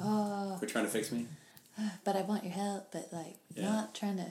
oh, 0.00 0.54
Quit 0.58 0.70
trying 0.70 0.84
to 0.86 0.90
fix 0.90 1.12
me. 1.12 1.26
Uh, 1.78 1.90
but 2.04 2.16
I 2.16 2.22
want 2.22 2.44
your 2.44 2.52
help, 2.52 2.90
but 2.92 3.08
like, 3.12 3.36
Yeah. 3.54 3.64
not 3.70 3.94
trying 3.94 4.16
to. 4.16 4.26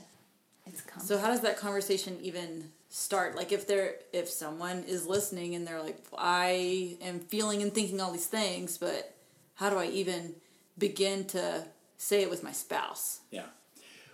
It's 0.66 0.82
complicated. 0.82 1.08
So 1.08 1.18
how 1.18 1.28
does 1.28 1.42
that 1.42 1.58
conversation 1.58 2.18
even 2.22 2.72
start? 2.90 3.36
Like 3.36 3.52
if 3.52 3.68
they're 3.68 3.96
if 4.12 4.30
someone 4.30 4.84
is 4.88 5.06
listening 5.06 5.56
and 5.56 5.68
they're 5.68 5.82
like, 5.82 5.98
I 6.18 6.98
am 7.02 7.20
feeling 7.20 7.62
and 7.62 7.74
thinking 7.74 8.00
all 8.00 8.12
these 8.12 8.28
things, 8.28 8.78
but 8.78 9.16
how 9.56 9.70
do 9.70 9.78
I 9.78 9.88
even 9.88 10.36
begin 10.78 11.26
to 11.26 11.66
say 11.98 12.22
it 12.22 12.30
with 12.30 12.44
my 12.44 12.52
spouse? 12.52 13.22
Yeah. 13.32 13.46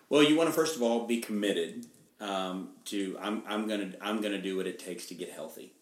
Well, 0.10 0.24
you 0.24 0.36
want 0.36 0.50
to 0.50 0.54
first 0.54 0.76
of 0.76 0.82
all 0.82 1.06
be 1.06 1.20
committed 1.20 1.86
um, 2.20 2.70
to 2.86 3.18
I'm 3.22 3.44
I'm 3.48 3.68
gonna 3.68 3.94
I'm 4.02 4.22
gonna 4.22 4.42
do 4.42 4.58
what 4.58 4.68
it 4.68 4.80
takes 4.80 5.06
to 5.08 5.14
get 5.14 5.32
healthy, 5.32 5.74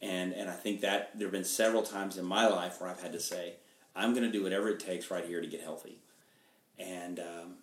and 0.00 0.32
and 0.32 0.48
I 0.48 0.54
think 0.54 0.82
that 0.82 1.10
there 1.14 1.26
have 1.26 1.32
been 1.32 1.44
several 1.44 1.82
times 1.82 2.18
in 2.18 2.24
my 2.24 2.46
life 2.46 2.80
where 2.80 2.90
I've 2.90 3.02
had 3.02 3.12
to 3.12 3.20
say 3.20 3.54
I'm 3.94 4.14
gonna 4.14 4.30
do 4.30 4.42
whatever 4.42 4.68
it 4.68 4.78
takes 4.78 5.10
right 5.10 5.24
here 5.24 5.40
to 5.40 5.46
get 5.46 5.62
healthy, 5.62 5.98
and 6.78 7.18
um, 7.18 7.54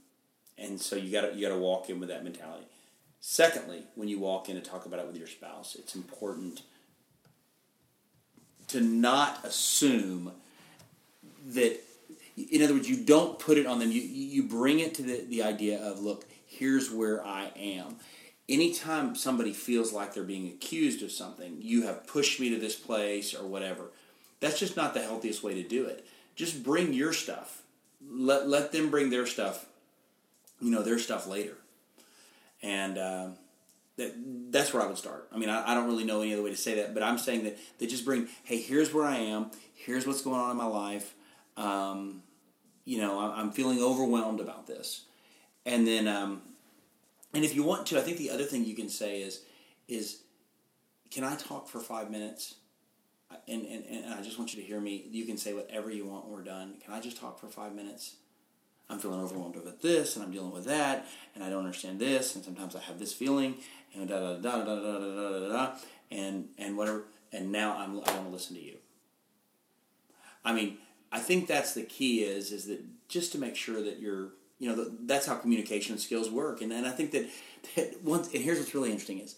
and 0.58 0.80
so 0.80 0.96
you 0.96 1.12
got 1.12 1.36
you 1.36 1.48
got 1.48 1.54
to 1.54 1.60
walk 1.60 1.90
in 1.90 2.00
with 2.00 2.10
that 2.10 2.24
mentality. 2.24 2.66
Secondly, 3.20 3.84
when 3.96 4.08
you 4.08 4.20
walk 4.20 4.50
in 4.50 4.56
to 4.56 4.62
talk 4.62 4.86
about 4.86 5.00
it 5.00 5.08
with 5.08 5.18
your 5.18 5.28
spouse, 5.28 5.76
it's 5.76 5.96
important 5.96 6.62
to 8.68 8.82
not 8.82 9.44
assume 9.46 10.32
that 11.48 11.80
in 12.36 12.62
other 12.62 12.74
words 12.74 12.90
you 12.90 12.98
don't 12.98 13.40
put 13.40 13.58
it 13.58 13.66
on 13.66 13.80
them. 13.80 13.92
You 13.92 14.02
you 14.02 14.44
bring 14.44 14.80
it 14.80 14.96
to 14.96 15.02
the, 15.04 15.26
the 15.28 15.44
idea 15.44 15.82
of 15.82 16.00
look 16.00 16.26
here's 16.46 16.92
where 16.92 17.26
i 17.26 17.52
am. 17.56 17.96
Anytime 18.50 19.16
somebody 19.16 19.54
feels 19.54 19.94
like 19.94 20.14
they're 20.14 20.24
being 20.24 20.48
accused 20.48 21.02
of 21.02 21.12
something 21.12 21.58
you 21.62 21.84
have 21.84 22.06
pushed 22.06 22.40
me 22.40 22.50
to 22.50 22.60
this 22.60 22.76
place 22.76 23.34
or 23.34 23.48
whatever 23.48 23.86
that's 24.44 24.60
just 24.60 24.76
not 24.76 24.94
the 24.94 25.02
healthiest 25.02 25.42
way 25.42 25.54
to 25.54 25.64
do 25.64 25.86
it. 25.86 26.06
Just 26.36 26.64
bring 26.64 26.92
your 26.92 27.14
stuff. 27.14 27.62
Let 28.06 28.50
let 28.50 28.74
them 28.74 28.90
bring 28.90 29.10
their 29.10 29.26
stuff 29.26 29.66
you 30.62 30.72
know 30.72 30.82
their 30.82 31.00
stuff 31.00 31.28
later 31.28 31.58
and 32.64 32.98
um, 32.98 33.36
that 33.98 34.14
that's 34.52 34.74
where 34.74 34.82
I 34.82 34.88
would 34.88 34.98
start. 34.98 35.28
I 35.32 35.38
mean, 35.38 35.50
I, 35.50 35.72
I 35.72 35.76
don't 35.76 35.86
really 35.86 36.06
know 36.06 36.22
any 36.22 36.34
other 36.34 36.42
way 36.42 36.50
to 36.50 36.58
say 36.58 36.76
that, 36.76 36.94
but 36.94 37.04
I'm 37.04 37.18
saying 37.18 37.44
that 37.44 37.58
they 37.78 37.86
just 37.86 38.06
bring, 38.06 38.28
hey, 38.44 38.60
here's 38.60 38.94
where 38.94 39.06
I 39.06 39.18
am, 39.18 39.52
here's 39.76 40.08
what's 40.08 40.22
going 40.22 40.40
on 40.40 40.52
in 40.52 40.58
my 40.58 40.66
life. 40.66 41.14
Um, 41.58 42.24
you 42.86 42.98
know, 43.00 43.20
I, 43.20 43.40
I'm 43.40 43.52
feeling 43.52 43.80
overwhelmed 43.80 44.40
about 44.40 44.66
this, 44.66 45.06
and 45.66 45.86
then, 45.86 46.08
um, 46.08 46.42
and 47.34 47.44
if 47.44 47.54
you 47.54 47.64
want 47.64 47.86
to, 47.88 48.00
I 48.00 48.02
think 48.02 48.18
the 48.18 48.32
other 48.32 48.46
thing 48.46 48.66
you 48.66 48.76
can 48.76 48.90
say 48.90 49.22
is, 49.22 49.42
is, 49.88 50.22
can 51.12 51.24
I 51.24 51.36
talk 51.36 51.68
for 51.68 51.80
five 51.80 52.10
minutes? 52.10 52.56
And, 53.48 53.66
and, 53.66 53.84
and 53.86 54.14
I 54.14 54.22
just 54.22 54.38
want 54.38 54.54
you 54.54 54.62
to 54.62 54.68
hear 54.68 54.80
me. 54.80 55.08
You 55.10 55.26
can 55.26 55.38
say 55.38 55.54
whatever 55.54 55.90
you 55.90 56.06
want 56.06 56.26
when 56.26 56.34
we're 56.36 56.44
done. 56.44 56.76
Can 56.84 56.94
I 56.94 57.00
just 57.00 57.18
talk 57.18 57.40
for 57.40 57.48
five 57.48 57.74
minutes? 57.74 58.18
I'm 58.90 59.00
feeling 59.00 59.22
overwhelmed 59.22 59.56
with 59.56 59.82
this, 59.82 60.16
and 60.16 60.24
I'm 60.24 60.32
dealing 60.32 60.52
with 60.52 60.66
that, 60.66 61.08
and 61.34 61.44
I 61.44 61.50
don't 61.50 61.66
understand 61.66 62.00
this, 62.00 62.36
and 62.36 62.44
sometimes 62.44 62.76
I 62.76 62.80
have 62.82 63.00
this 63.00 63.14
feeling, 63.14 63.56
and 63.96 64.08
da 64.08 64.20
da 64.20 64.34
da 64.36 64.64
da 64.64 64.76
da 64.76 65.00
da 65.00 65.00
da 65.00 65.40
da 65.40 65.50
da 65.50 65.76
and 66.12 66.50
and 66.58 66.78
whatever. 66.78 67.06
And 67.32 67.52
now 67.52 67.78
I'm 67.78 67.92
I 67.92 68.14
want 68.14 68.26
to 68.26 68.30
listen 68.30 68.56
to 68.56 68.62
you. 68.62 68.78
I 70.46 70.54
mean, 70.54 70.78
I 71.12 71.20
think 71.20 71.48
that's 71.48 71.74
the 71.74 71.84
key 71.84 72.24
is 72.24 72.52
is 72.52 72.66
that 72.66 72.82
just 73.08 73.32
to 73.32 73.38
make 73.38 73.56
sure 73.56 73.82
that 73.82 74.00
you're 74.00 74.30
you 74.60 74.74
know 74.74 74.92
that's 75.06 75.26
how 75.26 75.36
communication 75.36 75.98
skills 75.98 76.30
work, 76.30 76.62
and 76.62 76.72
and 76.72 76.86
I 76.86 76.92
think 76.92 77.12
that, 77.12 77.30
that 77.76 78.04
once 78.04 78.34
and 78.34 78.44
here's 78.44 78.60
what's 78.60 78.76
really 78.76 78.92
interesting 78.92 79.20
is 79.20 79.36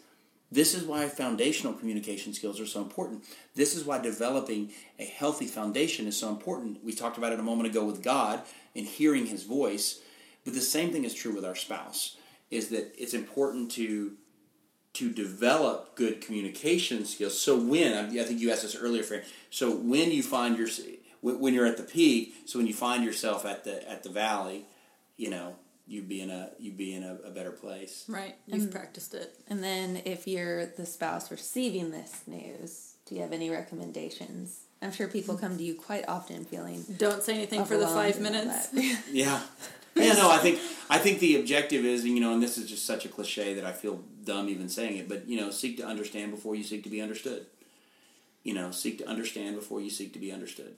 this 0.51 0.73
is 0.73 0.83
why 0.83 1.07
foundational 1.07 1.73
communication 1.73 2.33
skills 2.33 2.59
are 2.59 2.65
so 2.65 2.81
important. 2.81 3.23
This 3.55 3.75
is 3.75 3.83
why 3.83 3.99
developing 3.99 4.71
a 4.99 5.05
healthy 5.05 5.47
foundation 5.47 6.07
is 6.07 6.17
so 6.17 6.29
important. 6.29 6.83
We 6.83 6.93
talked 6.93 7.17
about 7.17 7.33
it 7.33 7.39
a 7.39 7.43
moment 7.43 7.69
ago 7.69 7.83
with 7.83 8.03
God 8.03 8.41
and 8.75 8.85
hearing 8.85 9.27
His 9.27 9.43
voice, 9.43 10.01
but 10.43 10.53
the 10.53 10.61
same 10.61 10.91
thing 10.91 11.03
is 11.03 11.13
true 11.13 11.33
with 11.33 11.45
our 11.45 11.55
spouse. 11.55 12.17
Is 12.51 12.69
that 12.69 12.93
it's 12.97 13.13
important 13.13 13.71
to 13.71 14.13
to 14.95 15.11
develop 15.11 15.93
good 15.95 16.21
communication 16.21 17.03
skills. 17.03 17.39
So 17.39 17.59
when 17.59 17.93
I 18.17 18.23
think 18.23 18.39
you 18.39 18.49
asked 18.49 18.61
this 18.61 18.77
earlier, 18.77 19.03
Fran. 19.03 19.23
So 19.49 19.75
when 19.75 20.11
you 20.11 20.23
find 20.23 20.57
your 20.57 20.69
when 21.21 21.53
you're 21.53 21.65
at 21.65 21.77
the 21.77 21.83
peak, 21.83 22.35
so 22.45 22.59
when 22.59 22.67
you 22.67 22.73
find 22.73 23.03
yourself 23.03 23.45
at 23.45 23.63
the 23.63 23.87
at 23.89 24.03
the 24.03 24.09
valley, 24.09 24.65
you 25.17 25.29
know 25.29 25.55
you'd 25.87 26.07
be 26.07 26.21
in 26.21 26.29
a 26.29 26.49
you'd 26.59 26.77
be 26.77 26.93
in 26.93 27.03
a, 27.03 27.15
a 27.25 27.31
better 27.31 27.51
place. 27.51 28.05
Right. 28.07 28.35
You've 28.47 28.63
and, 28.63 28.71
practiced 28.71 29.13
it. 29.13 29.37
And 29.47 29.63
then 29.63 30.01
if 30.05 30.27
you're 30.27 30.65
the 30.65 30.85
spouse 30.85 31.29
receiving 31.29 31.91
this 31.91 32.21
news, 32.25 32.95
do 33.05 33.15
you 33.15 33.21
have 33.21 33.33
any 33.33 33.49
recommendations? 33.49 34.64
I'm 34.85 34.91
sure 34.91 35.07
people 35.07 35.35
come 35.35 35.57
to 35.57 35.63
you 35.63 35.73
quite 35.73 36.05
often 36.07 36.45
feeling 36.45 36.85
don't 36.97 37.23
say 37.23 37.33
anything 37.33 37.65
for 37.65 37.75
the 37.77 37.87
five 37.87 38.21
minutes. 38.21 38.69
yeah. 39.11 39.41
Yeah, 39.95 40.13
no, 40.13 40.29
I 40.29 40.37
think 40.37 40.59
I 40.89 40.97
think 40.99 41.19
the 41.19 41.39
objective 41.39 41.85
is, 41.85 42.05
you 42.05 42.19
know, 42.19 42.33
and 42.33 42.43
this 42.43 42.57
is 42.57 42.69
just 42.69 42.85
such 42.85 43.05
a 43.05 43.09
cliche 43.09 43.53
that 43.55 43.65
I 43.65 43.71
feel 43.71 44.01
dumb 44.23 44.49
even 44.49 44.69
saying 44.69 44.97
it, 44.97 45.09
but 45.09 45.27
you 45.27 45.39
know, 45.39 45.49
seek 45.51 45.77
to 45.77 45.85
understand 45.85 46.31
before 46.31 46.53
you 46.53 46.63
seek 46.63 46.83
to 46.83 46.89
be 46.89 47.01
understood. 47.01 47.45
You 48.43 48.53
know, 48.53 48.71
seek 48.71 48.99
to 48.99 49.07
understand 49.07 49.55
before 49.55 49.81
you 49.81 49.89
seek 49.89 50.13
to 50.13 50.19
be 50.19 50.31
understood. 50.31 50.75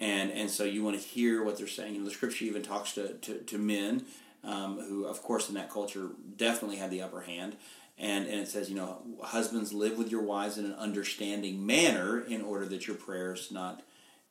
And 0.00 0.30
and 0.30 0.48
so 0.48 0.64
you 0.64 0.82
want 0.82 0.98
to 0.98 1.06
hear 1.06 1.44
what 1.44 1.58
they're 1.58 1.66
saying. 1.66 1.94
You 1.94 2.00
know, 2.00 2.06
the 2.06 2.12
scripture 2.12 2.44
even 2.44 2.62
talks 2.62 2.92
to, 2.92 3.14
to, 3.14 3.38
to 3.40 3.58
men 3.58 4.06
um, 4.42 4.78
who, 4.78 5.04
of 5.04 5.22
course, 5.22 5.48
in 5.48 5.54
that 5.56 5.70
culture 5.70 6.10
definitely 6.36 6.76
had 6.76 6.90
the 6.90 7.02
upper 7.02 7.22
hand. 7.22 7.56
And, 7.96 8.26
and 8.26 8.40
it 8.40 8.48
says, 8.48 8.68
you 8.68 8.74
know, 8.74 9.02
husbands 9.22 9.72
live 9.72 9.96
with 9.96 10.10
your 10.10 10.22
wives 10.22 10.58
in 10.58 10.64
an 10.64 10.74
understanding 10.74 11.64
manner 11.64 12.20
in 12.20 12.42
order 12.42 12.66
that 12.66 12.86
your 12.86 12.96
prayers 12.96 13.50
not 13.52 13.82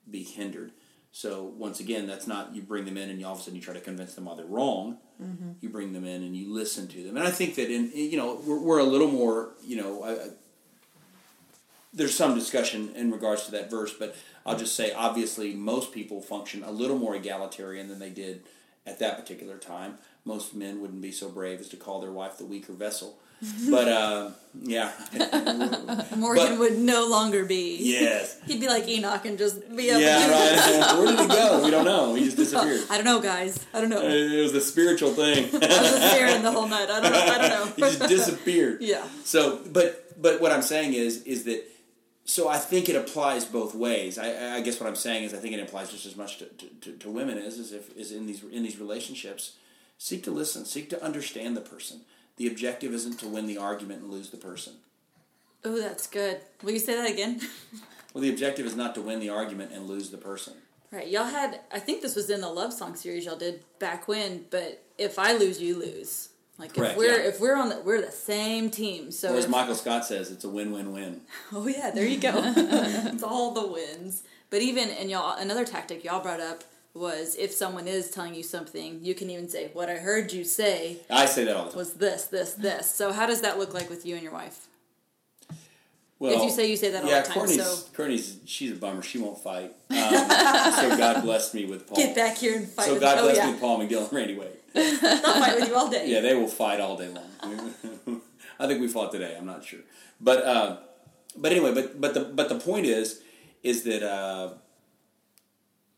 be 0.09 0.23
hindered. 0.23 0.71
So 1.15 1.43
once 1.43 1.79
again, 1.79 2.07
that's 2.07 2.25
not 2.25 2.55
you 2.55 2.63
bring 2.63 2.85
them 2.85 2.97
in 2.97 3.09
and 3.09 3.19
you, 3.19 3.27
all 3.27 3.33
of 3.33 3.39
a 3.39 3.43
sudden 3.43 3.55
you 3.55 3.61
try 3.61 3.75
to 3.75 3.79
convince 3.79 4.15
them 4.15 4.25
why 4.25 4.35
they're 4.35 4.45
wrong. 4.45 4.97
Mm-hmm. 5.21 5.51
You 5.61 5.69
bring 5.69 5.93
them 5.93 6.05
in 6.05 6.23
and 6.23 6.35
you 6.35 6.51
listen 6.51 6.87
to 6.87 7.03
them. 7.03 7.15
And 7.15 7.25
I 7.25 7.29
think 7.29 7.53
that 7.55 7.69
in 7.69 7.91
you 7.93 8.17
know 8.17 8.41
we're, 8.45 8.59
we're 8.59 8.79
a 8.79 8.83
little 8.83 9.07
more 9.07 9.51
you 9.63 9.77
know 9.77 10.03
I, 10.03 10.29
there's 11.93 12.15
some 12.15 12.33
discussion 12.33 12.91
in 12.95 13.11
regards 13.11 13.45
to 13.45 13.51
that 13.51 13.69
verse, 13.69 13.93
but 13.93 14.15
I'll 14.43 14.57
just 14.57 14.75
say 14.75 14.91
obviously 14.91 15.53
most 15.53 15.91
people 15.91 16.19
function 16.19 16.63
a 16.63 16.71
little 16.71 16.97
more 16.97 17.15
egalitarian 17.15 17.87
than 17.87 17.99
they 17.99 18.09
did 18.09 18.41
at 18.87 18.97
that 18.97 19.17
particular 19.19 19.57
time. 19.57 19.99
Most 20.25 20.55
men 20.55 20.81
wouldn't 20.81 21.01
be 21.01 21.11
so 21.11 21.29
brave 21.29 21.59
as 21.59 21.69
to 21.69 21.77
call 21.77 22.01
their 22.01 22.11
wife 22.11 22.39
the 22.39 22.45
weaker 22.45 22.73
vessel. 22.73 23.19
But 23.69 23.87
uh, 23.87 24.31
yeah, 24.61 24.91
Morgan 26.15 26.49
but, 26.49 26.59
would 26.59 26.77
no 26.77 27.07
longer 27.07 27.43
be. 27.43 27.77
Yes, 27.79 28.39
he'd 28.47 28.61
be 28.61 28.67
like 28.67 28.87
Enoch 28.87 29.25
and 29.25 29.37
just 29.37 29.59
be 29.75 29.89
able. 29.89 30.01
Yeah, 30.01 30.29
right. 30.29 30.97
Where 30.97 31.07
did 31.07 31.19
he 31.19 31.27
go? 31.27 31.63
We 31.63 31.71
don't 31.71 31.85
know. 31.85 32.13
He 32.13 32.25
just 32.25 32.37
disappeared. 32.37 32.81
I 32.89 32.95
don't 32.95 33.05
know, 33.05 33.19
guys. 33.19 33.65
I 33.73 33.81
don't 33.81 33.89
know. 33.89 34.01
It 34.01 34.41
was 34.41 34.53
a 34.53 34.61
spiritual 34.61 35.11
thing. 35.11 35.45
I 35.45 35.57
was 35.57 35.67
just 35.67 36.11
staring 36.11 36.43
the 36.43 36.51
whole 36.51 36.67
night. 36.67 36.89
I 36.89 37.01
don't 37.01 37.11
know. 37.11 37.19
I 37.19 37.37
don't 37.37 37.49
know. 37.49 37.73
he 37.75 37.81
just 37.81 38.07
disappeared. 38.07 38.81
Yeah. 38.81 39.05
So, 39.23 39.59
but 39.71 40.21
but 40.21 40.39
what 40.39 40.51
I'm 40.51 40.61
saying 40.61 40.93
is 40.93 41.23
is 41.23 41.45
that 41.45 41.67
so 42.25 42.47
I 42.47 42.57
think 42.57 42.89
it 42.89 42.95
applies 42.95 43.45
both 43.45 43.75
ways. 43.75 44.17
I, 44.17 44.55
I, 44.55 44.61
guess 44.61 44.79
what 44.79 44.87
I'm 44.87 44.95
saying 44.95 45.25
is 45.25 45.33
I 45.33 45.37
think 45.37 45.53
it 45.53 45.59
applies 45.59 45.91
just 45.91 46.05
as 46.05 46.15
much 46.15 46.37
to, 46.37 46.45
to, 46.45 46.91
to, 46.93 47.09
women 47.09 47.37
as, 47.37 47.59
as 47.59 47.73
if 47.73 47.95
is 47.97 48.13
in 48.13 48.27
these 48.27 48.43
in 48.43 48.63
these 48.63 48.79
relationships. 48.79 49.57
Seek 49.97 50.23
to 50.23 50.31
listen. 50.31 50.65
Seek 50.65 50.89
to 50.91 51.03
understand 51.03 51.57
the 51.57 51.61
person. 51.61 52.01
The 52.37 52.47
objective 52.47 52.93
isn't 52.93 53.19
to 53.19 53.27
win 53.27 53.47
the 53.47 53.57
argument 53.57 54.01
and 54.01 54.11
lose 54.11 54.29
the 54.29 54.37
person. 54.37 54.73
Oh, 55.63 55.79
that's 55.79 56.07
good. 56.07 56.41
Will 56.61 56.71
you 56.71 56.79
say 56.79 56.95
that 56.95 57.09
again? 57.09 57.41
well, 58.13 58.21
the 58.21 58.29
objective 58.29 58.65
is 58.65 58.75
not 58.75 58.95
to 58.95 59.01
win 59.01 59.19
the 59.19 59.29
argument 59.29 59.71
and 59.71 59.87
lose 59.87 60.09
the 60.09 60.17
person. 60.17 60.53
Right. 60.91 61.07
Y'all 61.07 61.25
had. 61.25 61.61
I 61.71 61.79
think 61.79 62.01
this 62.01 62.15
was 62.15 62.29
in 62.29 62.41
the 62.41 62.49
love 62.49 62.73
song 62.73 62.95
series 62.95 63.25
y'all 63.25 63.37
did 63.37 63.63
back 63.79 64.07
when. 64.07 64.45
But 64.49 64.83
if 64.97 65.17
I 65.17 65.33
lose, 65.33 65.61
you 65.61 65.79
lose. 65.79 66.29
Like 66.59 66.75
Correct, 66.75 66.91
if 66.91 66.97
we're 66.97 67.19
yeah. 67.19 67.27
if 67.27 67.39
we're 67.39 67.55
on 67.55 67.69
the 67.69 67.81
we're 67.81 68.01
the 68.01 68.11
same 68.11 68.69
team. 68.69 69.09
So 69.09 69.33
or 69.33 69.37
as 69.37 69.47
Michael 69.47 69.73
Scott 69.73 70.05
says, 70.05 70.29
it's 70.29 70.43
a 70.43 70.49
win-win-win. 70.49 71.21
Oh 71.51 71.67
yeah, 71.67 71.89
there 71.89 72.05
you 72.05 72.19
go. 72.19 72.33
it's 72.35 73.23
all 73.23 73.51
the 73.51 73.65
wins. 73.65 74.23
But 74.51 74.61
even 74.61 74.89
and 74.89 75.09
y'all 75.09 75.35
another 75.35 75.65
tactic 75.65 76.03
y'all 76.03 76.21
brought 76.21 76.39
up 76.39 76.63
was 76.93 77.35
if 77.35 77.51
someone 77.51 77.87
is 77.87 78.11
telling 78.11 78.35
you 78.35 78.43
something, 78.43 78.99
you 79.01 79.15
can 79.15 79.29
even 79.29 79.49
say, 79.49 79.69
"What 79.73 79.89
I 79.89 79.95
heard 79.95 80.31
you 80.31 80.43
say." 80.43 80.97
I 81.09 81.25
say 81.25 81.43
that 81.45 81.55
all 81.55 81.65
the 81.65 81.71
time. 81.71 81.77
Was 81.79 81.93
this, 81.93 82.25
this, 82.25 82.53
this? 82.53 82.89
So 82.89 83.11
how 83.11 83.25
does 83.25 83.41
that 83.41 83.57
look 83.57 83.73
like 83.73 83.89
with 83.89 84.05
you 84.05 84.13
and 84.15 84.23
your 84.23 84.33
wife? 84.33 84.67
Well, 86.19 86.37
if 86.37 86.43
you 86.43 86.51
say 86.51 86.69
you 86.69 86.77
say 86.77 86.91
that 86.91 87.03
all 87.03 87.09
yeah, 87.09 87.21
the 87.21 87.27
time, 87.27 87.33
Courtney's, 87.33 87.65
so 87.65 87.91
Courtney's 87.93 88.37
she's 88.45 88.71
a 88.71 88.75
bummer. 88.75 89.01
She 89.01 89.17
won't 89.17 89.39
fight. 89.39 89.73
Um, 89.93 90.71
so 90.73 90.97
God 90.97 91.23
blessed 91.23 91.53
me 91.53 91.65
with 91.65 91.87
Paul. 91.87 91.97
Get 91.97 92.15
back 92.15 92.37
here 92.37 92.57
and 92.57 92.67
fight. 92.67 92.85
So 92.85 92.99
God 92.99 93.21
blessed 93.21 93.39
oh, 93.39 93.43
yeah. 93.43 93.45
me 93.45 93.51
with 93.53 93.61
Paul 93.61 93.79
McGill 93.79 94.03
and 94.03 94.13
Randy 94.13 94.35
Wade. 94.35 94.49
They'll 94.73 95.17
fight 95.19 95.59
with 95.59 95.69
you 95.69 95.75
all 95.75 95.89
day. 95.89 96.09
Yeah, 96.09 96.21
they 96.21 96.33
will 96.33 96.47
fight 96.47 96.79
all 96.79 96.97
day 96.97 97.09
long. 97.09 98.21
I 98.59 98.67
think 98.67 98.81
we 98.81 98.87
fought 98.87 99.11
today. 99.11 99.35
I'm 99.37 99.45
not 99.45 99.63
sure, 99.63 99.79
but 100.19 100.43
uh, 100.43 100.77
but 101.37 101.51
anyway, 101.51 101.73
but 101.73 101.99
but 101.99 102.13
the 102.13 102.21
but 102.21 102.49
the 102.49 102.59
point 102.59 102.85
is 102.85 103.21
is 103.61 103.83
that 103.83 104.03
uh, 104.03 104.53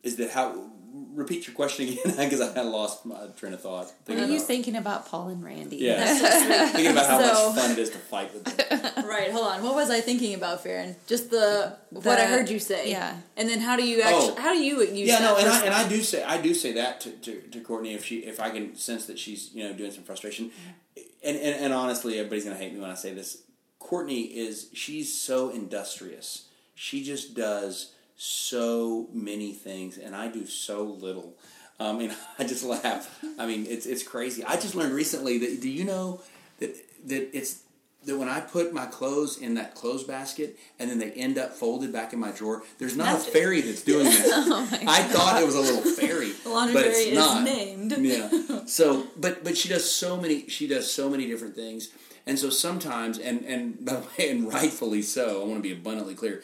is 0.04 0.18
that 0.18 0.32
how 0.32 0.70
repeat 1.16 1.48
your 1.48 1.56
question 1.56 1.88
again 1.88 2.16
because 2.18 2.42
I 2.42 2.54
had 2.54 2.66
lost 2.66 3.06
my 3.06 3.28
train 3.38 3.54
of 3.54 3.62
thought. 3.62 3.92
What 4.06 4.18
are 4.18 4.28
you 4.28 4.40
thinking 4.40 4.76
about 4.76 5.08
Paul 5.08 5.30
and 5.30 5.44
Randy? 5.44 5.78
Yeah, 5.78 6.06
thinking 6.68 6.92
about 6.92 7.06
how 7.08 7.20
so, 7.20 7.54
much 7.54 7.62
fun 7.62 7.72
it 7.72 7.80
is 7.80 7.90
to 7.92 7.98
fight 7.98 8.34
with 8.34 8.44
them. 8.44 9.06
right. 9.08 9.32
Hold 9.32 9.48
on. 9.48 9.64
What 9.64 9.76
was 9.76 9.90
I 9.90 10.02
thinking 10.02 10.36
about, 10.36 10.62
Farron? 10.62 10.96
Just 11.08 11.32
the, 11.32 11.78
the, 11.92 12.02
what 12.02 12.20
I 12.20 12.26
heard 12.26 12.50
you 12.50 12.60
say. 12.60 12.92
Yeah. 12.92 13.18
And 13.38 13.50
then 13.50 13.60
how 13.60 13.76
do 13.76 13.88
you 13.88 14.02
actually? 14.02 14.34
Oh. 14.38 14.42
How 14.42 14.54
do 14.54 14.60
you 14.60 14.82
use? 14.82 15.08
Yeah. 15.08 15.20
no. 15.20 15.38
And 15.38 15.48
I, 15.48 15.66
and 15.66 15.74
I 15.74 15.88
do 15.88 16.02
say 16.02 16.24
I 16.24 16.40
do 16.40 16.54
say 16.54 16.74
that 16.74 17.02
to, 17.02 17.12
to, 17.12 17.42
to 17.42 17.62
Courtney 17.62 17.94
if 17.94 18.06
she 18.06 18.18
if 18.18 18.40
I 18.40 18.50
can 18.50 18.76
sense 18.76 19.06
that 19.08 19.18
she's 19.18 19.54
you 19.54 19.64
know 19.64 19.74
doing 19.74 19.92
some 19.92 20.04
frustration, 20.04 20.50
mm-hmm. 20.50 21.02
and 21.24 21.38
and, 21.38 21.66
and 21.66 21.74
honestly, 21.74 22.20
everybody's 22.20 22.44
gonna 22.44 22.58
hate 22.58 22.74
me 22.74 22.80
when 22.80 22.92
I 22.92 22.96
say 22.96 23.14
this. 23.14 23.44
Courtney 23.80 24.24
is 24.24 24.70
she's 24.74 25.20
so 25.20 25.50
industrious. 25.50 26.48
She 26.74 27.04
just 27.04 27.36
does 27.36 27.94
so 28.18 29.08
many 29.14 29.54
things, 29.54 29.98
and 29.98 30.16
I 30.16 30.28
do 30.28 30.46
so 30.46 30.84
little. 30.84 31.36
Um, 31.80 31.98
I 31.98 32.00
mean, 32.00 32.16
I 32.40 32.44
just 32.46 32.64
laugh. 32.64 33.24
I 33.38 33.46
mean, 33.46 33.66
it's 33.68 33.86
it's 33.86 34.04
crazy. 34.04 34.44
I 34.44 34.56
just 34.56 34.76
learned 34.76 34.94
recently 34.94 35.38
that 35.40 35.62
do 35.62 35.70
you 35.70 35.84
know 35.84 36.22
that 36.60 36.76
that 37.08 37.36
it's 37.38 37.62
that 38.06 38.18
when 38.18 38.30
I 38.30 38.40
put 38.40 38.74
my 38.74 38.86
clothes 38.86 39.38
in 39.38 39.56
that 39.56 39.74
clothes 39.76 40.04
basket 40.04 40.58
and 40.80 40.90
then 40.90 41.00
they 41.00 41.12
end 41.12 41.38
up 41.38 41.54
folded 41.54 41.92
back 41.92 42.14
in 42.14 42.20
my 42.20 42.32
drawer, 42.32 42.64
there's 42.78 42.96
not 42.96 43.14
that's, 43.14 43.28
a 43.28 43.32
fairy 43.32 43.62
that's 43.62 43.82
doing 43.82 44.04
that. 44.06 44.26
oh 44.28 44.70
I 44.88 45.02
thought 45.04 45.42
it 45.42 45.46
was 45.46 45.56
a 45.56 45.60
little 45.60 45.82
fairy, 45.82 46.34
but 46.44 46.86
it's 46.86 47.16
not. 47.16 47.44
named. 47.44 47.96
yeah. 47.98 48.30
So, 48.66 49.08
but 49.18 49.44
but 49.44 49.58
she 49.58 49.70
does 49.70 49.90
so 49.90 50.18
many. 50.18 50.48
She 50.48 50.68
does 50.68 50.92
so 50.92 51.10
many 51.10 51.28
different 51.28 51.56
things, 51.56 51.90
and 52.26 52.38
so 52.40 52.50
sometimes, 52.50 53.20
and 53.20 53.44
and 53.46 53.84
by 53.84 53.96
the 53.96 54.08
way, 54.18 54.30
and 54.30 54.52
rightfully 54.52 55.02
so. 55.02 55.42
I 55.42 55.46
want 55.46 55.58
to 55.58 55.68
be 55.68 55.74
abundantly 55.74 56.16
clear. 56.16 56.44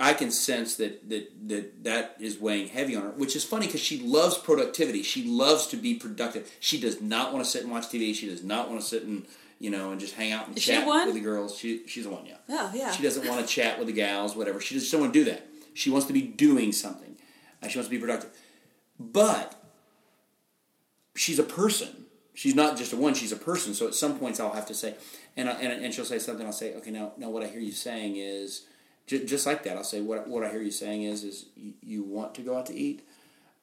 I 0.00 0.14
can 0.14 0.30
sense 0.30 0.76
that 0.76 1.08
that 1.10 1.48
that 1.48 1.84
that 1.84 2.16
is 2.18 2.38
weighing 2.38 2.68
heavy 2.68 2.96
on 2.96 3.02
her, 3.02 3.10
which 3.10 3.36
is 3.36 3.44
funny 3.44 3.66
because 3.66 3.82
she 3.82 4.00
loves 4.00 4.38
productivity. 4.38 5.02
She 5.02 5.24
loves 5.24 5.66
to 5.68 5.76
be 5.76 5.94
productive. 5.94 6.50
She 6.58 6.80
does 6.80 7.02
not 7.02 7.34
want 7.34 7.44
to 7.44 7.50
sit 7.50 7.62
and 7.62 7.70
watch 7.70 7.88
TV. 7.88 8.14
She 8.14 8.26
does 8.26 8.42
not 8.42 8.70
want 8.70 8.80
to 8.80 8.86
sit 8.86 9.02
and 9.02 9.26
you 9.58 9.68
know 9.68 9.92
and 9.92 10.00
just 10.00 10.14
hang 10.14 10.32
out 10.32 10.48
and 10.48 10.56
is 10.56 10.64
chat 10.64 10.86
with 10.86 11.14
the 11.14 11.20
girls. 11.20 11.56
She 11.56 11.86
she's 11.86 12.04
the 12.04 12.10
one, 12.10 12.24
yeah. 12.24 12.36
Oh 12.48 12.72
yeah. 12.74 12.90
She 12.92 13.02
doesn't 13.02 13.28
want 13.28 13.46
to 13.46 13.46
chat 13.46 13.78
with 13.78 13.88
the 13.88 13.92
gals, 13.92 14.34
whatever. 14.34 14.58
She 14.58 14.74
just 14.74 14.86
doesn't 14.90 15.00
want 15.00 15.12
to 15.12 15.24
do 15.24 15.30
that. 15.30 15.46
She 15.74 15.90
wants 15.90 16.06
to 16.06 16.14
be 16.14 16.22
doing 16.22 16.72
something. 16.72 17.16
Uh, 17.62 17.68
she 17.68 17.78
wants 17.78 17.88
to 17.88 17.94
be 17.94 17.98
productive, 17.98 18.30
but 18.98 19.62
she's 21.14 21.38
a 21.38 21.44
person. 21.44 22.06
She's 22.32 22.54
not 22.54 22.78
just 22.78 22.94
a 22.94 22.96
one. 22.96 23.12
She's 23.12 23.32
a 23.32 23.36
person. 23.36 23.74
So 23.74 23.86
at 23.86 23.94
some 23.94 24.18
points 24.18 24.40
I'll 24.40 24.54
have 24.54 24.66
to 24.68 24.74
say, 24.74 24.94
and 25.36 25.46
and, 25.46 25.84
and 25.84 25.92
she'll 25.92 26.06
say 26.06 26.18
something. 26.18 26.46
I'll 26.46 26.52
say, 26.52 26.74
okay, 26.76 26.90
now 26.90 27.12
now 27.18 27.28
what 27.28 27.42
I 27.42 27.48
hear 27.48 27.60
you 27.60 27.72
saying 27.72 28.16
is 28.16 28.62
J- 29.10 29.24
just 29.26 29.44
like 29.46 29.64
that, 29.64 29.76
I'll 29.76 29.84
say 29.94 30.00
what 30.00 30.28
what 30.28 30.44
I 30.44 30.50
hear 30.50 30.62
you 30.62 30.70
saying 30.70 31.02
is 31.02 31.24
is 31.24 31.46
you, 31.56 31.72
you 31.82 32.02
want 32.04 32.34
to 32.36 32.42
go 32.42 32.56
out 32.56 32.66
to 32.66 32.74
eat, 32.74 32.98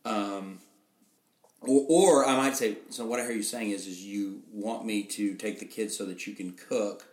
um, 0.06 0.60
or, 1.62 1.86
or 1.89 2.26
I 2.26 2.36
might 2.36 2.56
say 2.58 2.78
so. 2.89 3.06
What 3.06 3.20
I 3.20 3.24
hear 3.24 3.32
you 3.32 3.43
saying 3.43 3.72
is 3.72 3.88
is 3.88 4.04
you 4.04 4.41
want 4.52 4.86
me 4.86 5.04
to 5.04 5.36
take 5.36 5.60
the 5.60 5.66
kids 5.66 5.98
so 5.98 6.04
that 6.06 6.28
you 6.28 6.34
can 6.36 6.52
cook 6.70 7.06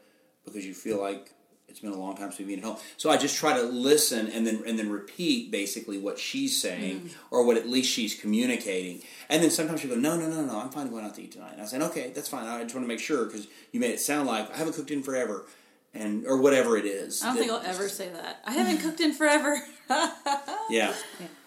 because 0.44 0.66
you 0.66 0.74
feel 0.74 1.00
like 1.00 1.30
It's 1.68 1.80
been 1.80 1.92
a 1.92 2.04
long 2.06 2.14
time 2.16 2.28
since 2.30 2.38
we've 2.38 2.48
been 2.48 2.58
at 2.60 2.64
home. 2.64 2.76
So 3.02 3.06
I 3.10 3.16
just 3.16 3.36
try 3.42 3.52
to 3.60 3.64
listen 3.90 4.28
and 4.34 4.46
then 4.46 4.62
and 4.68 4.78
then 4.78 4.90
repeat 4.90 5.50
basically 5.50 5.98
what 6.06 6.16
she's 6.18 6.54
saying 6.66 6.96
Mm. 7.00 7.10
or 7.32 7.38
what 7.46 7.56
at 7.56 7.66
least 7.76 7.88
she's 7.96 8.14
communicating. 8.22 8.96
And 9.30 9.42
then 9.42 9.50
sometimes 9.50 9.80
she 9.80 9.88
go, 9.88 9.96
no, 10.08 10.12
no, 10.20 10.26
no, 10.28 10.40
no, 10.50 10.54
I'm 10.62 10.70
fine 10.70 10.88
going 10.90 11.04
out 11.06 11.14
to 11.16 11.22
eat 11.24 11.32
tonight. 11.32 11.54
And 11.56 11.62
I 11.62 11.66
said, 11.66 11.82
okay, 11.88 12.06
that's 12.14 12.28
fine. 12.34 12.44
I 12.46 12.62
just 12.62 12.74
want 12.76 12.84
to 12.88 12.92
make 12.94 13.00
sure 13.10 13.24
because 13.26 13.44
you 13.72 13.80
made 13.80 13.92
it 13.96 14.00
sound 14.00 14.24
like 14.34 14.44
I 14.54 14.56
haven't 14.60 14.74
cooked 14.78 14.90
in 14.96 15.02
forever, 15.02 15.36
and 15.94 16.26
or 16.26 16.36
whatever 16.38 16.76
it 16.76 16.84
is. 16.84 17.22
I 17.22 17.26
don't 17.26 17.34
that- 17.36 17.40
think 17.40 17.52
I'll 17.52 17.70
ever 17.70 17.88
say 17.88 18.08
that. 18.10 18.40
I 18.44 18.52
haven't 18.52 18.78
cooked 18.78 19.00
in 19.00 19.12
forever. 19.12 19.60
Yeah. 20.70 20.94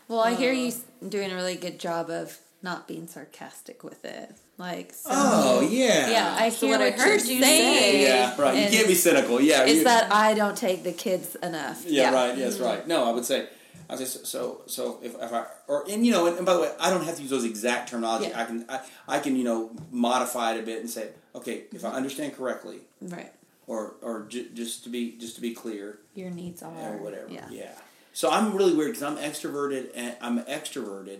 Well, 0.08 0.20
I 0.20 0.36
hear 0.36 0.52
uh, 0.52 0.56
you 0.56 0.74
doing 1.10 1.32
a 1.32 1.36
really 1.36 1.56
good 1.56 1.80
job 1.80 2.12
of 2.12 2.38
not 2.62 2.88
being 2.88 3.08
sarcastic 3.08 3.84
with 3.84 4.06
it. 4.06 4.32
Like, 4.58 4.94
so, 4.94 5.10
Oh 5.12 5.62
yeah. 5.62 6.10
yeah, 6.10 6.36
I 6.40 6.50
So 6.50 6.68
hear 6.68 6.78
what 6.78 6.88
I 6.88 6.92
heard 6.92 7.08
you're 7.08 7.20
saying. 7.20 7.44
say- 7.44 8.04
Yeah, 8.04 8.42
right. 8.42 8.56
You 8.56 8.62
And 8.62 8.74
can't 8.74 8.88
be 8.88 8.94
cynical. 8.96 9.42
Yeah. 9.42 9.66
Is 9.66 9.80
you- 9.80 9.84
that 9.86 10.12
I 10.12 10.34
don't 10.34 10.56
take 10.58 10.84
the 10.84 10.92
kids 10.92 11.36
enough? 11.36 11.84
Yeah, 11.86 12.14
right. 12.14 12.38
Yes, 12.38 12.56
mm-hmm. 12.56 12.64
right. 12.64 12.88
No, 12.88 13.06
I 13.06 13.12
would 13.12 13.26
say, 13.26 13.48
I 13.90 13.96
would 13.96 14.08
say 14.08 14.20
so. 14.24 14.62
So 14.68 15.00
if, 15.04 15.16
if 15.16 15.34
I 15.34 15.46
or 15.68 15.86
and 15.90 16.06
you 16.06 16.12
know, 16.12 16.26
and, 16.28 16.38
and 16.38 16.46
by 16.46 16.54
the 16.54 16.62
way, 16.62 16.72
I 16.80 16.90
don't 16.90 17.04
have 17.04 17.16
to 17.16 17.22
use 17.22 17.32
those 17.32 17.44
exact 17.46 17.90
terminology. 17.90 18.30
Yeah. 18.30 18.42
I 18.42 18.46
can 18.46 18.66
I, 18.70 18.80
I 19.08 19.20
can 19.20 19.36
you 19.36 19.44
know 19.44 19.72
modify 19.92 20.54
it 20.54 20.60
a 20.60 20.64
bit 20.64 20.80
and 20.80 20.90
say, 20.90 21.10
okay, 21.36 21.64
if 21.72 21.84
I 21.84 21.90
mm-hmm. 21.90 21.98
understand 21.98 22.36
correctly, 22.36 22.80
Right. 23.02 23.32
Or 23.68 23.96
or 24.02 24.26
ju- 24.28 24.50
just 24.54 24.84
to 24.86 24.90
be 24.90 25.18
just 25.18 25.36
to 25.36 25.42
be 25.42 25.54
clear, 25.54 26.00
Your 26.16 26.32
needs 26.32 26.64
are 26.64 26.96
or 26.96 26.98
whatever. 26.98 27.28
Yeah. 27.30 27.46
Yeah. 27.52 27.74
So 28.14 28.32
I'm 28.32 28.56
really 28.56 28.74
weird 28.74 28.94
because 28.94 29.04
I'm 29.04 29.18
extroverted 29.18 29.90
and 29.94 30.16
I'm 30.22 30.40
extroverted, 30.46 31.20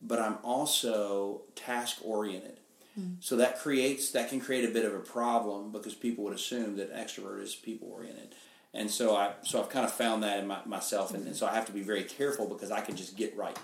but 0.00 0.20
I'm 0.20 0.38
also 0.44 1.40
task 1.56 1.98
oriented. 2.04 2.60
Hmm. 2.94 3.14
So 3.20 3.36
that 3.36 3.58
creates 3.58 4.12
that 4.12 4.28
can 4.28 4.40
create 4.40 4.64
a 4.64 4.72
bit 4.72 4.84
of 4.84 4.94
a 4.94 5.00
problem 5.00 5.72
because 5.72 5.94
people 5.94 6.22
would 6.24 6.34
assume 6.34 6.76
that 6.76 6.94
extrovert 6.94 7.42
is 7.42 7.54
people 7.54 7.88
oriented, 7.90 8.34
and 8.72 8.90
so 8.90 9.16
I 9.16 9.32
so 9.42 9.60
I've 9.60 9.70
kind 9.70 9.84
of 9.84 9.92
found 9.92 10.22
that 10.22 10.38
in 10.38 10.46
my, 10.46 10.58
myself, 10.66 11.12
and, 11.12 11.26
and 11.26 11.34
so 11.34 11.46
I 11.46 11.54
have 11.54 11.66
to 11.66 11.72
be 11.72 11.82
very 11.82 12.04
careful 12.04 12.46
because 12.46 12.70
I 12.70 12.80
can 12.80 12.94
just 12.96 13.16
get 13.16 13.36
right 13.36 13.58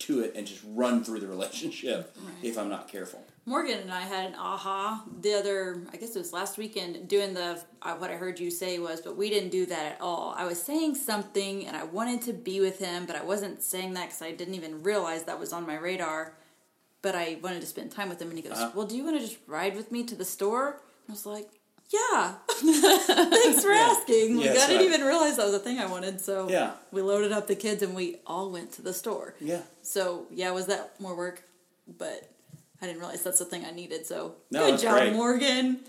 to 0.00 0.20
it 0.20 0.32
and 0.36 0.46
just 0.46 0.62
run 0.66 1.02
through 1.04 1.20
the 1.20 1.26
relationship 1.36 2.16
if 2.42 2.58
I'm 2.58 2.68
not 2.68 2.88
careful. 2.88 3.24
Morgan 3.48 3.78
and 3.78 3.90
I 3.90 4.02
had 4.02 4.26
an 4.26 4.34
aha 4.34 5.04
the 5.20 5.34
other, 5.34 5.82
I 5.92 5.96
guess 5.96 6.14
it 6.14 6.18
was 6.18 6.32
last 6.34 6.58
weekend, 6.58 7.08
doing 7.08 7.32
the 7.32 7.58
uh, 7.80 7.94
what 7.96 8.10
I 8.10 8.14
heard 8.16 8.38
you 8.38 8.50
say 8.50 8.78
was, 8.78 9.00
but 9.00 9.16
we 9.16 9.30
didn't 9.30 9.48
do 9.50 9.64
that 9.66 9.92
at 9.92 9.98
all. 10.00 10.34
I 10.36 10.44
was 10.44 10.62
saying 10.62 10.96
something 10.96 11.66
and 11.66 11.76
I 11.76 11.84
wanted 11.84 12.20
to 12.22 12.32
be 12.34 12.60
with 12.60 12.78
him, 12.78 13.06
but 13.06 13.16
I 13.16 13.24
wasn't 13.24 13.62
saying 13.62 13.94
that 13.94 14.06
because 14.08 14.20
I 14.22 14.32
didn't 14.32 14.54
even 14.54 14.82
realize 14.82 15.24
that 15.24 15.40
was 15.40 15.52
on 15.52 15.66
my 15.66 15.76
radar. 15.76 16.34
But 17.00 17.14
I 17.14 17.38
wanted 17.42 17.60
to 17.60 17.66
spend 17.66 17.92
time 17.92 18.08
with 18.08 18.20
him, 18.20 18.28
and 18.28 18.36
he 18.36 18.42
goes, 18.42 18.58
Uh-huh. 18.58 18.72
"Well, 18.74 18.86
do 18.86 18.96
you 18.96 19.04
want 19.04 19.16
to 19.20 19.24
just 19.24 19.38
ride 19.46 19.76
with 19.76 19.92
me 19.92 20.02
to 20.04 20.16
the 20.16 20.24
store?" 20.24 20.82
And 21.06 21.10
I 21.10 21.12
was 21.12 21.24
like, 21.26 21.48
"Yeah, 21.90 22.34
thanks 22.50 23.62
for 23.62 23.70
asking." 23.72 24.36
Like, 24.36 24.50
I 24.50 24.52
didn't 24.54 24.76
right. 24.76 24.84
even 24.84 25.02
realize 25.06 25.36
that 25.36 25.46
was 25.46 25.54
a 25.54 25.60
thing 25.60 25.78
I 25.78 25.86
wanted. 25.86 26.20
So 26.20 26.48
Yeah. 26.50 26.72
we 26.90 27.00
loaded 27.00 27.30
up 27.30 27.46
the 27.46 27.54
kids 27.54 27.82
and 27.84 27.94
we 27.94 28.16
all 28.26 28.50
went 28.50 28.72
to 28.72 28.82
the 28.82 28.92
store. 28.92 29.36
Yeah. 29.40 29.62
So 29.82 30.26
yeah, 30.30 30.50
was 30.50 30.66
that 30.66 31.00
more 31.00 31.16
work? 31.16 31.44
But 31.86 32.28
I 32.80 32.86
didn't 32.86 33.00
realize 33.00 33.22
that's 33.22 33.38
the 33.38 33.44
thing 33.44 33.64
I 33.64 33.70
needed. 33.70 34.06
So 34.06 34.36
No, 34.50 34.70
good 34.70 34.80
job, 34.80 34.98
great. 34.98 35.12
Morgan. 35.12 35.80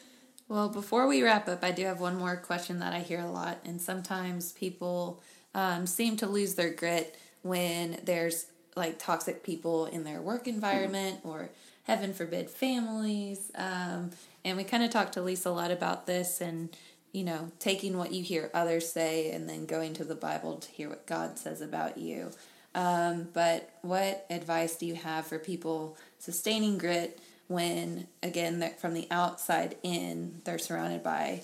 Well, 0.48 0.70
before 0.70 1.08
we 1.08 1.22
wrap 1.22 1.48
up, 1.48 1.64
I 1.64 1.72
do 1.72 1.86
have 1.86 2.00
one 2.00 2.18
more 2.18 2.36
question 2.36 2.80
that 2.80 2.92
I 2.92 3.00
hear 3.02 3.20
a 3.20 3.30
lot, 3.30 3.60
and 3.64 3.80
sometimes 3.80 4.52
people 4.54 5.22
um, 5.54 5.86
seem 5.86 6.18
to 6.18 6.28
lose 6.28 6.56
their 6.56 6.72
grit 6.72 7.16
when 7.44 8.00
there's 8.04 8.48
like 8.76 8.98
toxic 8.98 9.44
people 9.44 9.86
in 9.86 10.04
their 10.04 10.22
work 10.22 10.48
environment 10.48 11.20
or 11.24 11.50
heaven 11.84 12.14
forbid 12.14 12.50
families. 12.50 13.52
Um, 13.56 14.12
and 14.44 14.58
we 14.58 14.64
kind 14.64 14.84
of 14.84 14.90
talked 14.90 15.14
to 15.14 15.22
Lisa 15.22 15.50
a 15.50 15.52
lot 15.52 15.72
about 15.72 16.08
this 16.08 16.42
and 16.42 16.70
you 17.12 17.24
know 17.24 17.52
taking 17.60 17.98
what 17.98 18.12
you 18.12 18.24
hear 18.24 18.52
others 18.54 18.92
say 18.92 19.32
and 19.32 19.50
then 19.50 19.66
going 19.66 19.94
to 19.96 20.04
the 20.04 20.16
Bible 20.16 20.58
to 20.58 20.72
hear 20.72 20.90
what 20.90 21.06
God 21.06 21.38
says 21.38 21.62
about 21.62 21.98
you. 21.98 22.32
Um, 22.76 23.30
but 23.34 23.72
what 23.82 24.26
advice 24.30 24.76
do 24.76 24.86
you 24.86 24.96
have 24.96 25.26
for 25.26 25.40
people 25.40 25.98
sustaining 26.20 26.78
grit 26.78 27.20
when, 27.48 28.08
again, 28.22 28.74
from 28.78 28.94
the 28.94 29.08
outside 29.10 29.78
in, 29.82 30.42
they're 30.46 30.60
surrounded 30.60 31.02
by 31.02 31.42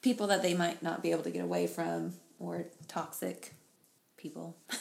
people 0.00 0.28
that 0.28 0.42
they 0.42 0.54
might 0.54 0.82
not 0.82 1.02
be 1.02 1.10
able 1.10 1.24
to 1.24 1.30
get 1.30 1.42
away 1.42 1.66
from 1.66 2.14
or 2.38 2.66
toxic 2.86 3.54
people? 4.16 4.56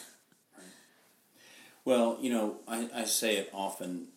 Well, 1.83 2.17
you 2.21 2.31
know, 2.31 2.57
I, 2.67 2.89
I 2.93 3.03
say 3.05 3.37
it 3.37 3.49
often. 3.53 4.07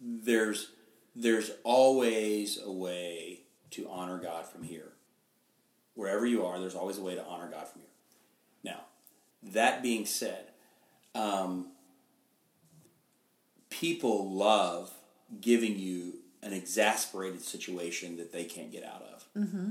There's 0.00 0.70
there's 1.14 1.52
always 1.62 2.58
a 2.60 2.72
way 2.72 3.42
to 3.70 3.88
honor 3.88 4.18
God 4.18 4.46
from 4.48 4.64
here. 4.64 4.92
Wherever 5.94 6.26
you 6.26 6.44
are, 6.44 6.58
there's 6.58 6.74
always 6.74 6.98
a 6.98 7.02
way 7.02 7.14
to 7.14 7.24
honor 7.24 7.48
God 7.48 7.68
from 7.68 7.82
here. 7.82 7.90
Now, 8.64 8.80
that 9.52 9.82
being 9.82 10.06
said, 10.06 10.48
um, 11.14 11.68
people 13.80 14.30
love 14.30 14.92
giving 15.40 15.78
you 15.78 16.14
an 16.42 16.52
exasperated 16.52 17.42
situation 17.42 18.16
that 18.18 18.32
they 18.32 18.44
can't 18.44 18.70
get 18.70 18.84
out 18.84 19.02
of. 19.02 19.24
Mm-hmm. 19.36 19.70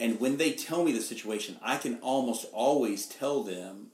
And 0.00 0.20
when 0.20 0.36
they 0.36 0.52
tell 0.52 0.84
me 0.84 0.92
the 0.92 1.00
situation, 1.00 1.56
I 1.62 1.76
can 1.76 1.98
almost 2.00 2.46
always 2.52 3.06
tell 3.06 3.42
them 3.42 3.88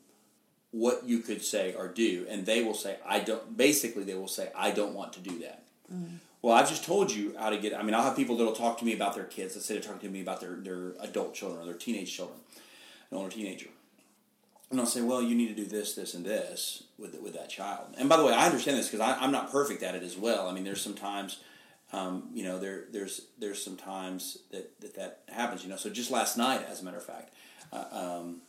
what 0.70 1.04
you 1.04 1.20
could 1.20 1.42
say 1.42 1.72
or 1.72 1.88
do, 1.88 2.26
and 2.28 2.44
they 2.44 2.62
will 2.62 2.74
say, 2.74 2.96
"I 3.06 3.20
don't." 3.20 3.56
Basically, 3.56 4.02
they 4.02 4.14
will 4.14 4.28
say, 4.28 4.50
"I 4.56 4.70
don't 4.70 4.94
want 4.94 5.12
to 5.14 5.20
do 5.20 5.38
that." 5.38 5.62
Mm-hmm. 5.92 6.16
Well, 6.42 6.54
I've 6.54 6.68
just 6.68 6.84
told 6.84 7.10
you 7.12 7.34
how 7.38 7.50
to 7.50 7.56
get. 7.56 7.72
I 7.74 7.82
mean, 7.82 7.94
I'll 7.94 8.02
have 8.02 8.16
people 8.16 8.36
that'll 8.36 8.52
talk 8.52 8.78
to 8.78 8.84
me 8.84 8.92
about 8.92 9.14
their 9.14 9.24
kids. 9.24 9.54
Let's 9.54 9.66
say 9.66 9.74
they're 9.74 9.82
talking 9.82 10.08
to 10.08 10.12
me 10.12 10.20
about 10.20 10.40
their 10.40 10.56
their 10.56 10.94
adult 11.00 11.34
children 11.34 11.62
or 11.62 11.64
their 11.64 11.74
teenage 11.74 12.14
children, 12.14 12.38
an 13.10 13.16
older 13.16 13.30
teenager, 13.30 13.68
and 14.74 14.80
I'll 14.80 14.86
say, 14.86 15.02
"Well, 15.02 15.22
you 15.22 15.34
need 15.34 15.48
to 15.48 15.54
do 15.54 15.64
this, 15.64 15.94
this, 15.94 16.14
and 16.14 16.24
this 16.24 16.84
with 16.98 17.18
with 17.20 17.34
that 17.34 17.48
child." 17.48 17.94
And 17.96 18.08
by 18.08 18.16
the 18.16 18.24
way, 18.24 18.32
I 18.32 18.46
understand 18.46 18.76
this 18.76 18.90
because 18.90 19.16
I'm 19.20 19.30
not 19.30 19.50
perfect 19.50 19.82
at 19.82 19.94
it 19.94 20.02
as 20.02 20.16
well. 20.16 20.48
I 20.48 20.52
mean, 20.52 20.64
there's 20.64 20.82
sometimes. 20.82 21.40
Um, 21.92 22.30
you 22.34 22.42
know, 22.42 22.58
there, 22.58 22.86
there's 22.90 23.20
there's 23.38 23.62
some 23.62 23.76
times 23.76 24.38
that, 24.50 24.80
that 24.80 24.96
that 24.96 25.22
happens. 25.28 25.62
You 25.62 25.68
know, 25.68 25.76
so 25.76 25.90
just 25.90 26.10
last 26.10 26.36
night, 26.36 26.66
as 26.68 26.82
a 26.82 26.84
matter 26.84 26.96
of 26.96 27.04
fact, 27.04 27.32
uh, 27.72 27.84
um, 27.92 28.40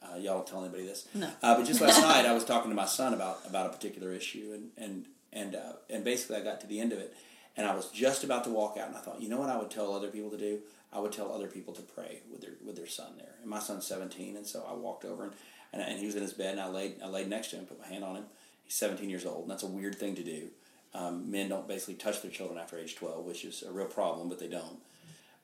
uh, 0.00 0.16
y'all 0.16 0.36
don't 0.36 0.46
tell 0.46 0.64
anybody 0.64 0.86
this. 0.86 1.06
No. 1.12 1.28
Uh, 1.42 1.56
but 1.56 1.66
just 1.66 1.82
last 1.82 2.00
night, 2.00 2.24
I 2.24 2.32
was 2.32 2.46
talking 2.46 2.70
to 2.70 2.74
my 2.74 2.86
son 2.86 3.12
about 3.12 3.40
about 3.46 3.66
a 3.66 3.68
particular 3.68 4.12
issue, 4.12 4.52
and 4.54 4.70
and 4.78 5.06
and 5.34 5.54
uh, 5.54 5.72
and 5.90 6.02
basically, 6.02 6.36
I 6.36 6.40
got 6.40 6.62
to 6.62 6.66
the 6.66 6.80
end 6.80 6.92
of 6.92 6.98
it, 6.98 7.14
and 7.58 7.66
I 7.66 7.74
was 7.74 7.90
just 7.90 8.24
about 8.24 8.44
to 8.44 8.50
walk 8.50 8.78
out, 8.78 8.88
and 8.88 8.96
I 8.96 9.00
thought, 9.00 9.20
you 9.20 9.28
know 9.28 9.38
what, 9.38 9.50
I 9.50 9.58
would 9.58 9.70
tell 9.70 9.92
other 9.92 10.08
people 10.08 10.30
to 10.30 10.38
do. 10.38 10.60
I 10.94 11.00
would 11.00 11.12
tell 11.12 11.32
other 11.32 11.48
people 11.48 11.74
to 11.74 11.82
pray 11.82 12.20
with 12.30 12.40
their 12.40 12.54
with 12.64 12.76
their 12.76 12.86
son 12.86 13.12
there. 13.18 13.34
And 13.42 13.50
my 13.50 13.58
son's 13.58 13.86
17, 13.86 14.36
and 14.36 14.46
so 14.46 14.64
I 14.68 14.74
walked 14.74 15.04
over 15.04 15.24
and 15.24 15.32
and, 15.74 15.82
and 15.82 15.98
he 15.98 16.06
was 16.06 16.14
in 16.14 16.22
his 16.22 16.32
bed, 16.32 16.52
and 16.52 16.60
I 16.60 16.68
laid 16.68 16.96
I 17.02 17.08
laid 17.08 17.28
next 17.28 17.48
to 17.50 17.56
him, 17.56 17.66
put 17.66 17.80
my 17.80 17.86
hand 17.86 18.04
on 18.04 18.16
him. 18.16 18.24
He's 18.62 18.74
17 18.76 19.10
years 19.10 19.26
old, 19.26 19.42
and 19.42 19.50
that's 19.50 19.62
a 19.62 19.66
weird 19.66 19.96
thing 19.96 20.14
to 20.14 20.22
do. 20.22 20.48
Um, 20.94 21.30
men 21.30 21.48
don't 21.48 21.68
basically 21.68 21.94
touch 21.94 22.22
their 22.22 22.30
children 22.30 22.58
after 22.58 22.78
age 22.78 22.94
12, 22.94 23.24
which 23.26 23.44
is 23.44 23.62
a 23.62 23.72
real 23.72 23.86
problem, 23.86 24.28
but 24.28 24.38
they 24.38 24.48
don't. 24.48 24.78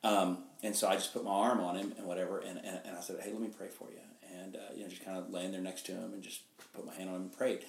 Um, 0.04 0.44
and 0.62 0.74
so 0.74 0.88
I 0.88 0.94
just 0.94 1.12
put 1.12 1.24
my 1.24 1.32
arm 1.32 1.60
on 1.60 1.76
him 1.76 1.92
and 1.98 2.06
whatever, 2.06 2.38
and, 2.38 2.58
and, 2.58 2.80
and 2.84 2.96
I 2.96 3.00
said, 3.00 3.16
"Hey, 3.20 3.32
let 3.32 3.40
me 3.42 3.50
pray 3.56 3.68
for 3.68 3.88
you." 3.90 3.98
And 4.40 4.56
uh, 4.56 4.60
you 4.74 4.82
know, 4.82 4.88
just 4.88 5.04
kind 5.04 5.18
of 5.18 5.30
laying 5.30 5.52
there 5.52 5.60
next 5.60 5.84
to 5.86 5.92
him 5.92 6.12
and 6.14 6.22
just 6.22 6.42
put 6.72 6.86
my 6.86 6.94
hand 6.94 7.10
on 7.10 7.16
him 7.16 7.22
and 7.22 7.36
prayed. 7.36 7.64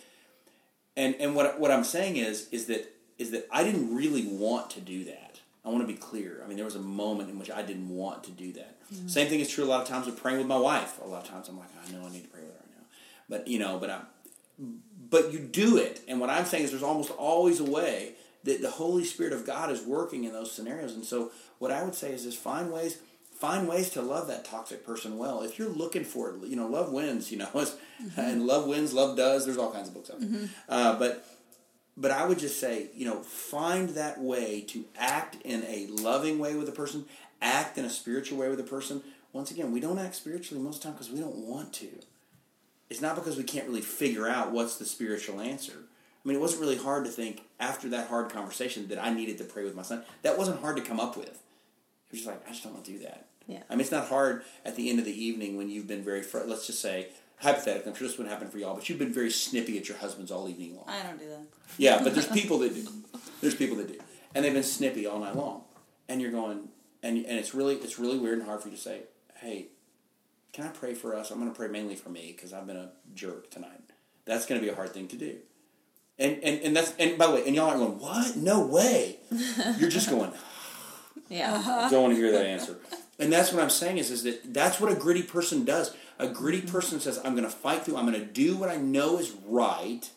And 0.96 1.16
and 1.16 1.36
what 1.36 1.60
what 1.60 1.72
I'm 1.72 1.84
saying 1.84 2.18
is 2.18 2.48
is 2.52 2.68
that 2.68 2.94
is 3.18 3.32
that 3.32 3.48
I 3.52 3.64
didn't 3.64 3.96
really 3.96 4.28
want 4.28 4.70
to 4.72 4.82
do 4.82 5.04
that. 5.06 5.31
I 5.64 5.70
want 5.70 5.82
to 5.82 5.88
be 5.88 6.00
clear. 6.00 6.42
I 6.44 6.48
mean, 6.48 6.56
there 6.56 6.66
was 6.66 6.76
a 6.76 6.80
moment 6.80 7.30
in 7.30 7.38
which 7.38 7.52
I 7.52 7.62
didn't 7.62 7.90
want 7.90 8.24
to 8.24 8.32
do 8.32 8.52
that. 8.54 8.82
Mm-hmm. 8.92 9.08
Same 9.08 9.28
thing 9.28 9.40
is 9.40 9.50
true 9.50 9.64
a 9.64 9.66
lot 9.66 9.82
of 9.82 9.88
times 9.88 10.08
with 10.08 10.18
praying 10.18 10.40
with 10.40 10.48
my 10.48 10.58
wife. 10.58 11.00
A 11.04 11.08
lot 11.08 11.24
of 11.24 11.30
times 11.30 11.50
I'm 11.50 11.60
like, 11.60 11.70
I 11.88 11.92
know 11.92 12.06
I 12.06 12.10
need 12.10 12.24
to 12.24 12.30
pray 12.30 12.42
with 12.42 12.50
her 12.50 12.58
right 12.58 12.78
now, 12.78 12.86
but 13.30 13.48
you 13.48 13.60
know, 13.60 13.78
but 13.78 13.90
I, 13.90 14.02
but 15.10 15.32
you 15.32 15.40
do 15.40 15.78
it. 15.78 16.02
And 16.08 16.20
what 16.20 16.30
I'm 16.30 16.46
saying 16.46 16.64
is, 16.64 16.72
there's 16.72 16.84
almost 16.84 17.12
always 17.12 17.60
a 17.60 17.64
way 17.64 18.14
that 18.44 18.62
the 18.62 18.72
Holy 18.72 19.04
Spirit 19.04 19.34
of 19.34 19.46
God 19.46 19.72
is 19.72 19.82
working 19.82 20.24
in 20.24 20.34
those 20.34 20.52
scenarios. 20.52 20.96
And 20.96 21.06
so, 21.06 21.32
what 21.60 21.72
I 21.72 21.84
would 21.84 21.94
say 21.96 22.12
is, 22.12 22.26
is 22.26 22.36
find 22.36 22.72
ways, 22.72 22.98
find 23.32 23.68
ways 23.68 23.92
to 23.92 24.02
love 24.02 24.28
that 24.28 24.46
toxic 24.46 24.86
person 24.86 25.18
well. 25.18 25.42
If 25.42 25.60
you're 25.60 25.70
looking 25.70 26.04
for 26.04 26.30
it, 26.30 26.48
you 26.48 26.56
know, 26.56 26.68
love 26.68 26.92
wins. 26.92 27.32
You 27.32 27.40
know, 27.40 27.50
it's, 27.56 27.76
and 28.00 28.12
mm-hmm. 28.12 28.42
love 28.42 28.68
wins, 28.68 28.94
love 28.94 29.16
does. 29.16 29.46
There's 29.46 29.58
all 29.58 29.72
kinds 29.72 29.90
of 29.90 29.94
books 29.94 30.10
out 30.10 30.20
there. 30.20 30.30
Mm-hmm. 30.30 30.46
Uh, 30.68 30.98
but 30.98 31.26
but 32.02 32.10
I 32.10 32.26
would 32.26 32.40
just 32.40 32.60
say, 32.60 32.88
you 32.96 33.06
know, 33.06 33.22
find 33.22 33.90
that 33.90 34.20
way 34.20 34.62
to 34.70 34.86
act 34.98 35.38
in 35.46 35.64
a 35.66 35.86
loving 35.88 36.40
way 36.40 36.56
with 36.56 36.68
a 36.68 36.72
person, 36.72 37.06
act 37.42 37.78
in 37.78 37.86
a 37.86 37.90
spiritual 37.90 38.40
way 38.40 38.50
with 38.50 38.60
a 38.60 38.64
person. 38.64 39.04
Once 39.34 39.52
again, 39.52 39.72
we 39.72 39.80
don't 39.80 40.00
act 40.00 40.16
spiritually 40.16 40.62
most 40.62 40.78
of 40.78 40.82
the 40.82 40.88
time 40.88 40.94
because 40.94 41.12
we 41.12 41.20
don't 41.20 41.36
want 41.36 41.72
to. 41.74 41.90
It's 42.90 43.02
not 43.02 43.16
because 43.16 43.38
we 43.38 43.44
can't 43.44 43.68
really 43.68 43.82
figure 43.82 44.28
out 44.28 44.52
what's 44.52 44.78
the 44.78 44.86
spiritual 44.86 45.40
answer. 45.40 45.74
I 45.78 46.28
mean, 46.28 46.38
it 46.38 46.42
wasn't 46.42 46.62
really 46.62 46.78
hard 46.78 47.06
to 47.06 47.12
think 47.12 47.44
after 47.60 47.88
that 47.90 48.08
hard 48.08 48.32
conversation 48.32 48.88
that 48.90 49.04
I 49.04 49.14
needed 49.14 49.38
to 49.38 49.44
pray 49.44 49.64
with 49.64 49.76
my 49.76 49.84
son. 49.84 50.04
That 50.24 50.38
wasn't 50.38 50.60
hard 50.60 50.78
to 50.78 50.84
come 50.84 51.00
up 51.00 51.16
with. 51.16 51.30
It 51.30 52.12
was 52.12 52.22
just 52.22 52.28
like, 52.28 52.44
I 52.48 52.52
just 52.52 52.64
don't 52.64 52.74
want 52.74 52.86
to 52.86 52.92
do 52.92 53.00
that. 53.00 53.28
Yeah. 53.48 53.64
I 53.70 53.74
mean, 53.74 53.82
it's 53.82 53.92
not 53.92 54.08
hard 54.08 54.44
at 54.66 54.76
the 54.76 54.90
end 54.90 55.00
of 55.00 55.06
the 55.06 55.24
evening 55.24 55.56
when 55.56 55.70
you've 55.70 55.88
been 55.88 56.04
very, 56.04 56.22
fr- 56.22 56.40
let's 56.46 56.68
just 56.68 56.82
say, 56.82 57.08
hypothetically, 57.42 57.92
I'm 57.92 57.98
sure 57.98 58.08
this 58.08 58.18
wouldn't 58.18 58.34
happen 58.34 58.50
for 58.50 58.58
y'all, 58.58 58.76
but 58.76 58.88
you've 58.88 59.00
been 59.00 59.14
very 59.14 59.32
snippy 59.32 59.78
at 59.78 59.88
your 59.88 59.98
husbands 59.98 60.32
all 60.32 60.48
evening 60.48 60.76
long. 60.76 60.86
I 60.88 61.02
don't 61.04 61.20
do 61.20 61.28
that. 61.30 61.42
Yeah, 61.78 62.02
but 62.04 62.14
there's 62.14 62.28
people 62.40 62.60
that 62.60 62.74
do. 62.74 62.88
There's 63.42 63.56
people 63.56 63.78
that 63.78 63.88
do. 63.88 64.00
And 64.34 64.46
they've 64.46 64.54
been 64.54 64.64
snippy 64.64 65.06
all 65.06 65.20
night 65.20 65.36
long. 65.36 65.64
And 66.08 66.22
you're 66.22 66.32
going, 66.32 66.70
and 67.04 67.18
and 67.18 67.40
it's 67.40 67.54
really 67.54 67.76
it's 67.76 67.98
really 68.00 68.20
weird 68.20 68.38
and 68.40 68.48
hard 68.48 68.62
for 68.62 68.70
you 68.70 68.76
to 68.76 68.82
say, 68.82 69.02
hey, 69.40 69.68
can 70.54 70.66
I 70.66 70.70
pray 70.70 70.94
for 70.94 71.16
us? 71.16 71.32
I'm 71.32 71.40
going 71.40 71.52
to 71.52 71.58
pray 71.58 71.68
mainly 71.68 71.96
for 71.96 72.10
me 72.10 72.34
because 72.36 72.54
I've 72.54 72.68
been 72.68 72.78
a 72.78 72.92
jerk 73.14 73.50
tonight. 73.50 73.80
That's 74.26 74.46
going 74.46 74.60
to 74.60 74.66
be 74.66 74.72
a 74.72 74.76
hard 74.76 74.94
thing 74.94 75.08
to 75.10 75.16
do. 75.18 75.38
And, 76.20 76.44
and, 76.44 76.62
and 76.62 76.76
that's 76.76 76.94
and 77.00 77.18
by 77.18 77.28
the 77.28 77.34
way, 77.34 77.44
and 77.48 77.56
y'all 77.56 77.70
are 77.70 77.78
going, 77.78 77.98
what? 77.98 78.36
No 78.36 78.66
way. 78.66 79.18
You're 79.80 79.90
just 79.90 80.10
going, 80.10 80.32
Yeah. 81.30 81.88
don't 81.90 82.04
want 82.04 82.14
to 82.16 82.22
hear 82.22 82.32
that 82.34 82.46
answer. 82.46 82.78
And 83.18 83.32
that's 83.32 83.54
what 83.54 83.64
I'm 83.64 83.70
saying 83.70 83.98
is, 83.98 84.12
is 84.12 84.24
that 84.24 84.54
that's 84.54 84.80
what 84.80 84.92
a 84.92 84.96
gritty 84.96 85.24
person 85.24 85.64
does. 85.64 85.96
A 86.22 86.28
gritty 86.28 86.60
Mm-hmm. 86.62 86.72
person 86.72 87.00
says, 87.00 87.20
I'm 87.24 87.34
going 87.36 87.44
to 87.44 87.50
fight 87.50 87.84
through. 87.84 87.98
I'm 87.98 88.06
going 88.06 88.20
to 88.20 88.26
do 88.26 88.56
what 88.58 88.70
I 88.70 88.76
know 88.78 89.18
is 89.18 89.32
right, 89.46 90.10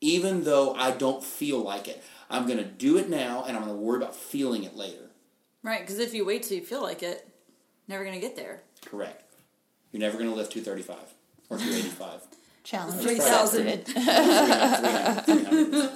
even 0.00 0.44
though 0.44 0.74
I 0.74 0.92
don't 0.92 1.22
feel 1.24 1.58
like 1.60 1.88
it. 1.88 2.02
I'm 2.30 2.46
going 2.46 2.58
to 2.58 2.64
do 2.64 2.96
it 2.98 3.08
now, 3.08 3.44
and 3.46 3.56
I'm 3.56 3.64
going 3.64 3.76
to 3.76 3.82
worry 3.82 3.96
about 3.96 4.14
feeling 4.14 4.64
it 4.64 4.76
later. 4.76 5.10
Right, 5.62 5.80
because 5.80 5.98
if 5.98 6.14
you 6.14 6.24
wait 6.24 6.44
till 6.44 6.56
you 6.58 6.64
feel 6.64 6.82
like 6.82 7.02
it, 7.02 7.28
never 7.88 8.04
gonna 8.04 8.20
get 8.20 8.36
there. 8.36 8.62
Correct. 8.86 9.24
You're 9.90 10.00
never 10.00 10.16
going 10.16 10.30
to 10.30 10.36
lift 10.36 10.52
235 10.52 10.96
or 11.50 11.58
285. 11.58 12.20
Challenge 12.64 13.00
3,000. 13.02 13.84
300, 13.84 15.24
300, 15.24 15.24
300. 15.24 15.90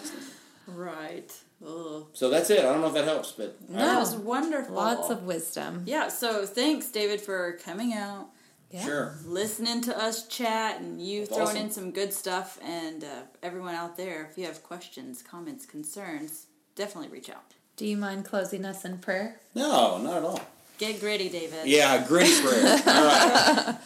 Right. 0.67 1.33
Ugh. 1.65 2.07
So 2.15 2.31
that's 2.31 2.49
it. 2.51 2.61
I 2.61 2.63
don't 2.63 2.81
know 2.81 2.89
if 2.89 2.95
that 2.95 3.05
helps, 3.05 3.33
but 3.33 3.57
I 3.71 3.77
That 3.77 3.99
was 4.01 4.17
wonderful. 4.17 4.75
Lots 4.75 5.11
of 5.11 5.25
wisdom. 5.25 5.83
yeah. 5.87 6.09
So 6.09 6.45
thanks, 6.47 6.91
David, 6.91 7.21
for 7.21 7.59
coming 7.65 7.93
out, 7.93 8.21
know. 8.23 8.29
Yeah. 8.73 8.85
Sure. 8.85 9.15
listening 9.27 9.83
to 9.83 9.99
us 9.99 10.27
chat, 10.29 10.81
and 10.81 11.01
you 11.01 11.21
That's 11.21 11.37
throwing 11.37 11.49
awesome. 11.51 11.63
in 11.67 11.71
some 11.71 11.91
good 11.91 12.13
stuff. 12.13 12.59
And 12.65 13.05
uh, 13.05 13.23
everyone 13.43 13.75
out 13.75 13.99
there, 13.99 14.27
if 14.31 14.39
you 14.39 14.47
have 14.47 14.63
questions, 14.63 15.23
comments, 15.23 15.67
concerns, 15.67 16.47
definitely 16.75 17.11
reach 17.11 17.29
out. 17.29 17.55
Do 17.77 17.87
you 17.87 17.97
mind 17.99 18.25
closing 18.25 18.65
us 18.65 18.85
in 18.85 18.99
prayer? 18.99 19.41
No, 19.55 19.99
not 19.99 20.17
at 20.17 20.25
all. 20.25 20.41
Get 20.79 21.01
gritty, 21.01 21.29
David. 21.29 21.67
Yeah, 21.67 22.05
gritty 22.07 22.41
prayer. 22.41 22.81
All 22.87 23.05
right. 23.05 23.77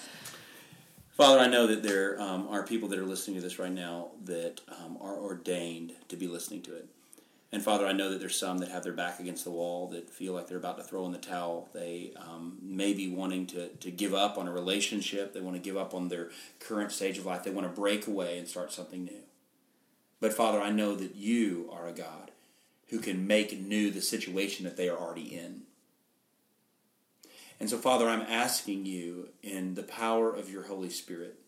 Father, 1.17 1.39
I 1.39 1.47
know 1.47 1.67
that 1.67 1.83
there 1.83 2.21
um, 2.21 2.47
are 2.49 2.63
people 2.63 2.89
that 2.91 2.99
are 2.99 3.05
listening 3.05 3.37
to 3.37 3.43
this 3.43 3.59
right 3.59 3.73
now 3.73 4.09
that 4.25 4.61
um, 4.69 4.99
are 5.01 5.17
ordained 5.17 5.93
to 6.09 6.17
be 6.17 6.29
listening 6.29 6.63
to 6.63 6.77
it. 6.77 6.89
And 7.53 7.63
Father, 7.63 7.87
I 7.87 7.93
know 7.93 8.11
that 8.11 8.19
there's 8.19 8.39
some 8.39 8.59
that 8.59 8.71
have 8.71 8.83
their 8.83 8.93
back 8.93 9.21
against 9.21 9.45
the 9.45 9.53
wall 9.53 9.89
that 9.89 10.11
feel 10.11 10.33
like 10.33 10.49
they're 10.49 10.59
about 10.59 10.79
to 10.79 10.83
throw 10.83 11.07
in 11.07 11.13
the 11.13 11.19
towel. 11.19 11.69
They 11.73 12.13
um, 12.17 12.59
may 12.61 12.93
be 12.93 13.09
wanting 13.09 13.47
to, 13.49 13.69
to 13.69 13.91
give 13.91 14.15
up 14.15 14.37
on 14.37 14.49
a 14.49 14.53
relationship. 14.53 15.33
They 15.33 15.41
want 15.41 15.57
to 15.57 15.63
give 15.63 15.77
up 15.77 15.95
on 15.95 16.09
their 16.09 16.31
current 16.59 16.91
stage 16.91 17.19
of 17.19 17.27
life. 17.27 17.45
They 17.45 17.51
want 17.51 17.73
to 17.73 17.81
break 17.81 18.07
away 18.07 18.39
and 18.39 18.49
start 18.49 18.73
something 18.73 19.05
new. 19.05 19.23
But 20.21 20.33
Father, 20.33 20.61
I 20.61 20.71
know 20.71 20.97
that 20.97 21.15
you 21.15 21.71
are 21.73 21.87
a 21.87 21.93
God 21.93 22.33
who 22.89 22.99
can 22.99 23.27
make 23.27 23.59
new 23.59 23.91
the 23.91 24.01
situation 24.01 24.65
that 24.65 24.77
they 24.77 24.89
are 24.89 24.99
already 24.99 25.37
in. 25.37 25.63
And 27.59 27.71
so, 27.71 27.79
Father, 27.79 28.09
I'm 28.09 28.23
asking 28.23 28.87
you 28.87 29.31
in 29.43 29.75
the 29.75 29.83
power 29.83 30.31
of 30.31 30.51
your 30.51 30.65
Holy 30.65 30.91
Spirit, 30.91 31.39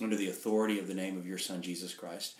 under 0.00 0.16
the 0.16 0.28
authority 0.28 0.78
of 0.78 0.86
the 0.86 0.94
name 0.94 1.16
of 1.16 1.26
your 1.26 1.38
Son, 1.38 1.60
Jesus 1.62 1.94
Christ, 1.94 2.34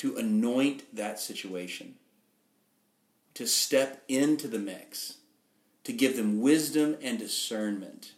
to 0.00 0.16
anoint 0.16 0.96
that 0.96 1.20
situation, 1.20 1.94
to 3.34 3.46
step 3.46 4.02
into 4.08 4.48
the 4.48 4.58
mix, 4.58 5.18
to 5.84 5.92
give 5.92 6.16
them 6.16 6.40
wisdom 6.40 6.96
and 7.02 7.18
discernment, 7.18 8.12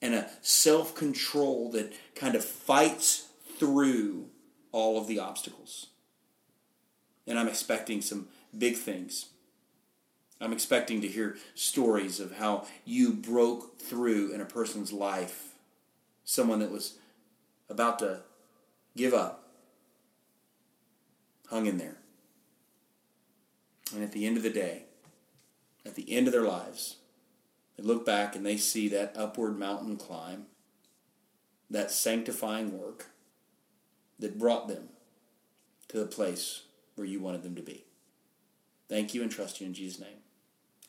and 0.00 0.14
a 0.14 0.30
self 0.40 0.94
control 0.94 1.70
that 1.72 1.92
kind 2.14 2.34
of 2.34 2.42
fights 2.42 3.26
through 3.58 4.30
all 4.72 4.96
of 4.96 5.06
the 5.06 5.18
obstacles. 5.18 5.88
And 7.26 7.38
I'm 7.38 7.48
expecting 7.48 8.00
some 8.00 8.28
big 8.56 8.76
things. 8.76 9.26
I'm 10.40 10.54
expecting 10.54 11.02
to 11.02 11.08
hear 11.08 11.36
stories 11.54 12.20
of 12.20 12.36
how 12.36 12.66
you 12.86 13.12
broke 13.12 13.78
through 13.78 14.32
in 14.32 14.40
a 14.40 14.46
person's 14.46 14.94
life, 14.94 15.56
someone 16.24 16.60
that 16.60 16.72
was 16.72 16.94
about 17.68 17.98
to 17.98 18.22
give 18.96 19.12
up, 19.12 19.43
hung 21.48 21.66
in 21.66 21.78
there. 21.78 21.96
And 23.94 24.02
at 24.02 24.12
the 24.12 24.26
end 24.26 24.36
of 24.36 24.42
the 24.42 24.50
day, 24.50 24.84
at 25.86 25.94
the 25.94 26.12
end 26.12 26.26
of 26.26 26.32
their 26.32 26.42
lives, 26.42 26.96
they 27.76 27.82
look 27.82 28.06
back 28.06 28.34
and 28.34 28.44
they 28.44 28.56
see 28.56 28.88
that 28.88 29.14
upward 29.16 29.58
mountain 29.58 29.96
climb, 29.96 30.46
that 31.70 31.90
sanctifying 31.90 32.78
work 32.78 33.06
that 34.18 34.38
brought 34.38 34.68
them 34.68 34.88
to 35.88 35.98
the 35.98 36.06
place 36.06 36.62
where 36.94 37.06
you 37.06 37.20
wanted 37.20 37.42
them 37.42 37.54
to 37.56 37.62
be. 37.62 37.84
Thank 38.88 39.14
you 39.14 39.22
and 39.22 39.30
trust 39.30 39.60
you 39.60 39.66
in 39.66 39.74
Jesus' 39.74 40.00
name. 40.00 40.18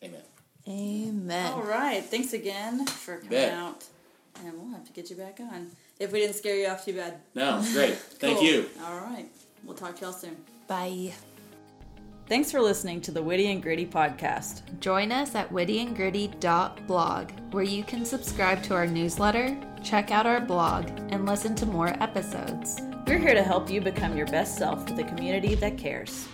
Amen. 0.03 0.21
Amen. 0.67 1.53
All 1.53 1.63
right. 1.63 2.03
Thanks 2.03 2.33
again 2.33 2.85
for 2.85 3.17
coming 3.17 3.29
Bet. 3.29 3.53
out. 3.53 3.85
And 4.43 4.53
we'll 4.53 4.71
have 4.71 4.85
to 4.85 4.93
get 4.93 5.09
you 5.09 5.15
back 5.15 5.39
on. 5.39 5.71
If 5.99 6.11
we 6.11 6.19
didn't 6.19 6.35
scare 6.35 6.57
you 6.57 6.67
off 6.67 6.83
too 6.83 6.93
bad. 6.93 7.19
No, 7.33 7.63
great. 7.71 7.95
Thank 8.19 8.41
you. 8.41 8.69
All 8.83 8.97
right. 8.97 9.27
We'll 9.65 9.75
talk 9.75 9.95
to 9.97 10.05
y'all 10.05 10.13
soon. 10.13 10.37
Bye. 10.67 11.13
Thanks 12.27 12.51
for 12.51 12.59
listening 12.59 13.01
to 13.01 13.11
the 13.11 13.21
Witty 13.21 13.51
and 13.51 13.61
Gritty 13.61 13.85
podcast. 13.85 14.61
Join 14.79 15.11
us 15.11 15.35
at 15.35 15.51
wittyandgritty.blog, 15.51 17.31
where 17.51 17.63
you 17.63 17.83
can 17.83 18.03
subscribe 18.03 18.63
to 18.63 18.73
our 18.73 18.87
newsletter, 18.87 19.55
check 19.83 20.09
out 20.09 20.25
our 20.25 20.41
blog, 20.41 20.89
and 21.09 21.27
listen 21.27 21.53
to 21.55 21.67
more 21.67 21.89
episodes. 22.01 22.81
We're 23.05 23.19
here 23.19 23.35
to 23.35 23.43
help 23.43 23.69
you 23.69 23.79
become 23.79 24.17
your 24.17 24.25
best 24.25 24.57
self 24.57 24.89
with 24.89 24.97
a 24.97 25.03
community 25.03 25.53
that 25.53 25.77
cares. 25.77 26.27